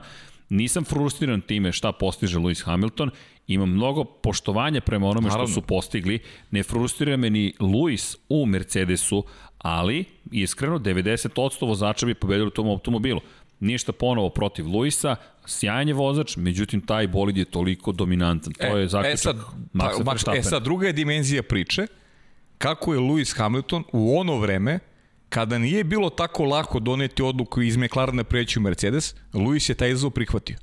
nisam 0.50 0.84
frustriran 0.84 1.42
time 1.42 1.72
šta 1.72 1.92
postiže 1.92 2.40
Lewis 2.40 2.66
Hamilton, 2.66 3.12
imam 3.48 3.70
mnogo 3.70 4.04
poštovanja 4.04 4.82
prema 4.82 5.08
onome 5.08 5.28
Naravno. 5.28 5.48
što 5.48 5.54
su 5.54 5.62
postigli, 5.62 6.20
ne 6.52 6.64
frustrira 6.64 7.18
me 7.18 7.30
ni 7.30 7.54
Lewis 7.60 8.18
u 8.30 8.46
Mercedesu, 8.46 9.24
ali 9.58 10.06
iskreno 10.32 10.80
90% 10.80 11.68
vozača 11.68 12.06
bi 12.06 12.14
pobedili 12.14 12.48
u 12.48 12.50
tom 12.50 12.68
automobilu. 12.68 13.22
Ništa 13.60 13.92
ponovo 13.92 14.30
protiv 14.30 14.68
Luisa, 14.68 15.16
sjajan 15.46 15.88
je 15.88 15.94
vozač, 15.94 16.38
međutim 16.38 16.82
taj 16.82 17.08
bolid 17.08 17.38
je 17.38 17.46
toliko 17.46 17.92
dominantan. 17.92 18.54
To 18.54 18.78
e, 18.78 18.82
je 18.82 18.88
zaključak 18.88 19.14
e 19.14 19.18
sad, 19.18 19.36
Maxa 19.74 20.04
pa, 20.06 20.12
Verstappen. 20.12 20.40
E 20.40 20.44
sad, 20.44 20.64
druga 20.64 20.88
je 20.88 20.94
dimenzija 20.94 21.44
priče, 21.44 21.88
kako 22.58 22.94
je 22.94 23.00
Lewis 23.00 23.38
Hamilton 23.38 23.84
u 23.92 24.18
ono 24.18 24.38
vreme, 24.38 24.80
kada 25.32 25.58
nije 25.58 25.84
bilo 25.84 26.10
tako 26.10 26.44
lako 26.44 26.80
doneti 26.80 27.24
odluku 27.24 27.62
iz 27.62 27.78
McLarena 27.78 28.24
preći 28.24 28.60
u 28.60 28.62
Mercedes, 28.62 29.16
Lewis 29.34 29.70
je 29.70 29.76
taj 29.76 29.90
izazov 29.90 30.12
prihvatio. 30.12 30.58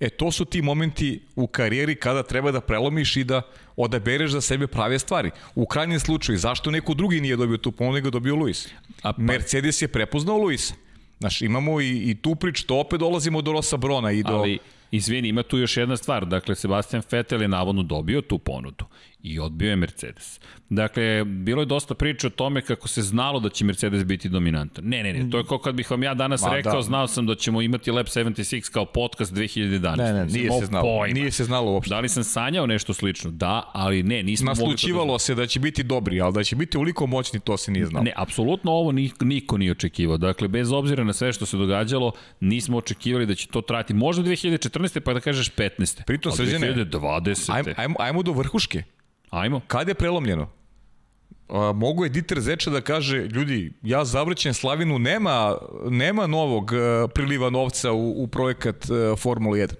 E, 0.00 0.08
to 0.08 0.32
su 0.32 0.44
ti 0.44 0.62
momenti 0.62 1.20
u 1.36 1.46
karijeri 1.46 1.94
kada 1.94 2.22
treba 2.22 2.52
da 2.52 2.60
prelomiš 2.60 3.16
i 3.16 3.24
da 3.24 3.42
odabereš 3.76 4.30
za 4.30 4.40
sebe 4.40 4.66
prave 4.66 4.98
stvari. 4.98 5.30
U 5.54 5.66
krajnjem 5.66 6.00
slučaju, 6.00 6.38
zašto 6.38 6.70
neko 6.70 6.94
drugi 6.94 7.20
nije 7.20 7.36
dobio 7.36 7.56
tu 7.56 7.72
pomoć, 7.72 7.94
nego 7.94 8.10
dobio 8.10 8.36
Luis? 8.36 8.68
A 9.02 9.12
pa... 9.12 9.22
Mercedes 9.22 9.82
je 9.82 9.88
prepoznao 9.88 10.36
Luisa. 10.36 10.74
Znaš, 11.18 11.42
imamo 11.42 11.80
i, 11.80 12.10
i 12.10 12.14
tu 12.14 12.34
prič, 12.34 12.62
to 12.62 12.80
opet 12.80 13.00
dolazimo 13.00 13.42
do 13.42 13.52
Rosa 13.52 13.76
Brona 13.76 14.12
i 14.12 14.22
do... 14.22 14.34
Ali, 14.34 14.58
izvini, 14.90 15.28
ima 15.28 15.42
tu 15.42 15.58
još 15.58 15.76
jedna 15.76 15.96
stvar. 15.96 16.26
Dakle, 16.26 16.54
Sebastian 16.54 17.02
Vettel 17.10 17.42
je 17.42 17.48
navodno 17.48 17.82
dobio 17.82 18.20
tu 18.20 18.38
ponudu 18.38 18.84
i 19.26 19.38
odbio 19.38 19.70
je 19.70 19.76
Mercedes. 19.76 20.40
Dakle, 20.70 21.24
bilo 21.24 21.62
je 21.62 21.66
dosta 21.66 21.94
priče 21.94 22.26
o 22.26 22.30
tome 22.30 22.62
kako 22.62 22.88
se 22.88 23.02
znalo 23.02 23.40
da 23.40 23.48
će 23.48 23.64
Mercedes 23.64 24.04
biti 24.04 24.28
dominantan. 24.28 24.84
Ne, 24.84 25.02
ne, 25.02 25.12
ne, 25.12 25.30
to 25.30 25.38
je 25.38 25.44
kao 25.44 25.58
kad 25.58 25.74
bih 25.74 25.90
vam 25.90 26.02
ja 26.02 26.14
danas 26.14 26.42
Ma, 26.42 26.50
rekao, 26.50 26.74
da. 26.74 26.82
znao 26.82 27.06
sam 27.06 27.26
da 27.26 27.34
ćemo 27.34 27.62
imati 27.62 27.90
Lab 27.90 28.06
76 28.06 28.72
kao 28.72 28.84
podcast 28.84 29.34
2011. 29.34 29.96
Ne, 29.96 30.12
ne, 30.12 30.26
nije 30.26 30.50
se 30.60 30.66
znalo. 30.66 30.84
Pojma. 30.84 31.14
Nije 31.14 31.30
se 31.30 31.44
znalo 31.44 31.72
uopšte. 31.72 31.94
Da 31.94 32.00
li 32.00 32.08
sam 32.08 32.24
sanjao 32.24 32.66
nešto 32.66 32.94
slično? 32.94 33.30
Da, 33.30 33.70
ali 33.74 34.02
ne, 34.02 34.22
nismo 34.22 34.46
mogli 34.46 34.64
Naslučivalo 34.64 35.12
da 35.12 35.18
se 35.18 35.34
da 35.34 35.46
će 35.46 35.60
biti 35.60 35.82
dobri, 35.82 36.20
ali 36.20 36.34
da 36.34 36.44
će 36.44 36.56
biti 36.56 36.78
uliko 36.78 37.06
moćni, 37.06 37.40
to 37.40 37.56
se 37.56 37.72
nije 37.72 37.86
znalo. 37.86 38.04
Ne, 38.04 38.12
apsolutno 38.16 38.72
ovo 38.72 38.92
niko, 38.92 39.24
niko 39.24 39.58
nije 39.58 39.72
očekivao. 39.72 40.16
Dakle, 40.16 40.48
bez 40.48 40.72
obzira 40.72 41.04
na 41.04 41.12
sve 41.12 41.32
što 41.32 41.46
se 41.46 41.56
događalo, 41.56 42.12
nismo 42.40 42.76
očekivali 42.76 43.26
da 43.26 43.34
će 43.34 43.48
to 43.48 43.60
trati. 43.60 43.94
Možda 43.94 44.22
2014. 44.22 45.00
pa 45.00 45.12
da 45.14 45.20
kažeš 45.20 45.50
15. 45.54 46.04
Pritom, 46.04 46.32
sređene, 46.32 46.74
2020. 46.74 47.52
Ajmo, 47.52 47.68
ajmo, 47.76 47.94
ajmo 47.98 48.22
do 48.22 48.32
vrhuške. 48.32 48.82
Ajmo. 49.30 49.60
Kad 49.66 49.88
je 49.88 49.94
prelomljeno? 49.94 50.50
A, 51.48 51.72
mogu 51.72 52.04
je 52.04 52.10
Dieter 52.10 52.40
Zeča 52.40 52.70
da 52.70 52.80
kaže, 52.80 53.16
ljudi, 53.16 53.72
ja 53.82 54.04
zavrćem 54.04 54.54
Slavinu, 54.54 54.98
nema, 54.98 55.56
nema 55.90 56.26
novog 56.26 56.72
uh, 56.72 57.10
priliva 57.14 57.50
novca 57.50 57.92
u, 57.92 58.22
u 58.22 58.26
projekat 58.26 58.90
uh, 58.90 59.18
Formula 59.18 59.56
1. 59.56 59.74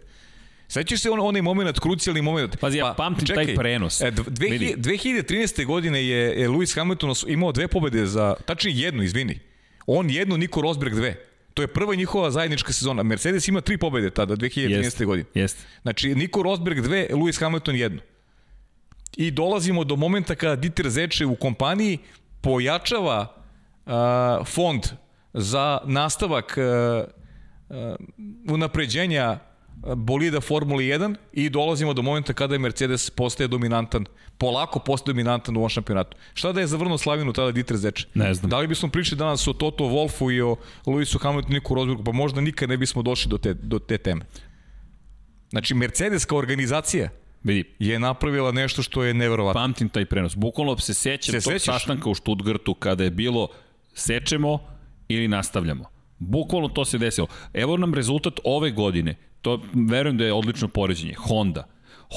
Sećaš 0.69 1.01
se 1.01 1.11
on, 1.11 1.21
onaj 1.21 1.43
moment, 1.43 1.79
krucijalni 1.79 2.23
moment? 2.23 2.57
Pazi, 2.61 2.79
ja 2.79 2.85
pa, 2.85 2.95
pamtim 2.95 3.27
čekaj, 3.27 3.47
taj 3.47 3.55
prenos. 3.55 4.01
E, 4.01 4.11
2000, 4.11 4.77
2013. 4.77 5.65
godine 5.65 6.07
je, 6.07 6.41
je 6.41 6.49
Lewis 6.49 6.75
Hamilton 6.75 7.15
imao 7.27 7.53
dve 7.53 7.69
pobede 7.69 8.07
za, 8.07 8.35
tačnije 8.47 8.81
jednu, 8.81 9.03
izvini. 9.03 9.39
On 9.87 10.11
jednu, 10.11 10.37
Niko 10.37 10.61
Rosberg 10.61 10.95
dve. 10.95 11.15
To 11.55 11.63
je 11.63 11.67
prva 11.67 11.95
njihova 11.95 12.31
zajednička 12.31 12.73
sezona. 12.73 13.03
Mercedes 13.03 13.49
ima 13.49 13.61
tri 13.61 13.79
pobede 13.79 14.11
tada, 14.11 14.37
2013. 14.37 14.69
Jest, 14.69 15.05
godine. 15.05 15.29
Jest. 15.35 15.67
Znači, 15.83 16.15
Niko 16.15 16.43
Rosberg 16.43 16.81
dve, 16.81 17.09
Lewis 17.11 17.41
Hamilton 17.41 17.77
jednu. 17.77 18.01
I 19.17 19.31
dolazimo 19.31 19.85
do 19.85 19.97
momenta 19.97 20.35
kada 20.35 20.57
Dieter 20.57 20.91
Zeče 20.91 21.27
u 21.27 21.37
kompaniji 21.37 21.99
pojačava 22.41 23.27
uh, 23.87 23.93
fond 24.47 24.87
za 25.33 25.79
nastavak 25.85 26.59
uh, 26.59 27.05
uh, 27.69 27.97
unapređenja 28.51 29.39
bolida 29.97 30.41
Formule 30.41 30.85
1 30.85 31.15
i 31.33 31.51
dolazimo 31.51 31.95
do 31.95 32.03
momenta 32.03 32.33
kada 32.33 32.55
je 32.55 32.59
Mercedes 32.59 33.11
postaje 33.11 33.49
dominantan, 33.49 34.05
polako 34.39 34.79
postaje 34.79 35.13
dominantan 35.13 35.57
u 35.57 35.59
ovom 35.59 35.69
šampionatu. 35.69 36.17
Šta 36.35 36.53
da 36.53 36.61
je 36.61 36.67
zavrnuo 36.67 36.99
Slavinu 36.99 37.33
tada 37.33 37.53
Dieter 37.53 37.77
Zeče? 37.77 38.07
Ne 38.15 38.35
znam. 38.35 38.51
Da 38.51 38.59
li 38.59 38.67
bismo 38.67 38.89
pričali 38.89 39.19
danas 39.19 39.49
o 39.49 39.53
Toto 39.53 39.85
Wolfu 39.85 40.33
i 40.33 40.41
o 40.41 40.57
Lewisu 40.87 41.23
Hamiltonu 41.23 41.55
Niku 41.55 41.75
Rosbergu? 41.75 42.05
Pa 42.05 42.13
možda 42.13 42.41
nikad 42.41 42.69
ne 42.69 42.77
bismo 42.77 43.03
došli 43.03 43.31
do 43.31 43.39
te, 43.39 43.55
do 43.55 43.79
te 43.79 43.99
teme. 43.99 44.25
Znači, 45.51 45.75
Mercedes 45.75 46.25
kao 46.25 46.39
organizacija 46.39 47.11
Vidi. 47.47 47.65
je 47.79 47.99
napravila 47.99 48.53
nešto 48.53 48.83
što 48.83 49.05
je 49.05 49.15
neverovatno. 49.15 49.61
Pamtim 49.61 49.89
taj 49.89 50.05
prenos. 50.05 50.37
Bukvalno 50.37 50.79
se 50.79 50.95
sećam 50.95 51.33
se 51.33 51.45
tog 51.45 51.53
sećaš? 51.53 51.75
sastanka 51.75 52.11
u 52.11 52.15
Stuttgartu 52.15 52.75
kada 52.75 53.05
je 53.05 53.11
bilo 53.11 53.49
sečemo 53.95 54.59
ili 55.09 55.29
nastavljamo. 55.29 55.85
Bukvalno 56.19 56.69
to 56.69 56.85
se 56.85 56.99
desilo. 56.99 57.27
Evo 57.55 57.77
nam 57.77 57.95
rezultat 57.95 58.41
ove 58.45 58.71
godine. 58.71 59.15
To 59.43 59.63
verujem 59.89 60.19
da 60.19 60.25
je 60.25 60.33
odlično 60.33 60.69
poređenje. 60.69 61.15
Honda. 61.19 61.69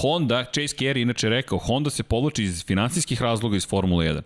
Honda, 0.01 0.43
Chase 0.43 0.75
Carey 0.75 1.01
inače 1.01 1.29
rekao, 1.29 1.57
Honda 1.57 1.89
se 1.89 2.03
povlači 2.03 2.43
iz 2.43 2.65
finansijskih 2.65 3.21
razloga 3.21 3.57
iz 3.57 3.67
Formule 3.67 4.05
1. 4.05 4.21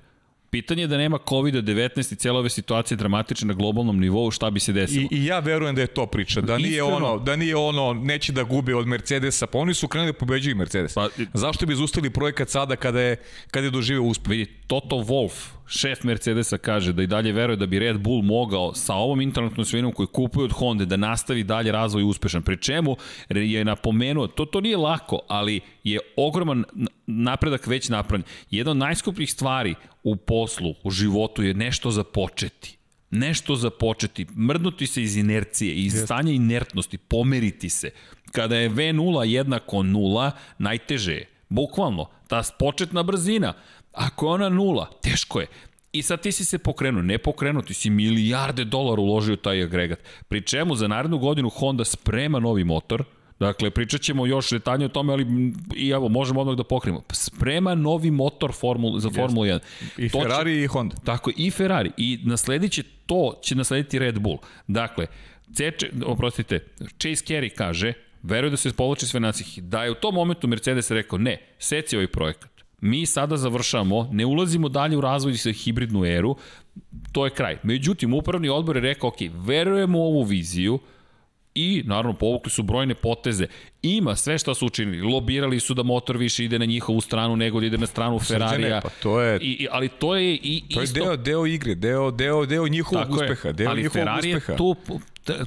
Pitanje 0.53 0.83
je 0.83 0.87
da 0.87 0.97
nema 0.97 1.17
COVID-19 1.17 2.13
i 2.13 2.15
cijela 2.15 2.39
ove 2.39 2.49
situacije 2.49 2.97
dramatične 2.97 3.47
na 3.47 3.53
globalnom 3.53 3.99
nivou, 3.99 4.31
šta 4.31 4.49
bi 4.49 4.59
se 4.59 4.73
desilo? 4.73 5.07
I, 5.11 5.15
I 5.15 5.25
ja 5.25 5.39
verujem 5.39 5.75
da 5.75 5.81
je 5.81 5.87
to 5.87 6.05
priča, 6.05 6.41
da 6.41 6.57
nije 6.57 6.69
Iskreno. 6.69 6.95
ono, 6.95 7.19
da 7.19 7.35
nije 7.35 7.55
ono 7.55 7.93
neće 7.93 8.31
da 8.33 8.43
gube 8.43 8.75
od 8.75 8.87
Mercedesa, 8.87 9.47
pa 9.47 9.57
oni 9.57 9.73
su 9.73 9.87
krenuli 9.87 10.11
da 10.11 10.17
pobeđuju 10.17 10.55
Mercedes. 10.55 10.93
Pa, 10.93 11.09
Zašto 11.33 11.65
bi 11.65 11.75
zustali 11.75 12.09
projekat 12.09 12.49
sada 12.49 12.75
kada 12.75 13.01
je 13.01 13.15
kada 13.51 13.65
je 13.65 13.71
doživeo 13.71 14.03
uspeh? 14.03 14.29
Vidi, 14.29 14.51
Toto 14.67 14.95
Wolff, 14.95 15.33
šef 15.67 16.03
Mercedesa 16.03 16.57
kaže 16.57 16.93
da 16.93 17.03
i 17.03 17.07
dalje 17.07 17.31
veruje 17.31 17.57
da 17.57 17.65
bi 17.65 17.79
Red 17.79 17.97
Bull 17.97 18.21
mogao 18.21 18.73
sa 18.73 18.95
ovom 18.95 19.21
internetnom 19.21 19.65
svinom 19.65 19.91
koju 19.91 20.07
kupuje 20.07 20.45
od 20.45 20.51
Honda 20.51 20.85
da 20.85 20.97
nastavi 20.97 21.43
dalje 21.43 21.71
razvoj 21.71 22.03
uspešan. 22.03 22.41
Pri 22.41 22.57
čemu 22.57 22.95
je 23.29 23.65
napomenuo, 23.65 24.27
to, 24.27 24.45
to 24.45 24.61
nije 24.61 24.77
lako, 24.77 25.19
ali 25.27 25.61
je 25.83 25.99
ogroman 26.17 26.63
napredak 27.07 27.67
već 27.67 27.89
napravljen. 27.89 28.23
Jedna 28.51 28.71
od 28.71 28.77
najskupljih 28.77 29.31
stvari 29.31 29.75
u 30.03 30.15
poslu, 30.15 30.73
u 30.83 30.91
životu 30.91 31.43
je 31.43 31.53
nešto 31.53 31.91
započeti 31.91 32.77
nešto 33.13 33.55
započeti, 33.55 34.25
mrdnuti 34.37 34.87
se 34.87 35.03
iz 35.03 35.17
inercije, 35.17 35.75
iz 35.75 35.93
yes. 35.93 36.05
stanja 36.05 36.31
inertnosti, 36.31 36.97
pomeriti 36.97 37.69
se. 37.69 37.91
Kada 38.31 38.55
je 38.57 38.69
V0 38.69 39.23
jednako 39.23 39.77
0, 39.77 40.31
najteže 40.57 41.13
je. 41.13 41.29
Bukvalno, 41.49 42.09
ta 42.27 42.43
početna 42.59 43.03
brzina, 43.03 43.53
Ako 43.93 44.25
je 44.25 44.31
ona 44.31 44.49
nula, 44.49 44.89
teško 45.01 45.39
je. 45.39 45.47
I 45.93 46.01
sad 46.01 46.21
ti 46.21 46.31
si 46.31 46.45
se 46.45 46.57
pokrenuo, 46.57 47.01
ne 47.01 47.17
pokrenuo, 47.17 47.61
ti 47.61 47.73
si 47.73 47.89
milijarde 47.89 48.65
dolara 48.65 49.01
uložio 49.01 49.35
taj 49.35 49.63
agregat. 49.63 49.99
Pri 50.27 50.41
čemu 50.41 50.75
za 50.75 50.87
narednu 50.87 51.17
godinu 51.17 51.49
Honda 51.49 51.85
sprema 51.85 52.39
novi 52.39 52.63
motor, 52.63 53.03
Dakle, 53.39 53.69
pričat 53.69 54.01
ćemo 54.01 54.25
još 54.25 54.51
detaljnije 54.51 54.85
o 54.85 54.89
tome, 54.89 55.13
ali 55.13 55.53
i 55.75 55.89
evo, 55.89 56.09
možemo 56.09 56.41
odmah 56.41 56.55
da 56.55 56.63
pokrijemo. 56.63 57.03
Sprema 57.11 57.75
novi 57.75 58.11
motor 58.11 58.53
formul, 58.53 58.99
za 58.99 59.09
Formulu 59.09 59.45
1. 59.45 59.59
I 59.97 60.09
to 60.09 60.21
Ferrari 60.21 60.53
će, 60.53 60.63
i 60.63 60.67
Honda. 60.67 60.95
Tako, 60.95 61.31
i 61.37 61.51
Ferrari. 61.51 61.91
I 61.97 62.19
nasledit 62.23 62.71
će 62.71 62.83
to, 63.05 63.39
će 63.41 63.55
naslediti 63.55 63.99
Red 63.99 64.19
Bull. 64.19 64.37
Dakle, 64.67 65.07
Ceče, 65.53 65.89
oprostite, 66.05 66.59
Chase 66.79 67.25
Carey 67.25 67.49
kaže, 67.55 67.93
veruje 68.21 68.51
da 68.51 68.57
se 68.57 68.73
povlači 68.73 69.05
sve 69.05 69.19
nacih, 69.19 69.63
da 69.63 69.83
je 69.83 69.91
u 69.91 69.95
tom 69.95 70.15
momentu 70.15 70.47
Mercedes 70.47 70.91
rekao, 70.91 71.19
ne, 71.19 71.37
seci 71.59 71.95
ovaj 71.95 72.07
projekat 72.07 72.52
mi 72.83 73.05
sada 73.05 73.37
završamo, 73.37 74.09
ne 74.11 74.25
ulazimo 74.25 74.69
dalje 74.69 74.97
u 74.97 75.01
razvoj 75.01 75.37
sa 75.37 75.51
hibridnu 75.51 76.05
eru, 76.05 76.35
to 77.11 77.25
je 77.25 77.31
kraj. 77.31 77.57
Međutim, 77.63 78.13
upravni 78.13 78.49
odbor 78.49 78.75
je 78.75 78.81
rekao, 78.81 79.07
ok, 79.07 79.17
verujemo 79.45 79.99
u 79.99 80.01
ovu 80.01 80.23
viziju, 80.23 80.79
I, 81.55 81.83
naravno, 81.85 82.13
povukli 82.13 82.49
su 82.51 82.63
brojne 82.63 82.95
poteze. 82.95 83.47
Ima 83.81 84.15
sve 84.15 84.37
što 84.37 84.53
su 84.53 84.65
učinili. 84.65 85.01
Lobirali 85.01 85.59
su 85.59 85.73
da 85.73 85.83
motor 85.83 86.17
više 86.17 86.45
ide 86.45 86.59
na 86.59 86.65
njihovu 86.65 87.01
stranu 87.01 87.35
nego 87.35 87.59
da 87.59 87.65
ide 87.65 87.77
na 87.77 87.85
stranu 87.85 88.19
Ferrarija. 88.19 88.81
Pa 88.81 88.89
to 88.89 89.21
je, 89.21 89.39
I, 89.41 89.67
ali 89.71 89.89
to 89.89 90.15
je 90.15 90.33
i 90.33 90.63
to 90.73 90.79
je 90.79 90.83
isto... 90.83 90.99
deo, 90.99 91.17
deo 91.17 91.45
igre, 91.45 91.75
deo, 91.75 92.11
deo, 92.11 92.45
deo 92.45 92.67
njihovog 92.67 93.03
Tako 93.03 93.13
uspeha. 93.13 93.51
Deo 93.51 93.69
ali 93.69 93.81
njihovog 93.81 94.05
Ferrari 94.05 94.35
uspeha. 94.35 94.51
je 94.51 94.57
tu 94.57 94.75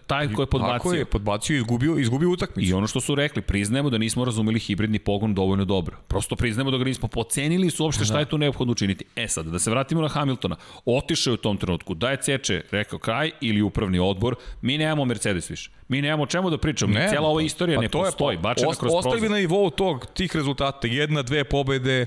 taj 0.06 0.32
ko 0.32 0.42
je 0.42 0.46
podbacio. 0.46 0.78
Tako 0.78 0.94
je, 0.94 1.04
podbacio 1.04 1.54
i 1.54 1.56
izgubio, 1.56 1.98
izgubio 1.98 2.30
utakmicu. 2.30 2.70
I 2.70 2.72
ono 2.72 2.86
što 2.86 3.00
su 3.00 3.14
rekli, 3.14 3.42
priznajemo 3.42 3.90
da 3.90 3.98
nismo 3.98 4.24
razumeli 4.24 4.58
hibridni 4.58 4.98
pogon 4.98 5.34
dovoljno 5.34 5.64
dobro. 5.64 5.96
Prosto 6.08 6.36
priznajemo 6.36 6.70
da 6.70 6.78
ga 6.78 6.84
nismo 6.84 7.08
pocenili 7.08 7.70
su 7.70 7.84
uopšte 7.84 8.04
šta 8.04 8.18
je 8.18 8.24
tu 8.24 8.38
neophodno 8.38 8.72
učiniti. 8.72 9.04
E 9.16 9.28
sad, 9.28 9.46
da 9.46 9.58
se 9.58 9.70
vratimo 9.70 10.02
na 10.02 10.08
Hamiltona. 10.08 10.56
Otišao 10.84 11.30
je 11.30 11.34
u 11.34 11.36
tom 11.36 11.56
trenutku. 11.56 11.94
Da 11.94 12.10
je 12.10 12.16
Ceče 12.16 12.62
rekao 12.70 12.98
kraj 12.98 13.30
ili 13.40 13.62
upravni 13.62 13.98
odbor, 13.98 14.34
mi 14.62 14.78
nemamo 14.78 15.04
Mercedes 15.04 15.50
više. 15.50 15.70
Mi 15.88 16.02
nemamo 16.02 16.26
čemu 16.26 16.50
da 16.50 16.58
pričamo. 16.58 16.94
Ne, 16.94 17.08
Cijela 17.08 17.28
ova 17.28 17.42
istorija 17.42 17.78
pa 17.78 17.82
ne 17.82 17.88
postoji. 17.88 18.38
Bačena 18.38 18.74
kroz 18.74 18.92
prozor. 18.92 19.12
Ostavi 19.12 19.28
na 19.28 19.36
nivou 19.36 19.70
tog, 19.70 20.06
tih 20.14 20.36
rezultata. 20.36 20.88
Jedna, 20.88 21.22
dve 21.22 21.44
pobede, 21.44 22.06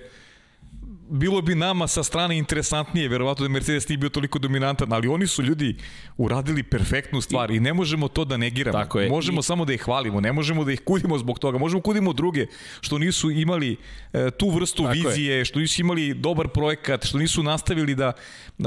bilo 1.10 1.42
bi 1.42 1.56
nama 1.56 1.88
sa 1.88 2.04
strane 2.04 2.38
interesantnije, 2.38 3.10
verovatno 3.10 3.48
da 3.48 3.50
Mercedes 3.50 3.88
nije 3.88 3.98
bio 3.98 4.10
toliko 4.10 4.40
dominantan, 4.40 4.94
ali 4.94 5.08
oni 5.08 5.28
su 5.28 5.44
ljudi 5.44 5.76
uradili 6.18 6.64
perfektnu 6.64 7.22
stvar 7.22 7.52
i, 7.52 7.56
i 7.56 7.60
ne 7.60 7.74
možemo 7.74 8.08
to 8.08 8.26
da 8.26 8.38
negiramo. 8.38 8.80
Tako 8.80 9.00
je. 9.00 9.10
Možemo 9.10 9.40
I... 9.40 9.44
samo 9.44 9.66
da 9.66 9.74
ih 9.74 9.82
hvalimo, 9.82 10.22
ne 10.22 10.34
možemo 10.34 10.64
da 10.64 10.72
ih 10.72 10.82
kudimo 10.86 11.18
zbog 11.18 11.40
toga. 11.40 11.58
Možemo 11.58 11.80
da 11.80 11.84
kudimo 11.84 12.14
druge 12.14 12.46
što 12.82 12.98
nisu 12.98 13.32
imali 13.32 13.78
e, 14.14 14.32
tu 14.32 14.50
vrstu 14.50 14.84
Tako 14.84 14.94
vizije, 14.94 15.38
je. 15.38 15.46
što 15.46 15.60
nisu 15.60 15.82
imali 15.82 16.14
dobar 16.14 16.48
projekat, 16.48 17.06
što 17.06 17.18
nisu 17.18 17.44
nastavili 17.44 17.96
da 17.96 18.12
e, 18.60 18.64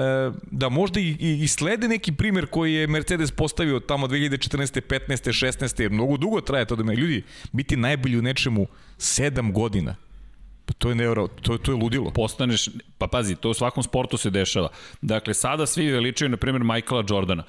da 0.50 0.68
možda 0.68 1.00
i, 1.00 1.16
i, 1.20 1.38
i 1.42 1.48
slede 1.48 1.88
neki 1.88 2.12
primer 2.12 2.46
koji 2.46 2.74
je 2.74 2.86
Mercedes 2.86 3.30
postavio 3.30 3.80
tamo 3.80 4.06
2014. 4.06 4.80
15. 4.80 5.32
16. 5.32 5.90
Mnogo 5.90 6.16
dugo 6.16 6.40
traje 6.40 6.64
to 6.64 6.76
da 6.76 6.84
me 6.84 6.96
ljudi 6.96 7.22
biti 7.52 7.76
najbolji 7.76 8.18
u 8.18 8.22
nečemu 8.22 8.66
7 8.98 9.52
godina 9.52 9.96
Pa 10.66 10.72
to 10.72 10.88
je 10.88 10.94
neuro, 10.94 11.28
to, 11.28 11.58
to 11.58 11.72
je 11.72 11.76
ludilo. 11.76 12.10
Postaneš, 12.10 12.68
pa 12.98 13.06
pazi, 13.06 13.34
to 13.34 13.50
u 13.50 13.54
svakom 13.54 13.82
sportu 13.82 14.16
se 14.16 14.30
dešava. 14.30 14.68
Dakle, 15.00 15.34
sada 15.34 15.66
svi 15.66 15.90
veličaju, 15.90 16.28
na 16.28 16.36
primjer, 16.36 16.64
Michaela 16.64 17.04
Jordana. 17.08 17.44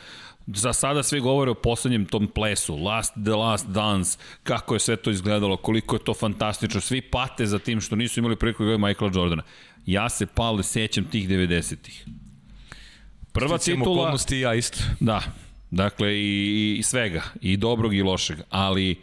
Za 0.48 0.74
sada 0.74 1.04
svi 1.04 1.20
govore 1.20 1.52
o 1.52 1.54
poslednjem 1.54 2.06
tom 2.06 2.28
plesu, 2.28 2.76
Last 2.76 3.14
the 3.14 3.32
Last 3.32 3.68
Dance, 3.68 4.18
kako 4.44 4.74
je 4.74 4.80
sve 4.80 4.96
to 4.96 5.12
izgledalo, 5.12 5.58
koliko 5.58 5.96
je 5.96 6.04
to 6.04 6.14
fantastično. 6.14 6.82
Svi 6.82 7.02
pate 7.02 7.46
za 7.46 7.60
tim 7.60 7.82
što 7.82 7.96
nisu 7.96 8.20
imali 8.20 8.36
priliku 8.36 8.66
da 8.66 8.78
Michaela 8.78 9.12
Jordana. 9.16 9.44
Ja 9.86 10.10
se 10.10 10.26
pale 10.26 10.64
sećam 10.64 11.06
tih 11.06 11.30
90-ih. 11.30 12.06
Prva 13.32 13.58
Sticam 13.58 13.80
titula... 13.80 14.02
okolnosti 14.02 14.40
ja 14.40 14.54
isto. 14.54 14.78
Da, 15.00 15.22
dakle 15.72 16.14
i, 16.14 16.76
i 16.80 16.84
svega, 16.84 17.24
i 17.42 17.58
dobrog 17.58 17.96
i 17.96 18.02
lošeg, 18.02 18.38
ali 18.50 19.02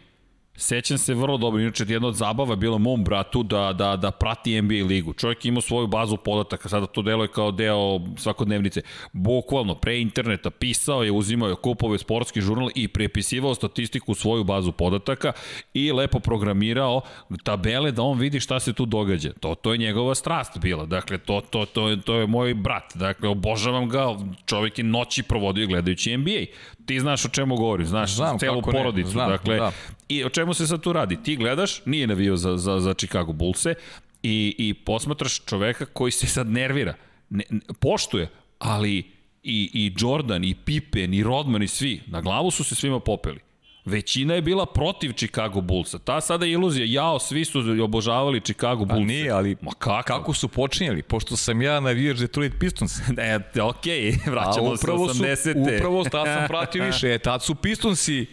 Sećam 0.60 0.98
se 0.98 1.14
vrlo 1.14 1.36
dobro, 1.36 1.60
inače 1.60 1.84
jedna 1.88 2.08
od 2.08 2.14
zabava 2.14 2.56
bila 2.56 2.78
mom 2.78 3.04
bratu 3.04 3.42
da, 3.42 3.72
da, 3.72 3.96
da 3.96 4.10
prati 4.10 4.62
NBA 4.62 4.74
ligu. 4.74 5.12
Čovjek 5.12 5.44
ima 5.44 5.60
svoju 5.60 5.86
bazu 5.86 6.16
podataka, 6.16 6.68
sada 6.68 6.86
to 6.86 7.02
deluje 7.02 7.28
kao 7.28 7.50
deo 7.50 8.00
svakodnevnice. 8.16 8.82
Bukvalno, 9.12 9.74
pre 9.74 10.00
interneta 10.00 10.50
pisao 10.50 11.02
je, 11.02 11.12
uzimao 11.12 11.48
je 11.48 11.56
kupove 11.56 11.98
sportski 11.98 12.40
žurnal 12.40 12.70
i 12.74 12.88
prepisivao 12.88 13.54
statistiku 13.54 14.12
u 14.12 14.14
svoju 14.14 14.44
bazu 14.44 14.72
podataka 14.72 15.32
i 15.74 15.92
lepo 15.92 16.18
programirao 16.18 17.00
tabele 17.44 17.92
da 17.92 18.02
on 18.02 18.18
vidi 18.18 18.40
šta 18.40 18.60
se 18.60 18.72
tu 18.72 18.86
događa. 18.86 19.32
To, 19.32 19.54
to 19.54 19.72
je 19.72 19.78
njegova 19.78 20.14
strast 20.14 20.58
bila. 20.58 20.86
Dakle, 20.86 21.18
to, 21.18 21.40
to, 21.50 21.66
to, 21.66 21.96
to 21.96 22.14
je 22.14 22.26
moj 22.26 22.54
brat. 22.54 22.92
Dakle, 22.94 23.28
obožavam 23.28 23.88
ga, 23.88 24.06
čovjek 24.46 24.78
je 24.78 24.84
noći 24.84 25.22
provodio 25.22 25.66
gledajući 25.66 26.16
NBA 26.16 26.44
ti 26.86 27.00
znaš 27.00 27.24
o 27.24 27.28
čemu 27.28 27.56
govorim, 27.56 27.86
znaš 27.86 28.14
Znam, 28.14 28.38
celu 28.38 28.62
porodicu. 28.62 29.08
Ne, 29.08 29.12
znam, 29.12 29.30
dakle, 29.30 29.56
da. 29.56 29.72
I 30.08 30.24
o 30.24 30.28
čemu 30.28 30.54
se 30.54 30.66
sad 30.66 30.80
tu 30.80 30.92
radi? 30.92 31.22
Ti 31.22 31.36
gledaš, 31.36 31.82
nije 31.86 32.06
navio 32.06 32.36
za, 32.36 32.56
za, 32.56 32.80
za 32.80 32.94
Chicago 32.94 33.32
Bullse 33.32 33.74
i, 34.22 34.54
i 34.58 34.74
posmatraš 34.74 35.44
čoveka 35.44 35.84
koji 35.84 36.12
se 36.12 36.26
sad 36.26 36.50
nervira. 36.50 36.94
Ne, 37.30 37.44
poštuje, 37.80 38.28
ali 38.58 38.98
i, 39.42 39.70
i 39.74 39.92
Jordan, 39.98 40.44
i 40.44 40.54
Pippen, 40.54 41.14
i 41.14 41.22
Rodman, 41.22 41.62
i 41.62 41.68
svi, 41.68 42.00
na 42.06 42.20
glavu 42.20 42.50
su 42.50 42.64
se 42.64 42.74
svima 42.74 43.00
popeli. 43.00 43.40
Većina 43.84 44.34
je 44.34 44.42
bila 44.42 44.66
protiv 44.66 45.12
Chicago 45.12 45.60
Bullsa. 45.60 45.98
Ta 45.98 46.20
sada 46.20 46.46
iluzija, 46.46 46.86
jao, 46.88 47.18
svi 47.18 47.44
su 47.44 47.60
obožavali 47.84 48.40
Chicago 48.40 48.84
Bulls. 48.84 49.00
Pa 49.00 49.04
nije, 49.04 49.30
ali 49.30 49.56
Ma 49.60 49.70
kako? 49.78 50.06
kako 50.06 50.34
su 50.34 50.48
počinjali? 50.48 51.02
Pošto 51.02 51.36
sam 51.36 51.62
ja 51.62 51.80
navijač 51.80 52.18
Detroit 52.18 52.52
Pistons. 52.60 53.00
ne, 53.16 53.36
okej, 53.62 54.12
okay, 54.12 54.30
vraćamo 54.30 54.76
se 54.76 54.86
80. 54.86 55.52
Su, 55.52 55.76
upravo 55.76 56.04
tad 56.04 56.26
sam 56.26 56.48
pratio 56.48 56.84
više. 56.92 57.14
E, 57.14 57.18
tad 57.18 57.42
su 57.42 57.54
Pistonsi 57.54 58.26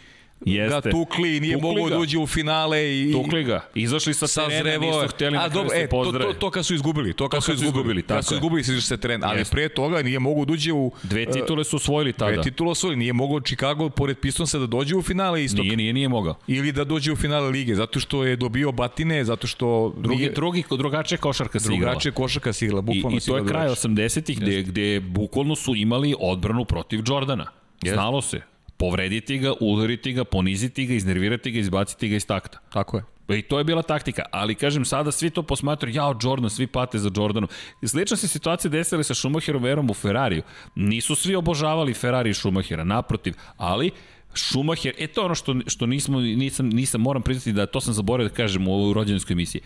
Jeste. 0.46 0.90
ga 0.90 0.92
tukli 0.92 1.38
i 1.38 1.40
nije 1.40 1.54
tukli 1.54 1.68
mogao 1.68 1.90
da 1.90 1.98
uđe 1.98 2.18
u 2.18 2.28
finale 2.28 3.00
i 3.00 3.12
tukli 3.12 3.44
ga. 3.44 3.66
Izašli 3.76 4.14
sa, 4.14 4.28
sa 4.28 4.48
terena, 4.48 4.86
nisu 4.86 5.08
hteli 5.08 5.38
A, 5.38 5.50
dobro, 5.50 5.70
e, 5.76 5.88
to, 5.88 6.12
to, 6.12 6.34
to 6.34 6.52
kad 6.52 6.66
su 6.66 6.74
izgubili, 6.74 7.14
to 7.14 7.30
kad, 7.30 7.42
to 7.42 7.46
kad 7.46 7.60
su 7.60 7.66
izgubili, 7.66 8.02
tako 8.02 8.18
kad 8.18 8.26
su 8.26 8.34
izgubili 8.34 8.64
se 8.64 8.82
sa 8.82 8.98
terena, 8.98 9.28
ali 9.28 9.44
pre 9.52 9.70
toga 9.70 10.02
nije 10.02 10.20
mogao 10.20 10.46
da 10.46 10.54
uđe 10.54 10.74
u 10.74 10.92
dve 11.04 11.24
e, 11.24 11.32
titule 11.32 11.64
su 11.64 11.76
osvojili 11.76 12.14
tada. 12.14 12.32
Dve 12.32 12.44
titule 12.44 12.72
osvojili, 12.72 13.00
nije 13.00 13.14
mogao 13.14 13.40
Chicago 13.40 13.90
pored 13.90 14.18
Pistonsa 14.18 14.60
da 14.60 14.66
dođe 14.68 14.96
u 14.96 15.02
finale 15.02 15.44
isto. 15.44 15.62
Nije, 15.62 15.78
nije, 15.78 15.94
nije 15.94 16.10
mogao. 16.10 16.36
Ili 16.48 16.72
da 16.72 16.84
dođe 16.84 17.12
u 17.12 17.16
finale 17.16 17.50
lige, 17.50 17.76
zato 17.76 18.00
što 18.00 18.24
je 18.24 18.36
dobio 18.36 18.72
batine, 18.72 19.26
zato 19.26 19.48
što 19.48 19.94
drugi 19.98 20.18
nije, 20.18 20.32
drugi 20.32 20.64
drugačije 20.78 21.18
košarka 21.18 21.60
se 21.60 21.74
igrala. 21.74 21.92
Drugačije 21.92 22.12
košarka 22.12 22.54
se 22.54 22.66
igrala, 22.66 22.82
bukvalno 22.82 23.18
I, 23.18 23.18
i 23.18 23.28
to 23.28 23.38
je 23.38 23.46
kraj 23.46 23.68
80-ih 23.68 24.40
gde 24.40 24.62
gde 24.62 25.00
bukvalno 25.00 25.56
su 25.56 25.76
imali 25.76 26.16
odbranu 26.20 26.66
protiv 26.66 27.02
Jordana. 27.08 27.46
Znalo 27.86 28.22
se 28.22 28.57
povrediti 28.78 29.38
ga, 29.38 29.54
udariti 29.60 30.14
ga, 30.14 30.24
poniziti 30.24 30.86
ga, 30.86 30.94
iznervirati 30.94 31.52
ga, 31.52 31.60
izbaciti 31.60 32.10
ga 32.10 32.16
iz 32.16 32.26
takta. 32.26 32.60
Tako 32.74 32.98
je. 32.98 33.04
I 33.38 33.42
to 33.42 33.58
je 33.58 33.64
bila 33.64 33.82
taktika, 33.82 34.24
ali 34.32 34.56
kažem 34.56 34.86
sada 34.86 35.12
svi 35.12 35.30
to 35.30 35.44
posmatruju, 35.44 35.96
jao 35.96 36.16
Jordan, 36.24 36.50
svi 36.50 36.68
pate 36.68 36.98
za 36.98 37.12
Jordanom. 37.16 37.50
Slična 37.84 38.18
se 38.18 38.28
situacija 38.28 38.72
desila 38.72 39.04
sa 39.04 39.14
Schumacherom 39.14 39.64
verom 39.64 39.90
u 39.90 39.94
Ferrariju. 39.94 40.44
Nisu 40.76 41.16
svi 41.16 41.36
obožavali 41.36 41.94
Ferrari 41.94 42.30
i 42.30 42.34
Schumachera, 42.34 42.84
naprotiv, 42.84 43.34
ali 43.58 43.92
Schumacher, 44.34 44.94
e 44.98 45.08
to 45.08 45.26
ono 45.26 45.36
što, 45.36 45.56
što 45.68 45.86
nismo, 45.86 46.20
nisam, 46.20 46.70
nisam, 46.70 47.02
moram 47.02 47.22
priznati 47.22 47.54
da 47.54 47.66
to 47.66 47.82
sam 47.82 47.94
zaboravio 47.94 48.30
da 48.30 48.36
kažem 48.36 48.68
u 48.68 48.74
ovoj 48.74 48.94
rođenskoj 48.94 49.34
emisiji. 49.34 49.62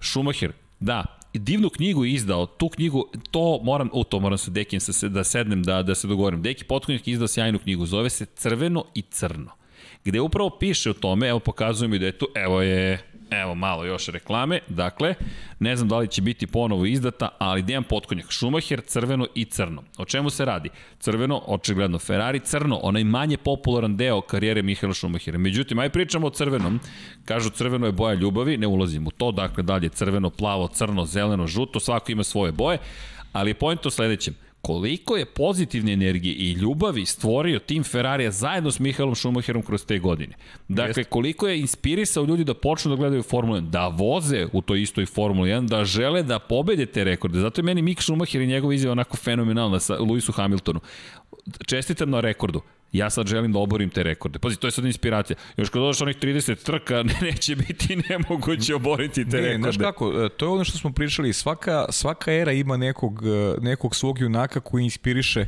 Schumacher, 0.00 0.52
da, 0.80 1.04
divnu 1.38 1.70
knjigu 1.70 2.04
izdao, 2.04 2.46
tu 2.46 2.68
knjigu, 2.68 3.08
to 3.30 3.60
moram, 3.62 3.90
u 3.92 4.04
to 4.04 4.20
moram 4.20 4.38
se 4.38 4.50
Dekim 4.50 4.80
se, 4.80 5.08
da 5.08 5.24
sednem, 5.24 5.62
da, 5.62 5.82
da 5.82 5.94
se 5.94 6.08
dogovorim. 6.08 6.42
Deki 6.42 6.64
Potkonjak 6.64 7.08
izdao 7.08 7.28
sjajnu 7.28 7.58
knjigu, 7.58 7.86
zove 7.86 8.10
se 8.10 8.26
Crveno 8.26 8.84
i 8.94 9.02
crno, 9.02 9.50
gde 10.04 10.20
upravo 10.20 10.50
piše 10.58 10.90
o 10.90 10.94
tome, 10.94 11.28
evo 11.28 11.40
pokazujem 11.40 11.94
i 11.94 11.98
da 11.98 12.06
je 12.06 12.18
tu, 12.18 12.26
evo 12.34 12.62
je 12.62 13.15
Evo 13.30 13.54
malo 13.54 13.84
još 13.84 14.06
reklame. 14.06 14.60
Dakle, 14.68 15.14
ne 15.58 15.76
znam 15.76 15.88
da 15.88 15.98
li 15.98 16.08
će 16.08 16.22
biti 16.22 16.46
ponovo 16.46 16.86
izdata, 16.86 17.28
ali 17.38 17.62
Dejan 17.62 17.84
Potkonjak, 17.84 18.32
Schumacher, 18.32 18.80
crveno 18.80 19.26
i 19.34 19.44
crno. 19.44 19.82
O 19.98 20.04
čemu 20.04 20.30
se 20.30 20.44
radi? 20.44 20.68
Crveno, 20.98 21.42
očigledno 21.46 21.98
Ferrari, 21.98 22.40
crno, 22.40 22.80
onaj 22.82 23.04
manje 23.04 23.36
popularan 23.36 23.96
deo 23.96 24.20
karijere 24.20 24.62
Mihaela 24.62 24.94
Schumachera. 24.94 25.38
Međutim, 25.38 25.78
aj 25.78 25.90
pričamo 25.90 26.26
o 26.26 26.30
crvenom. 26.30 26.80
Kažu 27.24 27.50
crveno 27.50 27.86
je 27.86 27.92
boja 27.92 28.14
ljubavi, 28.14 28.56
ne 28.56 28.66
ulazim 28.66 29.06
u 29.06 29.10
to, 29.10 29.32
dakle 29.32 29.62
dalje 29.62 29.88
crveno, 29.88 30.30
plavo, 30.30 30.68
crno, 30.68 31.04
zeleno, 31.04 31.46
žuto, 31.46 31.80
svako 31.80 32.12
ima 32.12 32.24
svoje 32.24 32.52
boje, 32.52 32.78
ali 33.32 33.50
je 33.50 33.54
pojent 33.54 33.86
o 33.86 33.90
sledećem 33.90 34.34
koliko 34.66 35.16
je 35.16 35.24
pozitivne 35.24 35.92
energije 35.92 36.34
i 36.34 36.52
ljubavi 36.52 37.06
stvorio 37.06 37.58
tim 37.58 37.84
Ferrarija 37.84 38.30
zajedno 38.30 38.70
s 38.70 38.78
Mihaelom 38.78 39.14
Schumacherom 39.14 39.62
kroz 39.62 39.84
te 39.84 39.98
godine. 39.98 40.34
Dakle, 40.68 41.04
koliko 41.04 41.48
je 41.48 41.60
inspirisao 41.60 42.24
ljudi 42.24 42.44
da 42.44 42.54
počnu 42.54 42.90
da 42.90 42.96
gledaju 42.96 43.22
Formulu 43.22 43.60
1, 43.60 43.70
da 43.70 43.88
voze 43.88 44.46
u 44.52 44.62
toj 44.62 44.82
istoj 44.82 45.06
Formuli 45.06 45.50
1, 45.50 45.68
da 45.68 45.84
žele 45.84 46.22
da 46.22 46.38
pobede 46.38 46.86
te 46.86 47.04
rekorde. 47.04 47.40
Zato 47.40 47.60
je 47.60 47.64
meni 47.64 47.82
Mick 47.82 48.02
Schumacher 48.02 48.40
i 48.40 48.46
njegov 48.46 48.72
izjava 48.72 48.92
onako 48.92 49.16
fenomenalna 49.16 49.80
sa 49.80 49.98
Lewisu 49.98 50.32
Hamiltonu. 50.32 50.80
Čestitam 51.66 52.10
na 52.10 52.20
rekordu 52.20 52.60
ja 52.92 53.10
sad 53.10 53.26
želim 53.26 53.52
da 53.52 53.58
oborim 53.58 53.90
te 53.90 54.02
rekorde. 54.02 54.38
Pazi, 54.38 54.56
to 54.56 54.66
je 54.66 54.70
sad 54.70 54.84
inspiracija. 54.84 55.36
Još 55.56 55.68
kad 55.68 55.82
dodaš 55.82 56.00
onih 56.00 56.16
30 56.16 56.64
trka, 56.64 57.02
neće 57.22 57.56
biti 57.56 58.02
nemoguće 58.08 58.74
oboriti 58.74 59.28
te 59.28 59.36
ne, 59.36 59.42
rekorde. 59.42 59.62
Znaš 59.62 59.76
kako, 59.76 60.24
e, 60.24 60.28
to 60.28 60.46
je 60.46 60.50
ono 60.50 60.64
što 60.64 60.78
smo 60.78 60.92
pričali, 60.92 61.32
svaka, 61.32 61.86
svaka 61.90 62.32
era 62.32 62.52
ima 62.52 62.76
nekog, 62.76 63.22
e, 63.26 63.54
nekog 63.60 63.96
svog 63.96 64.20
junaka 64.20 64.60
koji 64.60 64.84
inspiriše 64.84 65.46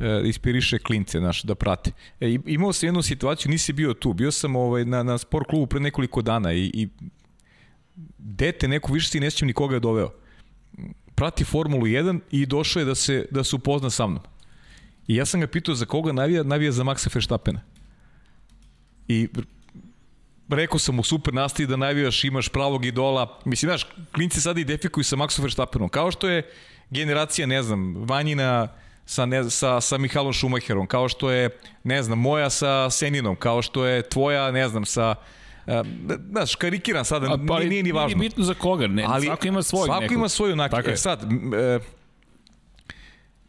e, 0.00 0.22
inspiriše 0.24 0.78
klince 0.78 1.20
naš 1.20 1.42
da 1.42 1.54
prate. 1.54 1.90
E, 2.20 2.38
imao 2.46 2.72
sam 2.72 2.86
jednu 2.86 3.02
situaciju, 3.02 3.50
nisi 3.50 3.72
bio 3.72 3.94
tu, 3.94 4.12
bio 4.12 4.32
sam 4.32 4.56
ovaj, 4.56 4.84
na, 4.84 5.02
na 5.02 5.18
sport 5.18 5.48
klubu 5.48 5.66
pre 5.66 5.80
nekoliko 5.80 6.22
dana 6.22 6.52
i, 6.52 6.70
i 6.74 6.88
dete 8.18 8.68
neko 8.68 8.92
više 8.92 9.08
si 9.08 9.20
ne 9.20 9.30
sjećam 9.30 9.46
nikoga 9.46 9.74
je 9.74 9.80
doveo. 9.80 10.10
Prati 11.14 11.44
Formulu 11.44 11.86
1 11.86 12.20
i 12.30 12.46
došao 12.46 12.80
je 12.80 12.86
da 12.86 12.94
se, 12.94 13.26
da 13.30 13.44
se 13.44 13.56
upozna 13.56 13.90
sa 13.90 14.06
mnom. 14.06 14.22
I 15.08 15.14
ja 15.16 15.26
sam 15.26 15.40
ga 15.40 15.46
pitao 15.46 15.74
za 15.74 15.86
koga 15.86 16.12
navija, 16.12 16.42
navija 16.42 16.72
za 16.72 16.84
Maxa 16.84 17.14
Verstappena. 17.14 17.60
I 19.08 19.28
rekao 20.48 20.78
sam 20.78 20.94
mu 20.94 21.02
super 21.02 21.34
nastavi 21.34 21.66
da 21.66 21.76
navijaš, 21.76 22.24
imaš 22.24 22.48
pravog 22.48 22.84
idola. 22.84 23.38
Mislim, 23.44 23.68
znaš, 23.68 23.86
klinci 24.12 24.40
sada 24.40 24.60
identifikuju 24.60 25.04
sa 25.04 25.16
Maxom 25.16 25.42
Verstappenom. 25.42 25.88
Kao 25.88 26.10
što 26.10 26.28
je 26.28 26.50
generacija, 26.90 27.46
ne 27.46 27.62
znam, 27.62 27.94
Vanjina 27.96 28.68
sa, 29.06 29.26
ne, 29.26 29.50
sa, 29.50 29.80
sa 29.80 29.98
Mihalom 29.98 30.32
Schumacherom, 30.32 30.86
kao 30.86 31.08
što 31.08 31.30
je, 31.30 31.50
ne 31.84 32.02
znam, 32.02 32.18
moja 32.18 32.50
sa 32.50 32.90
Seninom, 32.90 33.36
kao 33.36 33.62
što 33.62 33.86
je 33.86 34.02
tvoja, 34.02 34.50
ne 34.50 34.68
znam, 34.68 34.84
sa 34.84 35.14
Uh, 35.68 35.86
znaš, 36.30 36.54
karikiram 36.54 37.04
sada, 37.04 37.38
pa, 37.48 37.58
nije, 37.58 37.70
nije 37.70 37.82
ni 37.82 37.92
važno. 37.92 38.18
Nije 38.18 38.28
bitno 38.28 38.44
za 38.44 38.54
koga, 38.54 38.86
ne, 38.86 39.04
ali, 39.08 39.26
svako 39.26 39.46
ima 39.46 39.62
svoj 39.62 39.86
Svako 39.86 40.00
nekog. 40.00 40.16
ima 40.16 40.28
svoju 40.28 40.56
nakon. 40.56 40.80
E 40.86 40.96
sad, 40.96 41.22
uh, 41.22 41.82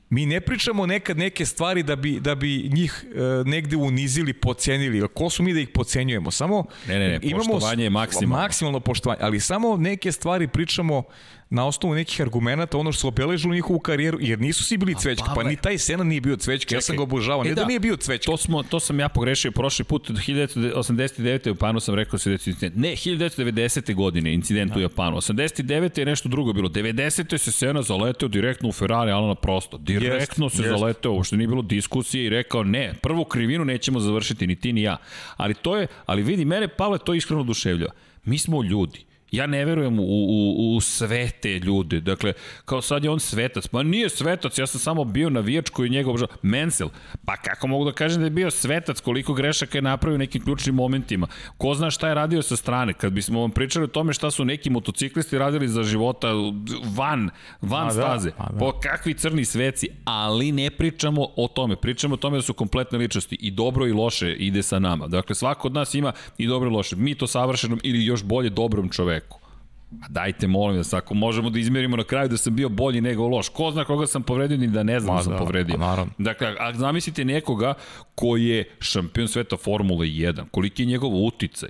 mi 0.10 0.26
ne 0.26 0.42
pričamo 0.42 0.86
nekad 0.86 1.18
neke 1.18 1.46
stvari 1.46 1.84
da 1.84 1.96
bi, 1.96 2.20
da 2.20 2.36
bi 2.36 2.70
njih 2.74 3.06
e, 3.06 3.20
negde 3.46 3.76
unizili, 3.76 4.34
pocenili. 4.34 5.08
Ko 5.08 5.30
su 5.30 5.44
mi 5.44 5.54
da 5.54 5.60
ih 5.60 5.70
pocenjujemo? 5.74 6.32
Samo 6.32 6.66
ne, 6.88 7.00
ne, 7.00 7.08
ne, 7.08 7.20
imamo 7.22 7.44
poštovanje 7.44 7.84
je 7.84 7.90
maksimalno. 7.90 8.44
Maksimalno 8.44 8.80
poštovanje, 8.80 9.22
ali 9.24 9.40
samo 9.40 9.78
neke 9.78 10.12
stvari 10.12 10.48
pričamo 10.48 11.04
na 11.50 11.66
osnovu 11.68 11.96
nekih 11.96 12.22
argumenta, 12.22 12.78
ono 12.78 12.92
što 12.92 13.00
su 13.00 13.08
obeležili 13.08 13.56
njihovu 13.56 13.80
karijeru, 13.80 14.18
jer 14.22 14.40
nisu 14.40 14.64
svi 14.64 14.78
bili 14.78 14.96
cvećka, 14.96 15.32
pa 15.36 15.44
ni 15.44 15.56
taj 15.56 15.78
Sena 15.78 16.04
nije 16.04 16.22
bio 16.22 16.36
cvećka, 16.36 16.76
ja 16.76 16.82
sam 16.82 16.98
ga 16.98 17.04
obožavao, 17.04 17.46
e, 17.46 17.50
ne 17.50 17.56
da, 17.56 17.62
da 17.62 17.68
nije 17.68 17.80
bio 17.80 17.96
cvećka. 17.96 18.32
To, 18.32 18.38
smo, 18.38 18.64
to 18.64 18.80
sam 18.80 19.00
ja 19.00 19.10
pogrešio 19.10 19.52
prošli 19.52 19.86
put, 19.86 20.10
1989. 20.10 21.48
u 21.48 21.50
Japanu 21.50 21.80
sam 21.80 21.96
rekao 21.96 22.20
se 22.20 22.30
da 22.30 22.34
incident. 22.34 22.76
Ne, 22.76 22.90
1990. 22.90 23.96
godine 23.96 24.34
incident 24.34 24.76
u 24.76 24.80
Japanu. 24.80 25.18
89. 25.18 26.00
je 26.00 26.06
nešto 26.06 26.30
drugo 26.30 26.54
bilo. 26.54 26.70
90. 26.70 27.38
se 27.38 27.52
Sena 27.52 27.82
zaleteo 27.82 28.28
direktno 28.28 28.70
u 28.70 28.72
Ferrari, 28.72 29.12
ali 29.12 29.28
na 29.28 29.36
prosto. 29.36 29.78
Direktno 29.78 30.46
jest, 30.46 30.56
se 30.56 30.64
jest. 30.64 30.80
zaleteo, 30.80 31.12
uopšte 31.12 31.38
nije 31.38 31.48
bilo 31.48 31.62
diskusije 31.62 32.26
i 32.26 32.30
rekao 32.30 32.64
ne, 32.64 32.94
prvu 33.02 33.26
krivinu 33.26 33.66
nećemo 33.66 34.00
završiti, 34.00 34.48
ni 34.48 34.56
ti 34.56 34.74
ni 34.74 34.82
ja. 34.82 34.98
Ali 35.38 35.54
to 35.54 35.78
je, 35.78 35.88
ali 36.06 36.24
vidi, 36.24 36.46
mene 36.46 36.68
Pavle 36.68 36.98
to 36.98 37.14
iskreno 37.14 37.42
oduševljava. 37.42 37.92
Mi 38.26 38.38
smo 38.38 38.64
ljudi 38.64 39.09
Ja 39.32 39.48
ne 39.48 39.66
verujem 39.66 40.00
u, 40.00 40.04
u, 40.04 40.76
u 40.76 40.82
sve 40.82 41.30
te 41.42 41.60
ljude. 41.60 42.00
Dakle, 42.00 42.34
kao 42.66 42.82
sad 42.82 43.04
je 43.04 43.10
on 43.10 43.20
svetac. 43.20 43.68
Pa 43.68 43.84
nije 43.84 44.10
svetac, 44.10 44.58
ja 44.58 44.68
sam 44.68 44.80
samo 44.80 45.04
bio 45.04 45.30
navijač 45.30 45.70
koji 45.70 45.90
njega 45.90 46.10
obožava. 46.10 46.32
Mensel, 46.42 46.90
pa 47.26 47.36
kako 47.38 47.68
mogu 47.68 47.86
da 47.86 47.92
kažem 47.92 48.20
da 48.20 48.26
je 48.26 48.30
bio 48.30 48.52
svetac, 48.52 49.02
koliko 49.02 49.34
grešaka 49.34 49.78
je 49.78 49.82
napravio 49.82 50.16
u 50.16 50.20
nekim 50.20 50.44
ključnim 50.44 50.76
momentima. 50.76 51.28
Ko 51.58 51.74
zna 51.74 51.92
šta 51.92 52.08
je 52.08 52.14
radio 52.14 52.42
sa 52.42 52.56
strane? 52.56 52.94
Kad 52.94 53.14
bismo 53.14 53.42
vam 53.42 53.52
pričali 53.52 53.84
o 53.84 53.88
tome 53.88 54.14
šta 54.14 54.32
su 54.32 54.46
neki 54.46 54.70
motociklisti 54.70 55.38
radili 55.38 55.68
za 55.68 55.84
života 55.84 56.28
van, 56.96 57.30
van 57.62 57.82
a, 57.82 57.86
da, 57.86 57.92
staze. 57.92 58.32
Da, 58.38 58.50
da. 58.54 58.60
Po 58.60 58.72
kakvi 58.84 59.14
crni 59.14 59.46
sveci, 59.46 59.90
ali 60.06 60.52
ne 60.52 60.70
pričamo 60.70 61.28
o 61.36 61.48
tome. 61.48 61.76
Pričamo 61.76 62.14
o 62.14 62.18
tome 62.18 62.38
da 62.38 62.42
su 62.42 62.54
kompletne 62.54 62.98
ličnosti 62.98 63.38
i 63.40 63.52
dobro 63.52 63.88
i 63.88 63.92
loše 63.92 64.34
ide 64.34 64.64
sa 64.64 64.80
nama. 64.80 65.08
Dakle, 65.08 65.36
svako 65.36 65.68
od 65.68 65.74
nas 65.74 65.94
ima 65.94 66.14
i 66.38 66.48
dobro 66.48 66.70
i 66.70 66.74
loše. 66.74 66.96
Mi 66.96 67.16
to 67.16 67.28
savršenom 67.28 67.80
ili 67.84 68.06
još 68.06 68.24
bolje 68.24 68.50
dobrom 68.50 68.90
čoveku 68.90 69.19
Pa 69.90 70.08
dajte, 70.10 70.48
molim 70.48 70.78
vas, 70.78 70.94
ako 70.94 71.14
možemo 71.14 71.50
da 71.50 71.60
izmerimo 71.60 71.98
na 71.98 72.04
kraju 72.04 72.30
da 72.30 72.38
sam 72.38 72.56
bio 72.56 72.70
bolji 72.70 73.02
nego 73.02 73.28
loš. 73.28 73.50
Ko 73.50 73.72
zna 73.72 73.86
koga 73.86 74.08
sam 74.08 74.24
povredio 74.24 74.58
ni 74.58 74.68
da 74.68 74.84
ne 74.84 75.00
znam 75.00 75.14
Ma, 75.14 75.20
da 75.20 75.24
sam 75.24 75.34
da, 75.34 75.40
povredio. 75.40 75.76
Pa 75.76 75.86
naravno. 75.86 76.14
Dakle, 76.18 76.56
a 76.60 76.74
zamislite 76.74 77.26
nekoga 77.26 77.74
koji 78.16 78.46
je 78.46 78.76
šampion 78.80 79.28
sveta 79.28 79.58
Formule 79.58 80.08
1, 80.08 80.46
koliki 80.52 80.82
je 80.82 80.86
njegov 80.86 81.12
uticaj. 81.26 81.70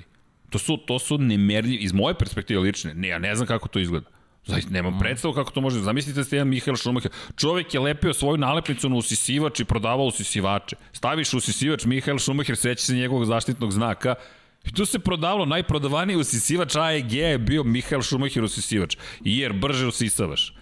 To 0.50 0.60
su, 0.60 0.78
to 0.78 1.00
su 1.00 1.18
nemerljivi, 1.18 1.84
iz 1.84 1.94
moje 1.94 2.16
perspektive 2.16 2.60
lične, 2.60 2.94
ne, 2.94 3.08
ja 3.08 3.20
ne 3.20 3.36
znam 3.36 3.48
kako 3.48 3.68
to 3.68 3.80
izgleda. 3.80 4.10
Zaista, 4.46 4.72
nemam 4.72 4.96
mm. 4.96 5.00
predstavu 5.00 5.34
kako 5.34 5.52
to 5.52 5.62
može. 5.62 5.80
Zamislite 5.80 6.20
da 6.20 6.24
ste 6.24 6.36
jedan 6.36 6.48
Mihael 6.48 6.76
Schumacher. 6.76 7.12
Čovek 7.36 7.74
je 7.74 7.80
lepio 7.80 8.14
svoju 8.14 8.38
nalepnicu 8.38 8.90
na 8.90 8.96
usisivač 8.96 9.60
i 9.60 9.66
prodavao 9.66 10.06
usisivače. 10.06 10.76
Staviš 10.92 11.34
usisivač 11.34 11.86
Mihael 11.86 12.20
Schumacher, 12.20 12.58
seća 12.58 12.86
se 12.86 12.96
njegovog 12.96 13.26
zaštitnog 13.26 13.72
znaka, 13.72 14.16
I 14.66 14.72
tu 14.72 14.86
se 14.86 15.00
prodavalo, 15.00 15.46
najprodavaniji 15.46 16.18
usisivač 16.18 16.76
AEG 16.76 17.14
je 17.14 17.38
bio 17.38 17.64
Mihael 17.64 18.02
Schumacher 18.02 18.44
usisivač. 18.44 18.98
Jer 19.24 19.54
brže 19.54 19.88
usisavaš. 19.88 20.54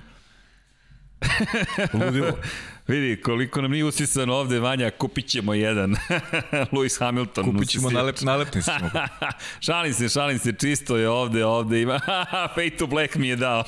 Ludilo. 1.94 2.38
Vidi, 2.88 3.22
koliko 3.22 3.62
nam 3.62 3.72
nije 3.72 3.86
usisano 3.86 4.34
ovde, 4.34 4.60
Vanja, 4.60 4.92
kupit 4.92 5.28
ćemo 5.28 5.54
jedan. 5.54 5.96
Lewis 6.72 7.00
Hamilton. 7.00 7.46
Kupit 7.46 7.70
ćemo 7.70 7.90
nalep, 7.90 8.22
nalepnicu. 8.22 8.72
šalim 9.66 9.94
se, 9.94 10.10
šalim 10.10 10.40
se, 10.40 10.54
čisto 10.60 10.98
je 10.98 11.10
ovde, 11.10 11.46
ovde 11.46 11.82
ima. 11.82 12.00
Fate 12.56 12.78
to 12.78 12.88
Black 12.88 13.16
mi 13.16 13.28
je 13.28 13.36
dao. 13.36 13.64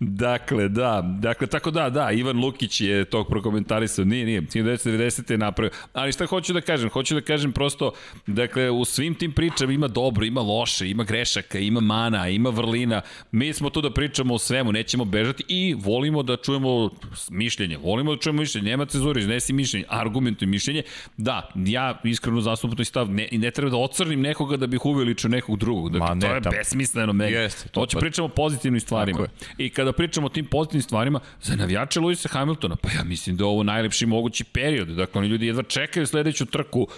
dakle, 0.00 0.68
da, 0.68 1.02
dakle, 1.18 1.46
tako 1.46 1.70
da, 1.70 1.90
da, 1.90 2.10
Ivan 2.10 2.40
Lukić 2.40 2.80
je 2.80 3.04
tog 3.04 3.28
prokomentarisao, 3.28 4.04
nije, 4.04 4.26
nije, 4.26 4.42
1990. 4.42 5.30
je 5.30 5.38
napravio, 5.38 5.70
ali 5.92 6.12
šta 6.12 6.26
hoću 6.26 6.52
da 6.52 6.60
kažem, 6.60 6.90
hoću 6.90 7.14
da 7.14 7.20
kažem 7.20 7.52
prosto, 7.52 7.92
dakle, 8.26 8.70
u 8.70 8.84
svim 8.84 9.14
tim 9.14 9.32
pričama 9.32 9.72
ima 9.72 9.88
dobro, 9.88 10.24
ima 10.24 10.40
loše, 10.40 10.90
ima 10.90 11.04
grešaka, 11.04 11.58
ima 11.58 11.80
mana, 11.80 12.28
ima 12.28 12.50
vrlina, 12.50 13.00
mi 13.30 13.52
smo 13.52 13.70
tu 13.70 13.80
da 13.80 13.90
pričamo 13.90 14.34
o 14.34 14.38
svemu, 14.58 14.72
nećemo 14.72 15.04
bežati 15.04 15.44
i 15.48 15.74
volimo 15.78 16.22
da 16.22 16.36
čujemo 16.36 16.90
mišljenje, 17.30 17.76
volimo 17.76 18.14
da 18.14 18.20
čujemo 18.20 18.40
mišljenje, 18.40 18.70
nema 18.70 18.86
cezuri, 18.86 19.20
iznesi 19.20 19.52
mišljenje, 19.52 19.86
argumentuj 19.88 20.46
mišljenje, 20.46 20.82
da, 21.16 21.50
ja 21.54 22.00
iskreno 22.04 22.40
zastupno 22.40 22.82
i 22.82 22.84
stav, 22.84 23.10
ne, 23.10 23.28
ne 23.32 23.50
treba 23.50 23.70
da 23.70 23.76
ocrnim 23.76 24.20
nekoga 24.20 24.56
da 24.56 24.66
bih 24.66 24.84
uveličio 24.84 25.30
nekog 25.30 25.58
drugog, 25.58 25.92
dakle, 25.92 26.08
Ma, 26.08 26.14
ne, 26.14 26.20
to 26.20 26.34
je 26.34 26.42
tam... 26.42 26.52
besmisleno 26.58 27.12
meni. 27.12 27.32
Jeste, 27.32 27.68
to, 27.68 27.86
to 27.86 27.98
pričamo 27.98 28.26
o 28.26 28.28
pozitivnim 28.28 28.80
stvarima. 28.80 29.26
I 29.58 29.70
kada 29.70 29.92
pričamo 29.92 30.26
o 30.26 30.30
tim 30.30 30.46
pozitivnim 30.46 30.82
stvarima, 30.82 31.20
za 31.42 31.56
navijače 31.56 32.00
Luisa 32.00 32.28
Hamiltona, 32.28 32.76
pa 32.76 32.88
ja 32.88 33.04
mislim 33.04 33.36
da 33.36 33.44
je 33.44 33.48
ovo 33.48 33.62
najlepši 33.62 34.06
mogući 34.06 34.44
period. 34.44 34.88
Dakle, 34.88 35.18
oni 35.18 35.28
ljudi 35.28 35.46
jedva 35.46 35.62
čekaju 35.62 36.06
sledeću 36.06 36.46
trku, 36.46 36.88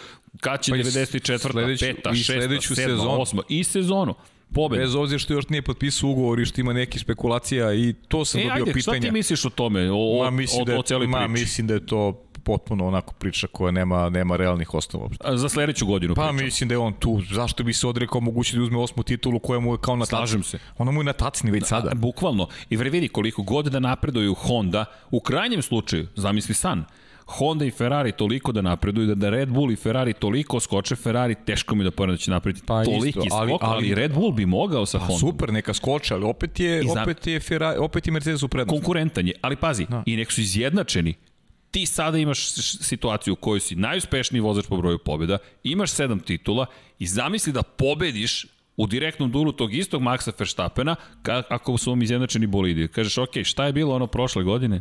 kad 0.41 0.62
će 0.62 0.73
pa 0.73 0.77
94. 0.77 1.51
Sledeću, 1.51 1.85
5. 1.85 1.95
6. 2.05 2.41
7. 2.41 2.74
Sezonu. 2.74 3.11
8. 3.11 3.41
I 3.49 3.65
sezonu 3.65 4.15
pobeda. 4.55 4.82
Bez 4.82 4.94
obzira 4.94 5.18
što 5.18 5.32
još 5.32 5.48
nije 5.48 5.62
potpisao 5.62 6.10
ugovor 6.10 6.40
i 6.40 6.44
što 6.44 6.60
ima 6.60 6.72
neki 6.72 6.98
spekulacija 6.98 7.74
i 7.74 7.94
to 8.09 8.24
sam 8.24 8.40
e, 8.40 8.44
dobio 8.44 8.62
ajde, 8.62 8.72
pitanja. 8.72 8.98
Šta 8.98 9.06
ti 9.06 9.12
misliš 9.12 9.44
o 9.44 9.51
tome, 9.51 9.90
o, 9.93 10.24
ma, 10.24 10.31
mislim 10.31 10.62
o, 10.62 10.64
da 10.64 10.72
je, 10.72 10.77
o, 10.77 10.81
o 10.81 10.82
celoj 10.82 11.06
ma, 11.06 11.18
priči? 11.18 11.31
Mislim 11.31 11.66
da 11.66 11.74
je 11.74 11.86
to 11.86 12.24
potpuno 12.44 12.86
onako 12.86 13.14
priča 13.14 13.47
koja 13.47 13.70
nema 13.70 14.09
nema 14.09 14.36
realnih 14.36 14.74
osnova 14.74 15.05
uopšte. 15.05 15.24
A 15.28 15.36
za 15.36 15.48
sledeću 15.48 15.86
godinu 15.86 16.14
Pa 16.14 16.22
pričam. 16.22 16.44
mislim 16.44 16.68
da 16.68 16.74
je 16.74 16.78
on 16.78 16.93
tu. 16.93 17.20
Zašto 17.32 17.64
bi 17.64 17.72
se 17.72 17.86
odrekao 17.86 18.20
mogućnosti 18.20 18.56
da 18.56 18.62
uzme 18.62 18.78
osmu 18.78 19.02
titulu 19.02 19.39
koja 19.39 19.60
mu 19.60 19.74
je 19.74 19.78
kao 19.81 19.97
na 19.97 20.06
Slažem 20.06 20.43
se. 20.43 20.59
Ona 20.78 20.90
mu 20.90 21.01
je 21.01 21.05
na 21.05 21.12
tacni 21.12 21.51
već 21.51 21.64
sada. 21.66 21.90
A, 21.93 21.94
bukvalno. 21.94 22.48
I 22.70 22.77
vidi 22.77 23.09
koliko 23.09 23.43
god 23.43 23.66
da 23.66 23.81
napreduju 23.81 24.35
Honda, 24.35 24.85
u 25.10 25.20
krajnjem 25.20 25.62
slučaju, 25.62 26.06
zamisli 26.16 26.55
san, 26.55 26.85
Honda 27.31 27.65
i 27.65 27.70
Ferrari 27.70 28.12
toliko 28.12 28.52
da 28.52 28.62
napreduju, 28.62 29.07
da, 29.07 29.15
da 29.15 29.31
Red 29.31 29.48
Bull 29.48 29.73
i 29.73 29.77
Ferrari 29.77 30.12
toliko 30.12 30.61
skoče, 30.61 30.97
Ferrari 30.97 31.35
teško 31.47 31.74
mi 31.74 31.85
da 31.85 31.90
pored 31.90 32.11
da 32.11 32.16
će 32.16 32.31
napraviti 32.31 32.62
pa 32.66 32.85
toliki 32.85 33.09
isto, 33.09 33.36
ali, 33.36 33.51
skok, 33.51 33.62
ali, 33.62 33.77
ali, 33.77 33.94
Red 33.94 34.15
Bull 34.15 34.32
bi 34.32 34.47
mogao 34.47 34.86
sa 34.86 34.98
pa, 34.98 35.05
Honda. 35.05 35.20
Super, 35.20 35.52
neka 35.52 35.74
skoče, 35.74 36.15
ali 36.15 36.24
opet 36.24 36.61
je, 36.61 36.82
za... 36.94 37.02
opet 37.02 37.27
je, 37.27 37.40
Ferrari, 37.40 37.78
opet 37.78 38.07
je 38.07 38.12
Mercedes 38.12 38.43
u 38.43 38.48
prednosti. 38.48 38.81
Konkurentan 38.81 39.27
je, 39.27 39.35
ali 39.40 39.57
pazi, 39.57 39.86
da. 39.89 40.02
i 40.07 40.16
nek 40.16 40.32
su 40.32 40.40
izjednačeni, 40.40 41.15
ti 41.70 41.86
sada 41.86 42.19
imaš 42.19 42.52
situaciju 42.82 43.32
u 43.32 43.36
kojoj 43.36 43.61
si 43.61 43.77
najuspešniji 43.77 44.40
vozač 44.40 44.66
po 44.66 44.77
broju 44.77 44.98
pobjeda, 44.98 45.39
imaš 45.65 45.90
sedam 45.90 46.20
titula 46.20 46.66
i 46.98 47.07
zamisli 47.07 47.52
da 47.52 47.62
pobediš 47.62 48.47
u 48.77 48.86
direktnom 48.86 49.31
duelu 49.31 49.52
tog 49.52 49.74
istog 49.74 50.02
Maxa 50.02 50.32
Verstappena 50.39 50.97
ako 51.48 51.78
su 51.78 51.90
vam 51.90 52.02
izjednačeni 52.02 52.47
bolidi. 52.47 52.89
Kažeš, 52.89 53.19
ok, 53.19 53.44
šta 53.44 53.66
je 53.66 53.73
bilo 53.73 53.94
ono 53.94 54.07
prošle 54.07 54.43
godine? 54.43 54.81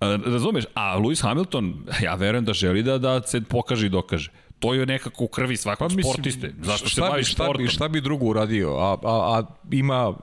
Razumeš? 0.00 0.64
A 0.74 0.98
Lewis 0.98 1.22
Hamilton, 1.22 1.86
ja 2.02 2.14
verujem 2.14 2.44
da 2.44 2.52
želi 2.52 2.82
da, 2.82 2.98
da 2.98 3.22
se 3.22 3.40
pokaže 3.40 3.86
i 3.86 3.88
dokaže. 3.88 4.30
To 4.58 4.74
je 4.74 4.86
nekako 4.86 5.24
u 5.24 5.28
krvi 5.28 5.56
svakog 5.56 5.88
pa, 5.88 5.94
mislim, 5.94 6.12
sportiste. 6.12 6.54
Zašto 6.62 6.88
se 6.88 7.00
bavi 7.00 7.24
sportom? 7.24 7.54
Šta 7.54 7.62
bi, 7.62 7.68
šta 7.68 7.88
bi 7.88 8.00
drugo 8.00 8.26
uradio? 8.26 8.76
A, 8.76 8.92
a, 8.92 8.98
a 9.04 9.42
ima 9.70 10.14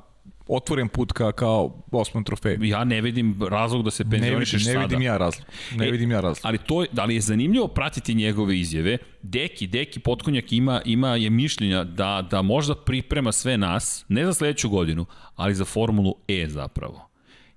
otvoren 0.48 0.88
put 0.88 1.12
ka, 1.12 1.32
kao 1.32 1.84
osmom 1.92 2.24
trofeju. 2.24 2.64
Ja 2.64 2.84
ne 2.84 3.02
vidim 3.02 3.40
razlog 3.50 3.84
da 3.84 3.92
se 3.92 4.06
penzionišeš 4.10 4.66
sada. 4.66 4.80
Ne 4.80 4.86
vidim 4.86 5.02
ja 5.02 5.18
razlog. 5.18 5.48
Ne 5.76 5.88
e, 5.88 5.92
vidim 5.92 6.12
ja 6.12 6.22
razlog. 6.22 6.46
Ali 6.46 6.58
to 6.58 6.86
da 6.92 7.06
li 7.06 7.16
je 7.16 7.22
zanimljivo 7.22 7.68
pratiti 7.68 8.14
njegove 8.14 8.60
izjave? 8.60 8.98
Deki, 9.22 9.68
Deki 9.68 10.00
Potkonjak 10.00 10.52
ima 10.52 10.82
ima 10.86 11.16
je 11.16 11.30
mišljenja 11.30 11.84
da 11.84 12.28
da 12.32 12.42
možda 12.42 12.76
priprema 12.76 13.32
sve 13.32 13.58
nas, 13.58 14.06
ne 14.08 14.26
za 14.26 14.34
sledeću 14.34 14.70
godinu, 14.70 15.06
ali 15.36 15.56
za 15.56 15.66
Formulu 15.66 16.16
E 16.28 16.46
zapravo. 16.48 17.10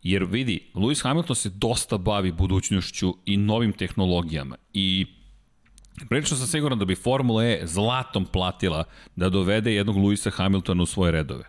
Jer 0.03 0.25
vidi, 0.25 0.71
Lewis 0.75 1.03
Hamilton 1.03 1.37
se 1.37 1.51
dosta 1.51 1.99
bavi 1.99 2.33
budućnošću 2.33 3.15
i 3.27 3.37
novim 3.37 3.73
tehnologijama 3.73 4.57
i 4.73 5.07
Prilično 6.09 6.37
sam 6.37 6.47
siguran 6.47 6.79
da 6.79 6.85
bi 6.85 6.95
Formula 6.95 7.45
E 7.45 7.61
zlatom 7.65 8.25
platila 8.25 8.85
da 9.17 9.29
dovede 9.29 9.75
jednog 9.75 9.97
Luisa 9.97 10.31
Hamiltona 10.31 10.83
u 10.83 10.87
svoje 10.87 11.13
redove. 11.13 11.45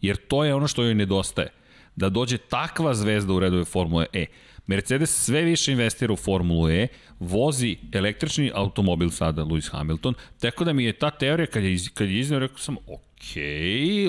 Jer 0.00 0.16
to 0.16 0.44
je 0.44 0.54
ono 0.54 0.68
što 0.68 0.82
joj 0.82 0.94
nedostaje. 0.94 1.48
Da 1.96 2.08
dođe 2.08 2.38
takva 2.38 2.94
zvezda 2.94 3.32
u 3.32 3.40
redove 3.40 3.64
Formule 3.64 4.06
E. 4.12 4.26
Mercedes 4.66 5.24
sve 5.24 5.42
više 5.42 5.72
investira 5.72 6.12
u 6.12 6.16
Formulu 6.16 6.70
E, 6.70 6.88
vozi 7.20 7.76
električni 7.92 8.50
automobil 8.54 9.10
sada 9.10 9.42
Lewis 9.42 9.70
Hamilton, 9.70 10.14
tako 10.40 10.64
da 10.64 10.72
mi 10.72 10.84
je 10.84 10.92
ta 10.92 11.10
teorija 11.10 11.46
kad 11.46 11.64
je, 11.64 11.78
kad 11.94 12.08
je 12.08 12.18
iznio, 12.18 12.38
rekao 12.38 12.58
sam, 12.58 12.76
ok, 12.76 13.05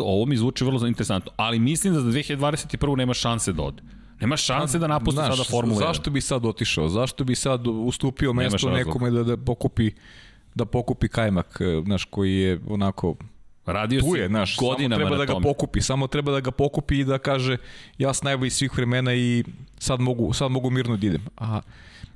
ovo 0.04 0.26
mi 0.26 0.38
zvuči 0.38 0.66
vrlo 0.66 0.88
interesantno, 0.88 1.32
ali 1.36 1.60
mislim 1.60 1.94
da 1.94 2.00
za 2.00 2.10
2021. 2.10 2.98
nema 2.98 3.14
šanse 3.14 3.54
da 3.54 3.64
ode. 3.64 3.84
Nema 4.22 4.38
šanse 4.38 4.80
da 4.80 4.88
napusti 4.88 5.22
sada 5.22 5.44
Formulu 5.44 5.80
1. 5.80 5.88
Zašto 5.88 6.10
bi 6.10 6.22
sad 6.22 6.46
otišao? 6.46 6.90
Zašto 6.90 7.24
bi 7.24 7.36
sad 7.36 7.68
ustupio 7.68 8.34
mesto 8.34 8.70
nekome 8.70 9.12
da, 9.12 9.24
da 9.24 9.38
pokupi 9.38 9.92
da 10.56 10.66
pokupi 10.66 11.08
kajmak, 11.08 11.62
znaš, 11.86 12.06
koji 12.06 12.34
je 12.34 12.60
onako 12.70 13.16
Radio 13.66 14.02
tu 14.02 14.16
je, 14.16 14.30
naš, 14.30 14.58
godinama 14.58 15.04
samo 15.04 15.10
treba 15.10 15.26
da 15.26 15.34
ga 15.34 15.40
pokupi, 15.40 15.82
samo 15.82 16.08
treba 16.08 16.32
da 16.32 16.40
ga 16.40 16.52
pokupi 16.52 17.00
i 17.00 17.04
da 17.04 17.18
kaže 17.18 17.58
ja 17.98 18.14
sam 18.14 18.26
najbolji 18.26 18.50
svih 18.50 18.76
vremena 18.76 19.14
i 19.14 19.44
sad 19.80 20.00
mogu, 20.00 20.34
sad 20.34 20.52
mogu 20.52 20.70
mirno 20.70 20.98
da 20.98 21.08
idem. 21.08 21.22
A 21.38 21.62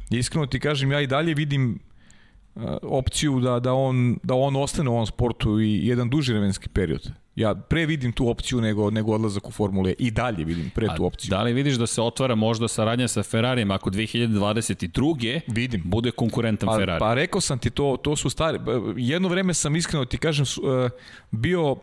iskreno 0.09 0.45
ti 0.45 0.59
kažem, 0.59 0.91
ja 0.91 1.01
i 1.01 1.07
dalje 1.07 1.33
vidim 1.33 1.79
opciju 2.81 3.39
da, 3.39 3.59
da, 3.59 3.73
on, 3.73 4.19
da 4.23 4.33
on 4.33 4.55
ostane 4.55 4.89
u 4.89 4.93
ovom 4.93 5.05
sportu 5.05 5.59
i 5.59 5.87
jedan 5.87 6.09
duži 6.09 6.33
vremenski 6.33 6.69
period. 6.69 7.11
Ja 7.35 7.55
pre 7.55 7.85
vidim 7.85 8.11
tu 8.11 8.29
opciju 8.29 8.61
nego, 8.61 8.91
nego 8.91 9.13
odlazak 9.13 9.47
u 9.47 9.51
Formule 9.51 9.93
i 9.99 10.11
dalje 10.11 10.43
vidim 10.43 10.69
pre 10.75 10.87
tu 10.95 11.05
opciju. 11.05 11.29
Da 11.29 11.43
li 11.43 11.53
vidiš 11.53 11.75
da 11.75 11.87
se 11.87 12.01
otvara 12.01 12.35
možda 12.35 12.67
saradnja 12.67 13.07
sa 13.07 13.23
Ferrarijem 13.23 13.71
ako 13.71 13.89
2022. 13.89 15.39
Vidim. 15.47 15.81
bude 15.85 16.11
konkurentan 16.11 16.67
pa, 16.67 16.77
Ferrari? 16.77 16.99
Pa 16.99 17.13
rekao 17.13 17.41
sam 17.41 17.59
ti 17.59 17.69
to, 17.69 17.97
to 18.03 18.15
su 18.15 18.29
stari. 18.29 18.59
Jedno 18.97 19.27
vreme 19.27 19.53
sam 19.53 19.75
iskreno 19.75 20.05
ti 20.05 20.17
kažem 20.17 20.45
uh, 20.45 20.89
bio 21.31 21.75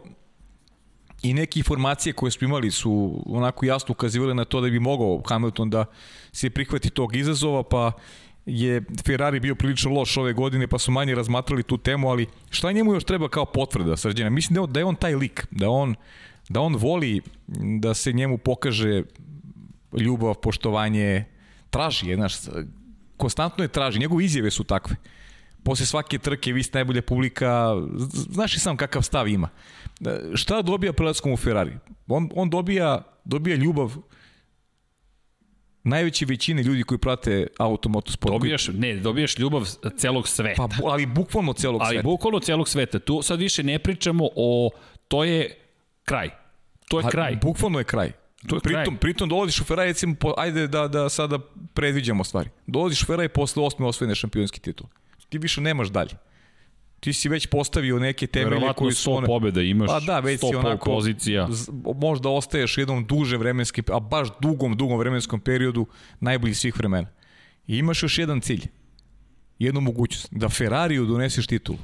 i 1.22 1.34
neke 1.34 1.60
informacije 1.60 2.12
koje 2.12 2.30
smo 2.30 2.44
imali 2.44 2.70
su 2.70 3.22
onako 3.26 3.66
jasno 3.66 3.92
ukazivale 3.92 4.34
na 4.34 4.44
to 4.44 4.60
da 4.60 4.70
bi 4.70 4.80
mogao 4.80 5.22
Hamilton 5.26 5.70
da 5.70 5.84
se 6.32 6.50
prihvati 6.50 6.90
tog 6.90 7.16
izazova, 7.16 7.62
pa 7.62 7.92
je 8.48 8.82
Ferrari 9.06 9.40
bio 9.40 9.54
prilično 9.54 9.90
loš 9.90 10.16
ove 10.16 10.32
godine, 10.32 10.66
pa 10.66 10.78
su 10.78 10.90
manje 10.90 11.14
razmatrali 11.14 11.62
tu 11.62 11.78
temu, 11.78 12.08
ali 12.08 12.26
šta 12.50 12.72
njemu 12.72 12.94
još 12.94 13.04
treba 13.04 13.28
kao 13.28 13.44
potvrda, 13.44 13.96
Srđana? 13.96 14.30
Mislim 14.30 14.54
da, 14.54 14.72
da 14.72 14.80
je 14.80 14.84
on 14.84 14.96
taj 14.96 15.14
lik, 15.14 15.46
da 15.50 15.70
on, 15.70 15.94
da 16.48 16.60
on 16.60 16.76
voli 16.76 17.20
da 17.80 17.94
se 17.94 18.12
njemu 18.12 18.38
pokaže 18.38 19.02
ljubav, 19.92 20.34
poštovanje, 20.34 21.24
traži 21.70 22.08
je, 22.08 22.16
znaš, 22.16 22.34
konstantno 23.16 23.64
je 23.64 23.68
traži, 23.68 23.98
njegove 23.98 24.24
izjave 24.24 24.50
su 24.50 24.64
takve. 24.64 24.96
Posle 25.62 25.86
svake 25.86 26.18
trke 26.18 26.52
vi 26.52 26.62
ste 26.62 26.78
najbolja 26.78 27.02
publika, 27.02 27.74
znaš 28.30 28.54
i 28.56 28.60
sam 28.60 28.76
kakav 28.76 29.02
stav 29.02 29.28
ima. 29.28 29.48
Šta 30.34 30.62
dobija 30.62 30.92
prelaskom 30.92 31.32
u 31.32 31.36
Ferrari? 31.36 31.78
On, 32.06 32.30
on 32.34 32.50
dobija, 32.50 33.02
dobija 33.24 33.56
ljubav 33.56 33.96
najveće 35.88 36.26
većine 36.26 36.62
ljudi 36.62 36.82
koji 36.82 36.98
prate 36.98 37.46
automotosport. 37.58 38.32
Dobijaš, 38.32 38.68
ne, 38.68 38.96
dobijaš 38.96 39.38
ljubav 39.38 39.66
celog 39.96 40.28
sveta. 40.28 40.68
Pa, 40.68 40.90
ali 40.90 41.06
bukvalno 41.06 41.52
celog 41.52 41.80
ali 41.80 41.88
sveta. 41.88 41.98
Ali 42.06 42.12
bukvalno 42.12 42.40
celog 42.40 42.68
sveta. 42.68 42.98
Tu 42.98 43.22
sad 43.22 43.38
više 43.40 43.62
ne 43.62 43.78
pričamo 43.78 44.28
o, 44.36 44.70
to 45.08 45.24
je 45.24 45.58
kraj. 46.04 46.30
To 46.88 46.98
je 47.00 47.06
A, 47.06 47.10
kraj. 47.10 47.36
Bukvalno 47.42 47.78
je 47.78 47.84
kraj. 47.84 48.12
To 48.48 48.56
je 48.56 48.60
pritom, 48.60 48.84
kraj. 48.84 48.98
pritom 49.00 49.28
dolaziš 49.28 49.60
u 49.60 49.64
Ferrari, 49.64 49.88
recimo, 49.88 50.14
po, 50.20 50.34
ajde 50.36 50.66
da, 50.66 50.88
da 50.88 51.08
sada 51.08 51.38
predviđamo 51.74 52.24
stvari. 52.24 52.50
Dolaziš 52.66 53.02
u 53.02 53.06
Ferrari 53.06 53.28
posle 53.28 53.62
osme 53.62 53.86
osvojene 53.86 54.14
šampionski 54.14 54.60
titul. 54.60 54.86
Ti 55.28 55.38
više 55.38 55.60
nemaš 55.60 55.88
dalje 55.88 56.10
ti 57.00 57.12
si 57.12 57.28
već 57.28 57.46
postavio 57.46 57.98
neke 57.98 58.26
temelje 58.26 58.72
koji 58.76 58.92
su... 58.92 59.10
Verovatno 59.10 59.34
100 59.34 59.38
pobjeda 59.38 59.62
imaš, 59.62 59.88
pa 59.88 60.00
da, 60.00 60.20
već 60.20 60.40
100 60.40 60.50
si 60.50 60.56
onako, 60.56 60.84
pozicija. 60.90 61.48
Možda 61.96 62.28
ostaješ 62.28 62.78
jednom 62.78 63.06
duže 63.06 63.36
vremenski, 63.36 63.82
a 63.92 64.00
baš 64.00 64.28
dugom, 64.40 64.76
dugom 64.76 64.98
vremenskom 64.98 65.40
periodu 65.40 65.86
najbolji 66.20 66.54
svih 66.54 66.78
vremena. 66.78 67.08
I 67.66 67.78
imaš 67.78 68.02
još 68.02 68.18
jedan 68.18 68.40
cilj, 68.40 68.66
jednu 69.58 69.80
mogućnost, 69.80 70.28
da 70.30 70.48
Ferrariju 70.48 71.06
doneseš 71.06 71.46
titulu. 71.46 71.78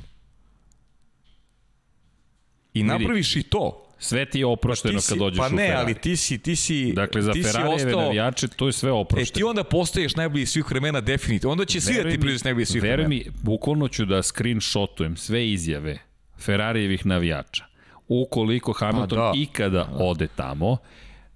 I 2.74 2.82
napraviš 2.82 3.36
i 3.36 3.42
to. 3.42 3.83
Sve 3.98 4.26
ti 4.26 4.38
je 4.38 4.46
oprošteno 4.46 5.00
si, 5.00 5.08
kad 5.08 5.18
dođeš 5.18 5.38
pa 5.38 5.46
u 5.46 5.48
Ferrari. 5.48 5.68
Pa 5.68 5.74
ne, 5.74 5.80
ali 5.80 5.94
ti 5.94 6.16
si, 6.16 6.38
ti 6.38 6.56
si 6.56 6.92
Dakle, 6.92 7.22
za 7.22 7.32
ti 7.32 7.42
Ferrarijeve 7.42 7.94
ostao, 7.94 8.00
navijače 8.00 8.48
to 8.48 8.66
je 8.66 8.72
sve 8.72 8.92
oprošteno. 8.92 9.30
E, 9.30 9.34
ti 9.34 9.44
onda 9.44 9.64
postaješ 9.64 10.16
najbolji 10.16 10.46
svih 10.46 10.70
vremena 10.70 11.00
definitivno. 11.00 11.52
Onda 11.52 11.64
će 11.64 11.80
svi 11.80 11.94
da 11.94 12.10
ti 12.10 12.20
priznati 12.20 12.44
najbolji 12.44 12.66
svih 12.66 12.82
veruj 12.82 13.04
vremena. 13.04 13.24
mi, 13.26 13.30
bukvalno 13.42 13.88
ću 13.88 14.04
da 14.04 14.22
screenshotujem 14.22 15.16
sve 15.16 15.50
izjave 15.50 15.98
Ferrarijevih 16.38 17.06
navijača. 17.06 17.64
Ukoliko 18.08 18.72
Hamilton 18.72 19.18
pa 19.18 19.24
da. 19.24 19.32
ikada 19.34 19.88
ode 19.98 20.28
tamo, 20.36 20.76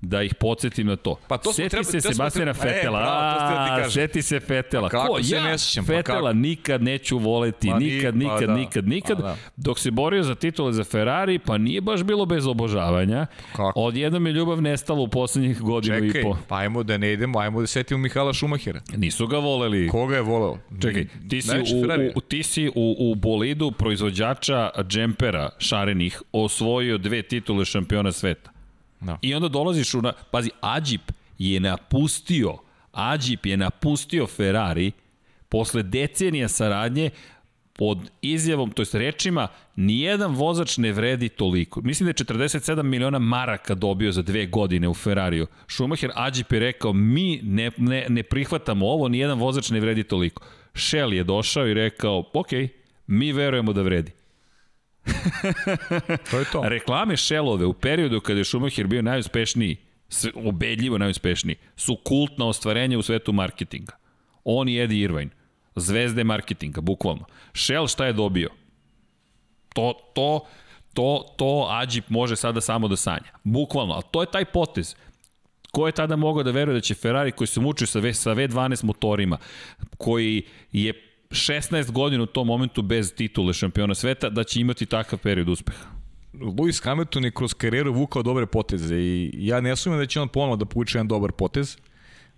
da 0.01 0.23
ih 0.23 0.35
podsjetim 0.35 0.87
na 0.87 0.97
to. 0.97 1.17
Pa 1.29 1.39
to 1.39 1.53
seti 1.53 1.69
treba, 1.69 1.85
se 1.85 2.01
to 2.01 2.13
Sebastijana 2.13 2.53
treba, 2.53 2.71
Fetela. 2.71 2.99
E, 2.99 3.03
bravo, 3.03 3.81
da 3.81 3.91
seti 3.91 4.23
se 4.23 4.41
Fetela. 4.41 4.89
Kako 4.89 5.07
Ko? 5.09 5.23
se 5.23 5.35
ja, 5.35 5.43
ne 5.43 5.59
sjećam, 5.59 5.85
pa 5.85 5.87
Fetela 5.89 6.21
kako? 6.21 6.33
nikad 6.35 6.83
neću 6.83 7.19
voleti, 7.19 7.69
Pa 7.69 7.79
nikad, 7.79 8.17
ni- 8.17 8.25
pa 8.25 8.33
nikad, 8.33 8.49
da, 8.49 8.55
nikad, 8.55 8.89
nikad. 8.89 9.17
pa 9.17 9.23
da. 9.23 9.37
Dok 9.57 9.79
se 9.79 9.91
borio 9.91 10.23
za 10.23 10.35
titule 10.35 10.73
za 10.73 10.85
Ferrari, 10.85 11.39
pa 11.39 11.59
nije 11.59 11.81
baš 11.81 12.03
bilo 12.03 12.27
bez 12.27 12.47
obožavanja. 12.47 13.27
Kako? 13.53 13.73
Odjednom 13.77 14.27
je 14.27 14.33
ljubav 14.33 14.63
nestala 14.63 15.01
u 15.01 15.09
poslednjih 15.09 15.61
godinu 15.61 15.95
Čekaj, 15.97 16.21
i 16.21 16.25
po. 16.25 16.37
pa 16.49 16.57
ajmo 16.57 16.83
da 16.83 16.99
ne 16.99 17.13
idemo, 17.13 17.39
ajmo 17.39 17.61
da 17.61 17.67
setimo 17.67 17.99
Mihala 17.99 18.33
Šumahira. 18.33 18.81
Nisu 18.97 19.27
ga 19.27 19.39
voleli. 19.39 19.89
Koga 19.89 20.17
je 20.17 20.23
voleo? 20.23 20.59
Čekaj, 20.83 21.07
ti 21.29 21.43
si, 21.43 21.49
Najveći 21.49 21.77
u, 21.77 21.81
Ferrari. 21.81 22.13
u, 22.17 22.21
ti 22.21 22.43
si 22.43 22.69
u, 22.69 22.97
u 23.01 23.15
bolidu 23.15 23.71
proizvođača 23.71 24.71
džempera 24.83 25.51
šarenih 25.59 26.23
osvojio 26.33 26.99
dve 26.99 27.23
titule 27.23 27.65
šampiona 27.65 28.13
sveta. 28.13 28.51
Da. 29.01 29.19
I 29.23 29.35
onda 29.35 29.49
dolaziš 29.49 29.95
u... 29.95 30.03
Na, 30.03 30.13
pazi, 30.31 30.51
Ađip 30.61 31.13
je 31.39 31.61
napustio, 31.61 32.55
Ađip 32.93 33.47
je 33.47 33.57
napustio 33.57 34.27
Ferrari 34.27 34.93
posle 35.49 35.83
decenija 35.83 36.49
saradnje 36.49 37.11
pod 37.79 38.11
izjavom, 38.23 38.71
to 38.71 38.83
jest 38.83 38.95
rečima, 38.95 39.49
nijedan 39.77 40.35
vozač 40.35 40.77
ne 40.77 40.93
vredi 40.93 41.29
toliko. 41.29 41.81
Mislim 41.81 42.05
da 42.05 42.11
je 42.11 42.15
47 42.15 42.83
miliona 42.83 43.19
maraka 43.19 43.75
dobio 43.75 44.13
za 44.13 44.23
dve 44.23 44.47
godine 44.47 44.89
u 44.89 44.95
Ferrariju. 44.95 45.47
Schumacher 45.69 46.11
Ađip 46.15 46.53
je 46.53 46.61
rekao, 46.61 46.93
mi 46.93 47.41
ne, 47.43 47.71
ne, 47.77 48.07
ne 48.09 48.23
prihvatamo 48.23 48.87
ovo, 48.87 49.09
nijedan 49.09 49.39
vozač 49.39 49.71
ne 49.71 49.81
vredi 49.81 50.03
toliko. 50.05 50.43
Shell 50.75 51.15
je 51.15 51.25
došao 51.25 51.69
i 51.69 51.75
rekao, 51.75 52.25
ok, 52.35 52.49
mi 53.07 53.33
verujemo 53.33 53.73
da 53.73 53.83
vredi. 53.83 54.13
To 56.31 56.39
je 56.39 56.45
to. 56.53 56.63
Reklame 56.65 57.17
Shellove 57.17 57.67
u 57.67 57.73
periodu 57.73 58.21
kada 58.21 58.39
je 58.41 58.45
Schumacher 58.45 58.87
bio 58.87 59.03
najuspešniji, 59.03 59.77
ubedljivo 60.35 60.99
najuspešniji, 60.99 61.57
su 61.77 61.97
kultna 62.05 62.47
ostvarenja 62.47 62.99
u 62.99 63.03
svetu 63.03 63.33
marketinga. 63.33 63.93
On 64.45 64.69
i 64.69 64.79
Eddie 64.81 65.05
Irvine. 65.05 65.31
Zvezde 65.77 66.25
marketinga, 66.25 66.81
bukvalno. 66.81 67.25
Shell 67.55 67.87
šta 67.87 68.07
je 68.07 68.13
dobio? 68.13 68.49
To, 69.75 69.93
to, 70.15 70.47
to, 70.95 71.35
to 71.37 71.67
Ađip 71.71 72.09
može 72.09 72.37
sada 72.37 72.61
samo 72.61 72.89
da 72.89 72.97
sanja. 72.97 73.31
Bukvalno, 73.45 73.95
ali 73.95 74.03
to 74.11 74.21
je 74.23 74.31
taj 74.31 74.45
potez. 74.45 74.95
Ko 75.73 75.87
je 75.87 75.93
tada 75.93 76.17
mogao 76.17 76.43
da 76.43 76.51
veruje 76.51 76.75
da 76.75 76.81
će 76.81 76.95
Ferrari 76.95 77.33
koji 77.33 77.49
se 77.49 77.61
muči 77.61 77.87
sa, 77.87 77.99
V- 77.99 78.15
sa 78.15 78.31
V12 78.31 78.85
motorima, 78.85 79.39
koji 79.99 80.43
je 80.73 81.08
16 81.31 81.91
godina 81.91 82.23
u 82.23 82.29
tom 82.29 82.47
momentu 82.47 82.83
bez 82.83 83.15
titule 83.15 83.53
šampiona 83.55 83.95
sveta, 83.95 84.29
da 84.31 84.45
će 84.45 84.61
imati 84.61 84.87
takav 84.87 85.19
period 85.19 85.49
uspeha. 85.49 85.87
Lewis 86.35 86.85
Hamilton 86.85 87.25
je 87.25 87.31
kroz 87.31 87.55
karijeru 87.55 87.93
vukao 87.93 88.23
dobre 88.23 88.47
poteze 88.47 88.97
i 88.97 89.31
ja 89.35 89.61
ne 89.61 89.77
sumnjam 89.77 90.01
da 90.01 90.07
će 90.07 90.21
on 90.21 90.29
ponovo 90.29 90.57
da 90.57 90.65
povuče 90.65 90.99
jedan 90.99 91.09
dobar 91.09 91.33
potez. 91.33 91.77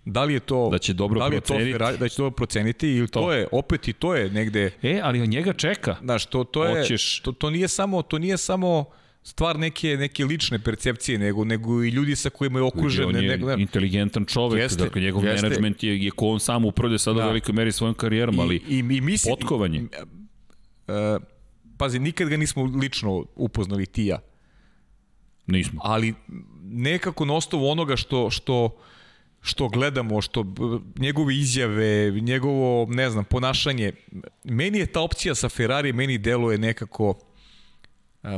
Da 0.05 0.23
li 0.23 0.33
je 0.33 0.39
to 0.39 0.69
Da 0.69 0.77
će 0.77 0.93
dobro 0.93 1.19
da 1.19 1.27
li 1.27 1.35
je 1.35 1.41
to 1.41 1.45
proceniti. 1.45 1.71
Ferrari, 1.71 1.97
da 1.97 2.09
će 2.09 2.15
dobro 2.17 2.31
proceniti 2.31 2.87
ili 2.89 3.07
to. 3.07 3.19
To. 3.19 3.31
je 3.33 3.47
opet 3.51 3.87
i 3.87 3.93
to 3.93 4.15
je 4.15 4.29
negde 4.29 4.71
E, 4.81 4.99
ali 5.03 5.21
on 5.21 5.27
njega 5.27 5.53
čeka. 5.53 5.95
znaš 6.01 6.25
to 6.25 6.43
to 6.43 6.65
je 6.65 6.75
Hoćeš- 6.75 7.19
to, 7.19 7.31
to 7.31 7.49
nije 7.49 7.67
samo 7.67 8.01
to 8.01 8.17
nije 8.17 8.37
samo 8.37 8.85
stvar 9.23 9.59
neke 9.59 9.97
neke 9.97 10.25
lične 10.25 10.59
percepcije 10.59 11.19
nego 11.19 11.45
nego 11.45 11.83
i 11.83 11.89
ljudi 11.89 12.15
sa 12.15 12.29
kojima 12.29 12.59
je 12.59 12.63
okružen 12.63 13.05
on 13.05 13.15
je 13.15 13.21
nego 13.21 13.51
inteligentan 13.53 14.25
čovek, 14.25 14.61
Jeste, 14.61 14.83
dakle 14.83 15.01
njegov 15.01 15.25
jeste. 15.25 15.41
menadžment 15.41 15.83
je, 15.83 16.03
je 16.03 16.11
ko 16.11 16.27
on 16.27 16.39
sam 16.39 16.65
upravlja 16.65 16.97
sada 16.97 17.19
Da. 17.19 17.25
u 17.25 17.27
velikoj 17.27 17.53
meri 17.53 17.71
svojom 17.71 17.95
karijerom, 17.95 18.39
ali 18.39 18.55
i, 18.55 18.61
i, 18.69 18.77
i 18.79 19.01
mislim, 19.01 19.35
potkovan 19.35 19.73
je. 19.73 19.81
e, 20.87 21.19
pazi, 21.77 21.99
nikad 21.99 22.29
ga 22.29 22.37
nismo 22.37 22.63
lično 22.63 23.25
upoznali 23.35 23.85
ti 23.85 24.03
i 24.03 24.07
ja. 24.07 24.19
nismo. 25.47 25.81
ali 25.83 26.13
nekako 26.63 27.25
na 27.25 27.33
osnovu 27.33 27.67
onoga 27.67 27.95
što, 27.95 28.29
što, 28.29 28.77
što 29.41 29.67
gledamo, 29.69 30.21
što 30.21 30.45
njegove 30.99 31.35
izjave, 31.35 32.11
njegovo, 32.11 32.85
ne 32.89 33.09
znam, 33.09 33.25
ponašanje, 33.25 33.91
meni 34.43 34.77
je 34.77 34.85
ta 34.85 35.01
opcija 35.01 35.35
sa 35.35 35.49
Ferrari, 35.49 35.93
meni 35.93 36.17
deluje 36.17 36.57
nekako 36.57 37.19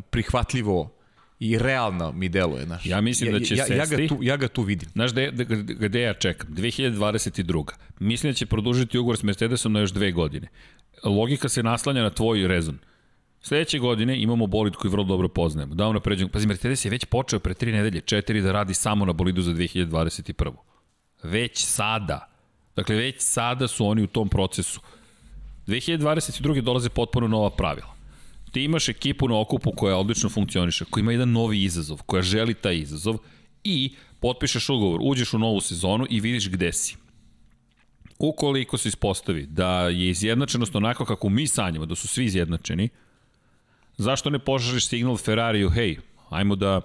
prihvatljivo 0.09 0.93
i 1.39 1.57
realno 1.57 2.11
mi 2.11 2.29
deluje, 2.29 2.65
znaš. 2.65 2.85
Ja 2.85 3.01
mislim 3.01 3.31
da 3.31 3.39
će 3.39 3.55
ja, 3.55 3.65
ja, 3.69 3.75
ja, 3.75 3.85
sesti- 3.85 4.07
ga 4.07 4.15
tu, 4.15 4.23
ja 4.23 4.37
ga 4.37 4.47
tu 4.47 4.61
vidim. 4.61 4.89
Znaš 4.89 5.11
gde, 5.11 5.31
gde, 5.79 6.01
ja 6.01 6.13
čekam? 6.13 6.49
2022. 6.49 7.65
Mislim 7.99 8.31
da 8.31 8.35
će 8.35 8.45
produžiti 8.45 8.97
ugovor 8.97 9.17
s 9.17 9.23
Mercedesom 9.23 9.73
na 9.73 9.79
još 9.79 9.91
dve 9.91 10.11
godine. 10.11 10.47
Logika 11.03 11.49
se 11.49 11.63
naslanja 11.63 12.01
na 12.01 12.09
tvoj 12.09 12.47
rezon. 12.47 12.77
Sledeće 13.41 13.79
godine 13.79 14.21
imamo 14.21 14.47
bolid 14.47 14.73
koji 14.73 14.91
vrlo 14.91 15.03
dobro 15.05 15.27
poznajemo. 15.27 15.75
Da 15.75 15.87
unapređujemo. 15.87 16.31
Pazi, 16.31 16.47
Mercedes 16.47 16.85
je 16.85 16.91
već 16.91 17.05
počeo 17.05 17.39
pre 17.39 17.53
tri 17.53 17.71
nedelje, 17.71 18.01
četiri 18.01 18.41
da 18.41 18.51
radi 18.51 18.73
samo 18.73 19.05
na 19.05 19.13
bolidu 19.13 19.41
za 19.41 19.51
2021. 19.51 20.51
Već 21.23 21.65
sada. 21.65 22.29
Dakle, 22.75 22.95
već 22.95 23.15
sada 23.19 23.67
su 23.67 23.85
oni 23.85 24.03
u 24.03 24.07
tom 24.07 24.29
procesu. 24.29 24.81
2022. 25.67 26.61
dolaze 26.61 26.89
potpuno 26.89 27.27
nova 27.27 27.49
pravila. 27.49 27.93
Ti 28.53 28.63
imaš 28.63 28.89
ekipu 28.89 29.27
na 29.27 29.39
okupu 29.39 29.71
koja 29.71 29.97
odlično 29.97 30.29
funkcioniše, 30.29 30.85
koja 30.85 31.01
ima 31.01 31.11
jedan 31.11 31.31
novi 31.31 31.63
izazov, 31.63 32.03
koja 32.05 32.21
želi 32.21 32.53
taj 32.53 32.77
izazov 32.77 33.17
i 33.63 33.95
potpišeš 34.19 34.69
ugovor, 34.69 34.99
uđeš 35.03 35.33
u 35.33 35.39
novu 35.39 35.61
sezonu 35.61 36.05
i 36.09 36.19
vidiš 36.19 36.49
gde 36.49 36.73
si. 36.73 36.95
Ukoliko 38.19 38.77
se 38.77 38.89
ispostavi 38.89 39.45
da 39.45 39.89
je 39.89 40.09
izjednačenost 40.09 40.75
onako 40.75 41.05
kako 41.05 41.29
mi 41.29 41.47
sanjamo, 41.47 41.85
da 41.85 41.95
su 41.95 42.07
svi 42.07 42.25
izjednačeni, 42.25 42.89
zašto 43.97 44.29
ne 44.29 44.39
pošalješ 44.39 44.87
signal 44.87 45.17
Ferrariju, 45.17 45.69
hej, 45.69 45.97
ajmo 46.29 46.55
da, 46.55 46.81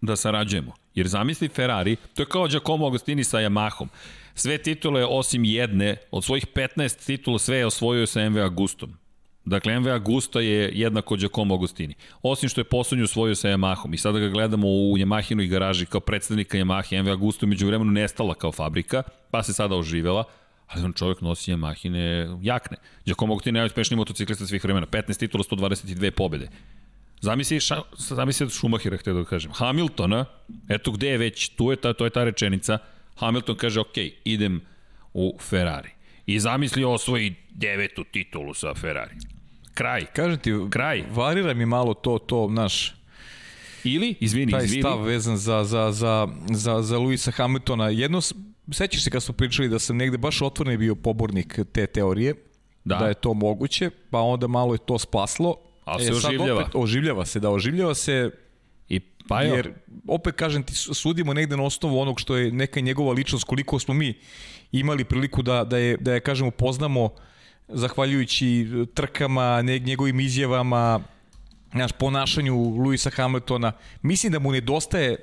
da 0.00 0.16
sarađujemo. 0.16 0.74
Jer 0.94 1.08
zamisli 1.08 1.48
Ferrari, 1.48 1.96
to 2.14 2.22
je 2.22 2.26
kao 2.26 2.48
Giacomo 2.48 2.86
Agostini 2.86 3.24
sa 3.24 3.38
Yamahom. 3.38 3.88
Sve 4.34 4.58
titule 4.58 5.04
osim 5.04 5.44
jedne, 5.44 5.96
od 6.10 6.24
svojih 6.24 6.46
15 6.54 7.06
titula 7.06 7.38
sve 7.38 7.56
je 7.56 7.66
osvojio 7.66 8.06
sa 8.06 8.30
MV 8.30 8.38
Agustom. 8.38 8.94
Dakle, 9.48 9.80
MV 9.80 9.88
Agusta 9.88 10.40
je 10.40 10.70
jednako 10.74 11.16
Giacomo 11.16 11.54
Agostini. 11.54 11.94
Osim 12.22 12.48
što 12.48 12.60
je 12.60 12.64
poslednju 12.64 13.06
svoju 13.06 13.34
sa 13.34 13.48
Yamahom 13.48 13.94
i 13.94 13.98
sada 13.98 14.18
ga 14.18 14.28
gledamo 14.28 14.68
u 14.68 14.98
Yamahinoj 14.98 15.48
garaži 15.48 15.86
kao 15.86 16.00
predstavnika 16.00 16.58
Yamahe, 16.58 17.02
MV 17.02 17.10
Agusta 17.10 17.46
je 17.46 17.48
među 17.48 17.66
vremenu 17.66 17.90
nestala 17.90 18.34
kao 18.34 18.52
fabrika, 18.52 19.02
pa 19.30 19.42
se 19.42 19.52
sada 19.52 19.76
oživela, 19.76 20.24
ali 20.66 20.84
on 20.84 20.92
čovjek 20.92 21.20
nosi 21.20 21.52
Yamahine 21.52 22.38
jakne. 22.42 22.76
Giacomo 23.04 23.32
Agostini 23.32 23.56
je 23.56 23.60
najuspešniji 23.60 23.96
motociklista 23.96 24.46
svih 24.46 24.64
vremena, 24.64 24.86
15 24.86 25.18
titula, 25.18 25.44
122 25.44 26.10
pobede. 26.10 26.48
Zamisli, 27.20 27.60
ša, 27.60 27.82
zamisli 27.96 28.50
Schumachera, 28.50 28.96
htio 28.96 29.14
da 29.14 29.24
kažem. 29.24 29.52
Hamiltona, 29.54 30.24
eto 30.68 30.92
gde 30.92 31.08
je 31.08 31.18
već, 31.18 31.48
tu 31.48 31.70
je 31.70 31.76
ta, 31.76 31.92
to 31.92 32.04
je 32.04 32.10
ta 32.10 32.24
rečenica, 32.24 32.78
Hamilton 33.16 33.56
kaže, 33.56 33.80
ok, 33.80 33.96
idem 34.24 34.60
u 35.14 35.36
Ferrari. 35.40 35.90
I 36.26 36.40
zamisli 36.40 36.84
osvoji 36.84 37.34
devetu 37.50 38.04
titulu 38.04 38.54
sa 38.54 38.74
Ferrari. 38.74 39.37
Kraj. 39.78 40.06
Kažem 40.12 40.38
ti, 40.38 40.52
Kraj. 40.70 41.04
varira 41.14 41.54
mi 41.54 41.66
malo 41.66 41.94
to, 41.94 42.18
to, 42.18 42.48
naš, 42.48 42.94
Ili, 43.84 44.14
izvini, 44.20 44.52
taj 44.52 44.64
izvini. 44.64 44.82
stav 44.82 45.02
vezan 45.02 45.36
za, 45.36 45.64
za, 45.64 45.92
za, 45.92 46.28
za, 46.50 46.82
za 46.82 46.98
Luisa 46.98 47.30
Hamiltona. 47.30 47.88
Jedno, 47.88 48.20
sećaš 48.72 49.04
se 49.04 49.10
kad 49.10 49.22
smo 49.22 49.34
pričali 49.34 49.68
da 49.68 49.78
sam 49.78 49.96
negde 49.96 50.18
baš 50.18 50.42
otvoreno 50.42 50.78
bio 50.78 50.94
pobornik 50.94 51.58
te 51.72 51.86
teorije, 51.86 52.34
Da. 52.84 52.96
da 52.96 53.06
je 53.06 53.14
to 53.14 53.34
moguće, 53.34 53.90
pa 54.10 54.20
onda 54.20 54.46
malo 54.46 54.74
je 54.74 54.78
to 54.78 54.98
splaslo. 54.98 55.56
Ali 55.84 56.04
se 56.04 56.14
sad 56.14 56.24
oživljava. 56.24 56.60
Opet, 56.60 56.74
oživljava 56.74 57.26
se, 57.26 57.40
da, 57.40 57.50
oživljava 57.50 57.94
se 57.94 58.30
I 58.88 59.00
pa 59.28 59.42
jo, 59.42 59.54
Jer, 59.54 59.72
opet 60.08 60.34
kažem 60.34 60.62
ti, 60.62 60.74
sudimo 60.74 61.34
negde 61.34 61.56
na 61.56 61.62
osnovu 61.62 61.98
onog 62.00 62.20
što 62.20 62.36
je 62.36 62.52
neka 62.52 62.80
njegova 62.80 63.12
ličnost, 63.12 63.44
koliko 63.44 63.78
smo 63.78 63.94
mi 63.94 64.14
imali 64.72 65.04
priliku 65.04 65.42
da, 65.42 65.64
da, 65.64 65.78
je, 65.78 65.96
da 65.96 66.14
je, 66.14 66.20
kažemo, 66.20 66.50
poznamo 66.50 67.10
zahvaljujući 67.68 68.66
trkama, 68.94 69.62
ne, 69.62 69.78
njegovim 69.78 70.20
izjavama, 70.20 71.00
znaš, 71.72 71.92
ponašanju 71.92 72.54
Luisa 72.54 73.10
Hamiltona. 73.10 73.72
Mislim 74.02 74.32
da 74.32 74.38
mu 74.38 74.52
nedostaje 74.52 75.16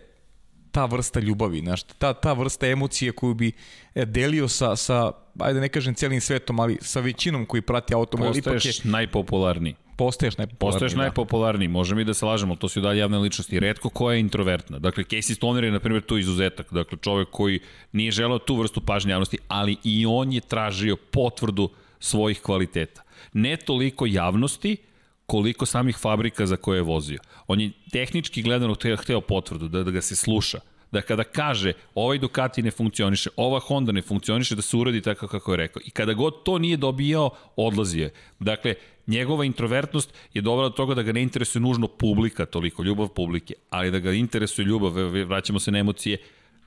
ta 0.75 0.85
vrsta 0.85 1.19
ljubavi, 1.19 1.59
znaš, 1.59 1.83
ta, 1.83 2.13
ta 2.13 2.33
vrsta 2.33 2.67
emocije 2.67 3.11
koju 3.11 3.33
bi 3.33 3.51
e, 3.95 4.05
delio 4.05 4.47
sa, 4.47 4.75
sa, 4.75 5.11
ajde 5.39 5.59
ne 5.59 5.69
kažem 5.69 5.93
celim 5.95 6.21
svetom, 6.21 6.59
ali 6.59 6.77
sa 6.81 6.99
većinom 6.99 7.45
koji 7.45 7.61
prati 7.61 7.93
automobil. 7.93 8.39
Ipak 8.39 8.53
je, 8.53 8.53
postaješ 8.53 8.83
najpopularniji. 8.83 9.75
postaješ 9.97 10.37
najpopularniji. 10.37 10.71
Postaješ 10.71 10.91
da. 10.91 10.97
najpopularniji, 10.97 11.67
može 11.67 11.95
mi 11.95 12.03
da 12.03 12.13
se 12.13 12.25
lažemo, 12.25 12.55
to 12.55 12.69
su 12.69 12.79
i 12.79 12.81
dalje 12.81 12.99
javne 12.99 13.17
ličnosti. 13.17 13.59
Redko 13.59 13.89
koja 13.89 14.13
je 14.13 14.19
introvertna. 14.19 14.79
Dakle, 14.79 15.03
Casey 15.03 15.35
Stoner 15.35 15.63
je, 15.63 15.71
na 15.71 15.79
primjer, 15.79 16.03
tu 16.03 16.17
izuzetak. 16.17 16.73
Dakle, 16.73 16.97
čovek 17.01 17.29
koji 17.31 17.59
nije 17.91 18.11
želeo 18.11 18.39
tu 18.39 18.55
vrstu 18.55 18.81
pažnje 18.81 19.11
javnosti, 19.11 19.37
ali 19.47 19.77
i 19.83 20.05
on 20.05 20.33
je 20.33 20.41
tražio 20.41 20.95
potvrdu 20.95 21.69
svojih 22.05 22.41
kvaliteta. 22.41 23.01
Ne 23.33 23.57
toliko 23.57 24.05
javnosti, 24.05 24.77
koliko 25.25 25.65
samih 25.65 25.97
fabrika 25.97 26.45
za 26.45 26.55
koje 26.55 26.77
je 26.77 26.81
vozio. 26.81 27.19
On 27.47 27.61
je 27.61 27.71
tehnički 27.91 28.41
gledano 28.41 28.73
hteo, 28.73 28.97
hteo 28.97 29.21
potvrdu, 29.21 29.67
da, 29.67 29.83
da 29.83 29.91
ga 29.91 30.01
se 30.01 30.15
sluša. 30.15 30.59
Da 30.91 31.01
kada 31.01 31.23
kaže 31.23 31.73
ovaj 31.95 32.17
Ducati 32.17 32.61
ne 32.61 32.71
funkcioniše, 32.71 33.29
ova 33.35 33.59
Honda 33.59 33.91
ne 33.91 34.01
funkcioniše, 34.01 34.55
da 34.55 34.61
se 34.61 34.77
uradi 34.77 35.01
tako 35.01 35.27
kako 35.27 35.53
je 35.53 35.57
rekao. 35.57 35.81
I 35.85 35.91
kada 35.91 36.13
god 36.13 36.43
to 36.43 36.59
nije 36.59 36.77
dobijao, 36.77 37.29
odlazio 37.55 38.03
je. 38.03 38.13
Dakle, 38.39 38.75
njegova 39.07 39.45
introvertnost 39.45 40.13
je 40.33 40.41
dovela 40.41 40.69
do 40.69 40.75
toga 40.75 40.95
da 40.95 41.03
ga 41.03 41.11
ne 41.11 41.21
interesuje 41.21 41.61
nužno 41.61 41.87
publika, 41.87 42.45
toliko 42.45 42.83
ljubav 42.83 43.07
publike, 43.07 43.53
ali 43.69 43.91
da 43.91 43.99
ga 43.99 44.11
interesuje 44.11 44.65
ljubav, 44.65 44.91
vraćamo 45.25 45.59
se 45.59 45.71
na 45.71 45.79
emocije, 45.79 46.17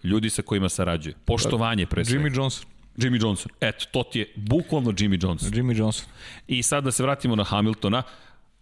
ljudi 0.05 0.31
sa 0.31 0.43
kojima 0.43 0.69
sarađuje. 0.69 1.15
Poštovanje 1.25 1.87
pre 1.87 2.05
svega. 2.05 2.25
Jimmy 2.25 2.37
Johnson. 2.37 2.78
Jimmy 2.99 3.23
Johnson. 3.23 3.53
Eto, 3.61 3.85
to 3.91 4.03
ti 4.03 4.19
je 4.19 4.33
bukvalno 4.37 4.91
Jimmy 4.93 5.25
Johnson. 5.25 5.51
Jimmy 5.51 5.79
Johnson. 5.79 6.07
I 6.49 6.63
sad 6.63 6.85
da 6.85 6.93
se 6.93 7.03
vratimo 7.03 7.37
na 7.37 7.45
Hamiltona, 7.45 8.03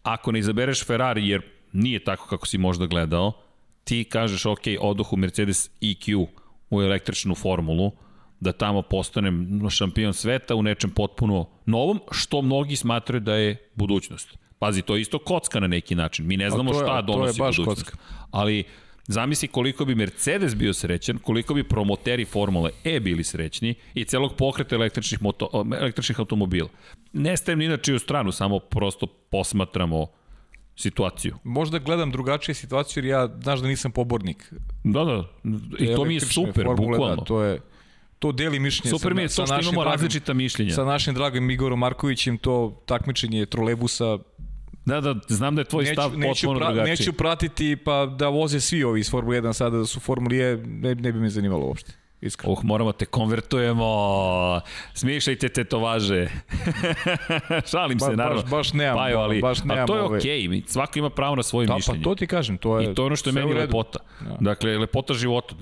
ako 0.03 0.33
ne 0.33 0.39
izabereš 0.39 0.85
Ferrari, 0.85 1.29
jer 1.29 1.43
nije 1.73 2.05
tako 2.05 2.27
kako 2.27 2.47
si 2.47 2.59
možda 2.59 2.87
gledao, 2.87 3.33
ti 3.85 4.05
kažeš, 4.05 4.47
ok, 4.47 4.61
odoh 4.81 5.13
u 5.13 5.17
Mercedes 5.17 5.71
EQ 5.81 6.27
u 6.71 6.83
električnu 6.83 7.35
formulu, 7.35 7.93
da 8.41 8.53
tamo 8.53 8.83
postanem 8.83 9.61
šampion 9.71 10.15
sveta 10.15 10.55
u 10.55 10.63
nečem 10.63 10.91
potpuno 10.91 11.49
novom, 11.67 12.01
što 12.11 12.43
mnogi 12.43 12.77
smatraju 12.77 13.21
da 13.21 13.35
je 13.35 13.57
budućnost. 13.75 14.37
Pazi, 14.59 14.83
to 14.83 14.95
je 14.97 15.01
isto 15.01 15.19
kocka 15.19 15.61
na 15.61 15.67
neki 15.67 15.95
način. 15.95 16.27
Mi 16.27 16.37
ne 16.37 16.51
znamo 16.51 16.71
je- 16.71 16.75
šta 16.75 16.87
to 16.87 16.97
je 16.97 17.03
donosi 17.03 17.41
baš 17.41 17.57
budućnost. 17.57 17.83
kocka. 17.91 17.97
Ali 18.31 18.65
zamisli 19.07 19.49
koliko 19.49 19.85
bi 19.85 19.95
Mercedes 19.95 20.55
bio 20.55 20.75
srećan, 20.75 21.19
koliko 21.19 21.55
bi 21.55 21.65
promoteri 21.65 22.25
Formule 22.25 22.71
E 22.85 23.01
bili 23.01 23.25
srećni 23.25 23.75
i 23.95 24.05
celog 24.05 24.35
pokreta 24.37 24.75
električnih, 24.75 25.23
moto, 25.23 25.65
električnih 25.81 26.19
automobila. 26.21 26.69
Ne 27.13 27.37
stajem 27.37 27.59
ni 27.59 27.65
inače 27.65 27.95
u 27.95 27.99
stranu, 27.99 28.33
samo 28.33 28.59
prosto 28.59 29.07
posmatramo 29.07 30.07
situaciju. 30.77 31.35
Možda 31.45 31.79
gledam 31.79 32.11
drugačije 32.11 32.55
situaciju 32.55 33.05
jer 33.05 33.11
ja, 33.11 33.29
znaš 33.43 33.61
da 33.61 33.69
nisam 33.69 33.93
pobornik. 33.93 34.53
Da, 34.85 35.05
da, 35.05 35.25
i 35.79 35.95
to 35.95 36.05
mi 36.05 36.15
je 36.15 36.21
super, 36.21 36.65
formule, 36.65 36.91
bukvalno. 36.91 37.17
Da, 37.17 37.25
to 37.25 37.43
je 37.43 37.61
to 38.19 38.33
deli 38.33 38.59
mišljenje 38.61 38.99
Super 38.99 39.15
mi 39.15 39.23
je 39.23 39.29
sa, 39.29 39.43
to 39.43 39.47
sa 39.47 39.47
što 39.47 39.57
našim 39.57 39.69
imamo 39.73 39.85
dragom- 39.85 39.93
različita 39.93 40.35
mišljenja. 40.35 40.75
Sa 40.75 40.85
našim 40.85 41.15
dragom 41.15 41.51
Igorom 41.51 41.79
Markovićem 41.79 42.39
to 42.39 42.83
takmičenje 42.87 43.47
trolebusa 43.47 44.19
Da, 44.87 45.01
da, 45.01 45.15
znam 45.29 45.55
da 45.55 45.61
je 45.61 45.65
tvoj 45.65 45.87
stav 45.87 46.11
neću, 46.11 46.19
neću, 46.19 46.47
potpuno 46.47 46.59
pra, 46.59 46.69
drugačiji. 46.69 46.91
neću 46.91 47.13
pratiti 47.13 47.77
pa 47.77 48.07
da 48.07 48.29
voze 48.29 48.61
svi 48.61 48.85
ovi 48.85 49.01
iz 49.01 49.11
Formule 49.11 49.41
1 49.43 49.53
sada 49.53 49.77
da 49.79 49.87
su 49.87 50.01
Formule 50.01 50.37
E, 50.37 50.57
ne, 50.57 50.95
ne 50.95 51.13
bi 51.13 51.19
me 51.21 51.29
zanimalo 51.29 51.67
uopšte. 51.67 51.93
Iskreno. 52.21 52.53
Uh, 52.53 52.65
moramo 52.65 52.93
te 52.93 53.05
konvertujemo. 53.07 54.61
Smišljajte 54.95 55.49
tetovaže. 55.49 56.27
Šalim 57.71 57.99
Ba- 57.99 58.07
se, 58.07 58.17
naravno. 58.17 58.43
baš- 58.43 58.51
baš 58.51 58.73
nemam, 58.73 58.97
Paju, 58.97 59.19
ali, 59.19 59.41
baš 59.41 59.65
nemam 59.65 59.87
to 59.87 59.97
je 59.97 60.03
okej. 60.03 60.21
Okay. 60.21 60.63
Svako 60.67 60.99
ima 60.99 61.11
pravo 61.11 61.37
na 61.37 61.43
svoje 61.43 61.67
Da, 61.67 61.73
pa 61.73 61.77
mišljenje. 61.77 62.03
to 62.03 62.15
ti 62.15 62.27
kažem, 62.27 62.59
to 62.59 62.79
je 62.79 62.91
I 62.91 62.95
to 62.95 63.03
je 63.03 63.07
ono 63.07 63.17
što 63.17 63.31
je 63.31 63.35
meni 63.35 63.55
lepota. 63.55 63.99
Da. 64.21 64.37
Dakle, 64.41 64.79
lepota 64.79 65.15
života. 65.15 65.55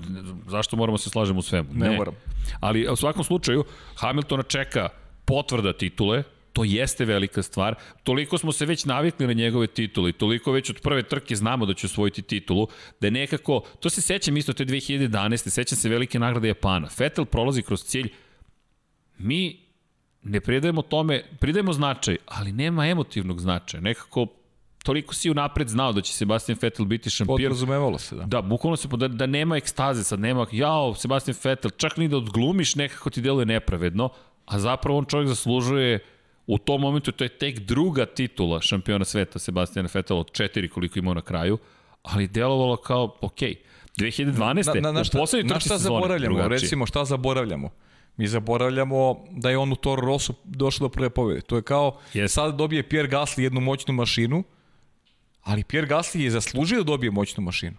Zašto 0.47 0.75
moramo 0.77 0.97
se 0.97 1.09
slažemo 1.09 1.39
u 1.39 1.41
svemu? 1.41 1.69
Ne 1.73 1.97
moram. 1.97 2.13
Ali 2.59 2.87
u 2.91 2.95
svakom 2.95 3.23
slučaju, 3.23 3.63
Hamiltona 3.95 4.43
čeka 4.43 4.89
potvrda 5.25 5.73
titule, 5.73 6.23
to 6.55 6.63
jeste 6.63 7.05
velika 7.05 7.41
stvar. 7.43 7.75
Toliko 8.03 8.37
smo 8.37 8.51
se 8.51 8.65
već 8.65 8.85
navikli 8.85 9.27
na 9.27 9.33
njegove 9.33 9.67
titule 9.67 10.09
i 10.09 10.13
toliko 10.13 10.51
već 10.51 10.69
od 10.69 10.79
prve 10.81 11.03
trke 11.03 11.35
znamo 11.35 11.65
da 11.65 11.73
će 11.73 11.87
osvojiti 11.87 12.21
titulu, 12.21 12.67
da 13.01 13.07
je 13.07 13.11
nekako, 13.11 13.61
to 13.79 13.89
se 13.89 14.01
sećam 14.01 14.37
isto 14.37 14.53
te 14.53 14.65
2011. 14.65 15.49
Sećam 15.49 15.77
se 15.77 15.89
velike 15.89 16.19
nagrade 16.19 16.47
Japana. 16.47 16.87
Vettel 16.97 17.25
prolazi 17.25 17.61
kroz 17.61 17.83
cilj, 17.83 18.09
mi 19.17 19.59
ne 20.23 20.39
pridajemo 20.39 20.81
tome, 20.81 21.23
pridajemo 21.39 21.73
značaj, 21.73 22.17
ali 22.25 22.51
nema 22.51 22.87
emotivnog 22.87 23.41
značaja. 23.41 23.81
Nekako 23.81 24.27
toliko 24.83 25.13
si 25.13 25.29
unapred 25.29 25.67
znao 25.67 25.93
da 25.93 26.01
će 26.01 26.13
Sebastian 26.13 26.57
Vettel 26.61 26.85
biti 26.85 27.09
šampion. 27.09 27.37
Podrazumevalo 27.37 27.97
se, 27.97 28.15
da. 28.15 28.23
Da, 28.23 28.41
bukvalno 28.41 28.77
se, 28.77 28.87
da, 28.87 29.07
da 29.07 29.25
nema 29.25 29.57
ekstaze, 29.57 30.03
sad 30.03 30.19
nema, 30.19 30.45
jao, 30.51 30.93
Sebastian 30.95 31.37
Vettel, 31.43 31.71
čak 31.77 31.97
ni 31.97 32.07
da 32.07 32.17
odglumiš 32.17 32.75
nekako 32.75 33.09
ti 33.09 33.21
deluje 33.21 33.45
nepravedno, 33.45 34.09
a 34.45 34.59
zapravo 34.59 34.97
on 34.97 35.05
čovjek 35.05 35.27
zaslužuje 35.29 36.14
u 36.47 36.57
tom 36.57 36.81
momentu, 36.81 37.11
to 37.11 37.23
je 37.23 37.29
tek 37.29 37.59
druga 37.59 38.05
titula 38.05 38.61
šampiona 38.61 39.05
sveta 39.05 39.39
Sebastiana 39.39 39.89
Vettela 39.93 40.19
od 40.19 40.31
četiri 40.31 40.69
koliko 40.69 40.99
imao 40.99 41.13
na 41.13 41.21
kraju, 41.21 41.57
ali 42.03 42.27
delovalo 42.27 42.75
kao, 42.77 43.15
ok, 43.21 43.39
2012. 43.97 44.75
Na, 44.75 44.81
na, 44.81 44.91
na, 44.91 45.01
u 45.01 45.03
šta, 45.03 45.17
poslednjoj 45.17 45.49
na 45.49 45.55
trci 45.55 45.67
šta 45.67 45.77
zaboravljamo? 45.77 46.35
drugačije. 46.35 46.59
Recimo, 46.59 46.85
šta 46.85 47.05
zaboravljamo? 47.05 47.69
Mi 48.17 48.27
zaboravljamo 48.27 49.25
da 49.31 49.49
je 49.49 49.57
on 49.57 49.71
u 49.71 49.75
Toro 49.75 50.01
Rosso 50.01 50.33
došao 50.43 50.87
do 50.87 50.91
prve 50.91 51.09
pobjede. 51.09 51.41
To 51.41 51.55
je 51.55 51.61
kao, 51.61 51.97
Jest. 52.13 52.33
sad 52.33 52.55
dobije 52.55 52.83
Pierre 52.83 53.09
Gasly 53.09 53.41
jednu 53.41 53.61
moćnu 53.61 53.93
mašinu, 53.93 54.43
ali 55.43 55.63
Pierre 55.63 55.87
Gasly 55.87 56.19
je 56.19 56.31
zaslužio 56.31 56.77
da 56.77 56.83
dobije 56.83 57.11
moćnu 57.11 57.43
mašinu. 57.43 57.75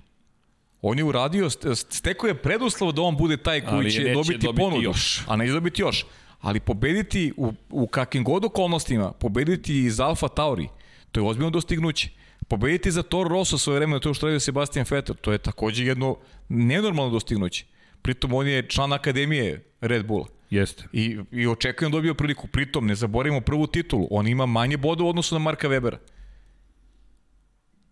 On 0.83 0.99
je 0.99 1.05
uradio, 1.05 1.47
st- 1.47 1.75
stekao 1.91 2.29
je 2.29 2.35
preduslov 2.35 2.93
da 2.93 3.03
on 3.03 3.17
bude 3.17 3.37
taj 3.37 3.61
koji 3.61 3.75
Ali 3.75 3.93
će 3.93 4.03
dobiti, 4.05 4.39
dobiti 4.39 4.57
ponudu, 4.57 4.83
još. 4.83 5.21
a 5.27 5.37
neće 5.37 5.53
dobiti 5.53 5.83
još. 5.83 6.07
Ali 6.47 6.61
pobediti 6.61 7.33
u, 7.37 7.53
u 7.71 7.87
kakvim 7.87 8.25
god 8.25 8.45
okolnostima, 8.45 9.13
pobediti 9.13 9.85
iz 9.85 10.01
Alfa 10.01 10.29
Tauri, 10.29 10.69
to 11.13 11.21
je 11.21 11.29
ozbiljno 11.29 11.51
dostignuće. 11.51 12.11
Pobediti 12.49 12.91
za 12.91 13.03
Toro 13.03 13.29
Rosso 13.29 13.59
svoje 13.59 13.79
vreme, 13.79 14.01
to 14.01 14.09
je 14.09 14.15
što 14.15 14.27
radio 14.27 14.41
Sebastian 14.41 14.87
Vettel, 14.91 15.17
to 15.21 15.33
je 15.33 15.39
takođe 15.39 15.85
jedno 15.85 16.17
nenormalno 16.49 17.13
dostignuće. 17.13 17.65
Pritom 18.03 18.35
on 18.35 18.49
je 18.49 18.69
član 18.69 18.93
akademije 18.93 19.65
Red 19.81 20.07
Bulla. 20.07 20.27
Jeste. 20.51 20.85
I, 20.93 21.19
i 21.33 21.47
očekujem 21.47 21.93
da 21.93 21.99
dobio 21.99 22.15
priliku. 22.15 22.47
Pritom, 22.47 22.87
ne 22.87 22.95
zaboravimo 22.95 23.41
prvu 23.41 23.67
titulu. 23.67 24.09
On 24.11 24.29
ima 24.29 24.47
manje 24.47 24.77
boda 24.77 25.05
u 25.05 25.09
odnosu 25.09 25.35
na 25.35 25.39
Marka 25.39 25.69
Webera. 25.69 25.97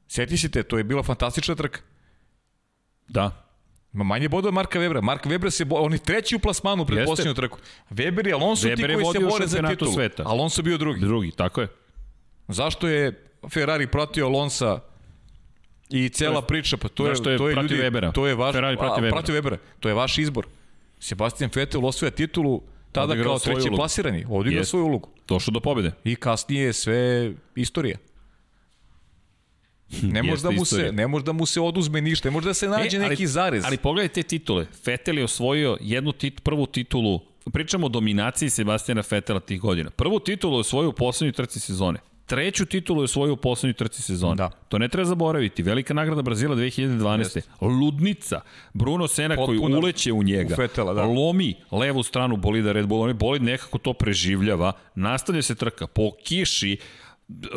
Sjeti 0.08 0.36
se 0.36 0.50
te, 0.50 0.62
to 0.62 0.78
je 0.78 0.84
bila 0.84 1.02
fantastična 1.02 1.54
trka. 1.54 1.80
Da. 3.08 3.43
Ima 3.94 4.04
manje 4.04 4.28
bodova 4.28 4.48
od 4.48 4.54
Marka 4.54 4.78
Webera. 4.78 5.02
Mark 5.02 5.26
Weber 5.26 5.50
se 5.50 5.64
bo... 5.64 5.76
on 5.76 5.92
je 5.92 5.98
treći 5.98 6.36
u 6.36 6.38
plasmanu 6.38 6.86
pred 6.86 6.98
Jeste. 6.98 7.10
posljednju 7.10 7.34
trku. 7.34 7.58
Weber 7.90 8.28
i 8.28 8.32
Alonso 8.32 8.68
Weber 8.68 8.76
ti 8.76 8.82
je 8.82 8.94
koji 8.94 9.06
se 9.12 9.18
bore 9.18 9.46
za 9.46 9.68
titulu. 9.68 9.92
sveta. 9.92 10.22
Alonso 10.26 10.62
bio 10.62 10.78
drugi. 10.78 11.00
Drugi, 11.00 11.30
tako 11.30 11.60
je. 11.60 11.68
Zašto 12.48 12.88
je 12.88 13.24
Ferrari 13.52 13.86
pratio 13.86 14.26
Alonsa 14.26 14.80
i 15.90 16.08
cela 16.08 16.42
priča, 16.42 16.76
pa 16.76 16.88
to 16.88 17.06
je, 17.06 17.10
je 17.10 17.38
to 17.38 17.48
je 17.48 17.54
ljudi, 17.54 17.74
Webera? 17.74 18.12
to 18.12 18.26
je 18.26 18.34
vaš, 18.34 18.52
Ferrari 18.52 18.76
pratio 18.76 19.04
a, 19.04 19.06
Webera. 19.06 19.10
pratio 19.10 19.34
Webera. 19.34 19.56
To 19.80 19.88
je 19.88 19.94
vaš 19.94 20.18
izbor. 20.18 20.46
Sebastian 20.98 21.50
Vettel 21.54 21.86
osvoja 21.86 22.10
titulu 22.10 22.62
tada 22.92 23.22
kao 23.22 23.38
treći 23.38 23.60
ulogu. 23.60 23.76
plasirani, 23.76 24.26
odigrao 24.30 24.64
svoju 24.64 24.84
ulogu. 24.84 25.08
Došao 25.28 25.52
do 25.52 25.60
pobede. 25.60 25.92
I 26.04 26.16
kasnije 26.16 26.72
sve 26.72 27.32
istorija. 27.54 27.96
Ne 30.02 30.22
može, 30.22 30.32
Jeste 30.32 30.48
da 30.48 30.50
mu 30.50 30.64
se, 30.64 30.92
ne 30.92 31.06
može 31.06 31.24
da 31.24 31.32
mu 31.32 31.46
se 31.46 31.60
oduzme 31.60 32.00
ništa, 32.00 32.28
ne 32.28 32.32
može 32.32 32.46
da 32.46 32.54
se 32.54 32.68
nađe 32.68 32.96
E, 32.96 33.00
ali- 33.00 33.08
neki 33.08 33.26
zarez. 33.26 33.64
Ali 33.66 33.76
pogledaj 33.76 34.08
te 34.08 34.22
titule. 34.22 34.66
Vettel 34.86 35.18
je 35.18 35.24
osvojio 35.24 35.78
jednu 35.80 36.12
tit, 36.12 36.40
prvu 36.42 36.66
titulu, 36.66 37.20
pričamo 37.52 37.86
o 37.86 37.88
dominaciji 37.88 38.50
Sebastijana 38.50 39.02
Vettela 39.10 39.40
tih 39.40 39.60
godina. 39.60 39.90
Prvu 39.90 40.20
titulu 40.20 40.56
je 40.56 40.60
osvojio 40.60 40.88
u 40.88 40.92
poslednjoj 40.92 41.32
trci 41.32 41.60
sezone. 41.60 41.98
Treću 42.26 42.66
titulu 42.66 43.00
je 43.00 43.04
osvojio 43.04 43.32
u 43.32 43.36
poslednjoj 43.36 43.72
trci 43.74 44.02
sezone. 44.02 44.34
Da. 44.34 44.50
To 44.68 44.78
ne 44.78 44.88
treba 44.88 45.04
zaboraviti. 45.04 45.62
Velika 45.62 45.94
nagrada 45.94 46.22
Brazila 46.22 46.56
2012. 46.56 47.40
Ludnica. 47.60 48.40
Bruno 48.72 49.08
Sena 49.08 49.36
koji 49.36 49.58
Potpuna 49.58 49.78
uleće 49.78 50.12
u 50.12 50.22
njega. 50.22 50.54
u 50.54 50.60
Vettela, 50.60 50.94
da. 50.94 51.02
Lomi 51.04 51.54
levu 51.70 52.02
stranu 52.02 52.36
bolida 52.36 52.72
Red 52.72 52.86
Bull. 52.86 53.02
Oni 53.02 53.14
bolid 53.14 53.42
nekako 53.42 53.78
to 53.78 53.92
preživljava. 53.92 54.72
Nastavlja 54.94 55.42
se 55.42 55.54
trka 55.54 55.86
po 55.86 56.10
kiši 56.24 56.76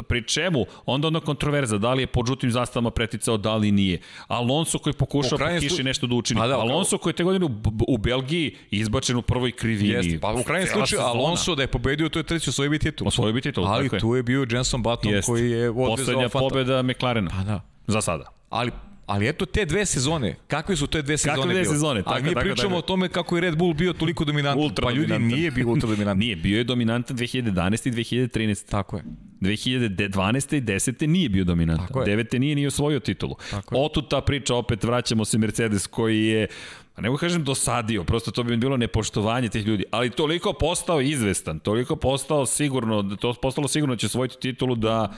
pri 0.04 0.24
čemu, 0.24 0.66
onda 0.86 1.08
ona 1.08 1.20
kontroverza, 1.20 1.78
da 1.78 1.94
li 1.94 2.04
je 2.04 2.08
pod 2.08 2.28
žutim 2.28 2.52
zastavama 2.52 2.92
preticao, 2.92 3.38
da 3.38 3.56
li 3.56 3.72
nije. 3.72 4.00
Alonso 4.28 4.80
koji 4.80 4.94
pokušao 4.94 5.38
po 5.38 5.46
kiši 5.60 5.70
slu- 5.72 5.84
nešto 5.84 6.08
da 6.08 6.16
učini. 6.16 6.40
Pa 6.40 6.48
da, 6.48 6.58
Alonso 6.58 6.98
koji 6.98 7.12
je 7.12 7.16
te 7.16 7.24
godine 7.24 7.46
u, 7.46 7.50
u 7.88 7.98
Belgiji 7.98 8.56
izbačen 8.72 9.16
u 9.16 9.22
prvoj 9.22 9.52
krivini. 9.52 9.90
Jeste, 9.90 10.20
pa 10.20 10.34
u 10.34 10.44
krajnjem 10.44 10.70
slučaju. 10.70 11.02
Alonso 11.02 11.56
da 11.56 11.62
je 11.62 11.68
pobedio 11.68 12.06
u 12.06 12.10
toj 12.10 12.24
trci 12.24 12.50
osvojio 12.50 12.70
bi 12.70 12.80
titul. 12.80 13.08
Osvojio 13.08 13.34
bi 13.34 13.42
titul, 13.42 13.66
Ali 13.66 13.86
tako 13.86 13.96
je. 13.96 14.00
tu 14.00 14.16
je 14.16 14.24
bio 14.24 14.46
Jenson 14.52 14.84
Button 14.84 15.12
Jeste. 15.12 15.32
koji 15.32 15.52
je 15.52 15.70
odvezao 15.70 15.96
Poslednja 15.96 16.30
pobeda 16.30 16.82
McLarena. 16.82 17.30
Pa 17.32 17.44
da. 17.44 17.62
Za 17.88 18.02
sada. 18.02 18.26
Ali 18.50 18.72
Ali 19.08 19.28
eto 19.28 19.46
te 19.46 19.66
dve 19.66 19.86
sezone, 19.86 20.36
kakve 20.48 20.76
su 20.76 20.88
te 20.88 21.02
dve 21.02 21.18
sezone 21.18 21.54
dve 21.54 21.62
bile? 21.62 21.66
sezone? 21.66 22.00
A 22.00 22.04
Tako, 22.04 22.24
mi 22.24 22.34
tako, 22.34 22.40
pričamo 22.40 22.70
tako. 22.70 22.78
o 22.78 22.82
tome 22.82 23.10
kako 23.10 23.38
je 23.38 23.42
Red 23.42 23.58
Bull 23.58 23.74
bio 23.74 23.94
toliko 23.94 24.26
dominantan. 24.26 24.64
Ultra 24.64 24.86
pa 24.86 24.92
ljudi 24.92 25.08
dominantan. 25.08 25.38
nije 25.40 25.52
bio 25.52 25.68
ultra 25.68 25.90
dominantan. 25.90 26.18
Nije, 26.18 26.36
bio 26.36 26.58
je 26.58 26.64
dominantan 26.64 27.18
2011. 27.18 27.88
i 27.88 27.92
2013. 27.92 28.70
Tako 28.70 28.98
je. 28.98 29.04
2012. 29.42 30.58
i 30.58 30.62
10. 30.62 31.08
nije 31.08 31.30
bio 31.30 31.44
dominantan. 31.44 31.88
Tako 31.88 32.02
je. 32.02 32.18
9. 32.18 32.40
nije 32.40 32.56
ni 32.56 32.68
osvojio 32.68 33.00
titulu. 33.00 33.36
Tako 33.52 33.76
je. 33.76 33.82
Otud 33.82 34.10
ta 34.10 34.22
priča, 34.22 34.56
opet 34.56 34.84
vraćamo 34.84 35.26
se 35.26 35.38
Mercedes 35.38 35.88
koji 35.88 36.26
je 36.26 36.48
Pa 36.98 37.02
ne 37.02 37.10
mogu 37.10 37.20
kažem 37.20 37.44
dosadio, 37.44 38.04
prosto 38.04 38.32
to 38.32 38.44
bi 38.44 38.58
bilo 38.58 38.78
nepoštovanje 38.78 39.50
tih 39.50 39.66
ljudi, 39.66 39.84
ali 39.92 40.10
toliko 40.10 40.54
postao 40.54 41.02
izvestan, 41.02 41.60
toliko 41.60 41.96
postao 41.96 42.46
sigurno, 42.46 43.16
to 43.22 43.34
postalo 43.42 43.68
sigurno 43.68 43.96
da 43.96 44.00
će 44.00 44.06
osvojiti 44.06 44.40
titulu 44.40 44.76
da, 44.76 45.14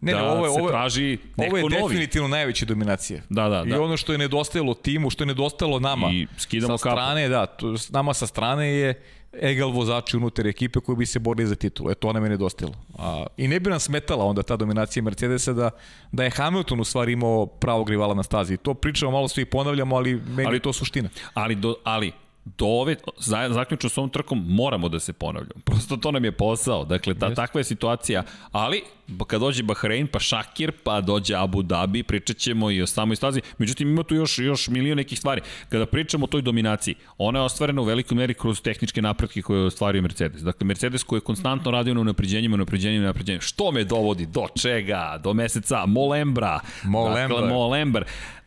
Ne, 0.00 0.12
da 0.12 0.18
ne, 0.18 0.28
ovo 0.28 0.46
je- 0.46 0.52
se 0.52 0.60
ovo 0.60 0.68
traži 0.68 1.18
neko 1.36 1.48
Ovo 1.48 1.58
je 1.58 1.62
novi. 1.70 1.82
definitivno 1.84 2.28
najveća 2.28 2.66
dominacija. 2.66 3.20
Da, 3.28 3.48
da, 3.48 3.62
I 3.66 3.70
da. 3.70 3.82
ono 3.82 3.96
što 3.96 4.12
je 4.12 4.18
nedostajalo 4.18 4.74
timu, 4.74 5.10
što 5.10 5.22
je 5.22 5.28
nedostajalo 5.28 5.80
nama. 5.80 6.08
I 6.08 6.26
skidamo 6.38 6.78
sa 6.78 6.82
kapu. 6.82 6.94
strane, 6.94 7.28
da, 7.28 7.46
to, 7.46 7.74
nama 7.90 8.14
sa 8.14 8.26
strane 8.26 8.68
je 8.68 9.02
egal 9.32 9.70
vozači 9.70 10.16
unutar 10.16 10.46
ekipe 10.46 10.80
koji 10.80 10.96
bi 10.96 11.06
se 11.06 11.18
borili 11.18 11.46
za 11.46 11.54
titulu. 11.54 11.90
E, 11.90 11.94
to 11.94 12.12
nam 12.12 12.24
je 12.24 12.30
nedostajalo. 12.30 12.74
A, 12.98 13.26
I 13.36 13.48
ne 13.48 13.60
bi 13.60 13.70
nam 13.70 13.80
smetala 13.80 14.24
onda 14.24 14.42
ta 14.42 14.56
dominacija 14.56 15.02
Mercedesa 15.02 15.52
da, 15.52 15.70
da 16.12 16.24
je 16.24 16.30
Hamilton 16.30 16.80
u 16.80 16.84
stvari 16.84 17.12
imao 17.12 17.46
pravog 17.46 17.90
rivala 17.90 18.14
na 18.14 18.22
stazi. 18.22 18.56
To 18.56 18.74
pričamo, 18.74 19.12
malo 19.12 19.28
svi 19.28 19.44
ponavljamo, 19.44 19.96
ali 19.96 20.14
meni 20.16 20.46
ali, 20.46 20.56
je 20.56 20.60
to 20.60 20.72
suština. 20.72 21.08
Ali, 21.34 21.54
do, 21.54 21.74
ali 21.84 22.12
do 22.58 22.66
ove, 22.66 22.96
za, 23.18 23.48
zaključno 23.50 23.90
s 23.90 23.98
ovom 23.98 24.10
trkom, 24.10 24.44
moramo 24.48 24.88
da 24.88 25.00
se 25.00 25.12
ponavljamo. 25.12 25.60
Prosto 25.64 25.96
to 25.96 26.10
nam 26.10 26.24
je 26.24 26.32
posao. 26.32 26.84
Dakle, 26.84 27.14
ta, 27.14 27.34
takva 27.34 27.60
je 27.60 27.64
situacija. 27.64 28.22
Ali, 28.52 28.82
kad 29.26 29.40
dođe 29.40 29.62
Bahrein, 29.62 30.06
pa 30.06 30.20
Šakir, 30.20 30.72
pa 30.84 31.00
dođe 31.00 31.34
Abu 31.34 31.62
Dhabi, 31.62 32.02
pričat 32.02 32.36
ćemo 32.36 32.70
i 32.70 32.82
o 32.82 32.86
samoj 32.86 33.16
stazi. 33.16 33.40
Međutim, 33.58 33.88
ima 33.88 34.02
tu 34.02 34.14
još, 34.14 34.38
još 34.38 34.68
milion 34.68 34.96
nekih 34.96 35.18
stvari. 35.18 35.40
Kada 35.68 35.86
pričamo 35.86 36.24
o 36.24 36.26
toj 36.28 36.42
dominaciji, 36.42 36.94
ona 37.18 37.38
je 37.38 37.44
ostvarena 37.44 37.82
u 37.82 37.84
velikoj 37.84 38.16
meri 38.16 38.34
kroz 38.34 38.62
tehničke 38.62 39.02
napretke 39.02 39.42
koje 39.42 39.60
je 39.60 39.66
ostvario 39.66 40.02
Mercedes. 40.02 40.42
Dakle, 40.42 40.66
Mercedes 40.66 41.02
koji 41.02 41.16
je 41.16 41.20
konstantno 41.20 41.70
radio 41.70 41.94
na 41.94 42.00
unapređenjima, 42.00 42.54
unapređenjima, 42.54 43.04
unapređenjima. 43.04 43.42
Što 43.42 43.70
me 43.70 43.84
dovodi? 43.84 44.26
Do 44.26 44.46
čega? 44.60 45.20
Do 45.22 45.34
meseca 45.34 45.86
Molembra. 45.86 46.60
Molembar. 46.84 47.28
Dakle, 47.28 47.54
Molembar. 47.54 48.04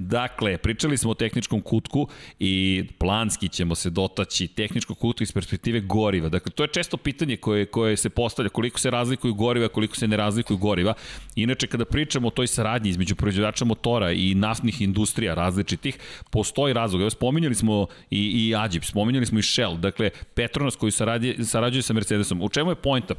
Dakle, 0.08 0.58
pričali 0.58 0.98
smo 0.98 1.12
o 1.12 1.14
tehničkom 1.14 1.62
kutku 1.62 2.08
i 2.40 2.84
planski 2.98 3.50
ćemo 3.50 3.76
se 3.76 3.90
dotaći 3.90 4.48
tehničkog 4.48 4.98
kutka 4.98 5.24
iz 5.24 5.32
perspektive 5.32 5.80
goriva. 5.80 6.30
Dakle, 6.30 6.52
to 6.52 6.64
je 6.64 6.68
često 6.68 6.98
pitanje 6.98 7.38
koje, 7.38 7.66
koje 7.66 7.98
se 7.98 8.10
postavlja, 8.10 8.50
koliko 8.50 8.80
se 8.80 8.90
razlikuju 8.90 9.34
goriva, 9.34 9.68
koliko 9.68 9.96
se 9.96 10.08
ne 10.08 10.18
razlikuju 10.18 10.58
goriva. 10.58 10.94
Inače, 11.36 11.68
kada 11.68 11.86
pričamo 11.86 12.28
o 12.28 12.32
toj 12.32 12.48
saradnji 12.48 12.90
između 12.90 13.16
proizvođača 13.16 13.66
motora 13.66 14.12
i 14.12 14.36
naftnih 14.36 14.82
industrija 14.82 15.34
različitih, 15.34 15.98
postoji 16.30 16.74
razlog. 16.74 17.02
Evo, 17.02 17.10
spominjali 17.10 17.56
smo 17.56 17.88
i, 18.10 18.48
i 18.48 18.56
Ađib, 18.56 18.84
spominjali 18.84 19.26
smo 19.26 19.40
i 19.40 19.44
Shell, 19.44 19.78
dakle, 19.78 20.10
Petronas 20.34 20.76
koji 20.76 20.92
sarađuje, 20.92 21.46
sarađuje 21.46 21.82
sa 21.82 21.94
Mercedesom. 21.94 22.42
U 22.42 22.50
čemu 22.50 22.72
je 22.72 22.76
pojnta? 22.76 23.14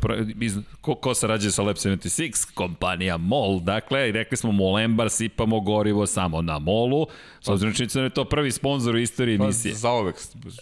Ko, 0.81 0.95
ko 0.95 1.15
sarađuje 1.15 1.51
sa 1.51 1.63
Lab 1.63 1.77
76? 1.77 2.55
Kompanija 2.55 3.17
MOL. 3.17 3.61
Dakle, 3.61 4.13
rekli 4.13 4.37
smo 4.37 4.53
Molembar, 4.53 5.11
sipamo 5.11 5.61
gorivo 5.61 6.07
samo 6.07 6.43
na 6.43 6.59
MOL-u. 6.73 7.07
S 7.41 7.49
obzirom 7.49 7.75
činjenica 7.75 7.99
da 7.99 8.05
je 8.05 8.11
to 8.11 8.25
prvi 8.25 8.51
sponsor 8.51 8.95
u 8.95 8.99
istoriji 8.99 9.35
emisije. 9.35 9.73
Pa, 9.73 9.79
zaovek 9.79 10.17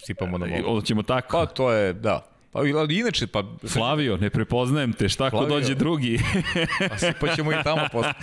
sipamo 0.05 0.37
na 0.37 0.47
I 0.47 0.49
mogu. 0.49 0.69
Ovo 0.69 0.81
ćemo 0.81 1.03
tako. 1.03 1.37
Pa 1.37 1.45
to 1.45 1.71
je, 1.71 1.93
da. 1.93 2.30
Pa, 2.51 2.59
ali 2.59 2.99
inače, 2.99 3.27
pa, 3.27 3.43
Flavio, 3.67 4.17
ne 4.17 4.29
prepoznajem 4.29 4.93
te, 4.93 5.09
šta 5.09 5.29
Flavio. 5.29 5.49
dođe 5.49 5.75
drugi? 5.75 6.19
pa 6.89 6.97
sipat 6.97 7.35
ćemo 7.35 7.51
i 7.51 7.55
tamo 7.63 7.81
posle. 7.91 8.13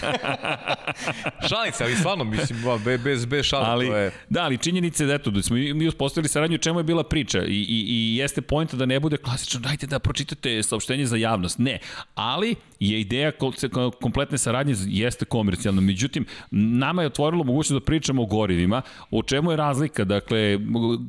Šalice, 1.49 1.85
ali 1.85 1.95
stvarno, 1.95 2.25
mislim, 2.25 2.63
ba, 2.65 2.79
be- 2.79 2.99
bez, 2.99 3.25
bez 3.27 3.45
šala, 3.47 3.67
ali, 3.67 3.87
to 3.87 3.97
je... 3.97 4.11
Da, 4.29 4.43
ali 4.43 4.59
činjenica 4.59 5.05
je 5.05 5.07
da 5.07 5.15
eto, 5.15 5.31
da 5.31 5.43
smo 5.43 5.57
mi 5.57 5.89
uspostavili 5.89 6.29
saradnju, 6.29 6.59
čemu 6.59 6.81
je 6.81 6.85
bila 6.85 7.05
priča 7.05 7.45
i, 7.45 7.53
i, 7.53 7.85
i 7.89 8.17
jeste 8.17 8.41
pojenta 8.41 8.77
da 8.77 8.87
ne 8.87 9.01
bude 9.01 9.17
klasično, 9.17 9.61
dajte 9.61 9.87
da 9.87 9.99
pročitate 9.99 10.63
saopštenje 10.63 11.07
za 11.07 11.17
javnost. 11.17 11.59
Ne, 11.59 11.79
ali 12.15 12.55
je 12.81 13.01
ideja 13.01 13.33
ko- 13.33 13.91
kompletne 13.91 14.39
saradnje 14.39 14.75
jeste 14.87 15.25
komercijalna. 15.25 15.81
Međutim, 15.81 16.27
nama 16.51 17.03
je 17.03 17.07
otvorilo 17.07 17.45
mogućnost 17.45 17.83
da 17.83 17.87
pričamo 17.87 18.23
o 18.23 18.27
gorivima. 18.27 18.83
O 19.11 19.23
čemu 19.23 19.51
je 19.51 19.57
razlika? 19.57 20.05
Dakle, 20.05 20.59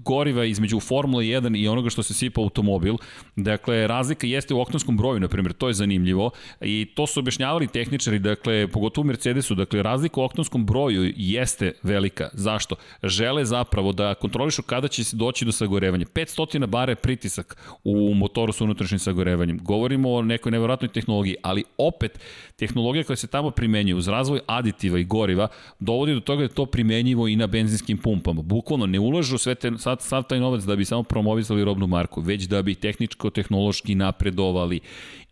goriva 0.04 0.46
između 0.46 0.80
Formula 0.80 1.24
1 1.24 1.58
i 1.60 1.68
onoga 1.68 1.90
što 1.90 2.04
se 2.04 2.14
sipa 2.14 2.42
u 2.42 2.44
automobil. 2.44 2.96
Dakle, 3.36 3.88
razlika 3.88 4.28
jeste 4.28 4.54
u 4.54 4.62
oktonskom 4.62 4.98
broju, 4.98 5.20
na 5.20 5.28
primjer, 5.28 5.54
to 5.54 5.68
je 5.68 5.74
zanimljivo. 5.74 6.32
I 6.62 6.88
to 6.96 7.08
su 7.08 7.20
objašnjavali 7.20 7.68
tehničari, 7.68 8.20
dakle, 8.20 8.68
pogotovo 8.68 9.06
u 9.06 9.08
Mercedesu, 9.08 9.56
dakle, 9.56 9.84
razlika 9.84 10.22
u 10.22 10.24
oktonskom 10.24 10.66
broju 10.66 11.14
jeste 11.16 11.74
velika. 11.84 12.30
Zašto? 12.34 12.76
Žele 13.04 13.46
zapravo 13.46 13.92
da 13.92 14.16
kontrolišu 14.16 14.64
kada 14.64 14.88
će 14.88 15.04
se 15.04 15.16
doći 15.16 15.46
do 15.46 15.52
sagorevanja. 15.52 16.06
500 16.06 16.66
bara 16.66 16.92
je 16.92 16.96
pritisak 16.96 17.58
u 17.84 18.14
motoru 18.14 18.52
sa 18.52 18.64
unutrašnjim 18.64 19.00
sagorevanjem. 19.00 19.60
Govorimo 19.64 20.14
o 20.14 20.22
nekoj 20.22 20.52
nevjerojatnoj 20.52 20.92
tehnologiji, 20.92 21.36
ali 21.42 21.64
opet 21.78 22.20
tehnologija 22.56 23.04
koja 23.04 23.16
se 23.16 23.28
tamo 23.28 23.52
primenjuje 23.52 23.96
uz 23.96 24.08
razvoj 24.08 24.40
aditiva 24.48 25.00
i 25.00 25.04
goriva 25.04 25.48
dovodi 25.80 26.14
do 26.14 26.20
toga 26.20 26.38
da 26.38 26.44
je 26.44 26.56
to 26.56 26.66
primenjivo 26.66 27.28
i 27.28 27.36
na 27.36 27.48
benzinskim 27.48 27.98
pumpama. 27.98 28.42
Bukvalno 28.42 28.86
ne 28.86 29.00
ulažu 29.00 29.38
sve 29.38 29.56
te, 29.56 29.72
sad, 29.78 30.02
sav 30.02 30.24
taj 30.24 30.40
novac 30.40 30.64
da 30.64 30.76
bi 30.76 30.86
samo 30.86 31.04
promovisali 31.04 31.64
robnu 31.64 31.88
marku, 31.88 32.22
već 32.22 32.44
da 32.44 32.62
bi 32.62 32.76
tehničko-tehnološki 33.00 33.96
napredovali. 33.96 34.80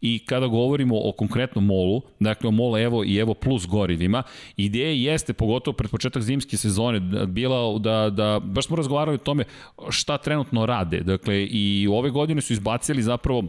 I 0.01 0.19
kada 0.19 0.47
govorimo 0.47 0.95
o 0.95 1.11
konkretnom 1.11 1.65
molu, 1.65 2.01
dakle 2.19 2.47
o 2.47 2.51
MOL 2.51 2.77
Evo 2.77 3.03
i 3.03 3.17
Evo 3.17 3.33
Plus 3.33 3.67
gorivima, 3.67 4.23
ideja 4.57 5.11
jeste, 5.11 5.33
pogotovo 5.33 5.77
pred 5.77 5.91
početak 5.91 6.23
zimske 6.23 6.57
sezone, 6.57 6.99
da- 6.99 7.25
bila 7.25 7.79
da, 7.79 8.09
da 8.09 8.39
baš 8.39 8.65
smo 8.65 8.77
razgovarali 8.77 9.15
o 9.15 9.25
tome 9.25 9.43
šta 9.89 10.17
trenutno 10.17 10.65
rade. 10.65 10.99
Dakle, 10.99 11.43
i 11.43 11.87
ove 11.91 12.09
godine 12.09 12.41
su 12.41 12.53
izbacili 12.53 13.03
zapravo 13.03 13.43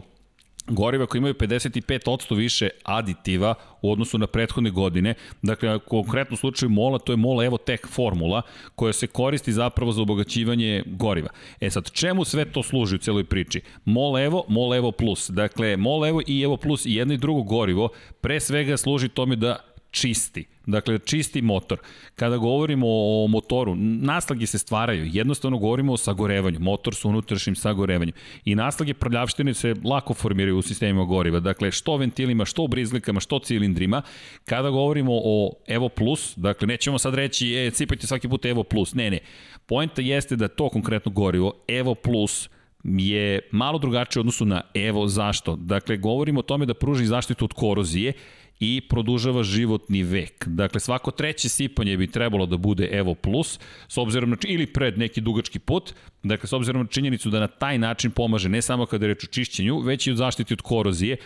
goriva 0.69 1.05
koji 1.05 1.19
imaju 1.19 1.33
55% 1.33 2.35
više 2.35 2.69
aditiva 2.83 3.53
u 3.81 3.91
odnosu 3.91 4.17
na 4.17 4.27
prethodne 4.27 4.71
godine. 4.71 5.13
Dakle, 5.41 5.75
u 5.75 5.79
konkretnom 5.79 6.37
slučaju 6.37 6.69
MOLA, 6.69 6.99
to 6.99 7.13
je 7.13 7.17
MOLA 7.17 7.45
Evo 7.45 7.57
Tech 7.57 7.87
formula 7.87 8.41
koja 8.75 8.93
se 8.93 9.07
koristi 9.07 9.53
zapravo 9.53 9.91
za 9.91 10.01
obogaćivanje 10.01 10.83
goriva. 10.85 11.29
E 11.59 11.69
sad, 11.69 11.91
čemu 11.91 12.25
sve 12.25 12.45
to 12.45 12.63
služi 12.63 12.95
u 12.95 12.99
celoj 12.99 13.23
priči? 13.23 13.61
MOL 13.85 14.19
Evo, 14.19 14.43
MOL 14.47 14.75
Evo 14.75 14.91
Plus. 14.91 15.29
Dakle, 15.29 15.77
MOL 15.77 16.05
Evo 16.05 16.21
i 16.27 16.41
Evo 16.41 16.57
Plus 16.57 16.85
i 16.85 16.93
jedno 16.93 17.13
i 17.13 17.17
drugo 17.17 17.41
gorivo 17.41 17.89
pre 18.21 18.39
svega 18.39 18.77
služi 18.77 19.09
tome 19.09 19.35
da 19.35 19.69
čisti. 19.91 20.45
Dakle, 20.65 20.99
čisti 20.99 21.41
motor. 21.41 21.77
Kada 22.15 22.37
govorimo 22.37 22.87
o 22.89 23.27
motoru, 23.27 23.75
naslage 23.75 24.47
se 24.47 24.57
stvaraju. 24.57 25.05
Jednostavno 25.11 25.57
govorimo 25.57 25.93
o 25.93 25.97
sagorevanju. 25.97 26.59
Motor 26.59 26.95
sa 26.95 27.07
unutrašnjim 27.07 27.55
sagorevanjem. 27.55 28.15
I 28.45 28.55
naslage 28.55 28.93
prljavštine 28.93 29.53
se 29.53 29.75
lako 29.83 30.13
formiraju 30.13 30.57
u 30.57 30.61
sistemima 30.61 31.05
goriva. 31.05 31.39
Dakle, 31.39 31.71
što 31.71 31.97
ventilima, 31.97 32.45
što 32.45 32.67
brizlikama, 32.67 33.19
što 33.19 33.39
cilindrima. 33.39 34.01
Kada 34.45 34.69
govorimo 34.69 35.11
o 35.13 35.53
Evo 35.67 35.89
Plus, 35.89 36.33
dakle, 36.35 36.67
nećemo 36.67 36.99
sad 36.99 37.13
reći, 37.13 37.55
e, 37.55 37.71
cipajte 37.71 38.07
svaki 38.07 38.29
put 38.29 38.45
Evo 38.45 38.63
Plus. 38.63 38.93
Ne, 38.93 39.11
ne. 39.11 39.19
Poenta 39.65 40.01
jeste 40.01 40.35
da 40.35 40.47
to 40.47 40.69
konkretno 40.69 41.11
gorivo, 41.11 41.53
Evo 41.67 41.95
Plus, 41.95 42.49
je 42.83 43.39
malo 43.51 43.79
drugačije 43.79 44.19
u 44.19 44.21
odnosu 44.21 44.45
na 44.45 44.61
Evo 44.73 45.07
zašto. 45.07 45.55
Dakle, 45.55 45.97
govorimo 45.97 46.39
o 46.39 46.43
tome 46.43 46.65
da 46.65 46.73
pruži 46.73 47.05
zaštitu 47.05 47.45
od 47.45 47.53
korozije 47.53 48.13
i 48.59 48.81
produžava 48.89 49.43
životni 49.43 50.03
vek. 50.03 50.47
Dakle, 50.47 50.79
svako 50.79 51.11
treće 51.11 51.49
sipanje 51.49 51.97
bi 51.97 52.07
trebalo 52.07 52.45
da 52.45 52.57
bude 52.57 52.89
Evo 52.91 53.15
Plus, 53.15 53.59
s 53.87 53.97
obzirom 53.97 54.29
na, 54.29 54.37
ili 54.47 54.65
pred 54.65 54.97
neki 54.97 55.21
dugački 55.21 55.59
put, 55.59 55.93
dakle, 56.23 56.47
s 56.47 56.53
obzirom 56.53 56.81
na 56.81 56.87
činjenicu 56.87 57.29
da 57.29 57.39
na 57.39 57.47
taj 57.47 57.77
način 57.77 58.11
pomaže 58.11 58.49
ne 58.49 58.61
samo 58.61 58.85
kada 58.85 59.05
je 59.05 59.13
reč 59.13 59.23
o 59.23 59.27
čišćenju, 59.27 59.79
već 59.79 60.07
i 60.07 60.11
od 60.11 60.17
zaštiti 60.17 60.53
od 60.53 60.61
korozije, 60.61 61.17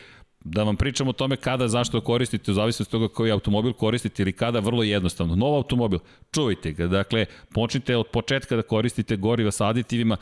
da 0.43 0.63
vam 0.63 0.75
pričam 0.75 1.07
o 1.07 1.13
tome 1.13 1.35
kada, 1.35 1.67
zašto 1.67 2.01
koristite, 2.01 2.51
u 2.51 2.53
zavisnosti 2.53 2.95
od 2.95 3.01
toga 3.01 3.13
koji 3.13 3.31
automobil 3.31 3.73
koristite 3.73 4.23
ili 4.23 4.31
kada, 4.31 4.59
vrlo 4.59 4.83
jednostavno. 4.83 5.35
Nov 5.35 5.55
automobil, 5.55 5.99
čuvajte 6.33 6.71
ga, 6.71 6.87
dakle, 6.87 7.25
počnite 7.53 7.97
od 7.97 8.07
početka 8.07 8.55
da 8.55 8.61
koristite 8.61 9.15
goriva 9.15 9.51
sa 9.51 9.67
aditivima 9.67 10.17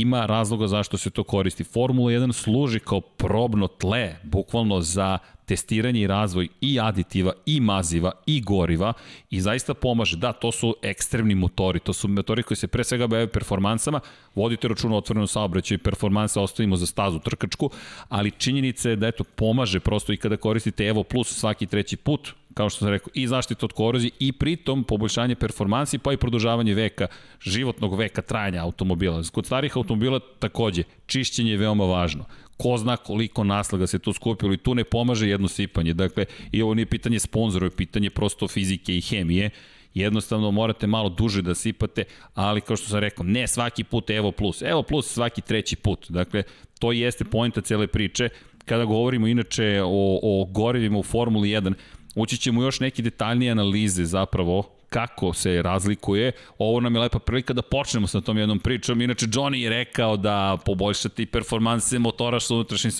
ima 0.00 0.26
razloga 0.26 0.66
zašto 0.66 0.98
se 0.98 1.10
to 1.10 1.24
koristi. 1.24 1.64
Formula 1.64 2.10
1 2.10 2.32
služi 2.32 2.80
kao 2.80 3.00
probno 3.00 3.66
tle, 3.66 4.16
bukvalno 4.22 4.80
za 4.80 5.18
testiranje 5.46 6.00
i 6.00 6.06
razvoj 6.06 6.48
i 6.60 6.80
aditiva, 6.80 7.32
i 7.46 7.60
maziva, 7.60 8.12
i 8.26 8.40
goriva 8.40 8.92
i 9.30 9.40
zaista 9.40 9.74
pomaže. 9.74 10.16
Da, 10.16 10.32
to 10.32 10.52
su 10.52 10.76
ekstremni 10.82 11.34
motori, 11.34 11.80
to 11.80 11.92
su 11.92 12.08
motori 12.08 12.42
koji 12.42 12.56
se 12.56 12.66
pre 12.66 12.84
svega 12.84 13.06
bave 13.06 13.26
performansama, 13.26 14.00
vodite 14.34 14.68
račun 14.68 14.92
o 14.92 14.96
otvorenom 14.96 15.26
saobraćaju 15.26 15.78
performanse 15.78 16.40
ostavimo 16.40 16.76
za 16.76 16.86
stazu 16.86 17.18
trkačku, 17.18 17.70
ali 18.08 18.30
činjenica 18.30 18.90
je 18.90 18.96
da 18.96 19.06
eto, 19.06 19.24
pomaže 19.24 19.80
prosto 19.80 20.12
i 20.12 20.16
kada 20.16 20.36
koristite 20.36 20.86
Evo 20.86 21.02
Plus 21.02 21.38
svaki 21.38 21.66
treći 21.66 21.96
put, 21.96 22.32
kao 22.54 22.70
što 22.70 22.78
sam 22.78 22.88
rekao, 22.88 23.10
i 23.14 23.26
zaštita 23.26 23.66
od 23.66 23.72
korozije 23.72 24.10
i 24.18 24.32
pritom 24.32 24.84
poboljšanje 24.84 25.34
performansi 25.34 25.98
pa 25.98 26.12
i 26.12 26.16
produžavanje 26.16 26.74
veka, 26.74 27.06
životnog 27.40 27.98
veka 27.98 28.22
trajanja 28.22 28.62
automobila. 28.62 29.22
Kod 29.32 29.46
starih 29.46 29.76
automobila 29.76 30.20
takođe, 30.38 30.82
čišćenje 31.06 31.50
je 31.50 31.56
veoma 31.56 31.84
važno 31.84 32.24
ko 32.56 32.76
zna 32.76 32.96
koliko 32.96 33.44
naslaga 33.44 33.86
se 33.86 33.98
tu 33.98 34.12
skupilo 34.12 34.52
i 34.52 34.56
tu 34.56 34.74
ne 34.74 34.84
pomaže 34.84 35.28
jedno 35.28 35.48
sipanje. 35.48 35.94
Dakle, 35.94 36.26
i 36.52 36.62
ovo 36.62 36.74
nije 36.74 36.86
pitanje 36.86 37.18
sponzora, 37.18 37.66
je 37.66 37.70
pitanje 37.70 38.10
prosto 38.10 38.48
fizike 38.48 38.96
i 38.96 39.00
hemije. 39.00 39.50
Jednostavno 39.94 40.50
morate 40.50 40.86
malo 40.86 41.08
duže 41.08 41.42
da 41.42 41.54
sipate, 41.54 42.04
ali 42.34 42.60
kao 42.60 42.76
što 42.76 42.88
sam 42.88 42.98
rekao, 42.98 43.24
ne 43.24 43.46
svaki 43.46 43.84
put 43.84 44.10
Evo 44.10 44.32
Plus. 44.32 44.62
Evo 44.62 44.82
Plus 44.82 45.06
svaki 45.06 45.40
treći 45.40 45.76
put. 45.76 46.06
Dakle, 46.10 46.42
to 46.78 46.92
jeste 46.92 47.24
pojenta 47.24 47.60
cele 47.60 47.86
priče. 47.86 48.28
Kada 48.64 48.84
govorimo 48.84 49.26
inače 49.26 49.82
o, 49.84 50.20
o 50.22 50.44
gorivima 50.44 50.98
u 50.98 51.02
Formuli 51.02 51.48
1, 51.48 51.74
ući 52.14 52.36
ćemo 52.36 52.62
još 52.62 52.80
neke 52.80 53.02
detaljnije 53.02 53.52
analize 53.52 54.04
zapravo 54.04 54.70
kako 54.88 55.32
se 55.32 55.62
razlikuje. 55.62 56.32
Ovo 56.58 56.80
nam 56.80 56.94
je 56.94 57.00
lepa 57.00 57.18
prilika 57.18 57.52
da 57.52 57.62
počnemo 57.62 58.06
sa 58.06 58.20
tom 58.20 58.38
jednom 58.38 58.58
pričom. 58.58 59.00
Inače, 59.00 59.26
Johnny 59.26 59.56
je 59.56 59.70
rekao 59.70 60.16
da 60.16 60.58
poboljšati 60.64 61.26
performanse 61.26 61.98
motora 61.98 62.40
sa 62.40 62.54
unutrašnjim. 62.54 62.92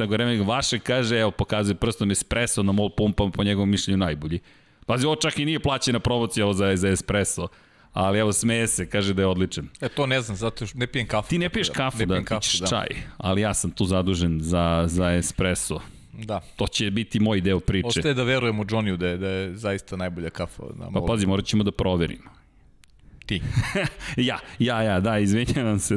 Vaše 0.47 0.79
kaže, 0.79 1.19
evo, 1.19 1.31
pokazuje 1.31 1.75
prstom 1.75 2.11
espresso 2.11 2.63
na 2.63 2.73
mol 2.73 2.91
pumpama 2.91 3.31
po 3.31 3.45
njegovom 3.45 3.71
mišljenju 3.71 3.99
najbolji. 3.99 4.41
Pazi, 4.87 5.07
ovo 5.07 5.17
čak 5.17 5.39
i 5.39 5.45
nije 5.45 5.61
plaćena 5.61 6.01
promocija 6.01 6.53
za, 6.53 6.77
za 6.77 6.89
espresso. 6.89 7.49
Ali 7.93 8.19
evo, 8.19 8.33
smeje 8.33 8.67
se, 8.67 8.91
kaže 8.91 9.15
da 9.15 9.23
je 9.23 9.27
odličan. 9.27 9.69
E, 9.81 9.89
to 9.89 10.07
ne 10.07 10.21
znam, 10.21 10.37
zato 10.37 10.65
ne 10.75 10.87
pijem 10.87 11.07
kafu. 11.07 11.29
Ti 11.29 11.39
ne 11.39 11.49
piješ 11.49 11.69
kafu, 11.71 11.99
ne 11.99 12.07
da, 12.07 12.15
pijem 12.15 12.25
ti 12.25 12.29
kafu, 12.29 12.43
ćeš 12.43 12.61
da. 12.61 12.67
čaj. 12.67 12.87
Ali 13.17 13.41
ja 13.41 13.55
sam 13.55 13.71
tu 13.71 13.85
zadužen 13.85 14.41
za, 14.41 14.85
za 14.87 15.13
espresso. 15.13 15.81
Da. 16.19 16.41
To 16.57 16.67
će 16.67 16.91
biti 16.91 17.21
moj 17.21 17.41
deo 17.41 17.61
priče. 17.61 17.87
Ostaje 17.87 18.15
da 18.15 18.23
verujemo 18.23 18.65
Johnny-u 18.65 18.97
da 18.97 19.09
je, 19.09 19.17
da 19.17 19.29
je 19.29 19.55
zaista 19.55 19.97
najbolja 19.97 20.31
kafa. 20.31 20.63
Na 20.75 20.91
Pa 20.91 21.01
pazi, 21.07 21.27
morat 21.27 21.45
ćemo 21.45 21.65
da 21.65 21.73
proverimo. 21.73 22.31
Ti. 23.27 23.41
ja, 24.17 24.39
ja, 24.59 24.83
ja, 24.83 25.01
da, 25.01 25.19
izvinjavam 25.19 25.79
se. 25.79 25.97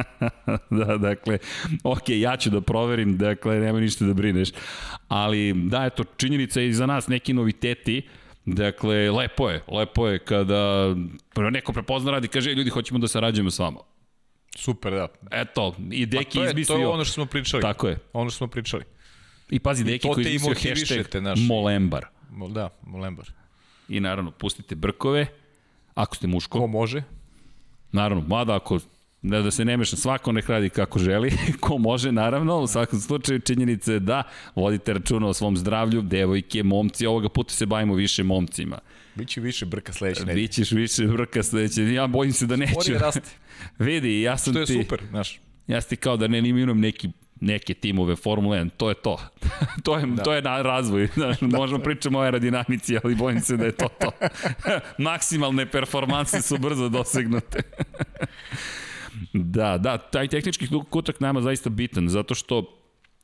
da, 0.78 0.96
dakle, 0.96 1.38
ok, 1.82 2.08
ja 2.08 2.36
ću 2.36 2.50
da 2.50 2.60
proverim, 2.60 3.18
dakle, 3.18 3.60
nema 3.60 3.80
ništa 3.80 4.04
da 4.04 4.14
brineš. 4.14 4.48
Ali, 5.08 5.52
da, 5.52 5.84
eto, 5.84 6.04
činjenica 6.16 6.60
je 6.60 6.68
i 6.68 6.72
za 6.72 6.86
nas 6.86 7.08
neki 7.08 7.32
noviteti, 7.32 8.02
Dakle, 8.50 9.10
lepo 9.10 9.50
je, 9.50 9.62
lepo 9.68 10.08
je 10.08 10.18
kada 10.18 10.94
neko 11.50 11.72
prepozna 11.72 12.10
radi, 12.10 12.28
kaže, 12.28 12.50
"E, 12.50 12.54
ljudi, 12.54 12.70
hoćemo 12.70 12.98
da 12.98 13.08
sarađujemo 13.08 13.50
s 13.50 13.58
vama. 13.58 13.80
Super, 14.56 14.92
da. 14.92 15.08
Eto, 15.30 15.74
i 15.90 16.10
Pa 16.10 16.18
Deki 16.18 16.38
to 16.38 16.44
je, 16.44 16.50
izmislio... 16.50 16.76
to 16.76 16.80
je 16.80 16.86
ono 16.88 17.04
što 17.04 17.12
smo 17.12 17.26
pričali. 17.26 17.62
Tako 17.62 17.88
je. 17.88 17.98
Ono 18.12 18.30
što 18.30 18.36
smo 18.36 18.46
pričali. 18.46 18.84
I 19.50 19.58
pazi, 19.58 19.84
Deki 19.84 20.08
koji 20.08 20.24
izmislio 20.24 20.70
hashtag 20.70 21.06
te, 21.06 21.18
znaš. 21.20 21.38
Molembar. 21.40 22.06
Mo- 22.32 22.48
Da, 22.48 22.68
Molembar. 22.82 23.30
I 23.88 24.00
naravno, 24.00 24.30
pustite 24.30 24.74
brkove, 24.74 25.26
ako 25.94 26.16
ste 26.16 26.26
muško. 26.26 26.58
Ko 26.58 26.66
može? 26.66 27.02
Naravno, 27.92 28.24
mada 28.28 28.56
ako 28.56 28.78
da, 29.22 29.42
da 29.42 29.50
se 29.50 29.64
ne 29.64 29.76
meša, 29.76 29.96
svako 29.96 30.32
nek 30.32 30.48
radi 30.48 30.68
kako 30.70 30.98
želi, 30.98 31.32
ko 31.60 31.78
može 31.78 32.12
naravno, 32.12 32.58
u 32.58 32.66
svakom 32.66 33.00
slučaju 33.00 33.38
činjenica 33.40 33.92
je 33.92 34.00
da 34.00 34.22
vodite 34.54 34.92
računa 34.92 35.26
o 35.26 35.34
svom 35.34 35.56
zdravlju, 35.56 36.02
devojke, 36.02 36.62
momci, 36.62 37.06
ovoga 37.06 37.28
puta 37.28 37.54
se 37.54 37.66
bavimo 37.66 37.94
više 37.94 38.22
momcima. 38.22 38.78
Biće 39.14 39.40
više 39.40 39.66
brka 39.66 39.92
sledeće 39.92 40.20
nedelje. 40.20 40.34
Bićeš 40.36 40.70
više 40.70 41.04
vrka 41.04 41.42
sledeće, 41.42 41.82
ja 41.84 42.06
bojim 42.06 42.32
se 42.32 42.46
da 42.46 42.56
neću. 42.56 42.72
Sporije 42.72 42.98
raste. 42.98 43.30
Vidi, 43.78 44.20
ja 44.20 44.38
sam 44.38 44.52
To 44.52 44.60
je 44.60 44.66
ti, 44.66 44.80
super, 44.82 45.02
znaš. 45.10 45.40
ja 45.66 45.80
sam 45.80 45.88
ti 45.88 45.96
kao 45.96 46.16
da 46.16 46.28
ne 46.28 46.38
eliminujem 46.38 46.80
neki 46.80 47.08
neke 47.40 47.74
timove 47.74 48.16
Formule 48.16 48.58
1, 48.58 48.70
to 48.76 48.88
je 48.88 48.94
to. 48.94 49.18
to 49.84 49.98
je, 49.98 50.06
da. 50.06 50.22
to 50.22 50.32
je 50.32 50.42
na 50.42 50.62
razvoj. 50.62 51.08
Znaš, 51.14 51.40
da, 51.40 51.58
možemo 51.58 51.82
pričamo 51.82 52.18
o 52.18 52.22
aerodinamici, 52.22 52.96
ali 53.04 53.14
bojim 53.14 53.40
se 53.40 53.56
da 53.56 53.64
je 53.64 53.72
to 53.72 53.88
to. 53.88 54.10
Maksimalne 55.08 55.66
performanse 55.66 56.42
su 56.42 56.58
brzo 56.58 56.88
dosegnute. 56.88 57.62
da, 59.32 59.78
da, 59.78 59.98
taj 59.98 60.28
tehnički 60.28 60.68
kutak 60.90 61.20
nama 61.20 61.40
zaista 61.40 61.70
bitan, 61.70 62.08
zato 62.08 62.34
što 62.34 62.77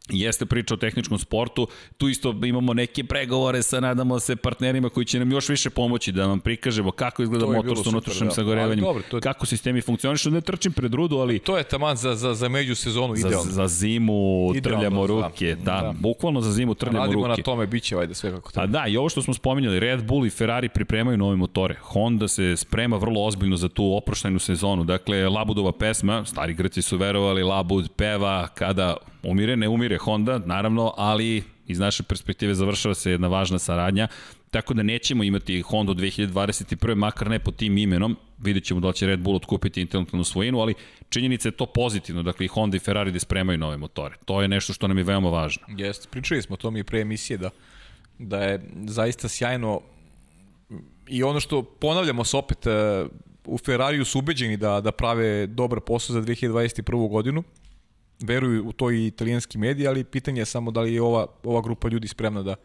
jeste 0.08 0.46
priča 0.46 0.74
o 0.74 0.76
tehničkom 0.76 1.18
sportu, 1.18 1.66
tu 1.96 2.08
isto 2.08 2.34
imamo 2.44 2.74
neke 2.74 3.04
pregovore 3.04 3.62
sa, 3.62 3.80
nadamo 3.80 4.20
se, 4.20 4.36
partnerima 4.36 4.88
koji 4.88 5.06
će 5.06 5.18
nam 5.18 5.32
još 5.32 5.48
više 5.48 5.70
pomoći 5.70 6.12
da 6.12 6.26
vam 6.26 6.40
prikažemo 6.40 6.90
kako 6.90 7.22
izgleda 7.22 7.46
motor 7.46 7.76
sa 7.76 7.88
unutrašnjim 7.88 8.28
da. 8.28 8.34
sagorevanjem, 8.34 8.80
dobro, 8.80 9.02
to 9.02 9.16
je- 9.16 9.20
kako 9.20 9.46
sistemi 9.46 9.80
funkcionišu, 9.80 10.30
ne 10.30 10.40
trčim 10.40 10.72
pred 10.72 10.94
rudu, 10.94 11.16
ali 11.16 11.38
To 11.38 11.58
je 11.58 11.64
taman 11.64 11.96
za, 11.96 12.14
za, 12.14 12.34
za 12.34 12.48
među 12.48 12.74
sezonu 12.74 13.16
za, 13.16 13.28
idealno. 13.28 13.50
za 13.50 13.68
zimu 13.68 14.14
Idealno, 14.54 14.78
trljamo 14.78 15.00
da. 15.00 15.06
ruke, 15.08 15.54
da, 15.54 15.62
da, 15.64 15.80
Da. 15.82 15.94
bukvalno 15.94 16.40
za 16.40 16.52
zimu 16.52 16.74
trljamo 16.74 16.98
Radimo 16.98 17.26
ruke. 17.26 17.40
na 17.40 17.44
tome, 17.44 17.66
bit 17.66 17.82
će 17.82 17.96
sve 18.12 18.30
kako 18.30 18.48
A 18.48 18.52
treba. 18.52 18.66
da, 18.68 18.86
i 18.86 18.96
ovo 18.96 19.08
što 19.08 19.22
smo 19.22 19.34
spominjali, 19.34 19.80
Red 19.80 20.04
Bull 20.04 20.26
i 20.26 20.30
Ferrari 20.30 20.68
pripremaju 20.68 21.18
nove 21.18 21.36
motore. 21.36 21.74
Honda 21.82 22.28
se 22.28 22.56
sprema 22.56 22.96
vrlo 22.96 23.24
ozbiljno 23.24 23.56
za 23.56 23.68
tu 23.68 23.94
oproštajnu 23.94 24.38
sezonu. 24.38 24.84
Dakle, 24.84 25.28
Labudova 25.28 25.72
pesma, 25.72 26.24
stari 26.24 26.54
Grci 26.54 26.82
su 26.82 26.96
verovali, 26.96 27.42
Labud 27.42 27.88
peva 27.96 28.48
kada 28.48 28.96
umire, 29.24 29.56
ne 29.56 29.68
umire 29.68 29.98
Honda, 29.98 30.38
naravno, 30.38 30.94
ali 30.96 31.42
iz 31.66 31.78
naše 31.78 32.02
perspektive 32.02 32.54
završava 32.54 32.94
se 32.94 33.10
jedna 33.10 33.28
važna 33.28 33.58
saradnja, 33.58 34.08
tako 34.50 34.74
da 34.74 34.82
nećemo 34.82 35.24
imati 35.24 35.60
Honda 35.60 35.92
2021. 35.92 36.94
makar 36.94 37.30
ne 37.30 37.38
pod 37.38 37.56
tim 37.56 37.78
imenom, 37.78 38.16
vidjet 38.38 38.64
ćemo 38.64 38.80
da 38.80 38.92
će 38.92 39.06
Red 39.06 39.20
Bull 39.20 39.36
otkupiti 39.36 39.80
intelektualnu 39.80 40.24
svojinu, 40.24 40.60
ali 40.60 40.74
činjenica 41.08 41.48
je 41.48 41.52
to 41.52 41.66
pozitivno, 41.66 42.22
dakle 42.22 42.46
i 42.46 42.48
Honda 42.48 42.76
i 42.76 42.80
Ferrari 42.80 43.12
da 43.12 43.18
spremaju 43.18 43.58
nove 43.58 43.76
motore. 43.76 44.16
To 44.24 44.42
je 44.42 44.48
nešto 44.48 44.72
što 44.72 44.88
nam 44.88 44.98
je 44.98 45.04
veoma 45.04 45.30
važno. 45.30 45.66
Jeste, 45.68 46.08
pričali 46.10 46.42
smo 46.42 46.54
o 46.54 46.56
tome 46.56 46.80
i 46.80 46.84
pre 46.84 47.00
emisije 47.00 47.38
da, 47.38 47.50
da 48.18 48.42
je 48.42 48.60
zaista 48.86 49.28
sjajno 49.28 49.80
i 51.08 51.22
ono 51.22 51.40
što 51.40 51.62
ponavljamo 51.62 52.24
se 52.24 52.36
opet, 52.36 52.66
e, 52.66 53.04
u 53.44 53.58
Ferrariju 53.58 54.04
su 54.04 54.18
ubeđeni 54.18 54.56
da, 54.56 54.80
da 54.80 54.92
prave 54.92 55.46
dobar 55.46 55.80
posao 55.80 56.14
za 56.14 56.22
2021. 56.22 57.08
godinu, 57.08 57.42
veruju 58.20 58.68
u 58.68 58.72
to 58.72 58.90
i 58.90 59.06
italijanski 59.06 59.58
mediji, 59.58 59.86
ali 59.86 60.04
pitanje 60.04 60.40
je 60.40 60.46
samo 60.46 60.70
da 60.70 60.80
li 60.80 60.94
je 60.94 61.02
ova, 61.02 61.26
ova 61.42 61.62
grupa 61.62 61.88
ljudi 61.88 62.08
spremna 62.08 62.42
da, 62.42 62.56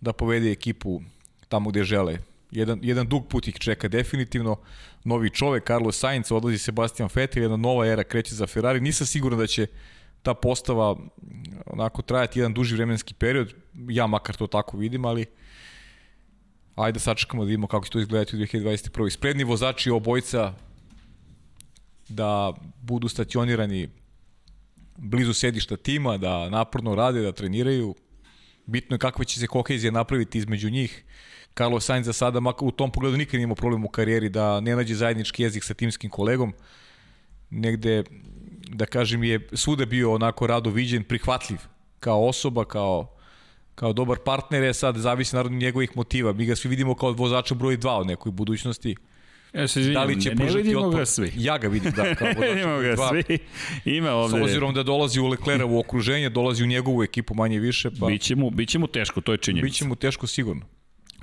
da 0.00 0.12
povede 0.12 0.52
ekipu 0.52 1.00
tamo 1.48 1.70
gde 1.70 1.84
žele. 1.84 2.18
Jedan, 2.50 2.78
jedan 2.82 3.08
dug 3.08 3.28
put 3.28 3.48
ih 3.48 3.54
čeka 3.54 3.88
definitivno, 3.88 4.56
novi 5.04 5.30
čovek, 5.30 5.66
Carlos 5.66 5.98
Sainz, 5.98 6.32
odlazi 6.32 6.58
Sebastian 6.58 7.08
Vettel, 7.14 7.42
jedna 7.42 7.56
nova 7.56 7.86
era 7.86 8.04
kreće 8.04 8.34
za 8.34 8.46
Ferrari, 8.46 8.80
nisam 8.80 9.06
siguran 9.06 9.38
da 9.38 9.46
će 9.46 9.66
ta 10.22 10.34
postava 10.34 10.96
onako 11.66 12.02
trajati 12.02 12.38
jedan 12.38 12.54
duži 12.54 12.74
vremenski 12.74 13.14
period, 13.14 13.54
ja 13.88 14.06
makar 14.06 14.36
to 14.36 14.46
tako 14.46 14.76
vidim, 14.76 15.04
ali 15.04 15.26
ajde 16.76 16.96
da 16.96 17.00
sačekamo 17.00 17.44
da 17.44 17.46
vidimo 17.46 17.66
kako 17.66 17.84
će 17.84 17.90
to 17.90 18.00
izgledati 18.00 18.36
u 18.36 18.38
2021. 18.38 19.10
Spredni 19.10 19.44
vozači 19.44 19.90
obojca 19.90 20.54
da 22.08 22.52
budu 22.80 23.08
stacionirani 23.08 23.88
blizu 24.96 25.34
sedišta 25.34 25.76
tima, 25.76 26.16
da 26.18 26.48
naporno 26.48 26.94
rade, 26.94 27.22
da 27.22 27.32
treniraju. 27.32 27.94
Bitno 28.66 28.94
je 28.94 28.98
kakva 28.98 29.24
će 29.24 29.40
se 29.40 29.46
kohezija 29.46 29.92
napraviti 29.92 30.38
između 30.38 30.70
njih. 30.70 31.04
Carlos 31.56 31.84
Sainz 31.84 32.06
za 32.06 32.12
sada 32.12 32.40
u 32.60 32.70
tom 32.70 32.90
pogledu 32.90 33.16
nikad 33.16 33.34
nije 33.34 33.44
imao 33.44 33.56
problem 33.56 33.84
u 33.84 33.88
karijeri 33.88 34.28
da 34.28 34.60
ne 34.60 34.76
nađe 34.76 34.94
zajednički 34.94 35.42
jezik 35.42 35.64
sa 35.64 35.74
timskim 35.74 36.10
kolegom. 36.10 36.52
Negde, 37.50 38.04
da 38.68 38.86
kažem, 38.86 39.24
je 39.24 39.48
svuda 39.52 39.86
bio 39.86 40.12
onako 40.12 40.46
rado 40.46 40.70
viđen, 40.70 41.04
prihvatljiv 41.04 41.58
kao 42.00 42.26
osoba, 42.26 42.64
kao 42.64 43.14
kao 43.74 43.92
dobar 43.92 44.18
partner 44.18 44.62
je 44.62 44.74
sad 44.74 44.96
zavisi 44.96 45.36
naravno 45.36 45.58
njegovih 45.58 45.96
motiva. 45.96 46.32
Mi 46.32 46.46
ga 46.46 46.56
svi 46.56 46.68
vidimo 46.68 46.94
kao 46.94 47.12
vozača 47.12 47.54
broj 47.54 47.78
2 47.78 47.88
od 47.88 48.06
nekoj 48.06 48.32
budućnosti. 48.32 48.96
Ja 49.54 49.68
se 49.68 49.80
izvinjam, 49.80 50.02
da 50.02 50.06
li 50.06 50.20
će 50.20 50.34
ne, 50.34 50.44
ne 50.44 50.52
vidimo 50.52 50.80
otpor? 50.80 51.00
ga 51.00 51.06
svi. 51.06 51.32
Ja 51.36 51.58
ga 51.58 51.68
vidim, 51.68 51.92
da. 51.92 52.02
Kao 52.14 52.28
vozač 52.28 52.48
Vidimo 52.48 52.78
ga 52.78 52.94
dva. 52.94 53.08
svi. 53.10 53.38
Ima 53.86 54.08
S 54.08 54.12
ovde... 54.12 54.42
obzirom 54.42 54.74
da 54.74 54.82
dolazi 54.82 55.20
u 55.20 55.26
Leclerovo 55.26 55.80
okruženje, 55.80 56.28
dolazi 56.28 56.64
u 56.64 56.66
njegovu 56.66 57.02
ekipu 57.02 57.34
manje 57.34 57.58
više, 57.58 57.90
pa 57.90 58.06
Biće 58.06 58.36
mu, 58.36 58.50
biće 58.50 58.78
mu 58.78 58.86
teško, 58.86 59.20
to 59.20 59.32
je 59.32 59.38
činjenica. 59.38 59.64
biće 59.64 59.84
mu 59.84 59.96
teško 59.96 60.26
sigurno. 60.26 60.62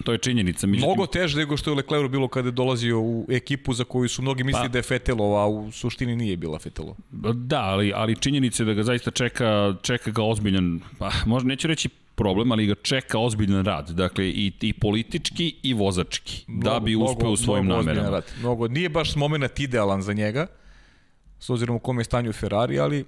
To 0.04 0.12
je 0.12 0.18
činjenica. 0.18 0.68
Međutim, 0.68 0.88
Mnogo 0.88 1.06
teže 1.06 1.38
nego 1.38 1.58
što 1.58 1.72
je 1.72 1.76
Lecleru 1.76 2.10
bilo 2.10 2.28
kada 2.28 2.48
je 2.48 2.52
dolazio 2.52 3.00
u 3.00 3.26
ekipu 3.30 3.74
za 3.74 3.84
koju 3.84 4.10
su 4.10 4.22
mnogi 4.22 4.44
mislili 4.44 4.66
Pa- 4.66 4.72
da 4.72 4.80
je 4.80 4.84
Fetelova, 4.84 5.44
a 5.44 5.48
u 5.48 5.72
suštini 5.72 6.16
nije 6.16 6.38
bila 6.38 6.60
Fetelova. 6.60 6.96
Da, 7.34 7.60
ali, 7.60 7.94
ali 7.96 8.16
činjenica 8.16 8.64
je 8.64 8.68
da 8.68 8.74
ga 8.74 8.84
zaista 8.84 9.12
čeka, 9.12 9.76
čeka 9.82 10.12
ga 10.12 10.24
ozbiljan, 10.24 10.80
pa 10.98 11.12
možda 11.26 11.48
neću 11.48 11.68
reći 11.68 11.90
problem, 12.16 12.52
ali 12.52 12.66
ga 12.66 12.76
čeka 12.76 13.20
ozbiljan 13.20 13.66
rad. 13.66 13.90
Dakle, 13.90 14.30
i, 14.30 14.52
i 14.62 14.74
politički 14.74 15.56
i 15.64 15.74
vozački. 15.74 16.46
da 16.48 16.80
bi 16.80 16.96
uspeo 16.96 17.30
u 17.30 17.38
svojim 17.38 17.66
mnogo 17.66 17.82
namerama. 17.82 18.10
rad. 18.10 18.26
Mnogo, 18.40 18.68
nije 18.68 18.90
baš 18.90 19.16
moment 19.16 19.60
idealan 19.60 20.02
za 20.02 20.14
njega, 20.14 20.48
s 21.40 21.50
obzirom 21.50 21.76
u 21.76 21.80
kome 21.80 22.00
je 22.00 22.06
stanju 22.06 22.34
Ferrari, 22.34 22.80
ali 22.80 23.06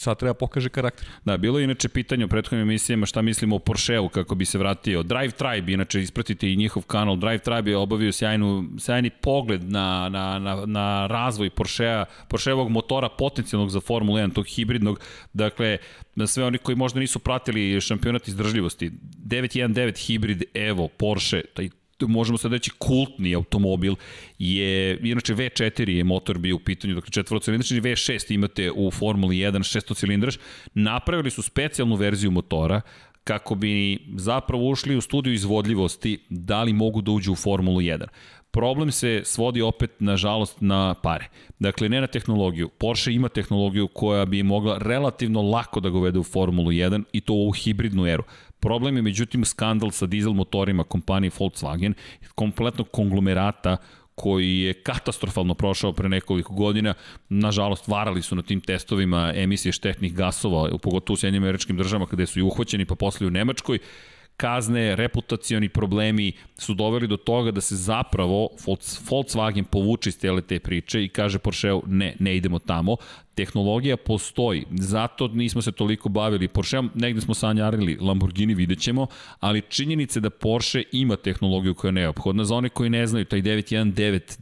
sad 0.00 0.18
treba 0.18 0.34
pokaže 0.34 0.68
karakter. 0.68 1.06
Da, 1.24 1.36
bilo 1.36 1.58
je 1.58 1.64
inače 1.64 1.88
pitanje 1.88 2.24
u 2.24 2.28
prethodnim 2.28 2.62
emisijama 2.62 3.06
šta 3.06 3.22
mislimo 3.22 3.56
o 3.56 3.58
Porscheu 3.58 4.08
kako 4.08 4.34
bi 4.34 4.44
se 4.44 4.58
vratio. 4.58 5.02
Drive 5.02 5.30
Tribe, 5.30 5.72
inače 5.72 6.00
ispratite 6.02 6.52
i 6.52 6.56
njihov 6.56 6.82
kanal, 6.82 7.16
Drive 7.16 7.38
Tribe 7.38 7.70
je 7.70 7.76
obavio 7.76 8.12
sjajnu, 8.12 8.64
sjajni 8.78 9.10
pogled 9.10 9.70
na, 9.70 10.08
na, 10.08 10.38
na, 10.38 10.66
na 10.66 11.06
razvoj 11.06 11.50
Porschea, 11.50 12.04
Porscheovog 12.28 12.70
motora 12.70 13.08
potencijalnog 13.08 13.70
za 13.70 13.80
Formulu 13.80 14.18
1, 14.18 14.34
tog 14.34 14.46
hibridnog, 14.46 15.00
dakle, 15.32 15.78
na 16.14 16.26
sve 16.26 16.44
oni 16.44 16.58
koji 16.58 16.76
možda 16.76 17.00
nisu 17.00 17.18
pratili 17.18 17.80
šampionat 17.80 18.28
izdržljivosti, 18.28 18.90
919 19.26 20.06
hibrid 20.06 20.42
Evo, 20.54 20.88
Porsche, 20.88 21.42
taj 21.54 21.68
možemo 22.08 22.38
sad 22.38 22.52
reći 22.52 22.70
kultni 22.78 23.34
automobil 23.34 23.94
je, 24.38 24.98
inače 25.02 25.34
V4 25.34 25.88
je 25.88 26.04
motor 26.04 26.38
bio 26.38 26.56
u 26.56 26.58
pitanju, 26.58 26.94
dakle 26.94 27.10
četvorocilidračni 27.10 27.80
V6 27.80 28.34
imate 28.34 28.70
u 28.70 28.90
Formuli 28.90 29.36
1 29.36 29.72
šestocilidraš, 29.72 30.38
napravili 30.74 31.30
su 31.30 31.42
specijalnu 31.42 31.96
verziju 31.96 32.30
motora 32.30 32.80
kako 33.24 33.54
bi 33.54 33.98
zapravo 34.16 34.68
ušli 34.68 34.96
u 34.96 35.00
studiju 35.00 35.34
izvodljivosti 35.34 36.18
da 36.28 36.62
li 36.62 36.72
mogu 36.72 37.02
da 37.02 37.10
uđu 37.10 37.32
u 37.32 37.36
Formulu 37.36 37.80
1. 37.80 38.06
Problem 38.50 38.92
se 38.92 39.22
svodi 39.24 39.62
opet, 39.62 39.90
nažalost, 39.98 40.56
na 40.60 40.94
pare. 40.94 41.28
Dakle, 41.58 41.88
ne 41.88 42.00
na 42.00 42.06
tehnologiju. 42.06 42.68
Porsche 42.68 43.12
ima 43.12 43.28
tehnologiju 43.28 43.88
koja 43.88 44.24
bi 44.24 44.42
mogla 44.42 44.78
relativno 44.78 45.42
lako 45.42 45.80
da 45.80 45.90
ga 45.90 45.98
uvede 45.98 46.18
u 46.18 46.22
Formulu 46.22 46.70
1 46.70 47.02
i 47.12 47.20
to 47.20 47.34
u 47.34 47.50
hibridnu 47.50 48.06
eru. 48.06 48.22
Problem 48.60 48.96
je 48.96 49.02
međutim 49.02 49.44
skandal 49.44 49.90
sa 49.90 50.06
dizel 50.06 50.32
motorima 50.32 50.84
kompanije 50.84 51.30
Volkswagen, 51.38 51.94
kompletnog 52.34 52.90
konglomerata 52.90 53.76
koji 54.14 54.58
je 54.58 54.74
katastrofalno 54.82 55.54
prošao 55.54 55.92
pre 55.92 56.08
nekoliko 56.08 56.54
godina. 56.54 56.94
Nažalost, 57.28 57.88
varali 57.88 58.22
su 58.22 58.36
na 58.36 58.42
tim 58.42 58.60
testovima 58.60 59.32
emisije 59.36 59.72
štetnih 59.72 60.14
gasova, 60.14 60.78
pogotovo 60.78 61.14
u 61.14 61.16
Sjednjim 61.16 61.42
američkim 61.42 61.76
državama 61.76 62.06
kada 62.06 62.26
su 62.26 62.38
i 62.38 62.42
uhvaćeni, 62.42 62.84
pa 62.84 62.94
posle 62.94 63.26
u 63.26 63.30
Nemačkoj 63.30 63.78
kazne, 64.40 64.96
reputacioni 64.96 65.68
problemi 65.68 66.32
su 66.58 66.74
doveli 66.74 67.06
do 67.06 67.16
toga 67.16 67.50
da 67.50 67.60
se 67.60 67.76
zapravo 67.76 68.48
Volkswagen 69.10 69.64
povuče 69.64 70.08
iz 70.08 70.18
tele 70.18 70.42
te 70.42 70.58
priče 70.58 71.04
i 71.04 71.08
kaže 71.08 71.38
Porscheu 71.38 71.82
ne, 71.86 72.14
ne 72.18 72.36
idemo 72.36 72.58
tamo. 72.58 72.96
Tehnologija 73.40 73.96
postoji, 73.96 74.64
zato 74.70 75.28
nismo 75.28 75.62
se 75.62 75.72
toliko 75.72 76.08
bavili. 76.08 76.48
Porsche, 76.48 76.82
negde 76.94 77.20
smo 77.20 77.34
sanjarili, 77.34 77.96
Lamborghini 78.00 78.54
vidjet 78.54 78.80
ćemo, 78.80 79.06
ali 79.40 79.62
činjenice 79.68 80.20
da 80.20 80.30
Porsche 80.30 80.82
ima 80.92 81.16
tehnologiju 81.16 81.74
koja 81.74 81.88
je 81.88 81.92
neophodna. 81.92 82.44
Za 82.44 82.54
one 82.54 82.68
koji 82.68 82.90
ne 82.90 83.06
znaju, 83.06 83.24
taj 83.24 83.42
919 83.42 84.38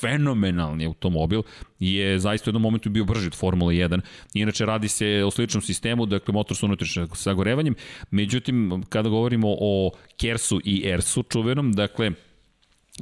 fenomenalni 0.00 0.86
automobil 0.86 1.42
je 1.78 2.18
zaista 2.18 2.48
u 2.48 2.50
jednom 2.50 2.62
momentu 2.62 2.90
bio 2.90 3.04
brži 3.04 3.26
od 3.26 3.34
Formula 3.34 3.72
1. 3.72 4.00
Inače, 4.34 4.66
radi 4.66 4.88
se 4.88 5.22
o 5.26 5.30
sličnom 5.30 5.62
sistemu, 5.62 6.06
dakle, 6.06 6.32
motor 6.32 6.56
sa 6.56 6.66
unutrašnjim 6.66 7.08
sagorevanjem. 7.14 7.74
Međutim, 8.10 8.82
kada 8.88 9.08
govorimo 9.08 9.48
o 9.60 9.90
Kersu 10.16 10.60
i 10.64 10.82
Ersu 10.86 11.22
čuvenom, 11.22 11.72
dakle, 11.72 12.10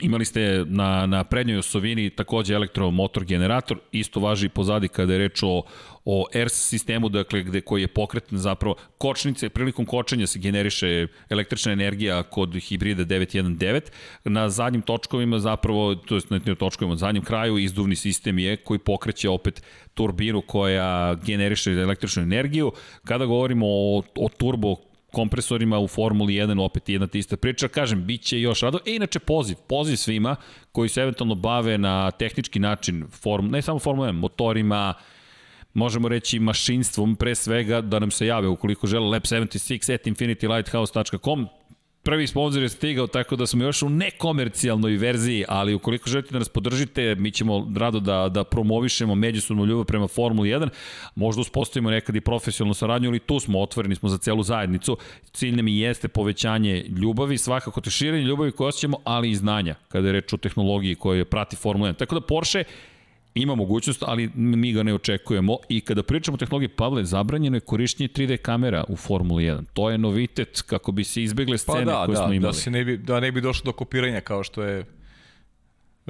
Imali 0.00 0.24
ste 0.24 0.64
na, 0.66 1.06
na 1.06 1.24
prednjoj 1.24 1.58
osovini 1.58 2.10
takođe 2.10 2.54
elektromotor 2.54 3.24
generator, 3.24 3.78
isto 3.92 4.20
važi 4.20 4.48
pozadi 4.48 4.88
kada 4.88 5.12
je 5.12 5.18
reč 5.18 5.42
o, 5.42 5.62
o 6.04 6.26
ERS 6.32 6.68
sistemu, 6.68 7.08
dakle 7.08 7.42
gde 7.42 7.60
koji 7.60 7.82
je 7.82 7.88
pokretan 7.88 8.38
zapravo 8.38 8.76
kočnice, 8.98 9.48
prilikom 9.48 9.86
kočenja 9.86 10.26
se 10.26 10.38
generiše 10.38 11.06
električna 11.30 11.72
energija 11.72 12.22
kod 12.22 12.54
hibrida 12.54 13.04
919. 13.04 13.80
Na 14.24 14.48
zadnjim 14.48 14.82
točkovima 14.82 15.38
zapravo, 15.38 15.94
to 15.94 16.16
je 16.16 16.22
na 16.30 16.54
točkovima, 16.54 16.94
na 16.94 16.98
zadnjem 16.98 17.24
kraju 17.24 17.58
izduvni 17.58 17.96
sistem 17.96 18.38
je 18.38 18.56
koji 18.56 18.78
pokreće 18.78 19.28
opet 19.28 19.62
turbinu 19.94 20.40
koja 20.40 21.14
generiše 21.14 21.72
električnu 21.72 22.22
energiju. 22.22 22.72
Kada 23.04 23.26
govorimo 23.26 23.66
o, 23.66 24.02
o 24.16 24.28
turbo 24.38 24.87
kompresorima 25.18 25.78
u 25.78 25.88
Formuli 25.88 26.34
1, 26.34 26.60
opet 26.62 26.88
jedna 26.88 27.06
te 27.06 27.18
ista 27.18 27.36
priča. 27.36 27.68
Kažem, 27.68 28.04
bit 28.06 28.22
će 28.22 28.40
još 28.40 28.60
rado. 28.60 28.78
E, 28.86 28.94
inače, 28.94 29.18
poziv. 29.18 29.56
Poziv 29.68 29.96
svima 29.96 30.36
koji 30.72 30.88
se 30.88 31.02
eventualno 31.02 31.34
bave 31.34 31.78
na 31.78 32.10
tehnički 32.10 32.58
način, 32.58 33.04
form, 33.10 33.50
ne 33.50 33.62
samo 33.62 33.78
Formula 33.78 34.08
1, 34.08 34.12
motorima, 34.12 34.94
možemo 35.74 36.08
reći 36.08 36.38
mašinstvom, 36.38 37.16
pre 37.16 37.34
svega 37.34 37.80
da 37.80 37.98
nam 37.98 38.10
se 38.10 38.26
jave 38.26 38.48
ukoliko 38.48 38.86
žele 38.86 39.06
lab76 39.18 39.94
at 39.94 40.06
infinitylighthouse.com 40.06 41.48
prvi 42.08 42.26
sponsor 42.26 42.62
je 42.62 42.68
stigao, 42.68 43.06
tako 43.06 43.36
da 43.36 43.46
smo 43.46 43.64
još 43.64 43.82
u 43.82 43.88
nekomercijalnoj 43.88 44.96
verziji, 44.96 45.44
ali 45.48 45.74
ukoliko 45.74 46.10
želite 46.10 46.32
da 46.32 46.38
nas 46.38 46.48
podržite, 46.48 47.14
mi 47.14 47.30
ćemo 47.30 47.72
rado 47.76 48.00
da, 48.00 48.28
da 48.28 48.44
promovišemo 48.44 49.14
međusobnu 49.14 49.64
ljubav 49.66 49.84
prema 49.84 50.08
Formuli 50.08 50.48
1, 50.48 50.68
možda 51.14 51.40
uspostavimo 51.40 51.90
nekad 51.90 52.16
i 52.16 52.20
profesionalnu 52.20 52.74
saradnju, 52.74 53.08
ali 53.08 53.18
tu 53.18 53.40
smo, 53.40 53.62
otvoreni 53.62 53.94
smo 53.94 54.08
za 54.08 54.18
celu 54.18 54.42
zajednicu. 54.42 54.96
Cilj 55.32 55.56
nam 55.56 55.68
i 55.68 55.78
jeste 55.78 56.08
povećanje 56.08 56.84
ljubavi, 56.88 57.38
svakako 57.38 57.80
te 57.80 57.90
širenje 57.90 58.24
ljubavi 58.24 58.52
koje 58.52 58.68
osjećamo, 58.68 58.98
ali 59.04 59.30
i 59.30 59.34
znanja, 59.34 59.74
kada 59.88 60.08
je 60.08 60.12
reč 60.12 60.32
o 60.32 60.36
tehnologiji 60.36 60.94
koja 60.94 61.24
prati 61.24 61.56
Formula 61.56 61.90
1. 61.90 61.96
Tako 61.96 62.14
da 62.14 62.26
Porsche 62.26 62.64
ima 63.42 63.54
mogućnost, 63.54 64.02
ali 64.06 64.30
mi 64.34 64.72
ga 64.72 64.82
ne 64.82 64.94
očekujemo. 64.94 65.56
I 65.68 65.80
kada 65.80 66.02
pričamo 66.02 66.34
o 66.34 66.38
tehnologiji, 66.38 66.68
Pavle, 66.68 67.04
zabranjeno 67.04 67.56
je 67.56 67.60
korišćenje 67.60 68.08
3D 68.08 68.36
kamera 68.36 68.84
u 68.88 68.96
Formuli 68.96 69.44
1. 69.44 69.64
To 69.72 69.90
je 69.90 69.98
novitet 69.98 70.62
kako 70.66 70.92
bi 70.92 71.04
se 71.04 71.22
izbegle 71.22 71.58
scene 71.58 71.84
Pa 71.84 71.92
da, 71.92 72.06
koje 72.06 72.16
da, 72.16 72.24
smo 72.24 72.32
imali. 72.32 72.48
da, 72.48 72.52
se 72.52 72.70
ne 72.70 72.84
bi, 72.84 72.96
da 72.96 73.20
ne 73.20 73.32
bi 73.32 73.40
došlo 73.40 73.64
do 73.64 73.72
kopiranja 73.72 74.20
kao 74.20 74.44
što 74.44 74.62
je 74.62 74.84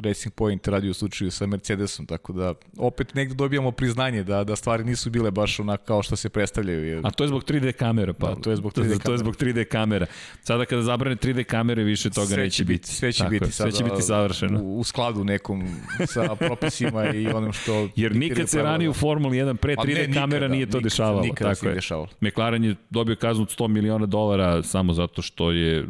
Racing 0.00 0.34
Point 0.34 0.68
radio 0.68 0.90
u 0.90 0.94
slučaju 0.94 1.30
sa 1.30 1.46
Mercedesom, 1.46 2.06
tako 2.06 2.32
da 2.32 2.54
opet 2.78 3.14
negde 3.14 3.34
dobijamo 3.34 3.72
priznanje 3.72 4.24
da 4.24 4.44
da 4.44 4.56
stvari 4.56 4.84
nisu 4.84 5.10
bile 5.10 5.30
baš 5.30 5.60
onako 5.60 5.84
kao 5.84 6.02
što 6.02 6.16
se 6.16 6.28
predstavljaju. 6.28 6.84
Jer... 6.84 7.00
A 7.04 7.10
to 7.10 7.24
je 7.24 7.28
zbog 7.28 7.44
3D 7.44 7.72
kamera, 7.72 8.12
pa. 8.12 8.28
Da, 8.28 8.34
to 8.34 8.50
je 8.50 8.56
zbog 8.56 8.72
3D 8.72 8.74
To 8.88 8.92
je 8.92 8.98
kamera. 8.98 9.18
zbog 9.18 9.36
3D 9.36 9.64
kamera. 9.64 10.06
Sada 10.42 10.64
kada 10.64 10.82
zabrane 10.82 11.16
3D 11.16 11.44
kamere, 11.44 11.82
više 11.82 12.10
toga 12.10 12.26
sve 12.26 12.36
neće 12.36 12.56
će 12.56 12.64
biti. 12.64 12.88
Sve 12.88 13.12
će 13.12 13.18
Tako 13.18 13.30
biti 13.30 13.44
je, 13.44 13.50
sve 13.52 13.70
sada 13.70 13.76
će 13.76 13.84
biti 13.84 14.02
savršeno. 14.02 14.60
U, 14.62 14.78
u 14.78 14.84
skladu 14.84 15.24
nekom 15.24 15.68
sa 16.06 16.36
propisima 16.36 17.10
i 17.10 17.28
onim 17.28 17.52
što... 17.52 17.88
Jer 17.96 18.16
nikad 18.16 18.48
se 18.48 18.62
ranije 18.62 18.90
u 18.90 18.94
Formuli 18.94 19.36
1 19.38 19.56
pre 19.56 19.76
Pa 19.76 19.82
3D 19.82 19.94
ne, 19.94 20.06
nikada, 20.06 20.20
kamera 20.20 20.48
nije 20.48 20.66
to 20.66 20.68
nikada, 20.78 20.82
dešavalo. 20.84 21.22
nikada 21.22 21.54
tako 21.54 21.68
je. 21.68 21.74
dešavalo. 21.74 22.08
McLaren 22.20 22.64
je 22.64 22.74
dobio 22.90 23.16
kaznu 23.16 23.42
od 23.42 23.56
100 23.58 23.68
miliona 23.68 24.06
dolara 24.06 24.62
samo 24.62 24.92
zato 24.92 25.22
što 25.22 25.52
je 25.52 25.86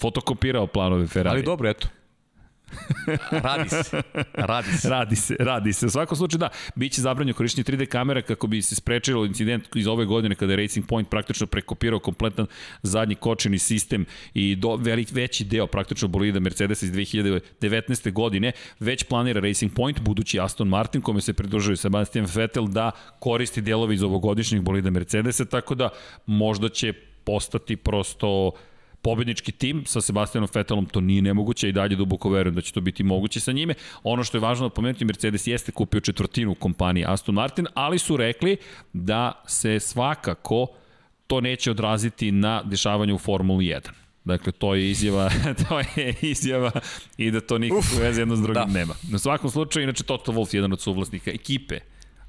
fotokopirao 0.00 0.66
planove 0.66 1.06
Ferrari. 1.06 1.36
Ali 1.36 1.42
dobro, 1.42 1.68
eto. 1.70 1.88
radi 3.30 3.68
se. 3.68 4.02
Radi 4.34 4.72
se. 4.72 4.88
Radi 4.88 5.16
se, 5.16 5.36
radi 5.38 5.72
se. 5.72 5.86
U 5.86 5.90
svakom 5.90 6.16
slučaju 6.16 6.38
da, 6.38 6.48
biće 6.74 7.00
zabranjeno 7.00 7.36
korišćenje 7.36 7.64
3D 7.64 7.86
kamera 7.86 8.22
kako 8.22 8.46
bi 8.46 8.62
se 8.62 8.74
sprečilo 8.74 9.24
incident 9.24 9.76
iz 9.76 9.86
ove 9.86 10.04
godine 10.04 10.34
kada 10.34 10.52
je 10.52 10.56
Racing 10.56 10.86
Point 10.86 11.08
praktično 11.10 11.46
prekopirao 11.46 11.98
kompletan 11.98 12.46
zadnji 12.82 13.14
kočeni 13.14 13.58
sistem 13.58 14.06
i 14.34 14.56
do, 14.56 14.76
velik, 14.76 15.08
veći 15.12 15.44
deo 15.44 15.66
praktično 15.66 16.08
bolida 16.08 16.40
Mercedes 16.40 16.82
iz 16.82 16.92
2019. 16.92 18.12
godine 18.12 18.52
već 18.80 19.04
planira 19.04 19.40
Racing 19.40 19.72
Point, 19.74 20.00
budući 20.00 20.40
Aston 20.40 20.68
Martin 20.68 21.00
kome 21.00 21.20
se 21.20 21.32
pridružuje 21.32 21.76
Sebastian 21.76 22.26
Vettel 22.34 22.66
da 22.66 22.90
koristi 23.18 23.60
delove 23.60 23.94
iz 23.94 24.02
ovogodišnjeg 24.02 24.62
bolida 24.62 24.90
Mercedesa, 24.90 25.44
tako 25.44 25.74
da 25.74 25.88
možda 26.26 26.68
će 26.68 26.92
postati 27.24 27.76
prosto 27.76 28.52
pobednički 29.02 29.52
tim 29.52 29.82
sa 29.86 30.00
Sebastianom 30.00 30.48
Vettelom, 30.54 30.86
to 30.86 31.00
nije 31.00 31.22
nemoguće 31.22 31.68
i 31.68 31.72
dalje 31.72 31.96
duboko 31.96 32.30
verujem 32.30 32.54
da 32.54 32.60
će 32.60 32.72
to 32.72 32.80
biti 32.80 33.02
moguće 33.02 33.40
sa 33.40 33.52
njime. 33.52 33.74
Ono 34.02 34.24
što 34.24 34.36
je 34.36 34.40
važno 34.40 34.68
da 34.68 34.74
pomenuti, 34.74 35.04
Mercedes 35.04 35.46
jeste 35.46 35.72
kupio 35.72 36.00
četvrtinu 36.00 36.54
kompanije 36.54 37.06
Aston 37.08 37.34
Martin, 37.34 37.66
ali 37.74 37.98
su 37.98 38.16
rekli 38.16 38.56
da 38.92 39.42
se 39.46 39.80
svakako 39.80 40.66
to 41.26 41.40
neće 41.40 41.70
odraziti 41.70 42.32
na 42.32 42.62
dešavanje 42.62 43.14
u 43.14 43.18
Formuli 43.18 43.64
1. 43.64 43.90
Dakle, 44.24 44.52
to 44.52 44.74
je 44.74 44.90
izjava, 44.90 45.30
to 45.68 45.78
je 45.78 46.14
izjava 46.22 46.70
i 47.16 47.30
da 47.30 47.40
to 47.40 47.58
nikakve 47.58 47.98
veze 48.00 48.20
jedno 48.20 48.36
s 48.36 48.40
drugim 48.42 48.62
da. 48.66 48.78
nema. 48.78 48.94
Na 49.10 49.18
svakom 49.18 49.50
slučaju, 49.50 49.82
inače 49.82 50.04
Toto 50.04 50.32
Wolff 50.32 50.54
je 50.54 50.58
jedan 50.58 50.72
od 50.72 50.80
suvlasnika 50.80 51.30
ekipe 51.30 51.78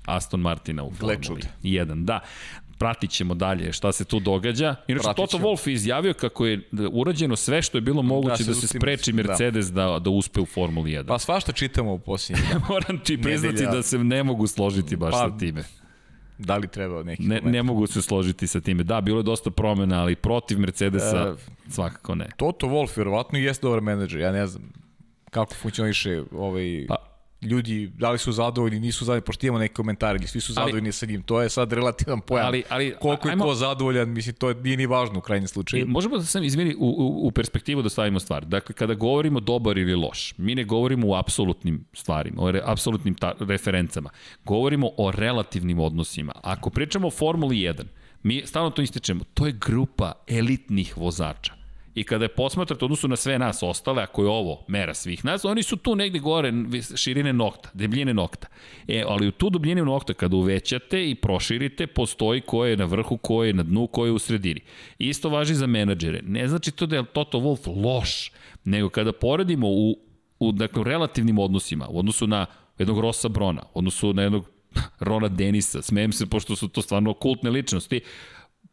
Aston 0.05 0.39
Martina 0.39 0.83
u 0.83 0.91
Formuli 0.91 1.23
čuda. 1.23 1.47
1. 1.63 2.05
Da. 2.05 2.19
Pratit 2.73 3.11
ćemo 3.11 3.33
dalje 3.33 3.73
šta 3.73 3.91
se 3.91 4.05
tu 4.05 4.19
događa. 4.19 4.75
Inače, 4.87 5.07
Toto. 5.15 5.37
Wolff 5.37 5.67
je 5.67 5.73
izjavio 5.73 6.13
kako 6.13 6.45
je 6.45 6.61
urađeno 6.91 7.35
sve 7.35 7.61
što 7.61 7.77
je 7.77 7.81
bilo 7.81 8.01
moguće 8.01 8.29
da 8.29 8.53
se, 8.53 8.61
zaustavi- 8.61 8.77
spreči 8.77 9.13
Mercedes 9.13 9.65
da, 9.67 9.99
da 9.99 10.09
uspe 10.09 10.41
u 10.41 10.45
Formuli 10.45 10.91
1. 10.91 11.05
Pa 11.05 11.19
svašta 11.19 11.51
čitamo 11.51 11.93
u 11.93 11.99
posljednjih 11.99 12.47
dana. 12.47 12.65
Moram 12.69 12.99
ti 12.99 13.17
priznati 13.19 13.53
Nedelja. 13.53 13.71
da 13.71 13.83
se 13.83 13.97
ne 13.97 14.23
mogu 14.23 14.47
složiti 14.47 14.95
baš 14.95 15.11
Pa, 15.11 15.17
sa 15.19 15.37
time. 15.37 15.63
Da 16.37 16.57
li 16.57 16.67
treba 16.67 17.03
neki 17.03 17.21
Ne, 17.21 17.27
komentar? 17.29 17.51
ne 17.51 17.63
mogu 17.63 17.87
se 17.87 18.01
složiti 18.01 18.47
sa 18.47 18.61
time. 18.61 18.83
Da, 18.83 19.01
bilo 19.01 19.19
je 19.19 19.23
dosta 19.23 19.51
promena, 19.51 20.01
ali 20.01 20.15
protiv 20.15 20.59
Mercedesa 20.59 21.35
E, 21.37 21.51
svakako 21.69 22.15
ne. 22.15 22.29
Toto 22.37 22.67
Wolff 22.67 22.97
vjerovatno 22.97 23.39
i 23.39 23.43
jeste 23.43 23.61
dobar 23.63 23.81
menadžer, 23.81 24.19
ja 24.19 24.31
ne 24.31 24.47
znam 24.47 24.63
kako 25.29 25.53
funkcioniše 25.53 26.23
ovaj, 26.31 26.85
Pa- 26.87 27.12
ljudi, 27.43 27.87
da 27.89 28.11
li 28.11 28.17
su 28.17 28.31
zadovoljni, 28.31 28.79
nisu 28.79 29.05
zadovoljni, 29.05 29.21
pošto 29.21 29.45
imamo 29.45 29.59
neke 29.59 29.73
komentare, 29.73 30.19
svi 30.19 30.41
su 30.41 30.51
Ali- 30.51 30.55
zadovoljni 30.55 30.91
sa 30.91 31.05
njim, 31.05 31.21
to 31.21 31.41
je 31.41 31.49
sad 31.49 31.73
relativan 31.73 32.21
pojam. 32.21 32.47
Ali, 32.47 32.63
ali, 32.69 32.95
Koliko 33.01 33.27
je 33.27 33.31
ajmo- 33.31 33.43
ko 33.43 33.55
zadovoljan, 33.55 34.09
mislim, 34.09 34.35
to 34.35 34.53
nije 34.53 34.77
ni 34.77 34.85
važno 34.85 35.17
u 35.17 35.21
krajnjem 35.21 35.43
E, 35.43 35.47
slučaju. 35.47 35.87
možemo 35.87 36.17
da 36.17 36.25
sam, 36.25 36.43
izvini, 36.43 36.75
u, 36.75 36.87
u, 36.87 37.27
u 37.27 37.31
perspektivu 37.31 37.81
da 37.81 37.89
stavimo 37.89 38.19
stvar. 38.19 38.45
Dakle, 38.45 38.75
kada 38.75 38.93
govorimo 38.95 39.39
dobar 39.39 39.77
ili 39.77 39.95
loš, 39.95 40.33
mi 40.37 40.55
ne 40.55 40.63
govorimo 40.63 41.07
u 41.07 41.15
apsolutnim 41.15 41.85
stvarima, 41.93 42.41
o 42.41 42.51
re, 42.51 42.61
apsolutnim 42.65 43.15
ta, 43.15 43.33
referencama. 43.39 44.09
Govorimo 44.45 44.89
o 44.97 45.11
relativnim 45.11 45.79
odnosima. 45.79 46.31
Ako 46.43 46.69
pričamo 46.69 47.07
o 47.07 47.11
Formuli 47.11 47.55
1, 47.57 47.83
mi 48.23 48.41
stalno 48.45 48.69
to 48.69 48.81
ističemo, 48.81 49.23
to 49.33 49.45
je 49.45 49.51
grupa 49.53 50.11
elitnih 50.27 50.97
vozača. 50.97 51.53
I 51.95 52.03
kada 52.03 52.25
je 52.25 52.29
posmatrate 52.29 52.85
odnosu 52.85 53.07
na 53.07 53.15
sve 53.15 53.39
nas 53.39 53.63
ostale, 53.63 54.03
ako 54.03 54.23
je 54.23 54.29
ovo 54.29 54.65
mera 54.67 54.93
svih 54.93 55.25
nas, 55.25 55.45
oni 55.45 55.63
su 55.63 55.77
tu 55.77 55.95
negde 55.95 56.19
gore 56.19 56.53
širine 56.95 57.33
nokta, 57.33 57.69
debljine 57.73 58.13
nokta. 58.13 58.47
E, 58.87 59.03
ali 59.07 59.27
u 59.27 59.31
tu 59.31 59.49
dubljinu 59.49 59.85
nokta 59.85 60.13
kada 60.13 60.35
uvećate 60.35 61.09
i 61.09 61.15
proširite, 61.15 61.87
postoji 61.87 62.41
ko 62.41 62.65
je 62.65 62.77
na 62.77 62.85
vrhu, 62.85 63.17
ko 63.17 63.43
je 63.43 63.53
na 63.53 63.63
dnu, 63.63 63.87
ko 63.87 64.05
je 64.05 64.11
u 64.11 64.19
sredini. 64.19 64.61
Isto 64.99 65.29
važi 65.29 65.55
za 65.55 65.67
menadžere. 65.67 66.21
Ne 66.21 66.47
znači 66.47 66.71
to 66.71 66.85
da 66.85 66.95
je 66.95 67.05
Toto 67.05 67.39
Wolff 67.39 67.83
loš, 67.83 68.31
nego 68.63 68.89
kada 68.89 69.11
poredimo 69.11 69.67
u, 69.67 69.97
u, 70.39 70.51
dakle, 70.51 70.83
relativnim 70.83 71.39
odnosima, 71.39 71.87
u 71.89 71.99
odnosu 71.99 72.27
na 72.27 72.45
jednog 72.77 72.99
Rosa 72.99 73.29
Brona, 73.29 73.61
u 73.73 73.79
odnosu 73.79 74.13
na 74.13 74.21
jednog 74.21 74.49
Rona 74.99 75.27
Denisa, 75.27 75.81
smijem 75.81 76.11
se 76.11 76.25
pošto 76.25 76.55
su 76.55 76.67
to 76.67 76.81
stvarno 76.81 77.13
kultne 77.13 77.49
ličnosti, 77.49 78.01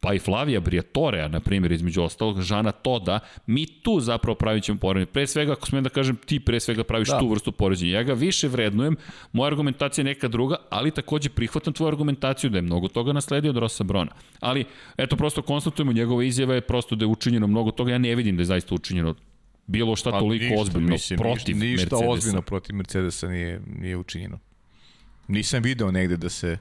pa 0.01 0.13
i 0.13 0.19
Flavija 0.19 0.59
Briatorea, 0.59 1.27
na 1.27 1.39
primjer, 1.39 1.71
između 1.71 2.01
ostalog, 2.01 2.41
Žana 2.41 2.71
Toda, 2.71 3.19
mi 3.45 3.65
tu 3.65 3.99
zapravo 3.99 4.35
pravit 4.35 4.63
ćemo 4.63 4.79
poređenje. 4.79 5.05
Pre 5.05 5.27
svega, 5.27 5.51
ako 5.51 5.67
smijem 5.67 5.83
da 5.83 5.89
kažem, 5.89 6.15
ti 6.25 6.39
pre 6.39 6.59
svega 6.59 6.83
praviš 6.83 7.09
da. 7.09 7.19
Tu 7.19 7.27
vrstu 7.27 7.51
poređenja. 7.51 7.91
Ja 7.91 8.03
ga 8.03 8.13
više 8.13 8.47
vrednujem, 8.47 8.95
moja 9.31 9.47
argumentacija 9.47 10.01
je 10.01 10.05
neka 10.05 10.27
druga, 10.27 10.55
ali 10.69 10.91
takođe 10.91 11.29
prihvatam 11.29 11.73
tvoju 11.73 11.87
argumentaciju 11.87 12.49
da 12.49 12.57
je 12.57 12.61
mnogo 12.61 12.87
toga 12.87 13.13
nasledio 13.13 13.51
od 13.51 13.57
Rosa 13.57 13.83
Brona. 13.83 14.11
Ali, 14.39 14.65
eto, 14.97 15.15
prosto 15.15 15.41
konstatujemo, 15.41 15.93
njegova 15.93 16.23
izjava 16.23 16.55
je 16.55 16.61
prosto 16.61 16.95
da 16.95 17.05
je 17.05 17.07
učinjeno 17.07 17.47
mnogo 17.47 17.71
toga. 17.71 17.91
Ja 17.91 17.97
ne 17.97 18.15
vidim 18.15 18.35
da 18.35 18.41
je 18.41 18.45
zaista 18.45 18.75
učinjeno 18.75 19.15
bilo 19.67 19.95
šta 19.95 20.19
toliko 20.19 20.61
ozbiljno 20.61 20.95
protiv 21.17 21.55
ništa, 21.55 21.65
ništa 21.65 21.95
Mercedesa. 21.95 22.09
ozbiljno 22.09 22.41
protiv 22.41 22.75
Mercedesa 22.75 23.27
nije, 23.27 23.61
nije 23.79 23.97
učinjeno. 23.97 24.39
Nisam 25.27 25.63
video 25.63 25.91
negde 25.91 26.17
da 26.17 26.29
se, 26.29 26.57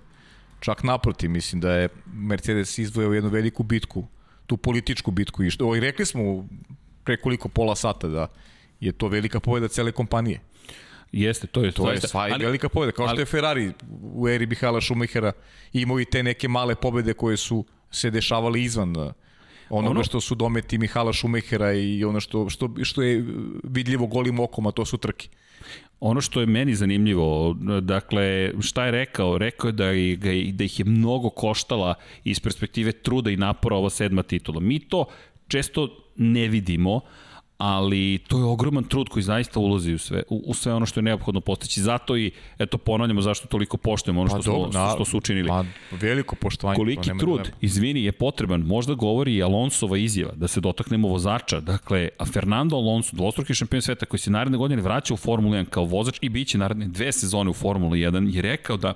čak 0.60 0.82
naprotiv, 0.82 1.30
mislim 1.30 1.60
da 1.60 1.72
je 1.72 1.88
Mercedes 2.06 2.78
izdvojao 2.78 3.12
jednu 3.12 3.30
veliku 3.30 3.62
bitku, 3.62 4.06
tu 4.46 4.56
političku 4.56 5.10
bitku. 5.10 5.42
I, 5.42 5.50
što, 5.50 5.76
i 5.76 5.80
rekli 5.80 6.06
smo 6.06 6.48
pre 7.04 7.16
koliko 7.16 7.48
pola 7.48 7.76
sata 7.76 8.08
da 8.08 8.26
je 8.80 8.92
to 8.92 9.08
velika 9.08 9.40
pobjeda 9.40 9.68
cele 9.68 9.92
kompanije. 9.92 10.40
Jeste, 11.12 11.46
to 11.46 11.64
je 11.64 11.72
To 11.72 11.82
je 11.82 11.96
zaista- 11.96 12.08
sva 12.08 12.20
ali- 12.22 12.44
velika 12.44 12.68
pobjeda. 12.68 12.92
Kao 12.92 13.06
ali- 13.06 13.14
što 13.14 13.20
je 13.22 13.26
Ferrari 13.26 13.72
u 14.14 14.28
eri 14.28 14.46
Mihaela 14.46 14.80
Schumachera 14.80 15.32
imao 15.72 16.00
i 16.00 16.04
te 16.04 16.22
neke 16.22 16.48
male 16.48 16.74
pobjede 16.74 17.12
koje 17.12 17.36
su 17.36 17.64
se 17.90 18.10
dešavale 18.10 18.62
izvan 18.62 18.96
uh, 18.96 19.12
onoga 19.70 19.90
Ono- 19.90 20.04
što 20.04 20.20
su 20.20 20.34
dometi 20.34 20.78
Mihala 20.78 21.12
Schumachera 21.12 21.72
i 21.72 22.04
ono 22.04 22.20
što, 22.20 22.48
što, 22.50 22.70
što 22.82 23.02
je 23.02 23.24
vidljivo 23.64 24.06
golim 24.06 24.40
okom, 24.40 24.66
a 24.66 24.72
to 24.72 24.84
su 24.84 24.98
trke. 24.98 25.28
Ono 26.00 26.20
što 26.20 26.40
je 26.40 26.46
meni 26.46 26.74
zanimljivo, 26.74 27.56
dakle, 27.80 28.52
šta 28.60 28.84
je 28.84 28.90
rekao? 28.90 29.38
Rekao 29.38 29.68
je 29.68 29.72
da, 29.72 29.92
ga- 30.16 30.52
da 30.52 30.64
ih 30.64 30.78
je 30.78 30.84
mnogo 30.84 31.30
koštala 31.30 31.94
iz 32.24 32.40
perspektive 32.40 32.92
truda 32.92 33.30
i 33.30 33.36
napora 33.36 33.76
ova 33.76 33.90
sedma 33.90 34.22
titula. 34.22 34.60
Mi 34.60 34.78
to 34.78 35.04
često 35.48 35.88
ne 36.16 36.48
vidimo, 36.48 37.00
ali 37.60 38.18
to 38.28 38.38
je 38.38 38.44
ogroman 38.44 38.84
trud 38.84 39.08
koji 39.08 39.22
zaista 39.22 39.60
ulazi 39.60 39.94
u 39.94 39.98
sve, 39.98 40.22
u, 40.28 40.42
u 40.46 40.54
sve 40.54 40.74
ono 40.74 40.86
što 40.86 41.00
je 41.00 41.04
neophodno 41.04 41.40
postići. 41.40 41.82
Zato 41.82 42.16
i, 42.16 42.30
eto, 42.58 42.78
ponavljamo 42.78 43.20
zašto 43.20 43.48
toliko 43.48 43.76
poštujemo 43.76 44.20
ono 44.20 44.30
što, 44.30 44.42
smo, 44.42 44.52
dobro, 44.52 44.80
na- 44.80 44.90
što 44.94 45.04
su 45.04 45.18
učinili. 45.18 45.48
Pa, 45.48 45.64
veliko 45.90 46.36
poštovanje. 46.36 46.76
to 46.76 46.80
Koliki 46.80 47.08
nema 47.08 47.20
trud, 47.20 47.36
dileme. 47.42 47.56
izvini, 47.60 48.04
je 48.04 48.12
potreban, 48.12 48.60
možda 48.60 48.94
govori 48.94 49.34
i 49.34 49.42
Alonsova 49.42 49.96
izjava, 49.98 50.32
da 50.36 50.48
se 50.48 50.60
dotaknemo 50.60 51.08
vozača. 51.08 51.60
Dakle, 51.60 52.08
a 52.18 52.24
Fernando 52.24 52.76
Alonso, 52.76 53.16
dvostruki 53.16 53.54
šampion 53.54 53.82
sveta 53.82 54.06
koji 54.06 54.20
se 54.20 54.30
naredne 54.30 54.58
godine 54.58 54.82
vraća 54.82 55.14
u 55.14 55.16
Formulu 55.16 55.54
1 55.54 55.64
kao 55.64 55.84
vozač 55.84 56.18
i 56.20 56.28
biće 56.28 56.58
naredne 56.58 56.88
dve 56.88 57.12
sezone 57.12 57.50
u 57.50 57.54
Formulu 57.54 57.92
1, 57.92 58.34
je 58.34 58.42
rekao 58.42 58.76
da, 58.76 58.94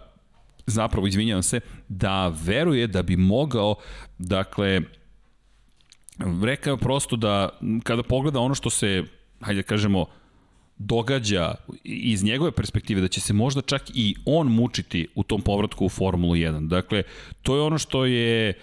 zapravo, 0.67 1.07
izvinjavam 1.07 1.43
se, 1.43 1.61
da 1.89 2.29
veruje 2.29 2.87
da 2.87 3.03
bi 3.03 3.17
mogao, 3.17 3.75
dakle, 4.19 4.81
rekao 6.43 6.77
prosto 6.77 7.17
da 7.17 7.49
kada 7.83 8.03
pogleda 8.03 8.41
ono 8.41 8.55
što 8.55 8.71
se, 8.71 9.03
hajde 9.41 9.63
da 9.63 9.67
kažemo, 9.67 10.07
događa 10.79 11.55
iz 11.85 12.25
njegove 12.25 12.53
perspektive 12.53 13.01
da 13.01 13.09
će 13.09 13.21
se 13.21 13.33
možda 13.33 13.63
čak 13.63 13.83
i 13.95 14.15
on 14.25 14.49
mučiti 14.49 15.09
u 15.15 15.23
tom 15.23 15.43
povratku 15.43 15.87
u 15.87 15.89
Formulu 15.89 16.35
1. 16.35 16.69
Dakle, 16.69 17.03
to 17.43 17.57
je 17.57 17.63
ono 17.63 17.79
što 17.79 18.07
je 18.07 18.55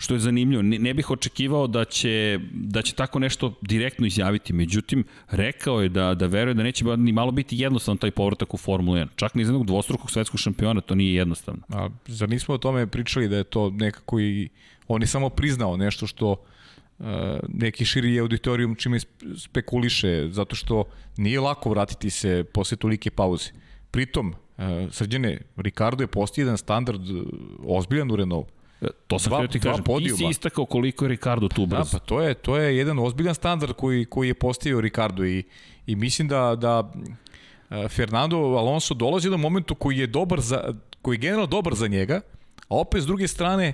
što 0.00 0.14
je 0.14 0.20
zanimljivo. 0.20 0.62
Ne, 0.62 0.78
ne 0.78 0.94
bih 0.94 1.10
očekivao 1.10 1.66
da 1.66 1.84
će, 1.84 2.40
da 2.52 2.82
će 2.82 2.94
tako 2.94 3.18
nešto 3.18 3.54
direktno 3.60 4.06
izjaviti. 4.06 4.52
Međutim, 4.52 5.04
rekao 5.30 5.82
je 5.82 5.88
da, 5.88 6.14
da 6.14 6.26
veruje 6.26 6.54
da 6.54 6.62
neće 6.62 6.84
ni 6.96 7.12
malo 7.12 7.30
biti 7.30 7.58
jednostavan 7.58 7.98
taj 7.98 8.10
povratak 8.10 8.54
u 8.54 8.56
Formulu 8.56 8.96
1. 8.96 9.06
Čak 9.16 9.34
ni 9.34 9.44
za 9.44 9.52
jednog 9.52 9.66
dvostrukog 9.66 10.10
svetskog 10.10 10.40
šampiona 10.40 10.80
to 10.80 10.94
nije 10.94 11.14
jednostavno. 11.14 11.62
A, 11.68 11.88
zar 12.06 12.28
nismo 12.28 12.54
o 12.54 12.58
tome 12.58 12.86
pričali 12.86 13.28
da 13.28 13.36
je 13.36 13.44
to 13.44 13.70
nekako 13.70 14.20
i 14.20 14.48
on 14.88 15.02
je 15.02 15.06
samo 15.06 15.28
priznao 15.28 15.76
nešto 15.76 16.06
što 16.06 16.36
neki 17.48 17.84
širi 17.84 18.20
auditorijum 18.20 18.74
čime 18.74 18.98
sp- 18.98 19.08
spekuliše, 19.38 20.28
zato 20.30 20.56
što 20.56 20.84
nije 21.16 21.40
lako 21.40 21.70
vratiti 21.70 22.10
se 22.10 22.44
posle 22.44 22.76
tolike 22.76 23.10
pauze. 23.10 23.50
Pritom, 23.90 24.28
uh, 24.58 24.64
srđene, 24.90 25.38
Ricardo 25.56 26.02
je 26.02 26.06
postao 26.06 26.42
jedan 26.42 26.58
standard 26.58 27.10
uh, 27.10 27.22
ozbiljan 27.66 28.10
u 28.10 28.16
Renault. 28.16 28.46
E, 28.80 28.86
To 29.06 29.18
sam 29.18 29.30
Dva- 29.30 29.38
htio 29.38 29.48
ti 29.48 29.58
dva 29.58 29.70
kažem. 29.70 29.84
Ti 29.84 29.86
podijuma. 29.86 30.16
si 30.18 30.24
istakao 30.26 30.66
koliko 30.66 31.04
je 31.04 31.08
Ricardo 31.08 31.48
tu 31.48 31.66
Da, 31.66 31.76
brzo. 31.76 31.90
pa 31.92 31.98
to 31.98 32.22
je, 32.22 32.34
to 32.34 32.56
je 32.56 32.76
jedan 32.76 32.98
ozbiljan 32.98 33.34
standard 33.34 33.72
koji, 33.72 34.04
koji 34.04 34.28
je 34.28 34.34
postavio 34.34 34.80
Ricardo 34.80 35.24
i, 35.24 35.42
i 35.86 35.96
mislim 35.96 36.28
da, 36.28 36.56
da 36.56 36.92
Fernando 37.88 38.36
Alonso 38.36 38.94
dolazi 38.94 39.30
do 39.30 39.36
momentu 39.36 39.74
koji 39.74 39.98
je 39.98 40.06
dobar 40.06 40.40
za, 40.40 40.74
koji 41.02 41.14
je 41.14 41.20
generalno 41.20 41.46
dobar 41.46 41.74
za 41.74 41.86
njega, 41.86 42.20
a 42.60 42.76
opet 42.76 43.02
s 43.02 43.06
druge 43.06 43.28
strane 43.28 43.66
e, 43.66 43.72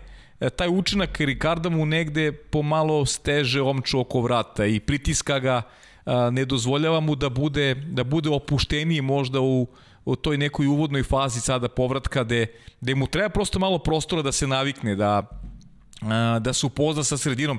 taj 0.57 0.69
učinak 0.69 1.21
Ricarda 1.21 1.69
mu 1.69 1.87
negde 1.87 2.33
pomalo 2.33 3.07
steže 3.07 3.63
omču 3.63 4.01
oko 4.01 4.21
vrata 4.21 4.67
i 4.67 4.81
pritiska 4.81 5.39
ga, 5.39 5.63
ne 6.33 6.45
dozvoljava 6.45 7.01
mu 7.01 7.15
da 7.15 7.29
bude, 7.29 7.75
da 7.75 8.05
bude 8.05 8.31
opušteniji 8.31 9.01
možda 9.01 9.41
u, 9.41 9.67
u 10.05 10.17
toj 10.17 10.39
nekoj 10.39 10.67
uvodnoj 10.67 11.03
fazi 11.03 11.41
sada 11.41 11.69
povratka 11.69 12.25
gde, 12.25 12.47
gde 12.81 12.95
mu 12.95 13.07
treba 13.07 13.29
prosto 13.29 13.59
malo 13.59 13.79
prostora 13.79 14.23
da 14.23 14.33
se 14.33 14.47
navikne, 14.47 14.95
da 14.95 15.23
da 16.41 16.53
se 16.53 16.67
upozna 16.67 17.05
sa 17.05 17.17
sredinom. 17.17 17.59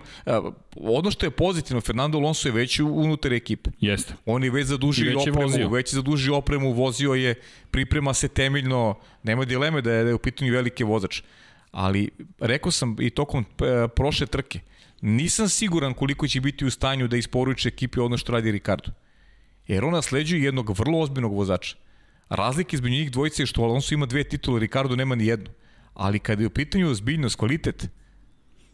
Ono 0.76 1.12
što 1.12 1.26
je 1.26 1.32
pozitivno, 1.32 1.82
Fernando 1.82 2.18
Alonso 2.18 2.48
je 2.48 2.52
već 2.52 2.80
unutar 2.80 3.34
ekipe. 3.34 3.70
Jeste. 3.80 4.14
On 4.26 4.44
je 4.44 4.52
već 4.52 4.64
I 4.64 4.68
zadužio 4.68 5.10
već 5.10 5.28
opremu, 5.28 5.42
vozio. 5.42 5.70
već 5.70 5.94
je 5.94 5.96
zadužio 5.96 6.38
opremu, 6.38 6.72
vozio 6.72 7.14
je, 7.14 7.36
priprema 7.72 8.14
se 8.14 8.28
temeljno, 8.28 8.96
nema 9.24 9.46
dileme 9.46 9.82
da 9.82 9.92
je, 9.92 10.04
da 10.04 10.10
je 10.10 10.16
u 10.16 10.20
pitanju 10.20 10.54
veliki 10.54 10.84
vozač. 10.84 11.22
Ali 11.72 12.10
rekao 12.40 12.72
sam 12.72 12.96
i 13.00 13.10
tokom 13.10 13.46
e, 13.62 13.88
prošle 13.88 14.28
trke, 14.28 14.60
nisam 15.02 15.50
siguran 15.50 15.94
koliko 15.94 16.28
će 16.28 16.42
biti 16.42 16.66
u 16.66 16.70
stanju 16.70 17.08
da 17.08 17.18
isporuče 17.18 17.68
ekipi 17.68 18.00
ono 18.00 18.18
što 18.18 18.32
radi 18.32 18.52
Ricardo. 18.52 18.92
Jer 19.68 19.86
on 19.86 19.94
nasleđuje 19.94 20.44
jednog 20.44 20.80
vrlo 20.80 21.00
ozbiljnog 21.00 21.34
vozača. 21.34 21.76
Razlika 22.30 22.76
između 22.76 22.94
njih 22.94 23.12
dvojice 23.12 23.42
je 23.44 23.48
što 23.48 23.62
Alonso 23.62 23.94
ima 23.94 24.06
dve 24.06 24.24
titule, 24.24 24.60
Ricardo 24.60 24.96
nema 24.96 25.16
ni 25.16 25.26
jednu. 25.26 25.50
Ali 25.94 26.20
kada 26.20 26.44
je 26.44 26.48
u 26.48 26.50
pitanju 26.50 26.90
ozbiljnost, 26.90 27.36
kvalitet, 27.36 27.88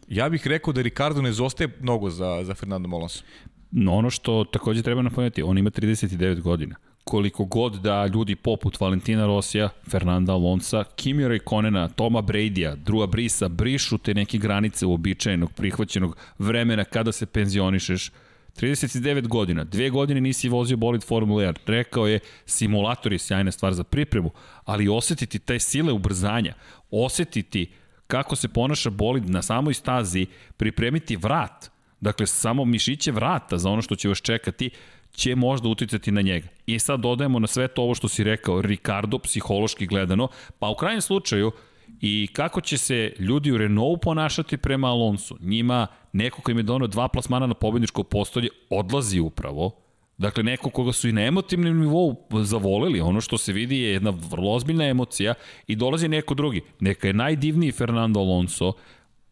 ja 0.08 0.28
bih 0.28 0.46
rekao 0.46 0.72
da 0.72 0.82
Ricardo 0.82 1.22
ne 1.22 1.32
zostaje 1.32 1.68
mnogo 1.80 2.10
za, 2.10 2.44
za 2.44 2.54
Fernando 2.54 2.88
Alonso. 2.96 3.24
No, 3.70 3.94
ono 3.94 4.10
što 4.10 4.44
takođe 4.44 4.82
treba 4.82 5.02
napomenuti, 5.02 5.42
on 5.42 5.58
ima 5.58 5.70
39 5.70 6.40
godina. 6.40 6.76
Koliko 7.04 7.44
god 7.44 7.74
da 7.74 8.06
ljudi 8.06 8.36
poput 8.36 8.80
Valentina 8.80 9.26
Rosija, 9.26 9.68
Fernanda 9.90 10.32
Alonsa, 10.32 10.84
Kimi 10.96 11.28
Raikkonena, 11.28 11.88
Toma 11.88 12.22
Bradija, 12.22 12.74
Drua 12.74 13.06
Brisa 13.06 13.48
brišu 13.48 13.98
te 13.98 14.14
neke 14.14 14.38
granice 14.38 14.86
uobičajenog, 14.86 15.52
prihvaćenog 15.52 16.16
vremena 16.38 16.84
kada 16.84 17.12
se 17.12 17.26
penzionišeš, 17.26 18.10
39 18.56 19.28
godina, 19.28 19.64
dve 19.64 19.90
godine 19.90 20.20
nisi 20.20 20.48
vozio 20.48 20.76
bolid 20.76 21.04
Formula 21.04 21.42
1. 21.42 21.54
Rekao 21.66 22.06
je, 22.06 22.20
simulator 22.46 23.12
je 23.12 23.18
sjajna 23.18 23.50
stvar 23.50 23.74
za 23.74 23.84
pripremu, 23.84 24.30
ali 24.64 24.88
osetiti 24.88 25.38
taj 25.38 25.60
sile 25.60 25.92
ubrzanja, 25.92 26.54
osetiti 26.90 27.70
kako 28.06 28.36
se 28.36 28.48
ponaša 28.48 28.90
bolid 28.90 29.30
na 29.30 29.42
samoj 29.42 29.74
stazi, 29.74 30.26
pripremiti 30.56 31.16
vrat, 31.16 31.70
dakle 32.00 32.26
samo 32.26 32.64
mišiće 32.64 33.12
vrata 33.12 33.58
za 33.58 33.70
ono 33.70 33.82
što 33.82 33.96
će 33.96 34.08
vas 34.08 34.18
čekati, 34.18 34.70
će 35.14 35.36
možda 35.36 35.68
uticati 35.68 36.10
na 36.10 36.20
njega. 36.20 36.48
I 36.66 36.78
sad 36.78 37.00
dodajemo 37.00 37.38
na 37.38 37.46
sve 37.46 37.68
to 37.68 37.82
ovo 37.82 37.94
što 37.94 38.08
si 38.08 38.24
rekao, 38.24 38.62
Ricardo, 38.62 39.18
psihološki 39.18 39.86
gledano, 39.86 40.28
pa 40.58 40.68
u 40.68 40.74
krajnjem 40.74 41.00
slučaju, 41.00 41.52
i 42.00 42.28
kako 42.32 42.60
će 42.60 42.78
se 42.78 43.12
ljudi 43.18 43.52
u 43.52 43.58
Renaultu 43.58 44.00
ponašati 44.00 44.56
prema 44.56 44.88
Alonsu. 44.88 45.36
Njima 45.40 45.86
neko 46.12 46.42
koji 46.42 46.52
im 46.52 46.58
je 46.58 46.62
donao 46.62 46.88
dva 46.88 47.08
plasmana 47.08 47.46
na 47.46 47.54
pobedničko 47.54 48.02
postolje 48.02 48.48
odlazi 48.70 49.20
upravo. 49.20 49.70
Dakle, 50.18 50.42
neko 50.42 50.70
koga 50.70 50.92
su 50.92 51.08
i 51.08 51.12
na 51.12 51.22
emotivnom 51.22 51.80
nivou 51.80 52.16
zavolili, 52.42 53.00
ono 53.00 53.20
što 53.20 53.38
se 53.38 53.52
vidi 53.52 53.78
je 53.78 53.92
jedna 53.92 54.12
vrlo 54.30 54.52
ozbiljna 54.52 54.84
emocija 54.84 55.34
i 55.66 55.76
dolazi 55.76 56.08
neko 56.08 56.34
drugi. 56.34 56.60
Neka 56.80 57.06
je 57.06 57.12
najdivniji 57.12 57.72
Fernando 57.72 58.20
Alonso, 58.20 58.72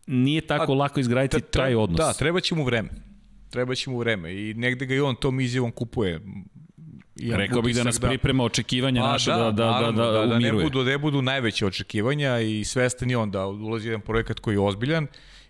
nije 0.07 0.41
tako 0.41 0.73
A, 0.73 0.75
lako 0.75 1.01
izgraditi 1.01 1.41
taj 1.51 1.75
odnos. 1.75 1.99
Da, 1.99 2.13
treba 2.13 2.41
će 2.41 2.55
mu 2.55 2.65
vreme. 2.65 2.89
Treba 3.53 3.75
će 3.75 3.91
mu 3.91 3.99
vreme. 3.99 4.33
I 4.35 4.55
negde 4.55 4.87
ga 4.87 4.95
i 4.95 5.01
on 5.01 5.17
tom 5.17 5.41
izjavom 5.41 5.71
kupuje. 5.71 6.21
Imam 7.17 7.39
Rekao 7.39 7.63
bih 7.63 7.75
da 7.77 7.85
nas 7.85 8.01
da... 8.01 8.09
priprema 8.09 8.45
očekivanja 8.45 9.03
pa, 9.03 9.13
naše 9.13 9.31
da, 9.31 9.37
da, 9.37 9.51
da, 9.51 9.71
naravno, 9.71 10.03
da, 10.03 10.11
da, 10.11 10.27
da, 10.27 10.39
ne 10.39 10.53
budu, 10.53 10.85
ne 10.85 10.99
budu 10.99 11.23
najveće 11.23 11.67
očekivanja 11.67 12.39
i 12.41 12.65
svestan 12.65 13.11
je 13.11 13.17
on 13.17 13.31
da 13.31 13.47
ulazi 13.47 13.89
jedan 13.89 14.01
projekat 14.01 14.41
koji 14.41 14.55
je 14.55 14.61
ozbiljan 14.61 15.07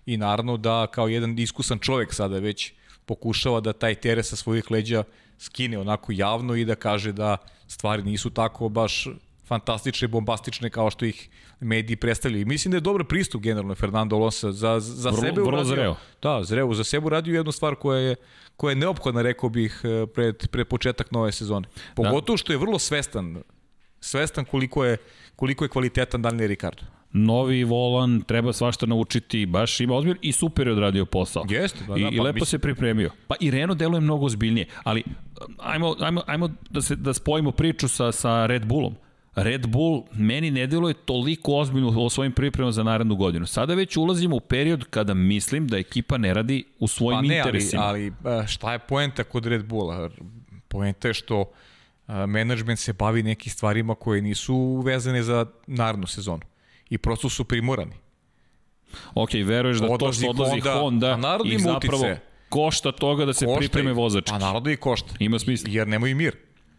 i 0.06 0.16
naravno 0.16 0.56
da 0.56 0.86
kao 0.86 1.08
jedan 1.08 1.38
iskusan 1.38 1.78
čovek 1.78 2.14
sada 2.14 2.38
već 2.38 2.72
pokušava 3.06 3.60
da 3.60 3.72
taj 3.72 3.94
tere 3.94 4.22
sa 4.22 4.36
svojih 4.36 4.70
leđa 4.70 5.04
skine 5.38 5.78
onako 5.78 6.12
javno 6.12 6.54
i 6.54 6.64
da 6.64 6.74
kaže 6.74 7.12
da 7.12 7.36
stvari 7.66 8.02
nisu 8.02 8.30
tako 8.30 8.68
baš 8.68 9.08
fantastične, 9.52 10.08
bombastične 10.08 10.70
kao 10.70 10.90
što 10.90 11.04
ih 11.04 11.28
mediji 11.60 11.96
predstavljaju. 11.96 12.42
I 12.42 12.44
mislim 12.44 12.72
da 12.72 12.76
je 12.76 12.80
dobar 12.88 13.04
pristup 13.04 13.42
generalno 13.42 13.74
Fernando 13.74 14.16
Alonso 14.16 14.52
za, 14.52 14.80
za 14.80 15.10
vrlo, 15.10 15.22
sebe 15.22 15.40
vrlo 15.40 15.48
uradio. 15.48 15.74
Zreo. 15.74 15.96
Da, 16.22 16.44
zreo. 16.44 16.74
Za 16.74 16.84
sebe 16.84 17.06
uradio 17.06 17.36
jednu 17.36 17.52
stvar 17.52 17.74
koja 17.74 17.98
je, 17.98 18.16
koja 18.56 18.72
je 18.72 18.76
neophodna, 18.76 19.22
rekao 19.22 19.48
bih, 19.48 19.80
eh, 19.84 20.06
pred, 20.06 20.48
pred 20.50 20.68
početak 20.68 21.10
nove 21.10 21.32
sezone. 21.32 21.68
Pogotovo 21.94 22.36
da. 22.36 22.40
što 22.40 22.52
je 22.52 22.58
vrlo 22.58 22.78
svestan, 22.78 23.42
svestan 24.00 24.44
koliko 24.44 24.84
je, 24.84 24.96
koliko 25.36 25.64
je 25.64 25.68
kvalitetan 25.68 26.22
Daniel 26.22 26.48
Ricardo 26.48 26.82
novi 27.12 27.64
volan, 27.64 28.20
treba 28.20 28.52
svašta 28.52 28.86
naučiti, 28.86 29.46
baš 29.46 29.80
ima 29.80 29.94
ozbilj 29.94 30.16
i 30.22 30.32
super 30.32 30.66
je 30.66 30.72
odradio 30.72 31.06
posao. 31.06 31.44
Jeste, 31.48 31.84
da, 31.88 31.94
da, 31.94 31.98
I, 31.98 32.02
pa, 32.02 32.08
i 32.08 32.20
lepo 32.20 32.34
mislim... 32.34 32.46
se 32.46 32.58
pripremio. 32.58 33.10
Pa 33.28 33.34
i 33.40 33.50
Renault 33.50 33.78
deluje 33.78 34.00
mnogo 34.00 34.26
ozbiljnije, 34.26 34.66
ali 34.84 35.02
ajmo, 35.58 35.96
ajmo, 36.00 36.22
ajmo 36.26 36.48
da, 36.70 36.82
se, 36.82 36.96
da 36.96 37.14
spojimo 37.14 37.52
priču 37.52 37.88
sa, 37.88 38.12
sa 38.12 38.46
Red 38.46 38.66
Bullom. 38.66 38.94
Red 39.34 39.66
Bull 39.66 40.02
meni 40.12 40.50
ne 40.50 40.66
deluje 40.66 40.94
toliko 40.94 41.54
ozbiljno 41.54 41.88
u 41.88 42.10
svojim 42.10 42.32
pripremama 42.32 42.72
za 42.72 42.82
narednu 42.82 43.16
godinu. 43.16 43.46
Sada 43.46 43.74
već 43.74 43.96
ulazimo 43.96 44.36
u 44.36 44.40
period 44.40 44.84
kada 44.84 45.14
mislim 45.14 45.68
da 45.68 45.78
ekipa 45.78 46.18
ne 46.18 46.34
radi 46.34 46.64
u 46.78 46.88
svojim 46.88 47.20
pa 47.20 47.28
ne, 47.28 47.36
interesima. 47.36 47.82
Ali, 47.82 48.12
ali 48.24 48.46
šta 48.46 48.72
je 48.72 48.78
poenta 48.78 49.24
kod 49.24 49.46
Red 49.46 49.64
Bulla? 49.64 50.10
Poenta 50.68 51.08
je 51.08 51.14
što 51.14 51.50
menadžment 52.26 52.78
se 52.78 52.92
bavi 52.92 53.22
nekim 53.22 53.52
stvarima 53.52 53.94
koje 53.94 54.22
nisu 54.22 54.82
vezane 54.84 55.22
za 55.22 55.46
narednu 55.66 56.06
sezonu. 56.06 56.42
I 56.90 56.98
prosto 56.98 57.28
su 57.28 57.44
primorani. 57.44 57.92
Ok, 59.14 59.30
veruješ 59.44 59.78
da 59.78 59.86
odlazi 59.86 60.20
to 60.20 60.32
što 60.32 60.42
odlazi 60.42 60.60
Honda, 60.60 61.12
Honda, 61.12 61.38
i 61.44 61.58
zapravo 61.58 62.02
utice. 62.02 62.20
košta 62.48 62.92
toga 62.92 63.24
da 63.24 63.32
se 63.32 63.46
košta 63.46 63.58
pripreme 63.58 63.92
vozački. 63.92 64.30
Pa 64.30 64.38
naravno 64.38 64.70
i 64.70 64.76
košta. 64.76 65.14
Ima 65.18 65.38
smisla. 65.38 65.70
Jer 65.70 65.88
nemaju 65.88 66.16
mir. 66.16 66.36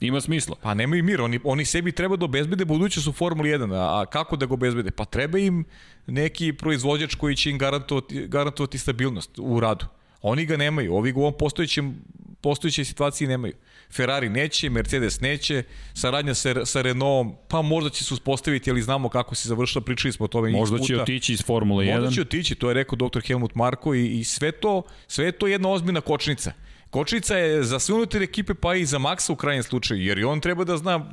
Ima 0.07 0.21
smisla. 0.21 0.55
Pa 0.61 0.73
nemaju 0.73 1.03
mir, 1.03 1.21
oni, 1.21 1.39
oni 1.43 1.65
sebi 1.65 1.91
treba 1.91 2.15
da 2.15 2.25
obezbede 2.25 2.65
budućnost 2.65 3.07
u 3.07 3.11
Formuli 3.11 3.49
1, 3.49 3.73
a, 3.73 4.01
a 4.01 4.05
kako 4.05 4.35
da 4.35 4.45
ga 4.45 4.53
obezbede? 4.53 4.91
Pa 4.91 5.05
treba 5.05 5.37
im 5.39 5.65
neki 6.07 6.53
proizvođač 6.53 7.15
koji 7.15 7.35
će 7.35 7.49
im 7.49 7.57
garantovati, 7.57 8.27
garantovati 8.27 8.77
stabilnost 8.77 9.31
u 9.37 9.59
radu. 9.59 9.85
Oni 10.21 10.45
ga 10.45 10.57
nemaju, 10.57 10.95
ovi 10.95 11.11
ga 11.11 11.19
u 11.19 11.21
ovom 11.21 11.33
postojećem, 11.39 11.95
postojećoj 12.41 12.85
situaciji 12.85 13.27
nemaju. 13.27 13.53
Ferrari 13.91 14.29
neće, 14.29 14.69
Mercedes 14.69 15.19
neće, 15.21 15.63
saradnja 15.93 16.33
sa, 16.33 16.65
sa 16.65 16.81
Renaultom, 16.81 17.35
pa 17.47 17.61
možda 17.61 17.89
će 17.89 18.03
se 18.03 18.13
uspostaviti, 18.13 18.71
ali 18.71 18.81
znamo 18.81 19.09
kako 19.09 19.35
se 19.35 19.49
završila, 19.49 19.83
pričali 19.83 20.11
smo 20.11 20.25
o 20.25 20.27
tome 20.27 20.51
Možda 20.51 20.79
će 20.79 21.01
otići 21.01 21.33
iz 21.33 21.43
Formule 21.45 21.85
1. 21.85 21.95
Možda 21.95 22.11
će 22.11 22.21
otići, 22.21 22.55
to 22.55 22.67
je 22.69 22.73
rekao 22.73 22.95
dr. 22.95 23.19
Helmut 23.27 23.55
Marko 23.55 23.95
i, 23.95 24.19
i 24.19 24.23
sve, 24.23 24.51
to, 24.51 24.81
sve 25.07 25.31
to 25.31 25.47
jedna 25.47 25.69
ozbiljna 25.69 26.01
kočnica. 26.01 26.53
Kočnica 26.93 27.37
je 27.37 27.63
za 27.63 27.79
sve 27.79 27.95
unutar 27.95 28.21
ekipe, 28.21 28.53
pa 28.53 28.75
i 28.75 28.85
za 28.85 28.99
Maksa 28.99 29.33
u 29.33 29.35
krajnjem 29.35 29.63
slučaju, 29.63 30.01
jer 30.01 30.17
i 30.19 30.23
on 30.23 30.39
treba 30.39 30.63
da 30.63 30.77
zna 30.77 31.11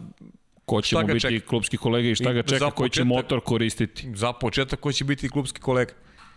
ko 0.65 0.83
će 0.83 0.97
mu 0.97 1.07
biti 1.07 1.21
čeka. 1.21 1.47
klubski 1.47 1.77
kolega 1.77 2.09
i 2.09 2.15
šta 2.15 2.33
ga 2.33 2.43
čeka, 2.43 2.53
početak, 2.53 2.75
koji 2.75 2.91
će 2.91 3.05
motor 3.05 3.41
koristiti. 3.41 4.09
Za 4.15 4.33
početak 4.33 4.81
ko 4.81 4.93
će 4.93 5.05
biti 5.05 5.29
klubski 5.29 5.61
kolega. 5.61 5.93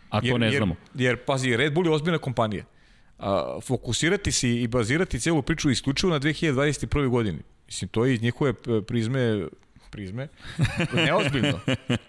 A 0.09 0.21
to 0.21 0.27
jer, 0.27 0.39
ne 0.39 0.51
znamo. 0.51 0.75
Jer, 0.95 1.05
jer, 1.05 1.17
pazi, 1.17 1.57
Red 1.57 1.73
Bull 1.73 1.87
je 1.87 1.91
ozbiljna 1.91 2.17
kompanija. 2.17 2.65
A, 3.19 3.59
fokusirati 3.63 4.31
se 4.31 4.61
i 4.61 4.67
bazirati 4.67 5.19
celu 5.19 5.41
priču 5.41 5.69
isključivo 5.69 6.13
na 6.13 6.19
2021. 6.19 7.07
godini. 7.09 7.39
Mislim, 7.65 7.89
to 7.89 8.05
je 8.05 8.13
iz 8.13 8.21
njihove 8.21 8.53
prizme 8.87 9.47
prizme, 9.91 10.27
neozbiljno. 11.07 11.59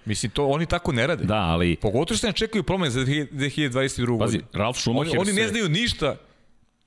Mislim, 0.05 0.31
to 0.31 0.47
oni 0.47 0.67
tako 0.67 0.93
ne 0.93 1.07
rade. 1.07 1.25
Da, 1.25 1.41
ali... 1.41 1.77
Pogotovo 1.77 2.19
što 2.19 2.27
ne 2.27 2.33
čekaju 2.33 2.63
promene 2.63 2.91
za 2.91 3.01
2022. 3.01 4.19
Pazi. 4.19 4.41
Ralf 4.53 4.79
Schumacher 4.79 5.19
oni, 5.19 5.31
oni 5.31 5.33
ne 5.33 5.49
znaju 5.49 5.69
ništa 5.69 6.17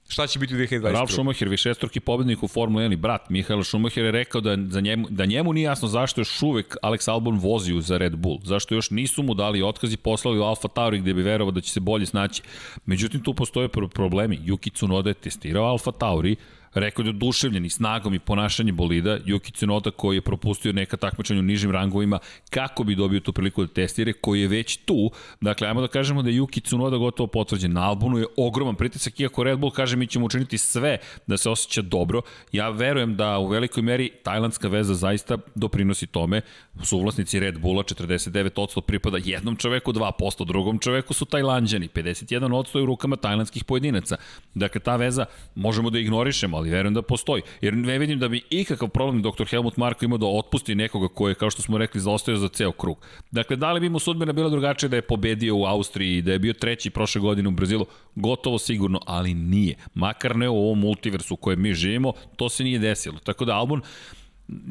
Šta 0.08 0.28
će 0.28 0.40
biti 0.40 0.56
u 0.56 0.58
2021? 0.58 0.92
Ralf 0.92 1.12
Schumacher, 1.12 1.50
višestruki 1.50 2.00
pobednik 2.00 2.44
u 2.44 2.48
Formula 2.48 2.84
1 2.84 2.94
i 2.94 2.96
brat 2.96 3.30
Mihael 3.30 3.64
Schumacher 3.64 4.06
je 4.06 4.12
rekao 4.12 4.42
da, 4.42 4.58
za 4.70 4.82
njemu, 4.82 5.08
da 5.10 5.26
njemu 5.26 5.54
nije 5.54 5.66
jasno 5.66 5.88
zašto 5.88 6.22
još 6.22 6.42
uvek 6.42 6.76
Alex 6.82 7.12
Albon 7.12 7.40
vozi 7.40 7.82
za 7.82 7.98
Red 7.98 8.16
Bull. 8.16 8.40
Zašto 8.44 8.76
još 8.76 8.90
nisu 8.90 9.24
mu 9.24 9.34
dali 9.34 9.64
otkaz 9.64 9.94
i 9.94 9.98
poslali 9.98 10.40
u 10.40 10.44
Alfa 10.44 10.68
Tauri 10.68 11.00
gde 11.00 11.14
bi 11.14 11.22
verovao 11.22 11.52
da 11.52 11.62
će 11.62 11.72
se 11.72 11.80
bolje 11.80 12.06
snaći. 12.06 12.42
Međutim, 12.86 13.24
tu 13.24 13.34
postoje 13.34 13.70
problemi. 13.94 14.40
Yuki 14.46 14.74
Tsunoda 14.74 15.10
je 15.10 15.14
testirao 15.14 15.66
Alfa 15.66 15.92
Tauri, 15.92 16.36
Rekao 16.80 17.04
je 17.04 17.10
oduševljen 17.10 17.66
i 17.66 17.70
snagom 17.70 18.14
i 18.14 18.20
ponašanjem 18.20 18.76
bolida, 18.76 19.20
Yuki 19.20 19.54
Tsunoda 19.54 19.92
koji 19.92 20.18
je 20.18 20.22
propustio 20.22 20.74
neka 20.74 20.98
takmičanja 20.98 21.40
u 21.40 21.44
nižim 21.44 21.72
rangovima, 21.72 22.20
kako 22.50 22.84
bi 22.84 22.96
dobio 22.96 23.20
tu 23.20 23.34
priliku 23.34 23.66
da 23.66 23.74
testire, 23.74 24.14
koji 24.14 24.42
je 24.42 24.48
već 24.48 24.78
tu. 24.78 25.12
Dakle, 25.42 25.68
ajmo 25.68 25.82
da 25.82 25.88
kažemo 25.88 26.22
da 26.22 26.30
je 26.30 26.42
Yuki 26.42 26.64
Tsunoda 26.64 26.98
gotovo 26.98 27.28
potvrđen. 27.28 27.74
Na 27.74 27.90
Albonu 27.90 28.18
je 28.18 28.26
ogroman 28.38 28.76
pritisak, 28.76 29.20
iako 29.20 29.44
Red 29.44 29.60
Bull 29.60 29.72
kaže 29.72 29.96
mi 29.96 30.08
ćemo 30.08 30.26
učiniti 30.26 30.58
sve 30.58 30.98
da 31.28 31.38
se 31.38 31.50
osjeća 31.50 31.82
dobro. 31.82 32.22
Ja 32.52 32.70
verujem 32.70 33.16
da 33.16 33.38
u 33.38 33.48
velikoj 33.48 33.84
meri 33.84 34.12
tajlandska 34.24 34.68
veza 34.68 34.94
zaista 34.94 35.38
doprinosi 35.56 36.08
tome. 36.08 36.42
Suvlasnici 36.84 37.40
Red 37.40 37.60
Bulla 37.60 37.84
49% 37.84 38.82
pripada 38.82 39.18
jednom 39.24 39.56
čoveku, 39.56 39.94
2% 39.94 40.46
drugom 40.46 40.80
čoveku 40.80 41.14
su 41.14 41.26
Tajlanđani, 41.26 41.88
51% 41.88 42.78
je 42.78 42.84
u 42.84 42.86
rukama 42.86 43.16
tajlandskih 43.16 43.64
pojedinaca. 43.64 44.18
Dakle, 44.54 44.82
ta 44.82 44.96
veza 44.96 45.26
možemo 45.56 45.90
da 45.90 46.00
ignorišemo, 46.00 46.58
ali 46.58 46.67
ali 46.68 46.76
verujem 46.76 46.94
da 46.94 47.02
postoji. 47.02 47.42
Jer 47.62 47.74
ne 47.74 47.98
vidim 48.00 48.20
da 48.20 48.28
bi 48.28 48.42
ikakav 48.50 48.90
problem 48.90 49.22
dr. 49.22 49.46
Helmut 49.50 49.78
Marko 49.78 50.06
imao 50.06 50.18
da 50.18 50.26
otpusti 50.26 50.76
nekoga 50.76 51.08
koje, 51.08 51.36
kao 51.36 51.50
što 51.50 51.62
smo 51.62 51.78
rekli, 51.78 52.02
zaostaje 52.02 52.38
za 52.38 52.48
ceo 52.48 52.72
krug. 52.72 52.98
Dakle, 53.32 53.56
da 53.56 53.72
li 53.72 53.80
bi 53.80 53.90
mu 53.90 54.00
sudbina 54.00 54.34
bila 54.34 54.50
drugačija 54.50 54.90
da 54.90 54.96
je 54.96 55.02
pobedio 55.02 55.56
u 55.56 55.66
Austriji 55.66 56.18
i 56.18 56.22
da 56.22 56.32
je 56.32 56.40
bio 56.40 56.54
treći 56.54 56.90
prošle 56.90 57.22
godine 57.22 57.50
u 57.50 57.52
Brazilu? 57.52 57.86
Gotovo 58.16 58.60
sigurno, 58.60 59.00
ali 59.06 59.34
nije. 59.34 59.76
Makar 59.94 60.36
ne 60.36 60.50
u 60.50 60.56
ovom 60.56 60.80
multiversu 60.80 61.34
u 61.34 61.38
kojem 61.38 61.62
mi 61.62 61.74
živimo, 61.74 62.14
to 62.36 62.50
se 62.50 62.64
nije 62.64 62.80
desilo. 62.80 63.20
Tako 63.24 63.46
da 63.46 63.56
Albon 63.56 63.82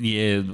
je, 0.01 0.45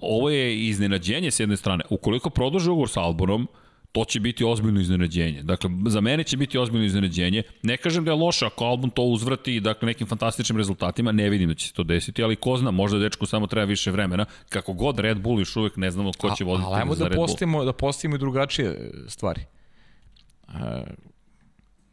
ovo 0.00 0.30
je 0.30 0.66
iznenađenje 0.68 1.30
s 1.30 1.40
jedne 1.40 1.56
strane. 1.56 1.84
Ukoliko 1.90 2.30
produže 2.30 2.70
ugovor 2.70 2.88
sa 2.88 3.00
Albonom, 3.00 3.46
to 3.92 4.04
će 4.04 4.20
biti 4.20 4.44
ozbiljno 4.44 4.80
iznenađenje. 4.80 5.42
Dakle, 5.42 5.70
za 5.86 6.00
mene 6.00 6.24
će 6.24 6.36
biti 6.36 6.58
ozbiljno 6.58 6.86
iznenađenje. 6.86 7.42
Ne 7.62 7.76
kažem 7.76 8.04
da 8.04 8.10
je 8.10 8.14
loše 8.14 8.46
ako 8.46 8.64
album 8.64 8.90
to 8.90 9.02
uzvrati 9.02 9.60
dakle, 9.60 9.86
nekim 9.86 10.06
fantastičnim 10.06 10.56
rezultatima, 10.56 11.12
ne 11.12 11.30
vidim 11.30 11.48
da 11.48 11.54
će 11.54 11.66
se 11.66 11.72
to 11.72 11.82
desiti, 11.84 12.22
ali 12.22 12.36
ko 12.36 12.56
zna, 12.56 12.70
možda 12.70 12.98
dečku 12.98 13.26
samo 13.26 13.46
treba 13.46 13.64
više 13.64 13.90
vremena. 13.90 14.24
Kako 14.48 14.72
god 14.72 14.98
Red 14.98 15.20
Bull 15.20 15.38
još 15.38 15.56
uvek 15.56 15.76
ne 15.76 15.90
znamo 15.90 16.12
ko 16.18 16.34
će 16.36 16.44
voditi 16.44 16.68
A, 16.70 16.82
ali 16.86 16.96
za 16.96 17.04
da 17.04 17.08
Red 17.08 17.16
postavimo, 17.16 17.64
da 17.64 17.72
postavimo 17.72 18.16
i 18.16 18.18
drugačije 18.18 18.92
stvari. 19.08 19.40
E, 19.40 20.54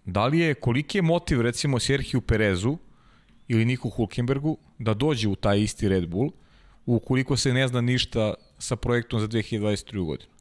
da 0.06 0.28
li 0.28 0.40
je, 0.40 0.54
koliki 0.54 0.98
je 0.98 1.02
motiv 1.02 1.42
recimo 1.42 1.80
Serhiju 1.80 2.22
Perezu 2.22 2.78
ili 3.48 3.66
Niku 3.66 3.90
Hulkenbergu 3.90 4.58
da 4.80 4.94
dođe 4.94 5.28
u 5.28 5.36
taj 5.36 5.60
isti 5.60 5.90
Red 5.90 6.08
Bull 6.08 6.32
ukoliko 6.86 7.38
se 7.38 7.54
ne 7.54 7.68
zna 7.68 7.82
ništa 7.82 8.34
sa 8.58 8.76
projektom 8.76 9.20
za 9.20 9.28
2023. 9.28 10.06
godinu? 10.06 10.35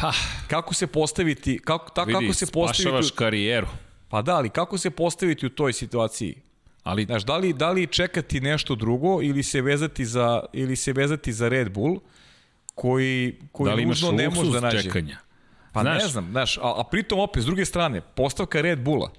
Pa, 0.00 0.12
kako 0.48 0.74
se 0.74 0.86
postaviti, 0.86 1.58
kako, 1.58 1.90
ta, 1.90 2.02
vidi, 2.02 2.18
kako 2.20 2.34
se 2.34 2.46
postaviti... 2.46 2.96
Vidi, 2.96 3.14
karijeru. 3.14 3.66
Pa 4.08 4.22
da, 4.22 4.36
ali 4.36 4.48
kako 4.48 4.78
se 4.78 4.90
postaviti 4.90 5.46
u 5.46 5.50
toj 5.50 5.72
situaciji? 5.72 6.34
Ali, 6.82 7.04
Znaš, 7.04 7.24
da 7.24 7.36
li, 7.36 7.52
da 7.52 7.70
li 7.70 7.86
čekati 7.86 8.40
nešto 8.40 8.74
drugo 8.74 9.22
ili 9.22 9.42
se 9.42 9.60
vezati 9.60 10.04
za, 10.04 10.42
ili 10.52 10.76
se 10.76 10.92
vezati 10.92 11.32
za 11.32 11.48
Red 11.48 11.72
Bull 11.72 12.00
koji, 12.74 13.38
koji 13.52 13.68
da 13.70 13.74
li 13.74 13.82
imaš 13.82 14.02
ne 14.02 14.28
može 14.28 14.50
da 14.50 14.60
nađe? 14.60 14.82
čekanja? 14.82 15.18
Pa 15.72 15.80
znaš, 15.80 16.02
ne 16.02 16.08
znam, 16.08 16.30
znaš, 16.30 16.58
a, 16.58 16.60
a 16.76 16.84
pritom 16.90 17.20
opet, 17.20 17.42
s 17.42 17.46
druge 17.46 17.64
strane, 17.64 18.00
postavka 18.00 18.60
Red 18.60 18.80
Bulla, 18.80 19.10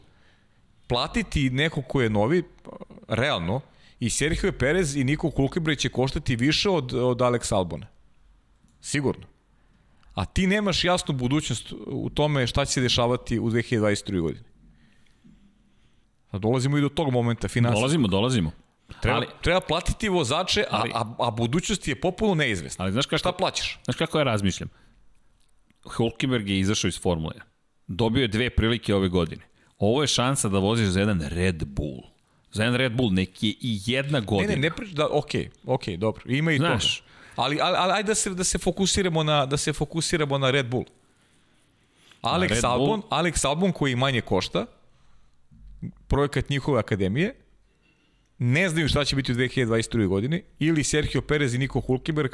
platiti 0.88 1.50
neko 1.50 1.82
ko 1.82 2.02
je 2.02 2.10
novi, 2.10 2.44
realno, 3.08 3.62
i 4.00 4.10
Sergio 4.10 4.52
Perez 4.52 4.96
i 4.96 5.04
Niko 5.04 5.32
Kulkebre 5.32 5.76
će 5.76 5.90
koštati 5.90 6.36
više 6.36 6.70
od, 6.70 6.94
od 6.94 7.18
Alex 7.18 7.54
Albona. 7.56 7.88
Sigurno. 8.82 9.31
A 10.14 10.26
ti 10.26 10.48
nemaš 10.48 10.84
jasnu 10.84 11.14
budućnost 11.14 11.74
u 11.88 12.10
tome 12.10 12.48
šta 12.48 12.66
će 12.66 12.72
se 12.72 12.82
dešavati 12.82 13.40
u 13.40 13.50
2023. 13.50 14.20
godini. 14.22 14.46
A 16.32 16.38
dolazimo 16.38 16.78
i 16.78 16.82
do 16.82 16.90
tog 16.90 17.12
momenta 17.12 17.48
finansijskog. 17.48 17.82
Dolazimo, 17.82 18.08
dolazimo. 18.08 18.52
Treba, 19.02 19.18
ali, 19.18 19.28
treba 19.42 19.60
platiti 19.62 20.10
vozače, 20.10 20.62
a, 20.62 20.66
Ali- 20.72 20.92
a, 20.94 21.16
a 21.20 21.32
budućnost 21.32 21.88
je 21.88 21.96
popuno 21.96 22.36
neizvesna. 22.36 22.84
ali 22.86 22.92
znaš 22.92 23.06
kako, 23.06 23.18
Šta 23.18 23.32
plaćaš? 23.32 23.80
Znaš 23.84 23.96
kako 23.96 24.18
ja 24.18 24.24
razmišljam? 24.24 24.70
Hulkenberg 25.86 26.50
je 26.50 26.60
izašao 26.60 26.88
iz 26.88 27.00
Formule 27.00 27.34
1. 27.36 27.42
Dobio 27.88 28.22
je 28.22 28.28
dve 28.28 28.50
prilike 28.50 28.96
ove 28.96 29.10
godine. 29.10 29.42
Ovo 29.78 30.02
je 30.02 30.08
šansa 30.08 30.50
da 30.50 30.60
voziš 30.60 30.88
za 30.88 31.00
jedan 31.00 31.22
Red 31.22 31.64
Bull. 31.66 32.02
Za 32.52 32.64
jedan 32.64 32.76
Red 32.76 32.92
Bull 32.92 33.14
neki 33.14 33.48
je 33.48 33.56
i 33.62 33.80
jedna 33.86 34.20
Ne, 34.20 34.26
godina. 34.26 34.54
ne, 34.54 34.60
ne 34.60 34.72
priča, 34.72 34.94
da, 34.94 35.08
okej, 35.12 35.50
okej, 35.66 35.98
dobro, 35.98 36.24
ima 36.28 36.52
i 36.52 36.58
Znaš. 36.58 36.98
to. 36.98 37.04
Ali, 37.36 37.60
ali, 37.62 37.78
ali 37.78 37.94
ajde 37.94 38.08
da 38.08 38.16
se, 38.16 38.30
da 38.30 38.44
se 38.44 38.58
fokusiramo 38.58 39.24
na, 39.24 39.46
da 39.46 39.58
se 39.58 39.74
fokusiramo 39.74 40.38
na 40.38 40.52
Red 40.52 40.66
Bull. 40.66 40.86
Alex 42.22 42.50
Red 42.50 42.62
Bull. 42.62 42.72
Albon, 42.72 43.02
Alex 43.10 43.46
Albon 43.48 43.72
koji 43.72 43.96
manje 43.96 44.22
košta, 44.22 44.66
projekat 46.08 46.50
njihove 46.50 46.80
akademije, 46.80 47.36
ne 48.38 48.70
znaju 48.70 48.88
šta 48.88 49.06
će 49.06 49.16
biti 49.16 49.32
u 49.32 49.36
2022. 49.36 50.08
godini, 50.08 50.44
ili 50.60 50.84
Sergio 50.84 51.22
Perez 51.22 51.54
i 51.54 51.58
Niko 51.58 51.80
Hulkenberg, 51.80 52.32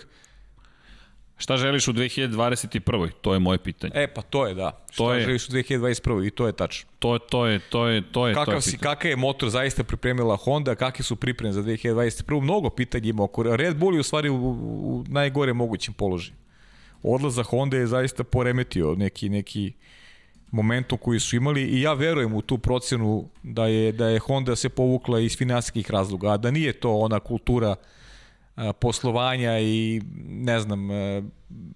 Šta 1.38 1.57
želiš 1.57 1.88
u 1.88 1.93
2021. 1.93 3.09
To 3.22 3.34
je 3.34 3.39
moje 3.39 3.57
pitanje. 3.57 3.91
e 3.95 4.07
pa 4.07 4.22
to 4.22 4.47
je 4.47 4.53
da, 4.53 4.72
šta 4.85 4.97
To 4.97 5.14
je- 5.14 5.22
želiš 5.22 5.49
u 5.49 5.51
2021. 5.51 6.27
i 6.27 6.31
to 6.31 6.47
je 6.47 6.53
tačno. 6.53 6.89
To, 6.99 7.18
to 7.19 7.45
je, 7.45 7.59
to 7.61 7.88
je, 7.88 8.01
to 8.03 8.27
je, 8.27 8.34
to 8.34 8.39
Kakav, 8.39 8.53
je 8.53 8.61
si, 8.61 8.72
pitanje. 8.72 8.84
kakav 8.85 9.09
je 9.09 9.15
motor 9.15 9.49
zaista 9.49 9.84
pripremila 9.84 10.35
Honda, 10.35 10.76
kakve 10.76 11.03
su 11.03 11.15
pripreme 11.15 11.53
za 11.53 11.61
2021. 11.61 12.41
Mnogo 12.41 12.69
pitanja 12.69 13.09
ima 13.09 13.23
oko 13.23 13.43
Red 13.45 13.77
Bull 13.77 13.93
je 13.93 13.99
u 13.99 14.03
stvari 14.03 14.30
u, 14.30 14.35
u 14.35 15.03
najgore 15.07 15.53
mogućem 15.53 15.93
položaju. 15.93 16.35
Odlazak 17.03 17.45
Honda 17.45 17.77
je 17.77 17.88
zaista 17.88 18.23
poremetio 18.23 18.95
neki 18.95 19.30
neki 19.30 19.73
momentum 20.51 20.97
koji 20.97 21.19
su 21.19 21.35
imali 21.35 21.64
i 21.64 21.81
ja 21.81 21.93
verujem 21.93 22.34
u 22.34 22.41
tu 22.41 22.57
procenu 22.57 23.30
da 23.43 23.68
je 23.68 23.91
da 23.91 24.07
je 24.07 24.19
Honda 24.19 24.55
se 24.55 24.69
povukla 24.69 25.19
iz 25.19 25.38
finansijskih 25.38 25.91
razloga, 25.91 26.30
a 26.30 26.38
da 26.38 26.51
nije 26.51 26.73
to 26.73 26.93
ona 26.93 27.19
kultura 27.19 27.69
a, 27.69 27.76
poslovanja 28.80 29.60
i 29.60 30.02
ne 30.28 30.60
znam 30.60 30.90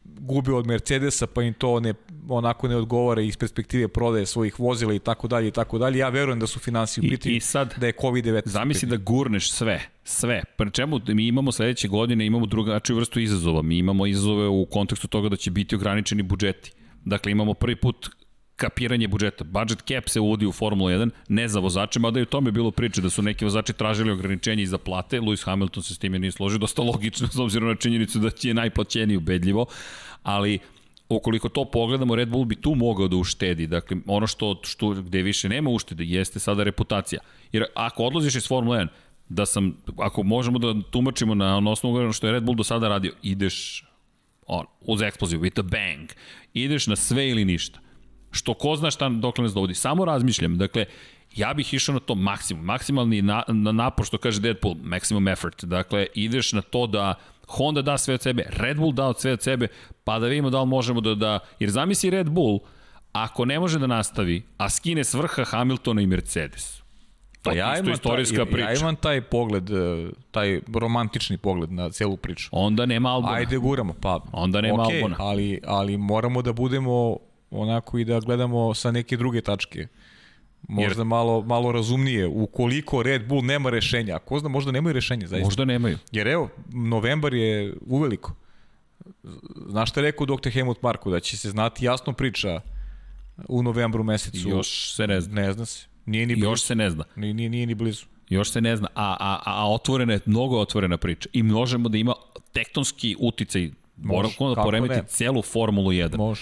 gubi 0.03 0.51
od 0.51 0.67
Mercedesa 0.67 1.27
pa 1.27 1.43
im 1.43 1.53
to 1.53 1.79
ne 1.79 1.93
onako 2.29 2.67
ne 2.67 2.75
odgovara 2.75 3.21
iz 3.21 3.37
perspektive 3.37 3.87
prodaje 3.87 4.25
svojih 4.25 4.59
vozila 4.59 4.93
i 4.93 4.99
tako 4.99 5.27
dalje 5.27 5.47
i 5.47 5.51
tako 5.51 5.77
dalje. 5.77 5.97
Ja 5.97 6.09
verujem 6.09 6.39
da 6.39 6.47
su 6.47 6.59
finansije 6.59 7.01
u 7.07 7.09
pitanju, 7.09 7.39
da 7.77 7.87
je 7.87 7.93
COVID-19. 7.93 8.41
Zamisli 8.45 8.89
da 8.89 8.97
gurneš 8.97 9.51
sve, 9.51 9.81
sve. 10.03 10.43
Pri 10.57 10.71
čemu 10.71 10.99
mi 11.07 11.27
imamo 11.27 11.51
sledeće 11.51 11.87
godine, 11.87 12.25
imamo 12.25 12.45
drugačiju 12.45 12.95
vrstu 12.95 13.19
izazova. 13.19 13.61
Mi 13.61 13.77
imamo 13.77 14.05
izazove 14.05 14.47
u 14.47 14.65
kontekstu 14.65 15.07
toga 15.07 15.29
da 15.29 15.35
će 15.35 15.51
biti 15.51 15.75
ograničeni 15.75 16.23
budžeti. 16.23 16.71
Dakle, 17.05 17.31
imamo 17.31 17.53
prvi 17.53 17.75
put 17.75 18.09
kapiranje 18.61 19.07
budžeta. 19.07 19.43
Budget 19.43 19.81
cap 19.87 20.09
se 20.09 20.19
uvodi 20.19 20.45
u 20.45 20.51
Formula 20.51 20.91
1, 20.91 21.09
ne 21.29 21.47
za 21.47 21.59
vozače, 21.59 21.99
mada 21.99 22.19
je 22.19 22.23
u 22.23 22.29
tome 22.29 22.51
bilo 22.51 22.71
priče 22.71 23.01
da 23.01 23.09
su 23.09 23.21
neki 23.21 23.45
vozači 23.45 23.73
tražili 23.73 24.11
ograničenje 24.11 24.63
i 24.63 24.67
za 24.69 24.77
plate. 24.77 25.19
Lewis 25.21 25.45
Hamilton 25.45 25.83
se 25.83 25.95
s 25.95 25.97
time 25.97 26.19
nije 26.19 26.31
složio, 26.31 26.61
dosta 26.61 26.81
logično, 26.81 27.27
s 27.27 27.39
obzirom 27.39 27.69
na 27.69 27.75
činjenicu 27.75 28.19
da 28.19 28.29
će 28.29 28.47
je 28.49 28.53
najplaćeniji 28.53 29.17
ubedljivo, 29.17 29.65
ali 30.23 30.59
ukoliko 31.09 31.49
to 31.49 31.65
pogledamo, 31.65 32.15
Red 32.15 32.29
Bull 32.29 32.45
bi 32.45 32.55
tu 32.55 32.75
mogao 32.75 33.07
da 33.07 33.17
uštedi. 33.17 33.67
Dakle, 33.67 33.97
ono 34.07 34.27
što, 34.27 34.59
što 34.63 34.89
gde 34.89 35.21
više 35.21 35.49
nema 35.49 35.69
uštede 35.69 36.05
jeste 36.05 36.39
sada 36.39 36.63
reputacija. 36.63 37.21
Jer 37.51 37.65
ako 37.75 38.03
odlaziš 38.03 38.35
iz 38.35 38.47
Formula 38.47 38.77
1, 38.77 38.87
da 39.29 39.45
sam, 39.45 39.77
ako 39.97 40.23
možemo 40.23 40.59
da 40.59 40.75
tumačimo 40.91 41.35
na, 41.35 41.59
na 41.59 41.71
osnovu 41.71 42.13
što 42.13 42.27
je 42.27 42.33
Red 42.33 42.43
Bull 42.43 42.55
do 42.55 42.63
sada 42.63 42.89
radio, 42.89 43.13
ideš 43.23 43.85
on, 44.47 44.65
uz 44.81 45.01
eksploziv, 45.01 45.39
with 45.39 45.59
a 45.59 45.63
bang. 45.63 46.09
Ideš 46.53 46.87
na 46.87 46.95
sve 46.95 47.29
ili 47.29 47.45
ništa. 47.45 47.79
Što 48.31 48.53
ko 48.53 48.75
zna 48.75 48.91
šta 48.91 49.09
dokle 49.09 49.43
nas 49.43 49.53
dovodi. 49.53 49.73
Samo 49.73 50.05
razmišljam, 50.05 50.57
dakle, 50.57 50.85
ja 51.35 51.53
bih 51.53 51.73
išao 51.73 51.93
na 51.93 51.99
to 51.99 52.15
maksimum, 52.15 52.65
maksimalni 52.65 53.21
na, 53.21 53.43
na 53.47 53.71
napor, 53.71 54.05
što 54.05 54.17
kaže 54.17 54.41
Deadpool, 54.41 54.75
maximum 54.75 55.31
effort. 55.31 55.65
Dakle, 55.65 56.07
ideš 56.15 56.53
na 56.53 56.61
to 56.61 56.87
da 56.87 57.13
Honda 57.47 57.81
da 57.81 57.97
sve 57.97 58.13
od 58.13 58.21
sebe, 58.21 58.43
Red 58.49 58.77
Bull 58.77 58.93
da 58.93 59.05
od 59.05 59.19
sve 59.19 59.31
od 59.31 59.41
sebe, 59.41 59.67
pa 60.03 60.19
da 60.19 60.27
vidimo 60.27 60.49
da 60.49 60.61
li 60.61 60.67
možemo 60.67 61.01
da, 61.01 61.15
da 61.15 61.39
jer 61.59 61.69
zamisli 61.69 62.09
Red 62.09 62.29
Bull, 62.29 62.59
ako 63.11 63.45
ne 63.45 63.59
može 63.59 63.79
da 63.79 63.87
nastavi, 63.87 64.43
a 64.57 64.69
skine 64.69 65.03
s 65.03 65.13
vrha 65.13 65.43
Hamiltona 65.43 66.01
i 66.01 66.07
Mercedes. 66.07 66.81
To 67.41 67.49
Pa 67.49 67.55
ja 67.55 67.77
imam, 67.77 67.93
istorijska 67.93 68.35
taj, 68.35 68.45
priča. 68.45 68.69
ja 68.69 68.79
imam 68.79 68.95
taj 68.95 69.21
pogled, 69.21 69.69
e, 69.69 70.09
taj 70.31 70.61
romantični 70.73 71.37
pogled 71.37 71.71
na 71.71 71.89
celu 71.89 72.17
priču. 72.17 72.49
Onda 72.51 72.85
nema 72.85 73.09
Albona. 73.09 73.33
Ajde 73.33 73.57
guramo, 73.57 73.93
pa. 74.01 74.19
Onda 74.31 74.61
nema 74.61 74.83
okay, 74.83 74.95
Albona. 74.95 75.15
Ali, 75.19 75.61
ali 75.65 75.97
moramo 75.97 76.41
da 76.41 76.53
budemo 76.53 77.17
onako 77.51 77.97
i 77.97 78.05
da 78.05 78.19
gledamo 78.19 78.73
sa 78.73 78.91
neke 78.91 79.17
druge 79.17 79.41
tačke. 79.41 79.87
Možda 80.67 81.01
Jer... 81.01 81.05
malo, 81.05 81.41
malo 81.41 81.71
razumnije. 81.71 82.27
Ukoliko 82.27 83.03
Red 83.03 83.27
Bull 83.27 83.45
nema 83.45 83.69
rešenja, 83.69 84.15
ako 84.15 84.39
zna, 84.39 84.49
možda 84.49 84.71
nemaju 84.71 84.93
rešenja, 84.93 85.27
zaista. 85.27 85.45
Možda 85.45 85.65
nemaju. 85.65 85.97
Jer 86.11 86.27
evo, 86.27 86.49
novembar 86.69 87.33
je 87.33 87.73
uveliko. 87.85 88.33
Znaš 89.67 89.89
šta 89.89 89.99
je 89.99 90.03
rekao 90.03 90.25
dr. 90.25 90.49
Helmut 90.49 90.81
Marko, 90.81 91.11
da 91.11 91.19
će 91.19 91.37
se 91.37 91.49
znati 91.49 91.85
jasno 91.85 92.13
priča 92.13 92.61
u 93.47 93.63
novembru 93.63 94.03
mesecu. 94.03 94.49
Još 94.49 94.95
se 94.95 95.07
ne 95.07 95.21
zna. 95.21 95.41
Ne 95.41 95.53
zna 95.53 95.65
se. 95.65 95.87
Nije 96.05 96.25
ni 96.25 96.35
blizu. 96.35 96.49
Još 96.49 96.61
se 96.61 96.75
ne 96.75 96.89
zna. 96.89 97.03
Nije, 97.15 97.33
nije, 97.33 97.49
nije 97.49 97.65
ni 97.65 97.75
blizu. 97.75 98.05
Još 98.29 98.51
se 98.51 98.61
ne 98.61 98.75
zna, 98.75 98.87
a, 98.95 99.17
a, 99.19 99.41
a 99.45 99.71
otvorena 99.71 100.13
je, 100.13 100.19
mnogo 100.25 100.59
otvorena 100.59 100.97
priča 100.97 101.29
i 101.33 101.43
možemo 101.43 101.89
da 101.89 101.97
ima 101.97 102.13
tektonski 102.51 103.15
uticaj 103.19 103.69
Moramo 103.97 104.55
da 104.55 104.61
poremeti 104.61 104.95
ne. 104.95 105.03
celu 105.07 105.41
Formulu 105.41 105.91
1. 105.91 106.17
Može. 106.17 106.41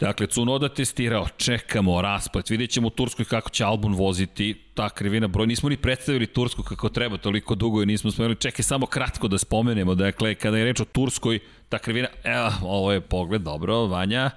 Dakle, 0.00 0.26
Cunoda 0.26 0.68
testirao, 0.68 1.26
čekamo 1.36 2.02
rasplet, 2.02 2.50
vidjet 2.50 2.70
ćemo 2.70 2.86
u 2.86 2.90
Turskoj 2.90 3.24
kako 3.24 3.50
će 3.50 3.64
Albon 3.64 3.94
voziti, 3.94 4.54
ta 4.74 4.88
krivina. 4.88 5.28
Broj, 5.28 5.46
nismo 5.46 5.68
ni 5.68 5.76
predstavili 5.76 6.26
Tursku 6.26 6.62
kako 6.62 6.88
treba, 6.88 7.16
toliko 7.16 7.54
dugo 7.54 7.82
i 7.82 7.86
nismo 7.86 8.10
spomenuli, 8.10 8.36
čekaj 8.36 8.62
samo 8.62 8.86
kratko 8.86 9.28
da 9.28 9.38
spomenemo, 9.38 9.94
dakle, 9.94 10.34
kada 10.34 10.58
je 10.58 10.64
reč 10.64 10.80
o 10.80 10.84
Turskoj, 10.84 11.38
ta 11.68 11.78
krivina, 11.78 12.08
evo, 12.24 12.50
ovo 12.62 12.92
je 12.92 13.00
pogled, 13.00 13.42
dobro, 13.42 13.86
Vanja 13.86 14.30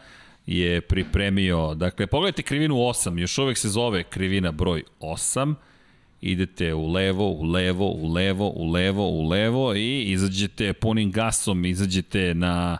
je 0.45 0.81
pripremio, 0.81 1.75
dakle, 1.75 2.07
pogledajte 2.07 2.43
krivinu 2.43 2.75
8, 2.75 3.19
još 3.19 3.37
uvek 3.37 3.57
se 3.57 3.69
zove 3.69 4.03
krivina 4.03 4.51
broj 4.51 4.83
8, 4.99 5.55
idete 6.21 6.73
u 6.73 6.87
levo, 6.91 7.29
u 7.29 7.43
levo, 7.43 7.85
u 7.85 8.13
levo, 8.13 8.49
u 8.49 8.71
levo, 8.71 9.09
u 9.09 9.27
levo 9.27 9.75
i 9.75 10.03
izađete 10.03 10.73
punim 10.73 11.11
gasom, 11.11 11.65
izađete 11.65 12.33
na 12.33 12.77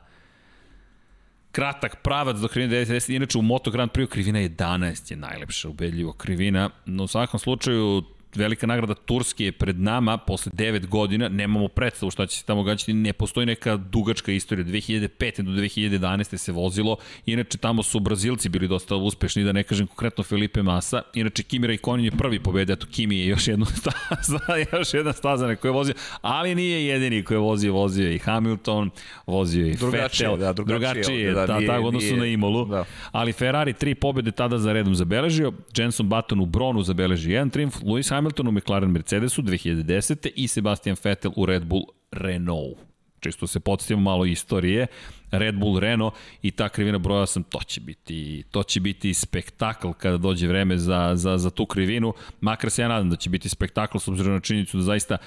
kratak 1.60 1.96
pravac 1.96 2.38
do 2.38 2.48
krivine 2.48 2.86
90. 2.86 3.16
Inače 3.16 3.38
u 3.38 3.42
Moto 3.42 3.72
Grand 3.72 3.92
Prix 3.92 4.12
krivina 4.12 4.40
11 4.40 5.12
je 5.12 5.18
najlepša, 5.18 5.70
ubedljivo 5.70 6.14
krivina. 6.14 6.70
No 6.86 7.04
u 7.04 7.08
svakom 7.08 7.40
slučaju 7.40 8.04
velika 8.36 8.68
nagrada 8.68 8.94
Turske 8.96 9.46
je 9.46 9.52
pred 9.52 9.80
nama 9.80 10.18
posle 10.18 10.52
9 10.52 10.88
godina, 10.88 11.30
nemamo 11.30 11.68
predstavu 11.68 12.12
šta 12.12 12.26
će 12.26 12.38
se 12.38 12.46
tamo 12.46 12.64
gađati, 12.64 12.94
ne 12.94 13.14
postoji 13.14 13.46
neka 13.46 13.78
dugačka 13.78 14.32
istorija, 14.32 14.66
2005. 14.66 15.10
do 15.42 15.52
2011. 15.52 16.38
se 16.38 16.52
vozilo, 16.52 16.98
inače 17.26 17.58
tamo 17.58 17.84
su 17.84 18.00
Brazilci 18.00 18.50
bili 18.50 18.68
dosta 18.68 18.96
uspešni, 18.96 19.44
da 19.44 19.52
ne 19.52 19.64
kažem 19.64 19.88
konkretno 19.88 20.24
Felipe 20.24 20.64
Massa, 20.64 21.02
inače 21.14 21.44
Kimi 21.44 21.68
Raikkonen 21.68 22.06
je 22.06 22.12
prvi 22.12 22.40
pobedio, 22.40 22.74
eto 22.74 22.88
Kimi 22.88 23.18
je 23.18 23.28
još 23.28 23.48
jednu 23.48 23.66
staza, 23.80 24.40
još 24.74 24.94
jedna 24.94 25.14
staza 25.14 25.48
na 25.48 25.56
kojoj 25.56 25.70
je 25.70 25.74
vozio, 25.74 25.94
ali 26.22 26.56
nije 26.56 26.86
jedini 26.86 27.24
koji 27.24 27.36
je 27.36 27.40
vozio, 27.40 27.74
vozio 27.74 28.08
je 28.08 28.16
i 28.16 28.20
Hamilton, 28.20 28.90
vozio 29.28 29.66
je 29.66 29.72
i 29.72 29.76
Drugačije, 29.76 30.30
Vettel, 30.30 30.38
da, 30.38 30.54
drugačije 30.54 30.80
drugačije 30.94 31.22
je, 31.22 31.34
da, 31.34 31.46
da, 31.46 31.58
nije- 31.58 31.68
tako 31.68 31.84
odnosu 31.84 32.06
nije- 32.06 32.18
na 32.18 32.26
Imolu, 32.26 32.66
da. 32.66 32.86
ali 33.12 33.34
Ferrari 33.34 33.74
tri 33.74 33.96
pobede 33.96 34.32
tada 34.32 34.58
za 34.58 34.74
redom 34.74 34.96
zabeležio, 34.96 35.54
Jenson 35.78 36.10
Button 36.10 36.40
u 36.40 36.46
Bronu 36.46 36.82
zabeleži 36.82 37.32
jedan 37.32 37.50
triumf, 37.50 37.76
Lewis 37.76 38.10
Hamilton 38.10 38.19
u 38.28 38.52
McLaren 38.52 38.92
Mercedesu 38.92 39.42
2010. 39.42 40.30
i 40.36 40.48
Sebastian 40.48 40.96
Vettel 41.04 41.32
u 41.36 41.46
Red 41.46 41.66
Bull 41.66 41.84
Renault. 42.12 42.78
Čisto 43.20 43.48
se 43.48 43.60
podsjetimo 43.60 44.02
malo 44.02 44.26
istorije, 44.26 44.88
Red 45.32 45.56
Bull 45.56 45.80
Renault 45.80 46.14
i 46.42 46.52
ta 46.52 46.70
krivina 46.70 46.98
broja 46.98 47.26
sam, 47.26 47.44
to 47.44 47.60
će 47.64 47.82
biti, 47.82 48.44
to 48.52 48.64
će 48.64 48.80
biti 48.80 49.14
spektakl 49.14 49.92
kada 49.92 50.18
dođe 50.18 50.48
vreme 50.48 50.78
za, 50.78 51.12
za, 51.16 51.38
za 51.38 51.50
tu 51.50 51.66
krivinu, 51.66 52.14
makar 52.42 52.70
se 52.70 52.82
ja 52.82 52.88
nadam 52.88 53.10
da 53.10 53.16
će 53.16 53.30
biti 53.30 53.50
spektakl 53.50 53.98
s 53.98 54.08
obzirom 54.08 54.34
na 54.34 54.40
činjenicu 54.40 54.78
da 54.78 54.84
zaista 54.84 55.18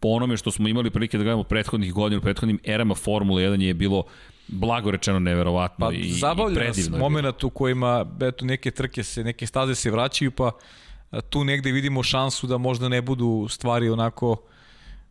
po 0.00 0.08
onome 0.08 0.36
što 0.36 0.50
smo 0.50 0.68
imali 0.68 0.90
prilike 0.90 1.18
da 1.18 1.24
gledamo 1.24 1.42
prethodnih 1.42 1.92
godina, 1.92 2.18
u 2.18 2.22
prethodnim 2.22 2.58
erama 2.64 2.94
Formule 2.94 3.42
1 3.42 3.60
je 3.60 3.74
bilo 3.74 4.02
blago 4.48 4.90
rečeno 4.90 5.18
neverovatno 5.18 5.86
Pa 5.86 5.92
i, 5.92 5.98
i 5.98 6.12
zabavlja 6.12 6.54
nas 6.54 6.74
predivno. 6.74 6.96
je 6.96 6.98
bilo. 6.98 7.10
moment 7.10 7.44
u 7.44 7.50
kojima 7.50 8.06
eto, 8.20 8.44
neke 8.44 8.70
trke 8.70 9.02
se, 9.02 9.24
neke 9.24 9.46
staze 9.46 9.74
se 9.74 9.90
vraćaju, 9.90 10.30
pa 10.30 10.50
tu 11.20 11.44
negde 11.44 11.72
vidimo 11.72 12.02
šansu 12.02 12.46
da 12.46 12.58
možda 12.58 12.88
ne 12.88 13.02
budu 13.02 13.46
stvari 13.50 13.88
onako 13.88 14.36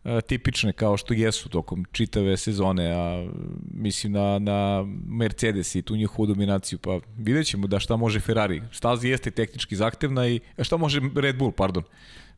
a, 0.04 0.22
tipične 0.22 0.74
kao 0.74 0.98
što 0.98 1.14
jesu 1.14 1.50
tokom 1.50 1.86
čitave 1.92 2.38
sezone, 2.38 2.92
a 2.92 3.28
mislim 3.74 4.14
na, 4.14 4.40
na 4.40 4.86
Mercedes 5.08 5.76
i 5.76 5.82
tu 5.82 5.96
njihovu 5.96 6.26
dominaciju, 6.26 6.80
pa 6.80 7.00
vidjet 7.18 7.46
ćemo 7.48 7.68
da 7.68 7.80
šta 7.80 7.96
može 7.96 8.20
Ferrari. 8.20 8.62
Staza 8.72 9.08
jeste 9.08 9.32
tehnički 9.32 9.76
zahtevna 9.76 10.28
i 10.28 10.40
a 10.58 10.64
šta 10.64 10.78
može 10.78 11.02
Red 11.16 11.38
Bull, 11.38 11.52
pardon, 11.52 11.84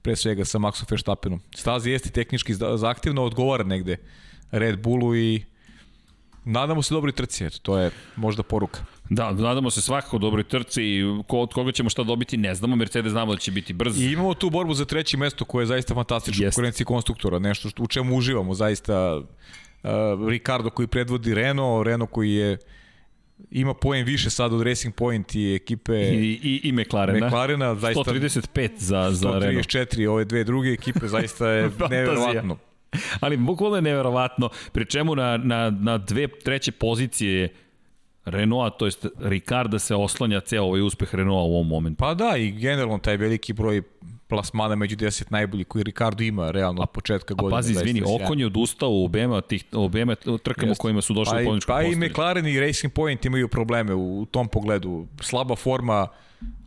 pre 0.01 0.15
svega 0.15 0.45
sa 0.45 0.59
Maxom 0.59 0.91
Verstappenom. 0.91 1.41
Staza 1.55 1.89
jeste 1.89 2.09
tehnički 2.09 2.53
za- 2.53 2.77
zahtevna, 2.77 3.21
odgovara 3.21 3.63
negde 3.63 3.97
Red 4.51 4.79
Bullu 4.79 5.15
i 5.15 5.43
Nadamo 6.45 6.81
se 6.81 6.93
dobroj 6.93 7.11
trci, 7.11 7.45
eto, 7.45 7.57
to 7.61 7.77
je 7.77 7.91
možda 8.15 8.43
poruka. 8.43 8.79
Da, 9.09 9.31
nadamo 9.31 9.71
se 9.71 9.81
svakako 9.81 10.17
dobroj 10.17 10.43
trci 10.43 10.83
i 10.83 11.03
ko, 11.27 11.39
od 11.39 11.53
koga 11.53 11.71
ćemo 11.71 11.89
šta 11.89 12.03
dobiti 12.03 12.37
ne 12.37 12.55
znamo, 12.55 12.75
Mercedes 12.75 13.11
znamo 13.11 13.33
da 13.33 13.39
će 13.39 13.51
biti 13.51 13.73
brz. 13.73 14.01
I 14.01 14.11
imamo 14.11 14.33
tu 14.33 14.49
borbu 14.49 14.73
za 14.73 14.85
treće 14.85 15.17
mesto 15.17 15.45
koje 15.45 15.63
je 15.63 15.67
zaista 15.67 15.95
fantastično 15.95 16.47
u 16.47 16.49
konkurenciji 16.49 16.85
konstruktora, 16.85 17.39
nešto 17.39 17.69
što, 17.69 17.83
u 17.83 17.87
čemu 17.87 18.15
uživamo 18.15 18.53
zaista 18.53 19.17
uh, 19.17 19.89
Ricardo 20.29 20.69
koji 20.69 20.87
predvodi 20.87 21.33
Renault, 21.33 21.87
Renault 21.87 22.11
koji 22.11 22.33
je 22.33 22.57
ima 23.51 23.73
poen 23.73 24.05
više 24.05 24.29
sad 24.29 24.53
od 24.53 24.61
Racing 24.61 24.95
Point 24.95 25.35
i 25.35 25.55
ekipe 25.55 25.93
i, 25.93 26.39
i, 26.43 26.61
i 26.63 26.71
McLarena. 26.71 27.27
McLarena 27.27 27.75
zaista 27.75 28.01
135 28.03 28.69
za, 28.77 29.11
za 29.11 29.27
134, 29.29 29.39
Renault. 29.39 29.65
134, 29.65 30.07
ove 30.07 30.25
dve 30.25 30.43
druge 30.43 30.69
ekipe 30.69 31.07
zaista 31.07 31.49
je 31.49 31.71
neverovatno. 31.89 32.57
Ali 33.21 33.37
bukvalno 33.37 33.75
je 33.75 33.81
neverovatno, 33.81 34.49
pri 34.71 34.85
čemu 34.85 35.15
na, 35.15 35.37
na, 35.37 35.69
na 35.69 35.97
dve 35.97 36.27
treće 36.27 36.71
pozicije 36.71 37.53
Renault, 38.25 38.77
to 38.77 38.85
jest 38.85 39.05
Ricarda 39.19 39.79
se 39.79 39.95
oslanja 39.95 40.39
ceo 40.39 40.63
ovaj 40.63 40.81
uspeh 40.81 41.15
Renault 41.15 41.49
u 41.49 41.53
ovom 41.53 41.67
momentu. 41.67 41.97
Pa 41.97 42.13
da, 42.13 42.37
i 42.37 42.51
generalno 42.51 42.97
taj 42.97 43.17
veliki 43.17 43.53
broj 43.53 43.81
plasmana 44.27 44.75
među 44.75 44.95
10 44.95 45.23
najboljih 45.29 45.67
koji 45.67 45.83
Ricardo 45.83 46.23
ima 46.23 46.51
realno 46.51 46.81
od 46.81 46.89
početka 46.89 47.33
godine. 47.33 47.55
A 47.55 47.57
pazi, 47.57 47.71
izvini, 47.71 48.01
Okon 48.05 48.39
je 48.39 48.45
odustao 48.45 48.89
u 48.91 49.05
obema, 49.05 49.41
tih, 49.41 49.65
obema 49.71 50.15
trkama 50.43 50.71
u 50.71 50.75
kojima 50.75 51.01
su 51.01 51.13
došli 51.13 51.31
pa, 51.31 51.41
u 51.41 51.45
pobjedičku 51.45 51.71
Pa 51.71 51.81
i 51.81 51.95
McLaren 51.95 52.47
i 52.47 52.59
Racing 52.59 52.93
Point 52.93 53.25
imaju 53.25 53.47
probleme 53.47 53.93
u, 53.93 54.21
u 54.21 54.25
tom 54.25 54.47
pogledu. 54.47 55.07
Slaba 55.21 55.55
forma 55.55 56.07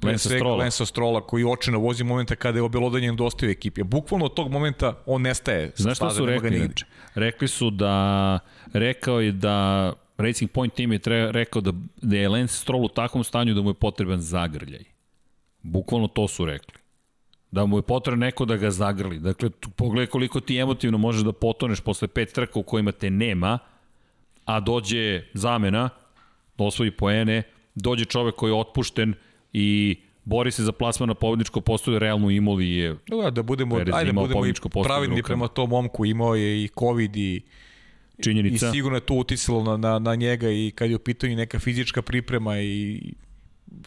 Lensa 0.03 0.29
Strola. 0.29 0.57
Lensa 0.57 0.87
Strola 0.87 1.21
koji 1.21 1.45
očeno 1.45 1.79
vozi 1.79 2.05
momenta 2.05 2.37
kada 2.37 2.59
je 2.59 2.63
obelodanjen 2.63 3.17
dostaju 3.17 3.51
ekipi. 3.51 3.83
Bukvalno 3.83 4.27
od 4.27 4.35
tog 4.35 4.51
momenta 4.51 4.95
on 5.07 5.23
nestaje. 5.23 5.73
Znaš 5.77 5.97
šta 5.97 6.11
su 6.11 6.27
rekli? 6.27 6.69
Rekli 7.15 7.49
su 7.49 7.71
da, 7.71 8.39
rekao 8.73 9.21
je 9.21 9.33
da 9.33 9.93
Racing 10.17 10.51
Point 10.51 10.75
team 10.75 10.93
je 10.93 10.99
tre, 10.99 11.33
rekao 11.33 11.63
da, 11.63 11.73
da 12.03 12.17
je 12.17 12.29
Lance 12.29 12.55
Stroll 12.55 12.85
u 12.85 12.89
takvom 12.89 13.25
stanju 13.25 13.55
da 13.55 13.63
mu 13.63 13.71
je 13.71 13.75
potreban 13.75 14.21
zagrljaj. 14.21 14.85
Bukvalno 15.63 16.09
to 16.09 16.29
su 16.29 16.45
rekli. 16.45 16.75
Da 17.51 17.67
mu 17.67 17.79
je 17.79 17.83
potrebno 17.83 18.27
neko 18.27 18.45
da 18.45 18.57
ga 18.57 18.71
zagrli. 18.71 19.19
Dakle, 19.19 19.51
tu, 19.51 19.71
pogledaj 19.71 20.07
koliko 20.07 20.41
ti 20.41 20.57
emotivno 20.57 20.99
možeš 20.99 21.23
da 21.23 21.33
potoneš 21.33 21.81
posle 21.81 22.09
pet 22.09 22.33
trka 22.33 22.59
u 22.59 22.63
kojima 22.63 22.93
te 22.93 23.11
nema, 23.11 23.59
a 24.45 24.61
dođe 24.61 25.23
zamena, 25.35 25.89
osvoji 26.59 26.91
poene, 26.91 27.43
dođe 27.75 28.05
čovek 28.05 28.35
koji 28.35 28.51
je 28.51 28.55
otpušten 28.55 29.15
i 29.53 29.97
bori 30.25 30.51
se 30.51 30.63
za 30.63 30.73
plasman 30.73 31.09
na 31.09 31.15
pobedničko 31.15 31.61
postoje 31.61 31.99
realno 31.99 32.31
imali 32.31 32.71
je 32.71 32.97
da, 33.23 33.31
da 33.31 33.43
budemo, 33.43 33.77
ajde, 33.77 33.91
da 33.91 34.13
budemo 34.13 34.47
i 34.47 34.53
pravilni 34.85 35.23
prema 35.23 35.49
tom 35.49 35.71
momku, 35.71 36.05
imao 36.07 36.35
je 36.35 36.65
i 36.65 36.69
COVID 36.79 37.17
i 37.17 37.43
činjenica. 38.23 38.69
I 38.69 38.71
sigurno 38.71 38.97
je 38.97 39.01
to 39.01 39.15
uticalo 39.15 39.63
na, 39.63 39.77
na, 39.77 39.99
na 39.99 40.15
njega 40.15 40.51
i 40.51 40.73
kad 40.75 40.91
je 40.91 40.97
u 40.97 40.99
pitanju 40.99 41.37
neka 41.37 41.59
fizička 41.59 42.03
priprema 42.03 42.61
i 42.61 43.01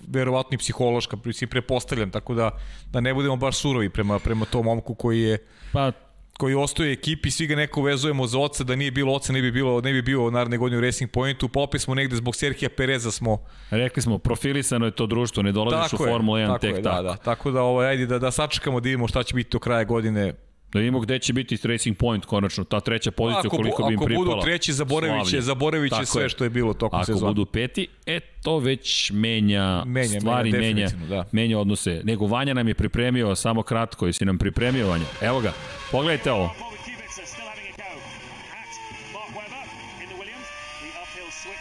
verovatno 0.07 0.55
i 0.55 0.57
psihološka, 0.57 1.17
mislim 1.25 1.49
prepostavljam, 1.49 2.11
tako 2.11 2.33
da, 2.33 2.51
da 2.91 2.99
ne 2.99 3.13
budemo 3.13 3.35
baš 3.35 3.57
surovi 3.57 3.89
prema, 3.89 4.19
prema 4.19 4.45
tom 4.45 4.65
momku 4.65 4.95
koji 4.95 5.21
je 5.21 5.37
pa, 5.73 5.91
koji 6.37 6.55
ostaje 6.55 6.91
ekipi, 6.91 7.31
svi 7.31 7.47
ga 7.47 7.55
neko 7.55 7.81
vezujemo 7.81 8.27
za 8.27 8.39
oca, 8.39 8.63
da 8.63 8.75
nije 8.75 8.91
bilo 8.91 9.13
oca, 9.13 9.33
ne 9.33 9.41
bi, 9.41 9.51
bilo, 9.51 9.81
ne 9.81 9.93
bi 9.93 10.01
bio 10.01 10.29
naredne 10.29 10.57
godine 10.57 10.77
u 10.77 10.81
Racing 10.81 11.11
Pointu, 11.11 11.47
popis 11.47 11.81
smo 11.81 11.95
negde 11.95 12.15
zbog 12.15 12.35
Serhija 12.35 12.69
Pereza 12.69 13.11
smo... 13.11 13.37
Rekli 13.69 14.01
smo, 14.01 14.17
profilisano 14.17 14.85
je 14.85 14.91
to 14.91 15.07
društvo, 15.07 15.43
ne 15.43 15.51
dolaziš 15.51 15.91
tako 15.91 16.03
u 16.03 16.07
Formula 16.07 16.39
1 16.39 16.47
tako 16.47 16.59
tek 16.59 16.75
je, 16.75 16.81
tako. 16.83 16.95
Da, 16.95 17.09
da, 17.09 17.15
tako 17.15 17.51
da 17.51 17.61
ovaj, 17.61 17.87
ajde 17.87 18.05
da, 18.05 18.19
da 18.19 18.31
sačekamo 18.31 18.79
da 18.79 18.83
vidimo 18.83 19.07
šta 19.07 19.23
će 19.23 19.35
biti 19.35 19.49
do 19.51 19.59
kraja 19.59 19.83
godine 19.83 20.33
Da 20.73 20.79
vidimo 20.79 20.99
gde 20.99 21.19
će 21.19 21.33
biti 21.33 21.57
Racing 21.63 21.97
Point 21.97 22.25
konačno, 22.25 22.63
ta 22.63 22.79
treća 22.79 23.11
pozicija 23.11 23.41
ako, 23.45 23.57
koliko 23.57 23.83
bi 23.83 23.93
im 23.93 23.99
pripala. 23.99 24.25
Ako 24.25 24.35
budu 24.35 24.41
treći, 24.41 24.73
zaboravit 24.73 25.29
će, 25.29 25.41
zaboravit 25.41 25.93
će 25.99 26.05
sve 26.05 26.23
je. 26.23 26.29
što 26.29 26.43
je 26.43 26.49
bilo 26.49 26.73
tokom 26.73 26.99
ako 26.99 27.05
sezona. 27.05 27.25
Ako 27.25 27.33
budu 27.33 27.45
peti, 27.45 27.87
e 28.05 28.19
to 28.19 28.57
već 28.57 29.11
menja, 29.11 29.83
menja 29.85 30.19
stvari, 30.19 30.51
menja, 30.51 30.67
menja, 30.67 30.89
da. 31.09 31.25
menja 31.31 31.59
odnose. 31.59 32.01
Nego 32.03 32.27
Vanja 32.27 32.53
nam 32.53 32.67
je 32.67 32.73
pripremio, 32.73 33.35
samo 33.35 33.63
kratko, 33.63 34.05
jesi 34.05 34.25
nam 34.25 34.37
pripremio 34.37 34.87
Vanja. 34.87 35.05
Evo 35.21 35.39
ga, 35.39 35.53
pogledajte 35.91 36.31
ovo. 36.31 36.55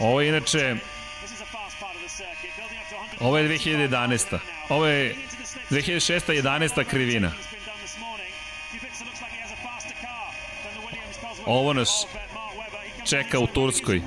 Ovo 0.00 0.20
je 0.20 0.28
inače 0.28 0.76
Ovo 3.20 3.38
je 3.38 3.48
2011. 3.48 4.38
Ovo 4.68 4.86
je 4.86 5.14
2006. 5.70 6.42
11. 6.42 6.84
krivina. 6.84 7.32
Ovo 11.46 11.72
nas 11.72 12.06
čeka 13.04 13.38
u 13.38 13.46
Turskoj. 13.46 14.02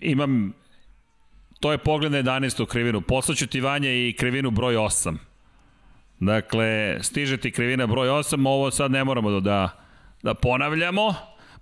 Imam 0.00 0.52
to 1.60 1.72
je 1.72 1.78
pogled 1.78 2.12
na 2.12 2.18
11. 2.18 2.66
krivinu. 2.66 3.00
Poslaću 3.00 3.46
ti 3.46 3.60
Vanja 3.60 3.90
i 3.90 4.14
krivinu 4.18 4.50
broj 4.50 4.74
8. 4.74 5.16
Dakle, 6.20 6.98
stiže 7.02 7.36
ti 7.36 7.50
krivina 7.50 7.86
broj 7.86 8.08
8, 8.08 8.48
ovo 8.48 8.70
sad 8.70 8.90
ne 8.90 9.04
moramo 9.04 9.30
da, 9.30 9.40
da, 9.40 9.70
da 10.22 10.34
ponavljamo. 10.34 11.14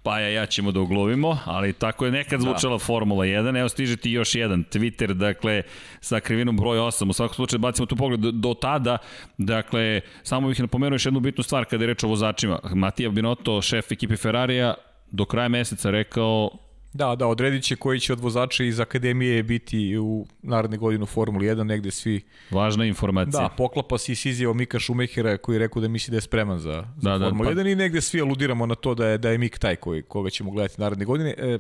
Pa 0.03 0.21
ja, 0.21 0.29
ja 0.29 0.47
ćemo 0.47 0.73
da 0.73 0.81
uglovimo, 0.81 1.39
ali 1.45 1.73
tako 1.73 2.05
je 2.05 2.13
nekad 2.13 2.41
da. 2.41 2.45
zvučala 2.45 2.75
da. 2.75 2.85
Formula 2.85 3.25
1. 3.25 3.59
Evo 3.59 3.69
stiže 3.69 3.97
ti 3.97 4.11
još 4.11 4.35
jedan 4.35 4.65
Twitter, 4.65 5.13
dakle, 5.13 5.63
sa 6.01 6.21
krivinom 6.21 6.57
broj 6.57 6.79
8. 6.79 7.11
U 7.11 7.13
svakom 7.13 7.35
slučaju 7.35 7.61
bacimo 7.61 7.87
tu 7.87 7.97
pogled 7.97 8.21
do, 8.21 8.31
do 8.31 8.55
tada. 8.55 8.99
Dakle, 9.39 10.01
samo 10.23 10.49
bih 10.49 10.61
napomenuo 10.61 10.95
još 10.95 11.07
jednu 11.07 11.21
bitnu 11.21 11.45
stvar 11.45 11.65
kada 11.65 11.85
je 11.85 11.89
reč 11.89 12.05
o 12.05 12.09
vozačima. 12.09 12.59
Matija 12.75 13.11
Binotto, 13.11 13.63
šef 13.63 13.93
ekipe 13.93 14.17
Ferrarija, 14.17 14.75
do 15.11 15.25
kraja 15.25 15.49
meseca 15.49 15.91
rekao 15.91 16.51
Da, 16.93 17.17
da, 17.17 17.27
odredit 17.27 17.65
će 17.65 17.77
koji 17.77 18.01
će 18.01 18.13
od 18.13 18.21
vozača 18.21 18.65
iz 18.65 18.81
akademije 18.81 19.43
biti 19.43 19.99
u 19.99 20.27
naredne 20.43 20.77
godinu 20.77 21.07
Formuli 21.07 21.47
1, 21.47 21.63
negde 21.63 21.91
svi... 21.91 22.21
Važna 22.51 22.85
informacija. 22.85 23.41
Da, 23.41 23.49
poklapa 23.49 23.99
se 23.99 24.13
i 24.13 24.15
s 24.15 24.25
izjavom 24.25 24.57
Mika 24.57 24.79
Šumehera 24.79 25.39
koji 25.39 25.55
je 25.55 25.59
rekao 25.59 25.83
da 25.83 25.89
misli 25.89 26.11
da 26.11 26.17
je 26.17 26.21
spreman 26.21 26.59
za, 26.59 26.85
za 26.97 27.11
da, 27.11 27.19
da 27.19 27.29
Formulu 27.29 27.51
da, 27.51 27.55
pa... 27.55 27.63
1 27.63 27.73
i 27.73 27.75
negde 27.75 28.01
svi 28.01 28.21
aludiramo 28.21 28.67
na 28.67 28.75
to 28.75 28.95
da 28.95 29.07
je, 29.07 29.19
da 29.19 29.31
je 29.31 29.39
Mik 29.39 29.59
taj 29.59 29.77
koji, 29.77 30.03
koga 30.03 30.31
ćemo 30.31 30.51
gledati 30.51 30.81
naredne 30.81 31.05
godine. 31.05 31.35
E, 31.39 31.59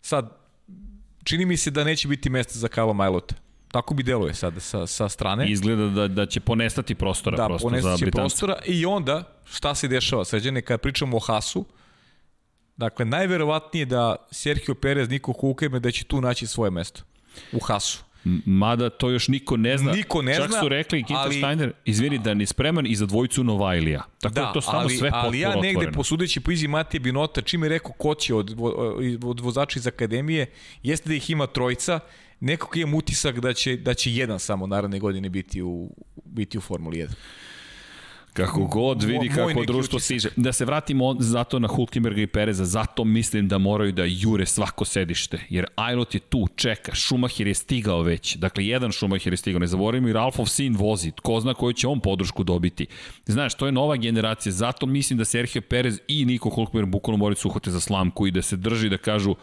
sad, 0.00 0.36
čini 1.24 1.46
mi 1.46 1.56
se 1.56 1.70
da 1.70 1.84
neće 1.84 2.08
biti 2.08 2.30
mesta 2.30 2.58
za 2.58 2.68
Kava 2.68 2.92
Majlota. 2.92 3.34
Tako 3.68 3.94
bi 3.94 4.02
deluje 4.02 4.34
sad 4.34 4.54
sa, 4.58 4.86
sa 4.86 5.08
strane. 5.08 5.50
Izgleda 5.50 5.86
da, 5.86 6.08
da 6.08 6.26
će 6.26 6.40
ponestati 6.40 6.94
prostora 6.94 7.36
da, 7.36 7.46
prosto 7.46 7.68
za 7.68 7.74
Britanca. 7.74 8.04
Da, 8.04 8.10
prostora 8.10 8.56
i 8.66 8.86
onda 8.86 9.24
šta 9.44 9.74
se 9.74 9.88
dešava? 9.88 10.24
Sređene, 10.24 10.62
kad 10.62 10.80
pričamo 10.80 11.16
o 11.16 11.20
Hasu, 11.20 11.64
Dakle, 12.76 13.04
najverovatnije 13.04 13.86
da 13.86 14.16
Sergio 14.30 14.74
Perez, 14.74 15.08
Niko 15.08 15.32
Hukeme, 15.32 15.80
da 15.80 15.90
će 15.90 16.04
tu 16.04 16.20
naći 16.20 16.46
svoje 16.46 16.70
mesto. 16.70 17.02
U 17.52 17.58
Hasu. 17.58 18.04
Mada 18.44 18.90
to 18.90 19.10
još 19.10 19.28
niko 19.28 19.56
ne 19.56 19.78
zna. 19.78 19.92
Niko 19.92 20.22
ne 20.22 20.34
Čak 20.34 20.46
zna. 20.46 20.56
Čak 20.56 20.62
su 20.62 20.68
rekli 20.68 21.02
Kita 21.02 21.18
ali, 21.18 21.34
Steiner, 21.34 21.72
izvini 21.84 22.18
da 22.18 22.34
ni 22.34 22.46
spreman 22.46 22.86
i 22.86 22.94
za 22.94 23.06
dvojicu 23.06 23.44
Novajlija. 23.44 24.02
Tako 24.20 24.34
da, 24.34 24.40
da 24.40 24.52
to 24.52 24.60
stano 24.60 24.78
ali, 24.78 24.96
sve 24.96 25.10
potpuno 25.10 25.26
Ali 25.26 25.40
ja 25.40 25.54
negde 25.54 25.68
otvoreno. 25.68 25.92
posudeći 25.92 26.40
po 26.40 26.50
izi 26.50 26.68
Matije 26.68 27.00
Binota, 27.00 27.42
čime 27.42 27.66
je 27.66 27.68
rekao 27.68 27.92
ko 27.92 28.14
će 28.14 28.34
od, 28.34 28.56
od 29.24 29.40
vozača 29.40 29.78
iz 29.78 29.86
akademije, 29.86 30.46
jeste 30.82 31.08
da 31.08 31.14
ih 31.14 31.30
ima 31.30 31.46
trojica, 31.46 32.00
nekako 32.40 32.78
imam 32.78 32.94
utisak 32.94 33.40
da 33.40 33.52
će, 33.52 33.76
da 33.76 33.94
će 33.94 34.12
jedan 34.12 34.38
samo 34.38 34.66
naredne 34.66 34.98
godine 34.98 35.28
biti 35.28 35.62
u, 35.62 35.90
biti 36.24 36.58
u 36.58 36.60
Formuli 36.60 36.96
1. 36.98 37.08
Kako 38.34 38.64
god 38.64 39.02
vidi 39.02 39.28
Mo, 39.28 39.34
kako 39.34 39.64
društvo 39.64 40.00
stiže. 40.00 40.28
Da 40.36 40.52
se 40.52 40.64
vratimo 40.64 41.16
zato 41.18 41.58
na 41.58 41.68
Hulkenberga 41.68 42.22
i 42.22 42.26
Pereza, 42.26 42.64
zato 42.64 43.04
mislim 43.04 43.48
da 43.48 43.58
moraju 43.58 43.92
da 43.92 44.04
jure 44.04 44.46
svako 44.46 44.84
sedište. 44.84 45.38
Jer 45.48 45.66
Ailot 45.76 46.14
je 46.14 46.20
tu, 46.20 46.48
čeka, 46.56 46.94
Schumacher 46.94 47.46
je 47.46 47.54
stigao 47.54 48.02
već. 48.02 48.36
Dakle, 48.36 48.66
jedan 48.66 48.92
Schumacher 48.92 49.32
je 49.32 49.36
stigao. 49.36 49.60
Ne 49.60 49.66
zaboravimo 49.66 50.08
i 50.08 50.12
Ralfov 50.12 50.46
sin 50.46 50.76
vozi. 50.76 51.12
Ko 51.22 51.40
zna 51.40 51.54
koju 51.54 51.72
će 51.72 51.88
on 51.88 52.00
podršku 52.00 52.44
dobiti. 52.44 52.86
Znaš, 53.26 53.54
to 53.54 53.66
je 53.66 53.72
nova 53.72 53.96
generacija. 53.96 54.52
Zato 54.52 54.86
mislim 54.86 55.18
da 55.18 55.24
Sergio 55.24 55.62
Perez 55.62 56.00
i 56.08 56.24
Niko 56.24 56.50
Hulkenberg 56.50 56.88
bukvalno 56.88 57.18
moraju 57.18 57.36
suhote 57.36 57.70
za 57.70 57.80
slamku 57.80 58.26
i 58.26 58.30
da 58.30 58.42
se 58.42 58.56
drži 58.56 58.88
da 58.88 58.96
kažu 58.96 59.34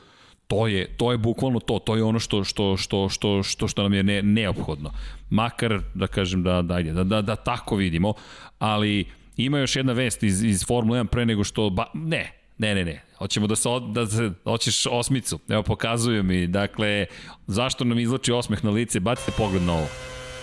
to 0.52 0.68
je, 0.68 0.88
to 0.98 1.12
je 1.12 1.18
bukvalno 1.18 1.60
to, 1.60 1.80
to 1.80 1.96
je 1.96 2.04
ono 2.04 2.20
što, 2.20 2.44
što, 2.44 2.78
što, 2.78 3.10
što, 3.10 3.44
što, 3.44 3.68
što 3.68 3.84
nam 3.84 3.94
je 3.94 4.04
ne, 4.04 4.22
neophodno. 4.22 4.92
Makar, 5.30 5.80
da 5.94 6.08
kažem, 6.08 6.44
da, 6.44 6.62
da, 6.62 6.82
da, 6.82 7.04
da, 7.04 7.22
da 7.22 7.36
tako 7.36 7.76
vidimo, 7.76 8.14
ali 8.60 9.06
ima 9.38 9.60
još 9.60 9.76
jedna 9.76 9.94
vest 9.94 10.24
iz, 10.24 10.44
iz 10.44 10.66
Formule 10.68 11.00
1 11.00 11.08
pre 11.08 11.26
nego 11.26 11.44
što, 11.44 11.70
ba, 11.70 11.86
ne, 11.94 12.38
Ne, 12.62 12.76
ne, 12.76 12.86
ne. 12.86 13.02
Hoćemo 13.18 13.48
da 13.48 13.56
se, 13.56 13.70
da 13.94 14.06
se, 14.06 14.32
hoćeš 14.44 14.86
osmicu. 14.86 15.40
Evo, 15.50 15.64
pokazuju 15.64 16.24
mi. 16.24 16.48
Dakle, 16.48 17.06
zašto 17.48 17.84
nam 17.84 18.00
izlači 18.00 18.32
osmeh 18.32 18.64
na 18.64 18.70
lice? 18.70 19.00
Bacite 19.00 19.32
pogled 19.38 19.64
na 19.64 19.74
ovo. 19.74 19.88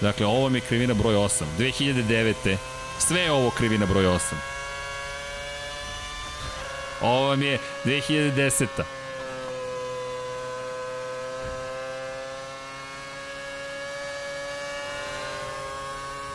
Dakle, 0.01 0.27
ovo 0.27 0.49
mi 0.49 0.59
je 0.59 0.67
krivina 0.69 0.95
broj 0.95 1.15
8. 1.15 1.45
2009. 1.59 2.57
Sve 2.99 3.21
je 3.21 3.33
ovo 3.33 3.51
krivina 3.51 3.87
broj 3.87 4.05
8. 4.05 4.35
Ovo 7.03 7.37
mi 7.37 7.47
je 7.47 7.59
2010. 7.85 8.98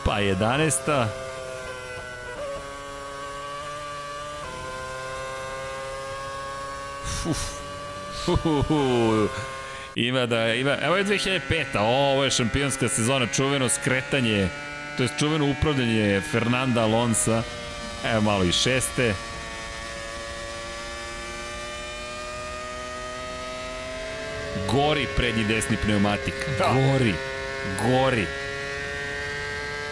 Pa 0.04 0.20
11. 0.20 1.06
Ima 9.94 10.26
da, 10.26 10.54
ima, 10.54 10.76
evo 10.82 10.96
je 10.96 11.04
2005. 11.04 11.64
O, 11.78 12.12
ovo 12.12 12.24
je 12.24 12.30
šampionska 12.30 12.88
sezona, 12.88 13.26
čuveno 13.26 13.68
skretanje, 13.68 14.48
to 14.96 15.02
je 15.02 15.08
čuveno 15.18 15.50
upravljanje 15.50 16.20
Fernanda 16.32 16.82
Alonsa. 16.82 17.42
Evo 18.04 18.20
malo 18.20 18.44
i 18.44 18.52
šeste. 18.52 19.14
Gori 24.70 25.06
prednji 25.16 25.44
desni 25.44 25.76
pneumatik. 25.76 26.34
Da. 26.58 26.72
Gori. 26.72 27.14
Gori. 27.82 28.43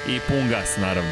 I 0.09 0.19
pun 0.29 0.49
gas, 0.49 0.77
naravno. 0.81 1.11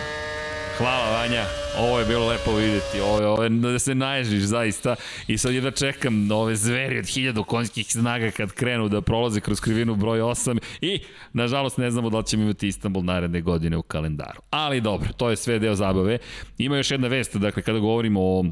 Hvala 0.79 1.11
Vanja, 1.11 1.45
ovo 1.79 1.99
je 1.99 2.07
bilo 2.07 2.29
lepo 2.29 2.55
videti, 2.57 3.01
ovo 3.01 3.21
je, 3.21 3.27
ovo 3.27 3.43
je 3.43 3.49
da 3.49 3.79
se 3.79 3.95
naježiš 3.95 4.43
zaista 4.43 4.97
i 5.27 5.39
sad 5.39 5.55
jedva 5.55 5.71
čekam 5.71 6.31
ove 6.31 6.57
zveri 6.57 6.99
od 6.99 7.07
hiljadu 7.07 7.45
konjskih 7.45 7.87
snaga 7.87 8.31
kad 8.31 8.53
krenu 8.53 8.89
da 8.89 9.01
prolaze 9.01 9.41
kroz 9.41 9.61
krivinu 9.61 9.95
broj 9.95 10.21
8 10.21 10.59
i 10.81 11.01
nažalost 11.33 11.79
ne 11.79 11.91
znamo 11.91 12.11
da 12.11 12.19
li 12.19 12.27
ćemo 12.27 12.43
imati 12.43 12.69
Istanbul 12.69 13.05
naredne 13.05 13.41
godine 13.41 13.77
u 13.77 13.83
kalendaru. 13.83 14.41
Ali 14.51 14.81
dobro, 14.81 15.13
to 15.13 15.31
je 15.31 15.37
sve 15.37 15.59
deo 15.59 15.75
zabave. 15.75 16.19
Ima 16.59 16.77
još 16.77 16.91
jedna 16.91 17.09
vest, 17.09 17.37
dakle 17.37 17.63
kada 17.63 17.79
govorimo 17.79 18.21
o 18.23 18.45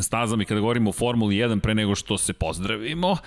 stazama 0.00 0.42
i 0.42 0.46
kada 0.46 0.60
govorimo 0.60 0.90
o 0.90 0.92
Formuli 0.92 1.36
1 1.36 1.60
pre 1.60 1.74
nego 1.74 1.94
što 1.94 2.18
se 2.18 2.32
pozdravimo, 2.32 3.10
uh, 3.10 3.18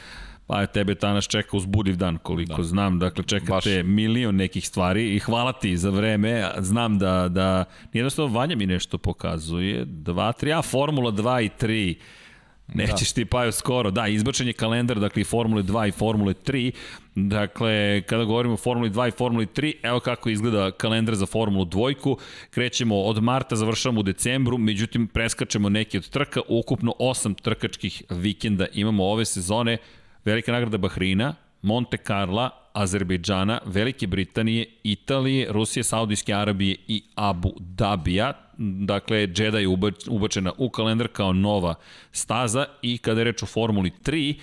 Pa 0.50 0.66
tebe 0.66 0.96
danas 0.96 1.28
čeka 1.28 1.58
uzbudiv 1.58 1.96
dan, 1.96 2.18
koliko 2.18 2.58
da. 2.58 2.64
znam. 2.64 3.00
Dakle, 3.00 3.24
čekate 3.24 3.84
Baš. 3.84 3.86
milion 3.86 4.36
nekih 4.36 4.68
stvari 4.68 5.16
i 5.16 5.20
hvala 5.20 5.54
ti 5.54 5.78
za 5.78 5.90
vreme. 5.90 6.52
Znam 6.58 7.00
da, 7.00 7.28
da 7.28 7.66
jednostavno 7.94 8.34
Vanja 8.34 8.56
mi 8.56 8.66
nešto 8.66 8.98
pokazuje. 8.98 9.86
2, 9.86 10.44
3, 10.44 10.58
a 10.58 10.62
Formula 10.62 11.12
2 11.12 11.46
i 11.46 11.50
3. 11.66 11.96
Nećeš 12.74 13.10
da. 13.10 13.16
ti 13.16 13.26
paju 13.26 13.52
skoro. 13.52 13.92
Da, 13.92 14.08
izbačen 14.08 14.48
je 14.48 14.54
kalendar, 14.54 15.00
dakle 15.00 15.22
i 15.22 15.26
Formule 15.26 15.64
2 15.64 15.88
i 15.88 15.92
Formule 15.92 16.34
3. 16.34 16.72
Dakle, 17.16 18.02
kada 18.02 18.24
govorimo 18.24 18.54
o 18.54 18.58
Formuli 18.58 18.90
2 18.90 19.08
i 19.08 19.12
Formuli 19.12 19.46
3, 19.46 19.74
evo 19.84 20.00
kako 20.00 20.30
izgleda 20.30 20.72
kalendar 20.72 21.16
za 21.16 21.26
Formulu 21.26 21.66
2. 21.66 22.16
Krećemo 22.50 23.02
od 23.02 23.24
marta, 23.24 23.56
završamo 23.56 24.00
u 24.00 24.04
decembru, 24.04 24.58
međutim 24.58 25.08
preskačemo 25.08 25.70
neke 25.70 25.98
od 25.98 26.10
trka. 26.10 26.42
Ukupno 26.48 26.94
8 27.00 27.42
trkačkih 27.42 28.04
vikenda 28.10 28.66
imamo 28.74 29.06
ove 29.06 29.26
sezone. 29.26 29.78
Velika 30.30 30.52
nagrada 30.52 30.78
Bahrina, 30.78 31.36
Monte 31.62 31.98
Carla, 31.98 32.52
Azerbejdžana, 32.74 33.62
Velike 33.66 34.08
Britanije, 34.08 34.66
Italije, 34.84 35.48
Rusije, 35.52 35.84
Saudijske 35.84 36.34
Arabije 36.34 36.76
i 36.88 37.04
Abu 37.16 37.54
Dabija. 37.60 38.34
Dakle, 38.62 39.18
Jeddah 39.18 39.62
je 39.62 39.68
ubačena 40.08 40.52
u 40.58 40.70
kalendar 40.70 41.08
kao 41.08 41.34
nova 41.34 41.76
staza 42.12 42.66
i 42.82 42.98
kada 42.98 43.22
je 43.22 43.24
reč 43.24 43.44
o 43.44 43.46
Formuli 43.46 43.92
3, 44.06 44.36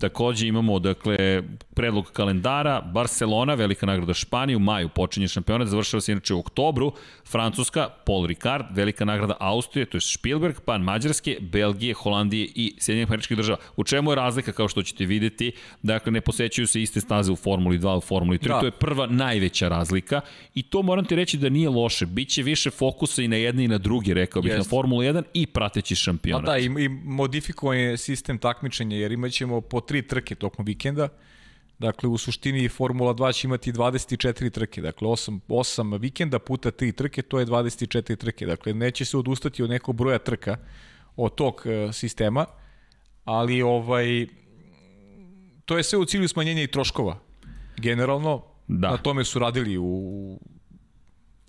takođe 0.00 0.46
imamo 0.46 0.78
dakle, 0.78 1.42
predlog 1.74 2.10
kalendara, 2.12 2.80
Barcelona, 2.80 3.54
velika 3.54 3.86
nagrada 3.86 4.14
Španije, 4.14 4.56
u 4.56 4.60
maju 4.60 4.88
počinje 4.88 5.28
šampionat, 5.28 5.68
završava 5.68 6.00
se 6.00 6.12
inače 6.12 6.34
u 6.34 6.38
oktobru, 6.38 6.92
Francuska, 7.24 7.88
Paul 8.06 8.26
Ricard, 8.26 8.66
velika 8.70 9.04
nagrada 9.04 9.36
Austrije, 9.40 9.86
to 9.86 9.96
je 9.96 10.00
Spielberg, 10.00 10.60
pan 10.64 10.82
Mađarske, 10.82 11.36
Belgije, 11.40 11.94
Holandije 11.94 12.48
i 12.54 12.74
Sjedinjenih 12.78 13.10
američkih 13.10 13.36
država. 13.36 13.58
U 13.76 13.84
čemu 13.84 14.12
je 14.12 14.16
razlika, 14.16 14.52
kao 14.52 14.68
što 14.68 14.82
ćete 14.82 15.04
videti, 15.04 15.52
dakle, 15.82 16.12
ne 16.12 16.20
posećaju 16.20 16.66
se 16.66 16.82
iste 16.82 17.00
staze 17.00 17.32
u 17.32 17.36
Formuli 17.36 17.78
2, 17.78 17.96
u 17.96 18.00
Formuli 18.00 18.38
3, 18.38 18.48
da. 18.48 18.60
to 18.60 18.66
je 18.66 18.70
prva 18.70 19.06
najveća 19.06 19.68
razlika 19.68 20.20
i 20.54 20.62
to 20.62 20.82
moram 20.82 21.04
ti 21.04 21.16
reći 21.16 21.38
da 21.38 21.48
nije 21.48 21.68
loše, 21.68 22.06
biće 22.06 22.42
više 22.42 22.70
fokusa 22.70 23.22
i 23.22 23.28
na 23.28 23.36
jedne 23.58 23.64
i 23.64 23.78
na 23.78 23.78
druge, 23.78 24.14
rekao 24.14 24.42
bih, 24.42 24.52
Jest. 24.52 24.66
na 24.66 24.70
Formulu 24.70 25.02
1 25.02 25.22
i 25.34 25.46
prateći 25.46 25.94
šampionat. 25.94 26.46
Pa 26.46 26.52
da, 26.52 26.58
i, 26.58 26.64
i 26.64 26.88
modifikovan 26.88 27.78
je 27.78 27.96
sistem 27.96 28.38
takmičenja, 28.38 28.96
jer 28.96 29.12
imaćemo 29.12 29.60
po 29.60 29.80
tri 29.80 30.02
trke 30.02 30.34
tokom 30.34 30.64
vikenda, 30.64 31.08
Dakle, 31.78 32.08
u 32.08 32.18
suštini 32.18 32.68
Formula 32.68 33.14
2 33.14 33.32
će 33.32 33.46
imati 33.46 33.72
24 33.72 34.50
trke, 34.50 34.82
dakle 34.82 35.08
8, 35.08 35.40
8 35.48 36.00
vikenda 36.00 36.38
puta 36.38 36.70
3 36.70 36.92
trke, 36.92 37.22
to 37.22 37.38
je 37.38 37.46
24 37.46 38.16
trke. 38.16 38.46
Dakle, 38.46 38.74
neće 38.74 39.04
se 39.04 39.16
odustati 39.16 39.62
od 39.62 39.70
nekog 39.70 39.96
broja 39.96 40.18
trka 40.18 40.56
od 41.16 41.34
tog 41.34 41.62
uh, 41.64 41.94
sistema, 41.94 42.46
ali 43.24 43.62
ovaj 43.62 44.26
to 45.64 45.76
je 45.76 45.82
sve 45.82 45.98
u 45.98 46.04
cilju 46.04 46.28
smanjenja 46.28 46.62
i 46.62 46.66
troškova. 46.66 47.18
Generalno, 47.76 48.42
da. 48.68 48.90
na 48.90 48.96
tome 48.96 49.24
su 49.24 49.38
radili 49.38 49.78
u 49.78 50.40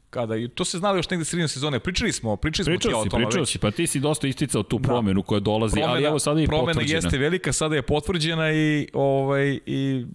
kada 0.09 0.35
i 0.35 0.47
to 0.47 0.65
se 0.65 0.77
znalo 0.77 0.95
još 0.95 1.09
negde 1.09 1.25
sredine 1.25 1.47
sezone. 1.47 1.79
Pričali 1.79 2.11
smo, 2.11 2.35
pričali 2.35 2.65
smo 2.65 2.71
pričali 2.71 2.93
si, 2.93 3.07
o 3.07 3.09
tome 3.09 3.25
pričali 3.25 3.41
već. 3.41 3.51
si, 3.51 3.57
pa 3.57 3.71
ti 3.71 3.87
si 3.87 3.99
dosta 3.99 4.27
isticao 4.27 4.63
tu 4.63 4.79
da. 4.79 4.87
promenu 4.87 5.23
koja 5.23 5.39
dolazi, 5.39 5.73
promena, 5.73 5.93
ali 5.93 6.03
evo 6.03 6.19
sada 6.19 6.39
je 6.39 6.47
promena 6.47 6.65
potvrđena. 6.65 6.99
Promena 6.99 7.07
jeste 7.07 7.17
velika, 7.17 7.53
sada 7.53 7.75
je 7.75 7.81
potvrđena 7.81 8.51
i 8.51 8.87
ovaj 8.93 9.59
i 9.65 10.05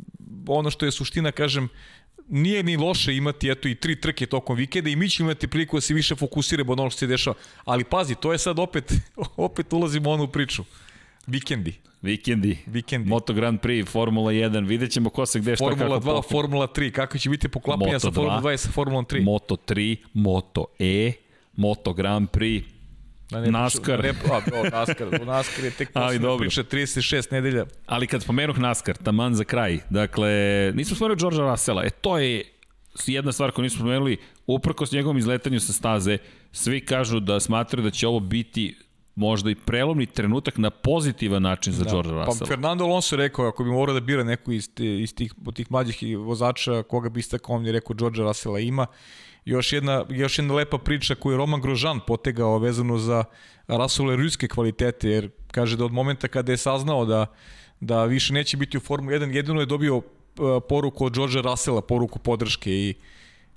ono 0.46 0.70
što 0.70 0.86
je 0.86 0.92
suština, 0.92 1.32
kažem, 1.32 1.68
nije 2.28 2.62
ni 2.62 2.76
loše 2.76 3.16
imati 3.16 3.50
eto 3.50 3.68
i 3.68 3.74
tri 3.74 4.00
trke 4.00 4.26
tokom 4.26 4.56
vikenda 4.56 4.90
i 4.90 4.96
mi 4.96 5.08
ćemo 5.08 5.30
imati 5.30 5.48
priliku 5.48 5.76
da 5.76 5.80
se 5.80 5.94
više 5.94 6.14
fokusiramo 6.14 6.72
od 6.72 6.80
onog 6.80 6.92
što 6.92 6.98
se 6.98 7.06
dešava. 7.06 7.36
Ali 7.64 7.84
pazi, 7.84 8.14
to 8.14 8.32
je 8.32 8.38
sad 8.38 8.58
opet, 8.58 8.92
opet 9.36 9.72
ulazimo 9.72 10.10
u 10.10 10.12
onu 10.12 10.28
priču. 10.28 10.64
Vikendi. 11.26 11.74
Vikendi. 12.04 12.58
Vikendi. 12.66 13.08
Moto 13.08 13.32
Grand 13.32 13.60
Prix, 13.60 13.90
Formula 13.90 14.32
1, 14.32 14.66
vidjet 14.66 14.90
ćemo 14.90 15.10
ko 15.10 15.26
se 15.26 15.40
gde 15.40 15.56
šta 15.56 15.64
Formula 15.64 15.98
kako 15.98 16.10
2, 16.10 16.14
popim. 16.14 16.30
Formula 16.30 16.66
3, 16.66 16.90
kako 16.90 17.18
će 17.18 17.30
biti 17.30 17.48
poklapanja 17.48 17.98
sa 17.98 18.10
Formula 18.10 18.40
2 18.42 18.54
i 18.54 18.58
sa 18.58 18.70
Formulom 18.70 19.04
3. 19.06 19.24
Moto 19.24 19.56
3, 19.56 19.96
Moto 20.12 20.66
E, 20.78 21.12
Moto 21.56 21.92
Grand 21.92 22.30
Prix, 22.30 22.64
Da 23.30 23.40
ne 23.40 23.50
NASCAR. 23.50 24.02
Ne, 24.02 24.08
a, 24.30 24.40
o, 24.60 24.64
NASCAR. 24.70 25.08
U 25.22 25.24
NASCAR 25.24 25.64
je 25.64 25.70
tek 25.70 25.92
posle 25.94 26.38
priča 26.38 26.62
36 26.62 27.32
nedelja. 27.32 27.64
Ali 27.86 28.06
kad 28.06 28.22
spomenuh 28.22 28.58
NASCAR, 28.58 28.96
taman 28.96 29.34
za 29.34 29.44
kraj, 29.44 29.78
dakle, 29.90 30.30
nismo 30.74 30.96
spomenuli 30.96 31.20
Georgea 31.20 31.50
Russella, 31.50 31.84
e 31.84 31.90
to 31.90 32.18
je 32.18 32.44
jedna 33.06 33.32
stvar 33.32 33.50
koju 33.50 33.62
nismo 33.62 33.78
spomenuli, 33.78 34.16
uprkos 34.46 34.92
njegovom 34.92 35.18
izletanju 35.18 35.60
sa 35.60 35.72
staze, 35.72 36.18
svi 36.52 36.80
kažu 36.80 37.20
da 37.20 37.40
smatraju 37.40 37.84
da 37.84 37.90
će 37.90 38.06
ovo 38.06 38.20
biti 38.20 38.76
možda 39.14 39.50
i 39.50 39.54
prelomni 39.54 40.06
trenutak 40.06 40.58
na 40.58 40.70
pozitivan 40.70 41.42
način 41.42 41.72
za 41.72 41.84
da. 41.84 41.90
George 41.90 42.10
pa 42.10 42.24
Russell. 42.24 42.38
Pa 42.38 42.46
Fernando 42.46 42.84
Alonso 42.84 43.14
je 43.14 43.18
rekao, 43.18 43.46
ako 43.46 43.64
bi 43.64 43.70
morao 43.70 43.94
da 43.94 44.00
bira 44.00 44.24
neku 44.24 44.52
iz, 44.52 44.68
iz 44.78 45.14
tih, 45.14 45.34
od 45.46 45.54
tih 45.54 45.72
mlađih 45.72 46.18
vozača, 46.18 46.82
koga 46.82 47.08
bi 47.08 47.20
istakao, 47.20 47.56
on 47.56 47.66
je 47.66 47.72
rekao 47.72 47.96
George 47.96 48.22
Russella 48.22 48.60
ima. 48.60 48.86
Još 49.44 49.72
jedna, 49.72 50.04
još 50.08 50.38
jedna 50.38 50.54
lepa 50.54 50.78
priča 50.78 51.14
koju 51.14 51.32
je 51.32 51.36
Roman 51.36 51.60
Grožan 51.60 52.00
potegao 52.06 52.58
vezano 52.58 52.98
za 52.98 53.24
Russellove 53.68 54.16
ruske 54.16 54.48
kvalitete, 54.48 55.08
jer 55.08 55.30
kaže 55.50 55.76
da 55.76 55.84
od 55.84 55.92
momenta 55.92 56.28
kada 56.28 56.52
je 56.52 56.56
saznao 56.56 57.04
da, 57.04 57.26
da 57.80 58.04
više 58.04 58.32
neće 58.32 58.56
biti 58.56 58.76
u 58.76 58.80
Formu 58.80 59.10
1, 59.10 59.34
jedino 59.34 59.60
je 59.60 59.66
dobio 59.66 59.96
uh, 59.96 60.04
poruku 60.68 61.04
od 61.04 61.14
George 61.14 61.42
Russella, 61.42 61.80
poruku 61.80 62.18
podrške 62.18 62.70
i 62.72 62.94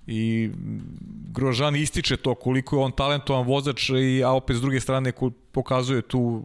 i 0.08 0.50
Grožan 1.32 1.76
ističe 1.76 2.18
to 2.18 2.36
koliko 2.36 2.76
je 2.76 2.84
on 2.84 2.92
talentovan 2.92 3.48
vozač 3.48 3.90
i 3.90 4.24
a 4.24 4.32
opet 4.32 4.58
s 4.58 4.62
druge 4.62 4.80
strane 4.80 5.12
pokazuje 5.52 6.02
tu 6.02 6.44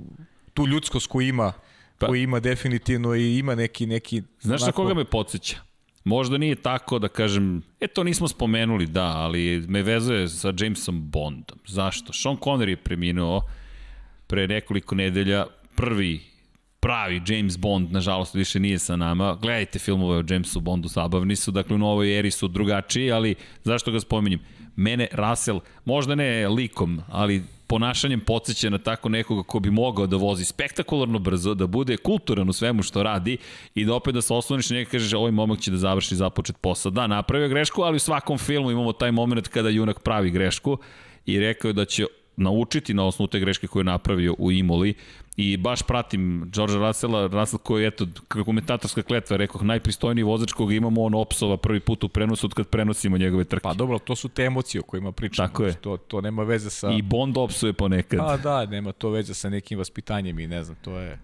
tu 0.55 0.67
ljudskost 0.67 1.07
koju 1.07 1.29
ima 1.29 1.53
pa. 1.99 2.07
koji 2.07 2.23
ima 2.23 2.41
definitivno 2.41 3.15
i 3.15 3.39
ima 3.39 3.55
neki 3.55 3.87
neki 3.87 4.23
Znaš 4.41 4.63
onako... 4.63 4.83
na 4.83 4.89
koga 4.89 4.95
me 4.95 5.05
podsjeća? 5.05 5.57
Možda 6.05 6.39
nije 6.39 6.55
tako 6.55 6.99
da 6.99 7.09
kažem, 7.09 7.63
e 7.81 7.87
to 7.87 8.05
nismo 8.05 8.29
spomenuli, 8.29 8.87
da, 8.87 9.07
ali 9.07 9.65
me 9.69 9.83
vezuje 9.83 10.29
sa 10.29 10.53
Jamesom 10.59 11.11
Bondom. 11.11 11.59
Zašto? 11.67 12.13
Sean 12.13 12.37
Connery 12.37 12.69
je 12.69 12.77
preminuo 12.77 13.43
pre 14.27 14.49
nekoliko 14.49 14.95
nedelja, 14.95 15.47
prvi 15.75 16.32
pravi 16.83 17.23
James 17.27 17.59
Bond, 17.59 17.93
nažalost, 17.93 18.35
više 18.35 18.61
nije 18.61 18.79
sa 18.79 18.97
nama. 18.97 19.39
Gledajte 19.43 19.79
filmove 19.79 20.19
o 20.19 20.25
Jamesu 20.29 20.61
Bondu, 20.61 20.89
sabavni 20.89 21.37
su, 21.37 21.51
dakle 21.51 21.75
u 21.75 21.79
novoj 21.79 22.19
eri 22.19 22.31
su 22.31 22.49
drugačiji, 22.49 23.13
ali 23.13 23.35
zašto 23.65 23.91
ga 23.91 24.01
spominjem? 24.01 24.41
Mene 24.77 25.07
Russell, 25.13 25.61
možda 25.85 26.15
ne 26.15 26.49
likom, 26.49 27.01
ali 27.09 27.43
ponašanjem 27.67 28.21
podsjeća 28.21 28.71
na 28.71 28.79
tako 28.79 29.09
nekoga 29.09 29.43
ko 29.43 29.61
bi 29.61 29.71
mogao 29.71 30.07
da 30.07 30.17
vozi 30.17 30.45
spektakularno 30.45 31.19
brzo, 31.19 31.55
da 31.55 31.67
bude 31.67 31.97
kulturan 31.97 32.49
u 32.49 32.53
svemu 32.53 32.83
što 32.83 33.03
radi 33.03 33.37
i 33.75 33.85
da 33.85 33.95
opet 33.95 34.15
da 34.15 34.23
se 34.23 34.35
osloniš 34.35 34.71
na 34.71 34.77
njega 34.77 34.91
kažeš 34.91 35.13
ovaj 35.13 35.31
momak 35.31 35.61
će 35.61 35.71
da 35.71 35.77
završi 35.77 36.17
započet 36.17 36.57
posao. 36.61 36.91
Da, 36.91 37.07
napravio 37.07 37.49
grešku, 37.49 37.83
ali 37.83 37.97
u 37.97 37.99
svakom 37.99 38.39
filmu 38.39 38.71
imamo 38.71 38.93
taj 38.93 39.13
moment 39.13 39.49
kada 39.49 39.69
junak 39.69 40.01
pravi 40.01 40.31
grešku 40.31 40.79
i 41.27 41.41
rekao 41.41 41.69
je 41.69 41.73
da 41.73 41.85
će 41.85 42.07
naučiti 42.37 42.95
na 42.95 43.05
osnovu 43.05 43.27
te 43.27 43.41
greške 43.41 43.67
koje 43.67 43.81
je 43.81 43.85
napravio 43.85 44.35
u 44.39 44.53
Imoli 44.53 44.95
i 45.37 45.57
baš 45.57 45.83
pratim 45.83 46.51
George 46.55 46.75
Russella, 46.75 47.27
Russell 47.27 47.59
koji 47.59 47.83
je, 47.83 47.89
eto, 47.89 48.07
komentatorska 48.45 49.03
kletva, 49.03 49.37
rekao, 49.37 49.63
najpristojniji 49.63 50.23
vozač 50.23 50.53
koga 50.53 50.75
imamo, 50.75 51.03
on 51.03 51.15
opsova 51.15 51.57
prvi 51.57 51.81
put 51.81 52.05
u 52.05 52.09
prenosu 52.09 52.47
od 52.47 52.55
kad 52.55 52.69
prenosimo 52.69 53.19
njegove 53.19 53.45
trke. 53.45 53.63
Pa 53.63 53.75
dobro, 53.75 53.99
to 53.99 54.17
su 54.17 54.29
te 54.29 54.43
emocije 54.43 54.81
o 54.81 54.85
kojima 54.85 55.13
pričamo. 55.13 55.49
Tako 55.49 55.65
je. 55.65 55.75
To, 55.75 55.97
to 55.97 56.21
nema 56.21 56.43
veze 56.43 56.71
sa... 56.71 56.91
I 56.91 57.03
Bond 57.03 57.37
opsuje 57.37 57.73
ponekad. 57.73 58.19
Pa 58.19 58.37
da, 58.37 58.67
nema 58.67 58.93
to 58.93 59.11
veze 59.11 59.35
sa 59.35 59.49
nekim 59.49 59.79
vaspitanjem 59.79 60.39
i 60.39 60.47
ne 60.47 60.65
znam, 60.65 60.77
to 60.83 60.99
je... 60.99 61.19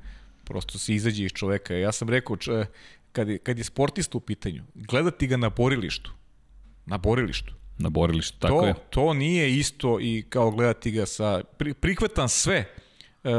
Prosto 0.45 0.79
se 0.79 0.95
izađe 0.95 1.25
iz 1.25 1.33
čoveka. 1.33 1.75
Ja 1.75 1.93
sam 1.93 2.09
rekao, 2.09 2.37
če, 2.37 2.67
kad, 3.13 3.29
je, 3.29 3.39
kad 3.39 3.59
je 3.59 3.65
sportista 3.65 4.19
u 4.19 4.21
pitanju, 4.21 4.63
gledati 4.75 5.27
ga 5.27 5.37
na 5.37 5.51
borilištu. 5.51 6.13
Na 6.87 6.99
borilištu 6.99 7.58
na 7.79 7.89
borilištu, 7.89 8.39
tako 8.39 8.61
to, 8.61 8.67
je. 8.67 8.75
To 8.91 9.13
nije 9.15 9.57
isto 9.57 10.01
i 10.01 10.25
kao 10.29 10.51
gledati 10.51 10.91
ga 10.91 11.07
sa... 11.07 11.45
Pri, 11.59 11.75
prihvatam 11.75 12.29
sve, 12.29 12.65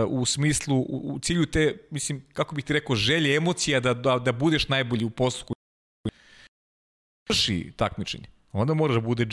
u 0.07 0.25
smislu, 0.25 0.77
u, 0.77 1.13
u 1.13 1.19
cilju 1.19 1.45
te, 1.45 1.77
mislim, 1.91 2.25
kako 2.33 2.55
bih 2.55 2.65
ti 2.65 2.73
rekao, 2.73 2.95
želje, 2.95 3.35
emocija 3.35 3.79
da, 3.79 3.93
da, 3.93 4.19
da 4.19 4.31
budeš 4.31 4.67
najbolji 4.67 5.05
u 5.05 5.09
postupku. 5.09 5.53
Vrši 7.29 7.71
takmičenje. 7.75 8.25
Onda 8.51 8.73
moraš 8.73 8.95
da 8.95 9.01
bude 9.01 9.25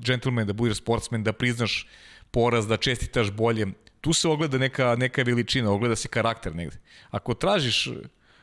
džentlmen, 0.00 0.46
da 0.46 0.52
budeš 0.52 0.78
sportsmen, 0.78 1.24
da 1.24 1.32
priznaš 1.32 1.88
poraz, 2.30 2.66
da 2.66 2.76
čestitaš 2.76 3.30
bolje. 3.30 3.66
Tu 4.00 4.12
se 4.12 4.28
ogleda 4.28 4.58
neka, 4.58 4.96
neka 4.96 5.22
veličina, 5.22 5.70
ogleda 5.70 5.96
se 5.96 6.08
karakter 6.08 6.54
negde. 6.54 6.76
Ako 7.10 7.34
tražiš 7.34 7.88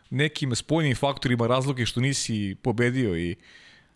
nekim 0.09 0.55
spoljnim 0.55 0.95
faktorima 0.95 1.47
razloge 1.47 1.85
što 1.85 2.01
nisi 2.01 2.55
pobedio 2.61 3.17
i 3.17 3.35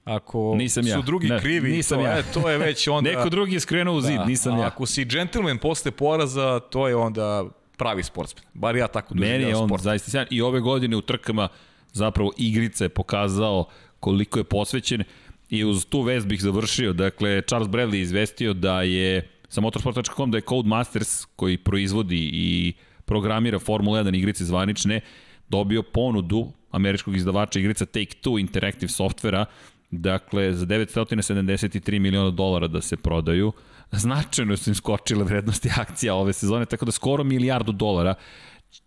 Ako 0.05 0.55
nisam 0.55 0.83
su 0.83 0.89
ja. 0.89 1.01
drugi 1.01 1.27
ne, 1.27 1.39
krivi, 1.39 1.71
nisam 1.71 1.97
to, 1.97 2.05
ja. 2.05 2.11
je, 2.11 2.23
to 2.33 2.49
je 2.49 2.57
već 2.57 2.87
onda... 2.87 3.11
Neko 3.11 3.29
drugi 3.29 3.53
je 3.53 3.59
skrenuo 3.59 3.95
u 3.95 4.01
zid, 4.01 4.15
da, 4.15 4.25
nisam 4.25 4.57
ja. 4.57 4.65
Ako 4.65 4.85
si 4.85 5.05
džentlmen 5.05 5.57
posle 5.57 5.91
poraza, 5.91 6.59
to 6.59 6.87
je 6.87 6.95
onda 6.95 7.45
pravi 7.77 8.03
sportsmen. 8.03 8.43
Bar 8.53 8.75
ja 8.75 8.87
tako 8.87 9.13
doživljam 9.13 9.31
sport. 9.31 9.41
Meni 9.41 9.51
je 9.51 9.57
on 9.57 9.69
sport. 9.69 9.83
zaista 9.83 10.11
sjajan. 10.11 10.27
I 10.29 10.41
ove 10.41 10.59
godine 10.59 10.95
u 10.97 11.01
trkama 11.01 11.47
zapravo 11.93 12.31
igrica 12.37 12.83
je 12.83 12.89
pokazao 12.89 13.65
koliko 13.99 14.39
je 14.39 14.43
posvećen 14.43 15.03
i 15.49 15.65
uz 15.65 15.85
tu 15.85 16.01
vest 16.01 16.27
bih 16.27 16.41
završio. 16.41 16.93
Dakle, 16.93 17.41
Charles 17.41 17.69
Bradley 17.69 17.95
izvestio 17.95 18.53
da 18.53 18.81
je 18.81 19.29
sa 19.49 19.61
motorsport.com 19.61 20.31
da 20.31 20.37
je 20.37 20.41
Codemasters 20.49 21.25
koji 21.25 21.57
proizvodi 21.57 22.29
i 22.33 22.73
programira 23.05 23.59
Formula 23.59 24.03
1 24.03 24.17
igrice 24.17 24.45
zvanične 24.45 25.01
dobio 25.49 25.83
ponudu 25.83 26.51
američkog 26.71 27.15
izdavača 27.15 27.59
igrica 27.59 27.85
Take-Two 27.85 28.39
Interactive 28.39 28.89
Softvera 28.89 29.45
Dakle, 29.91 30.53
za 30.53 30.65
973 30.65 31.99
miliona 31.99 32.31
dolara 32.31 32.67
da 32.67 32.81
se 32.81 32.97
prodaju, 32.97 33.51
značajno 33.91 34.57
su 34.57 34.69
im 34.69 34.75
skočile 34.75 35.23
vrednosti 35.23 35.69
akcija 35.77 36.15
ove 36.15 36.33
sezone, 36.33 36.65
tako 36.65 36.85
da 36.85 36.91
skoro 36.91 37.23
milijardu 37.23 37.71
dolara 37.71 38.15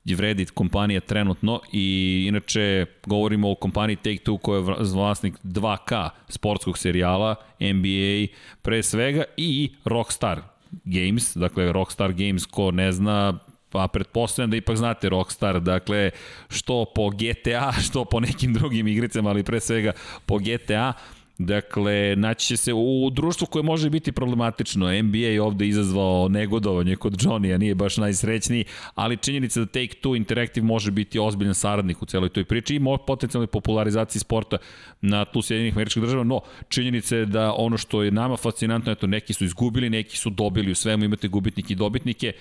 vredi 0.04 0.46
kompanija 0.46 1.00
trenutno 1.00 1.60
i 1.72 2.24
inače 2.28 2.86
govorimo 3.06 3.50
o 3.50 3.54
kompaniji 3.54 3.96
Take-Two 3.96 4.38
koja 4.38 4.56
je 4.56 4.76
vlasnik 4.94 5.34
2K 5.44 6.08
sportskog 6.28 6.78
serijala, 6.78 7.34
NBA 7.60 8.34
pre 8.62 8.82
svega 8.82 9.24
i 9.36 9.72
Rockstar 9.84 10.42
Games, 10.84 11.36
dakle 11.36 11.72
Rockstar 11.72 12.12
Games 12.12 12.46
ko 12.46 12.70
ne 12.70 12.92
zna 12.92 13.38
pa 13.74 13.88
pretpostavljam 13.88 14.50
da 14.50 14.56
ipak 14.56 14.76
znate 14.76 15.08
Rockstar, 15.08 15.60
dakle, 15.60 16.10
što 16.48 16.84
po 16.94 17.10
GTA, 17.10 17.72
što 17.86 18.04
po 18.04 18.20
nekim 18.20 18.54
drugim 18.54 18.86
igricama, 18.88 19.30
ali 19.30 19.42
pre 19.42 19.60
svega 19.60 19.92
po 20.26 20.38
GTA, 20.38 20.92
Dakle, 21.38 22.16
naći 22.16 22.46
će 22.46 22.56
se 22.56 22.72
u 22.74 23.10
društvu 23.10 23.46
koje 23.46 23.62
može 23.62 23.90
biti 23.90 24.12
problematično. 24.12 25.02
NBA 25.02 25.18
je 25.18 25.42
ovde 25.42 25.66
izazvao 25.66 26.28
negodovanje 26.28 26.96
kod 26.96 27.12
Johnny-a, 27.12 27.58
nije 27.58 27.74
baš 27.74 27.96
najsrećniji, 27.96 28.64
ali 28.94 29.16
činjenica 29.16 29.60
da 29.60 29.66
Take-Two 29.66 30.16
Interactive 30.16 30.66
može 30.66 30.90
biti 30.90 31.18
ozbiljan 31.18 31.54
saradnik 31.54 32.02
u 32.02 32.06
celoj 32.06 32.28
toj 32.28 32.44
priči 32.44 32.76
i 32.76 32.80
potencijalnoj 33.06 33.46
popularizaciji 33.46 34.20
sporta 34.20 34.56
na 35.00 35.24
tlu 35.24 35.42
Sjedinjenih 35.42 35.74
američkih 35.74 36.02
država, 36.02 36.24
no 36.24 36.40
činjenica 36.68 37.16
je 37.16 37.26
da 37.26 37.52
ono 37.52 37.78
što 37.78 38.02
je 38.02 38.10
nama 38.10 38.36
fascinantno, 38.36 38.92
eto, 38.92 39.06
neki 39.06 39.32
su 39.32 39.44
izgubili, 39.44 39.90
neki 39.90 40.16
su 40.16 40.30
dobili, 40.30 40.72
u 40.72 40.74
svemu 40.74 41.04
imate 41.04 41.28
gubitnike 41.28 41.72
i 41.72 41.76
dobitnike, 41.76 42.32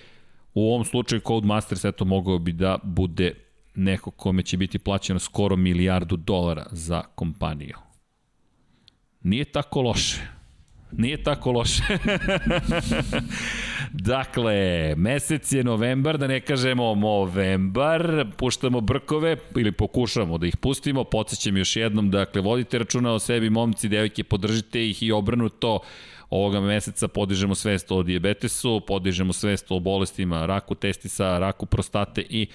U 0.54 0.74
ovom 0.74 0.86
slučaju 0.86 1.22
Codemasters 1.28 1.86
eto 1.86 2.06
mogao 2.06 2.40
bi 2.40 2.52
da 2.52 2.78
bude 2.84 3.34
neko 3.76 4.12
kome 4.12 4.44
će 4.44 4.58
biti 4.58 4.80
plaćeno 4.80 5.20
skoro 5.20 5.56
milijardu 5.56 6.16
dolara 6.16 6.66
za 6.72 7.02
kompaniju. 7.16 7.78
Nije 9.24 9.46
tako 9.46 9.82
loše. 9.82 10.22
Nije 10.92 11.24
tako 11.24 11.52
loše. 11.52 11.84
dakle, 13.94 14.94
mesec 14.98 15.52
je 15.52 15.64
novembar, 15.64 16.18
da 16.18 16.28
ne 16.28 16.42
kažemo 16.42 16.96
novembar, 16.96 18.26
puštamo 18.38 18.82
brkove 18.82 19.38
ili 19.58 19.72
pokušamo 19.72 20.38
da 20.38 20.48
ih 20.48 20.58
pustimo, 20.58 21.04
podsjećam 21.04 21.58
još 21.58 21.76
jednom, 21.76 22.12
dakle, 22.12 22.42
vodite 22.42 22.80
računa 22.80 23.12
o 23.12 23.20
sebi, 23.20 23.50
momci, 23.50 23.90
devojke, 23.90 24.24
podržite 24.24 24.90
ih 24.90 25.04
i 25.04 25.12
obrnuto, 25.12 25.80
ovoga 26.34 26.62
meseca 26.62 27.08
podižemo 27.08 27.56
svest 27.56 27.92
o 27.92 28.04
diabetesu, 28.04 28.82
podižemo 28.88 29.34
svest 29.34 29.72
o 29.72 29.80
bolestima 29.80 30.46
raku 30.46 30.76
testisa, 30.76 31.40
raku 31.40 31.66
prostate 31.66 32.26
i 32.30 32.48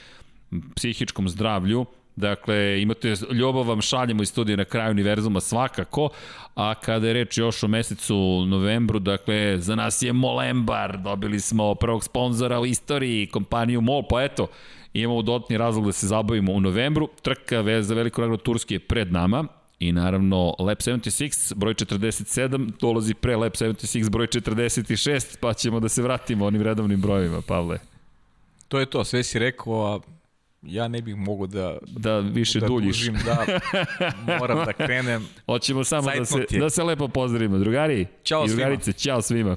psihičkom 0.75 1.29
zdravlju. 1.29 1.87
Dakle, 2.17 2.83
imate 2.83 3.15
ljubav 3.33 3.69
vam 3.69 3.81
šaljemo 3.81 4.23
iz 4.23 4.29
studija 4.29 4.57
na 4.57 4.65
kraju 4.65 4.91
univerzuma 4.91 5.41
svakako, 5.41 6.09
a 6.55 6.75
kada 6.75 7.07
je 7.07 7.13
reč 7.13 7.39
još 7.39 7.63
o 7.63 7.69
mesecu 7.69 8.17
novembru, 8.47 8.99
dakle, 8.99 9.59
za 9.59 9.75
nas 9.75 10.03
je 10.03 10.13
Molembar, 10.13 10.99
dobili 10.99 11.41
smo 11.41 11.75
prvog 11.75 12.05
sponzora 12.05 12.61
u 12.61 12.67
istoriji, 12.67 13.27
kompaniju 13.27 13.81
MOL, 13.81 14.03
pa 14.11 14.23
eto, 14.23 14.47
imamo 14.93 15.23
dodatni 15.23 15.59
razlog 15.59 15.87
da 15.87 15.93
se 15.93 16.07
zabavimo 16.07 16.53
u 16.53 16.61
novembru, 16.61 17.09
trka 17.23 17.83
za 17.83 17.95
veliko 17.95 18.21
nagradu 18.21 18.43
Turske 18.43 18.75
je 18.75 18.79
pred 18.79 19.13
nama, 19.13 19.45
I 19.79 19.93
naravno 19.93 20.55
Lab 20.59 20.79
76 20.79 21.55
broj 21.55 21.75
47 21.75 22.73
dolazi 22.81 23.15
pre 23.15 23.37
Lab 23.37 23.53
76 23.53 24.11
broj 24.11 24.27
46 24.27 25.37
pa 25.41 25.55
ćemo 25.55 25.81
da 25.81 25.89
se 25.89 26.03
vratimo 26.03 26.47
onim 26.47 26.63
redovnim 26.63 27.01
brojevima, 27.01 27.43
Pavle. 27.43 27.79
To 28.69 28.81
je 28.81 28.87
to, 28.87 29.05
sve 29.05 29.23
si 29.23 29.39
rekao, 29.39 29.95
a 29.95 30.01
ja 30.63 30.89
ne 30.89 31.03
bih 31.03 31.17
mogo 31.17 31.47
da 31.47 31.79
da 31.87 32.19
više 32.19 32.61
da 32.61 32.67
duljiš. 32.67 32.97
Dužim, 32.99 33.17
da 33.25 33.61
moram 34.39 34.65
da 34.65 34.73
krenem. 34.73 35.29
Hoćemo 35.47 35.85
samo 35.85 36.11
da 36.19 36.25
se, 36.25 36.47
da 36.59 36.71
se 36.71 36.83
lepo 36.83 37.09
pozdravimo. 37.09 37.59
Drugari 37.59 38.07
ćao 38.23 38.45
i 38.45 38.49
drugarice, 38.49 38.93
svima. 38.93 38.99
ćao 38.99 39.23
svima. 39.23 39.57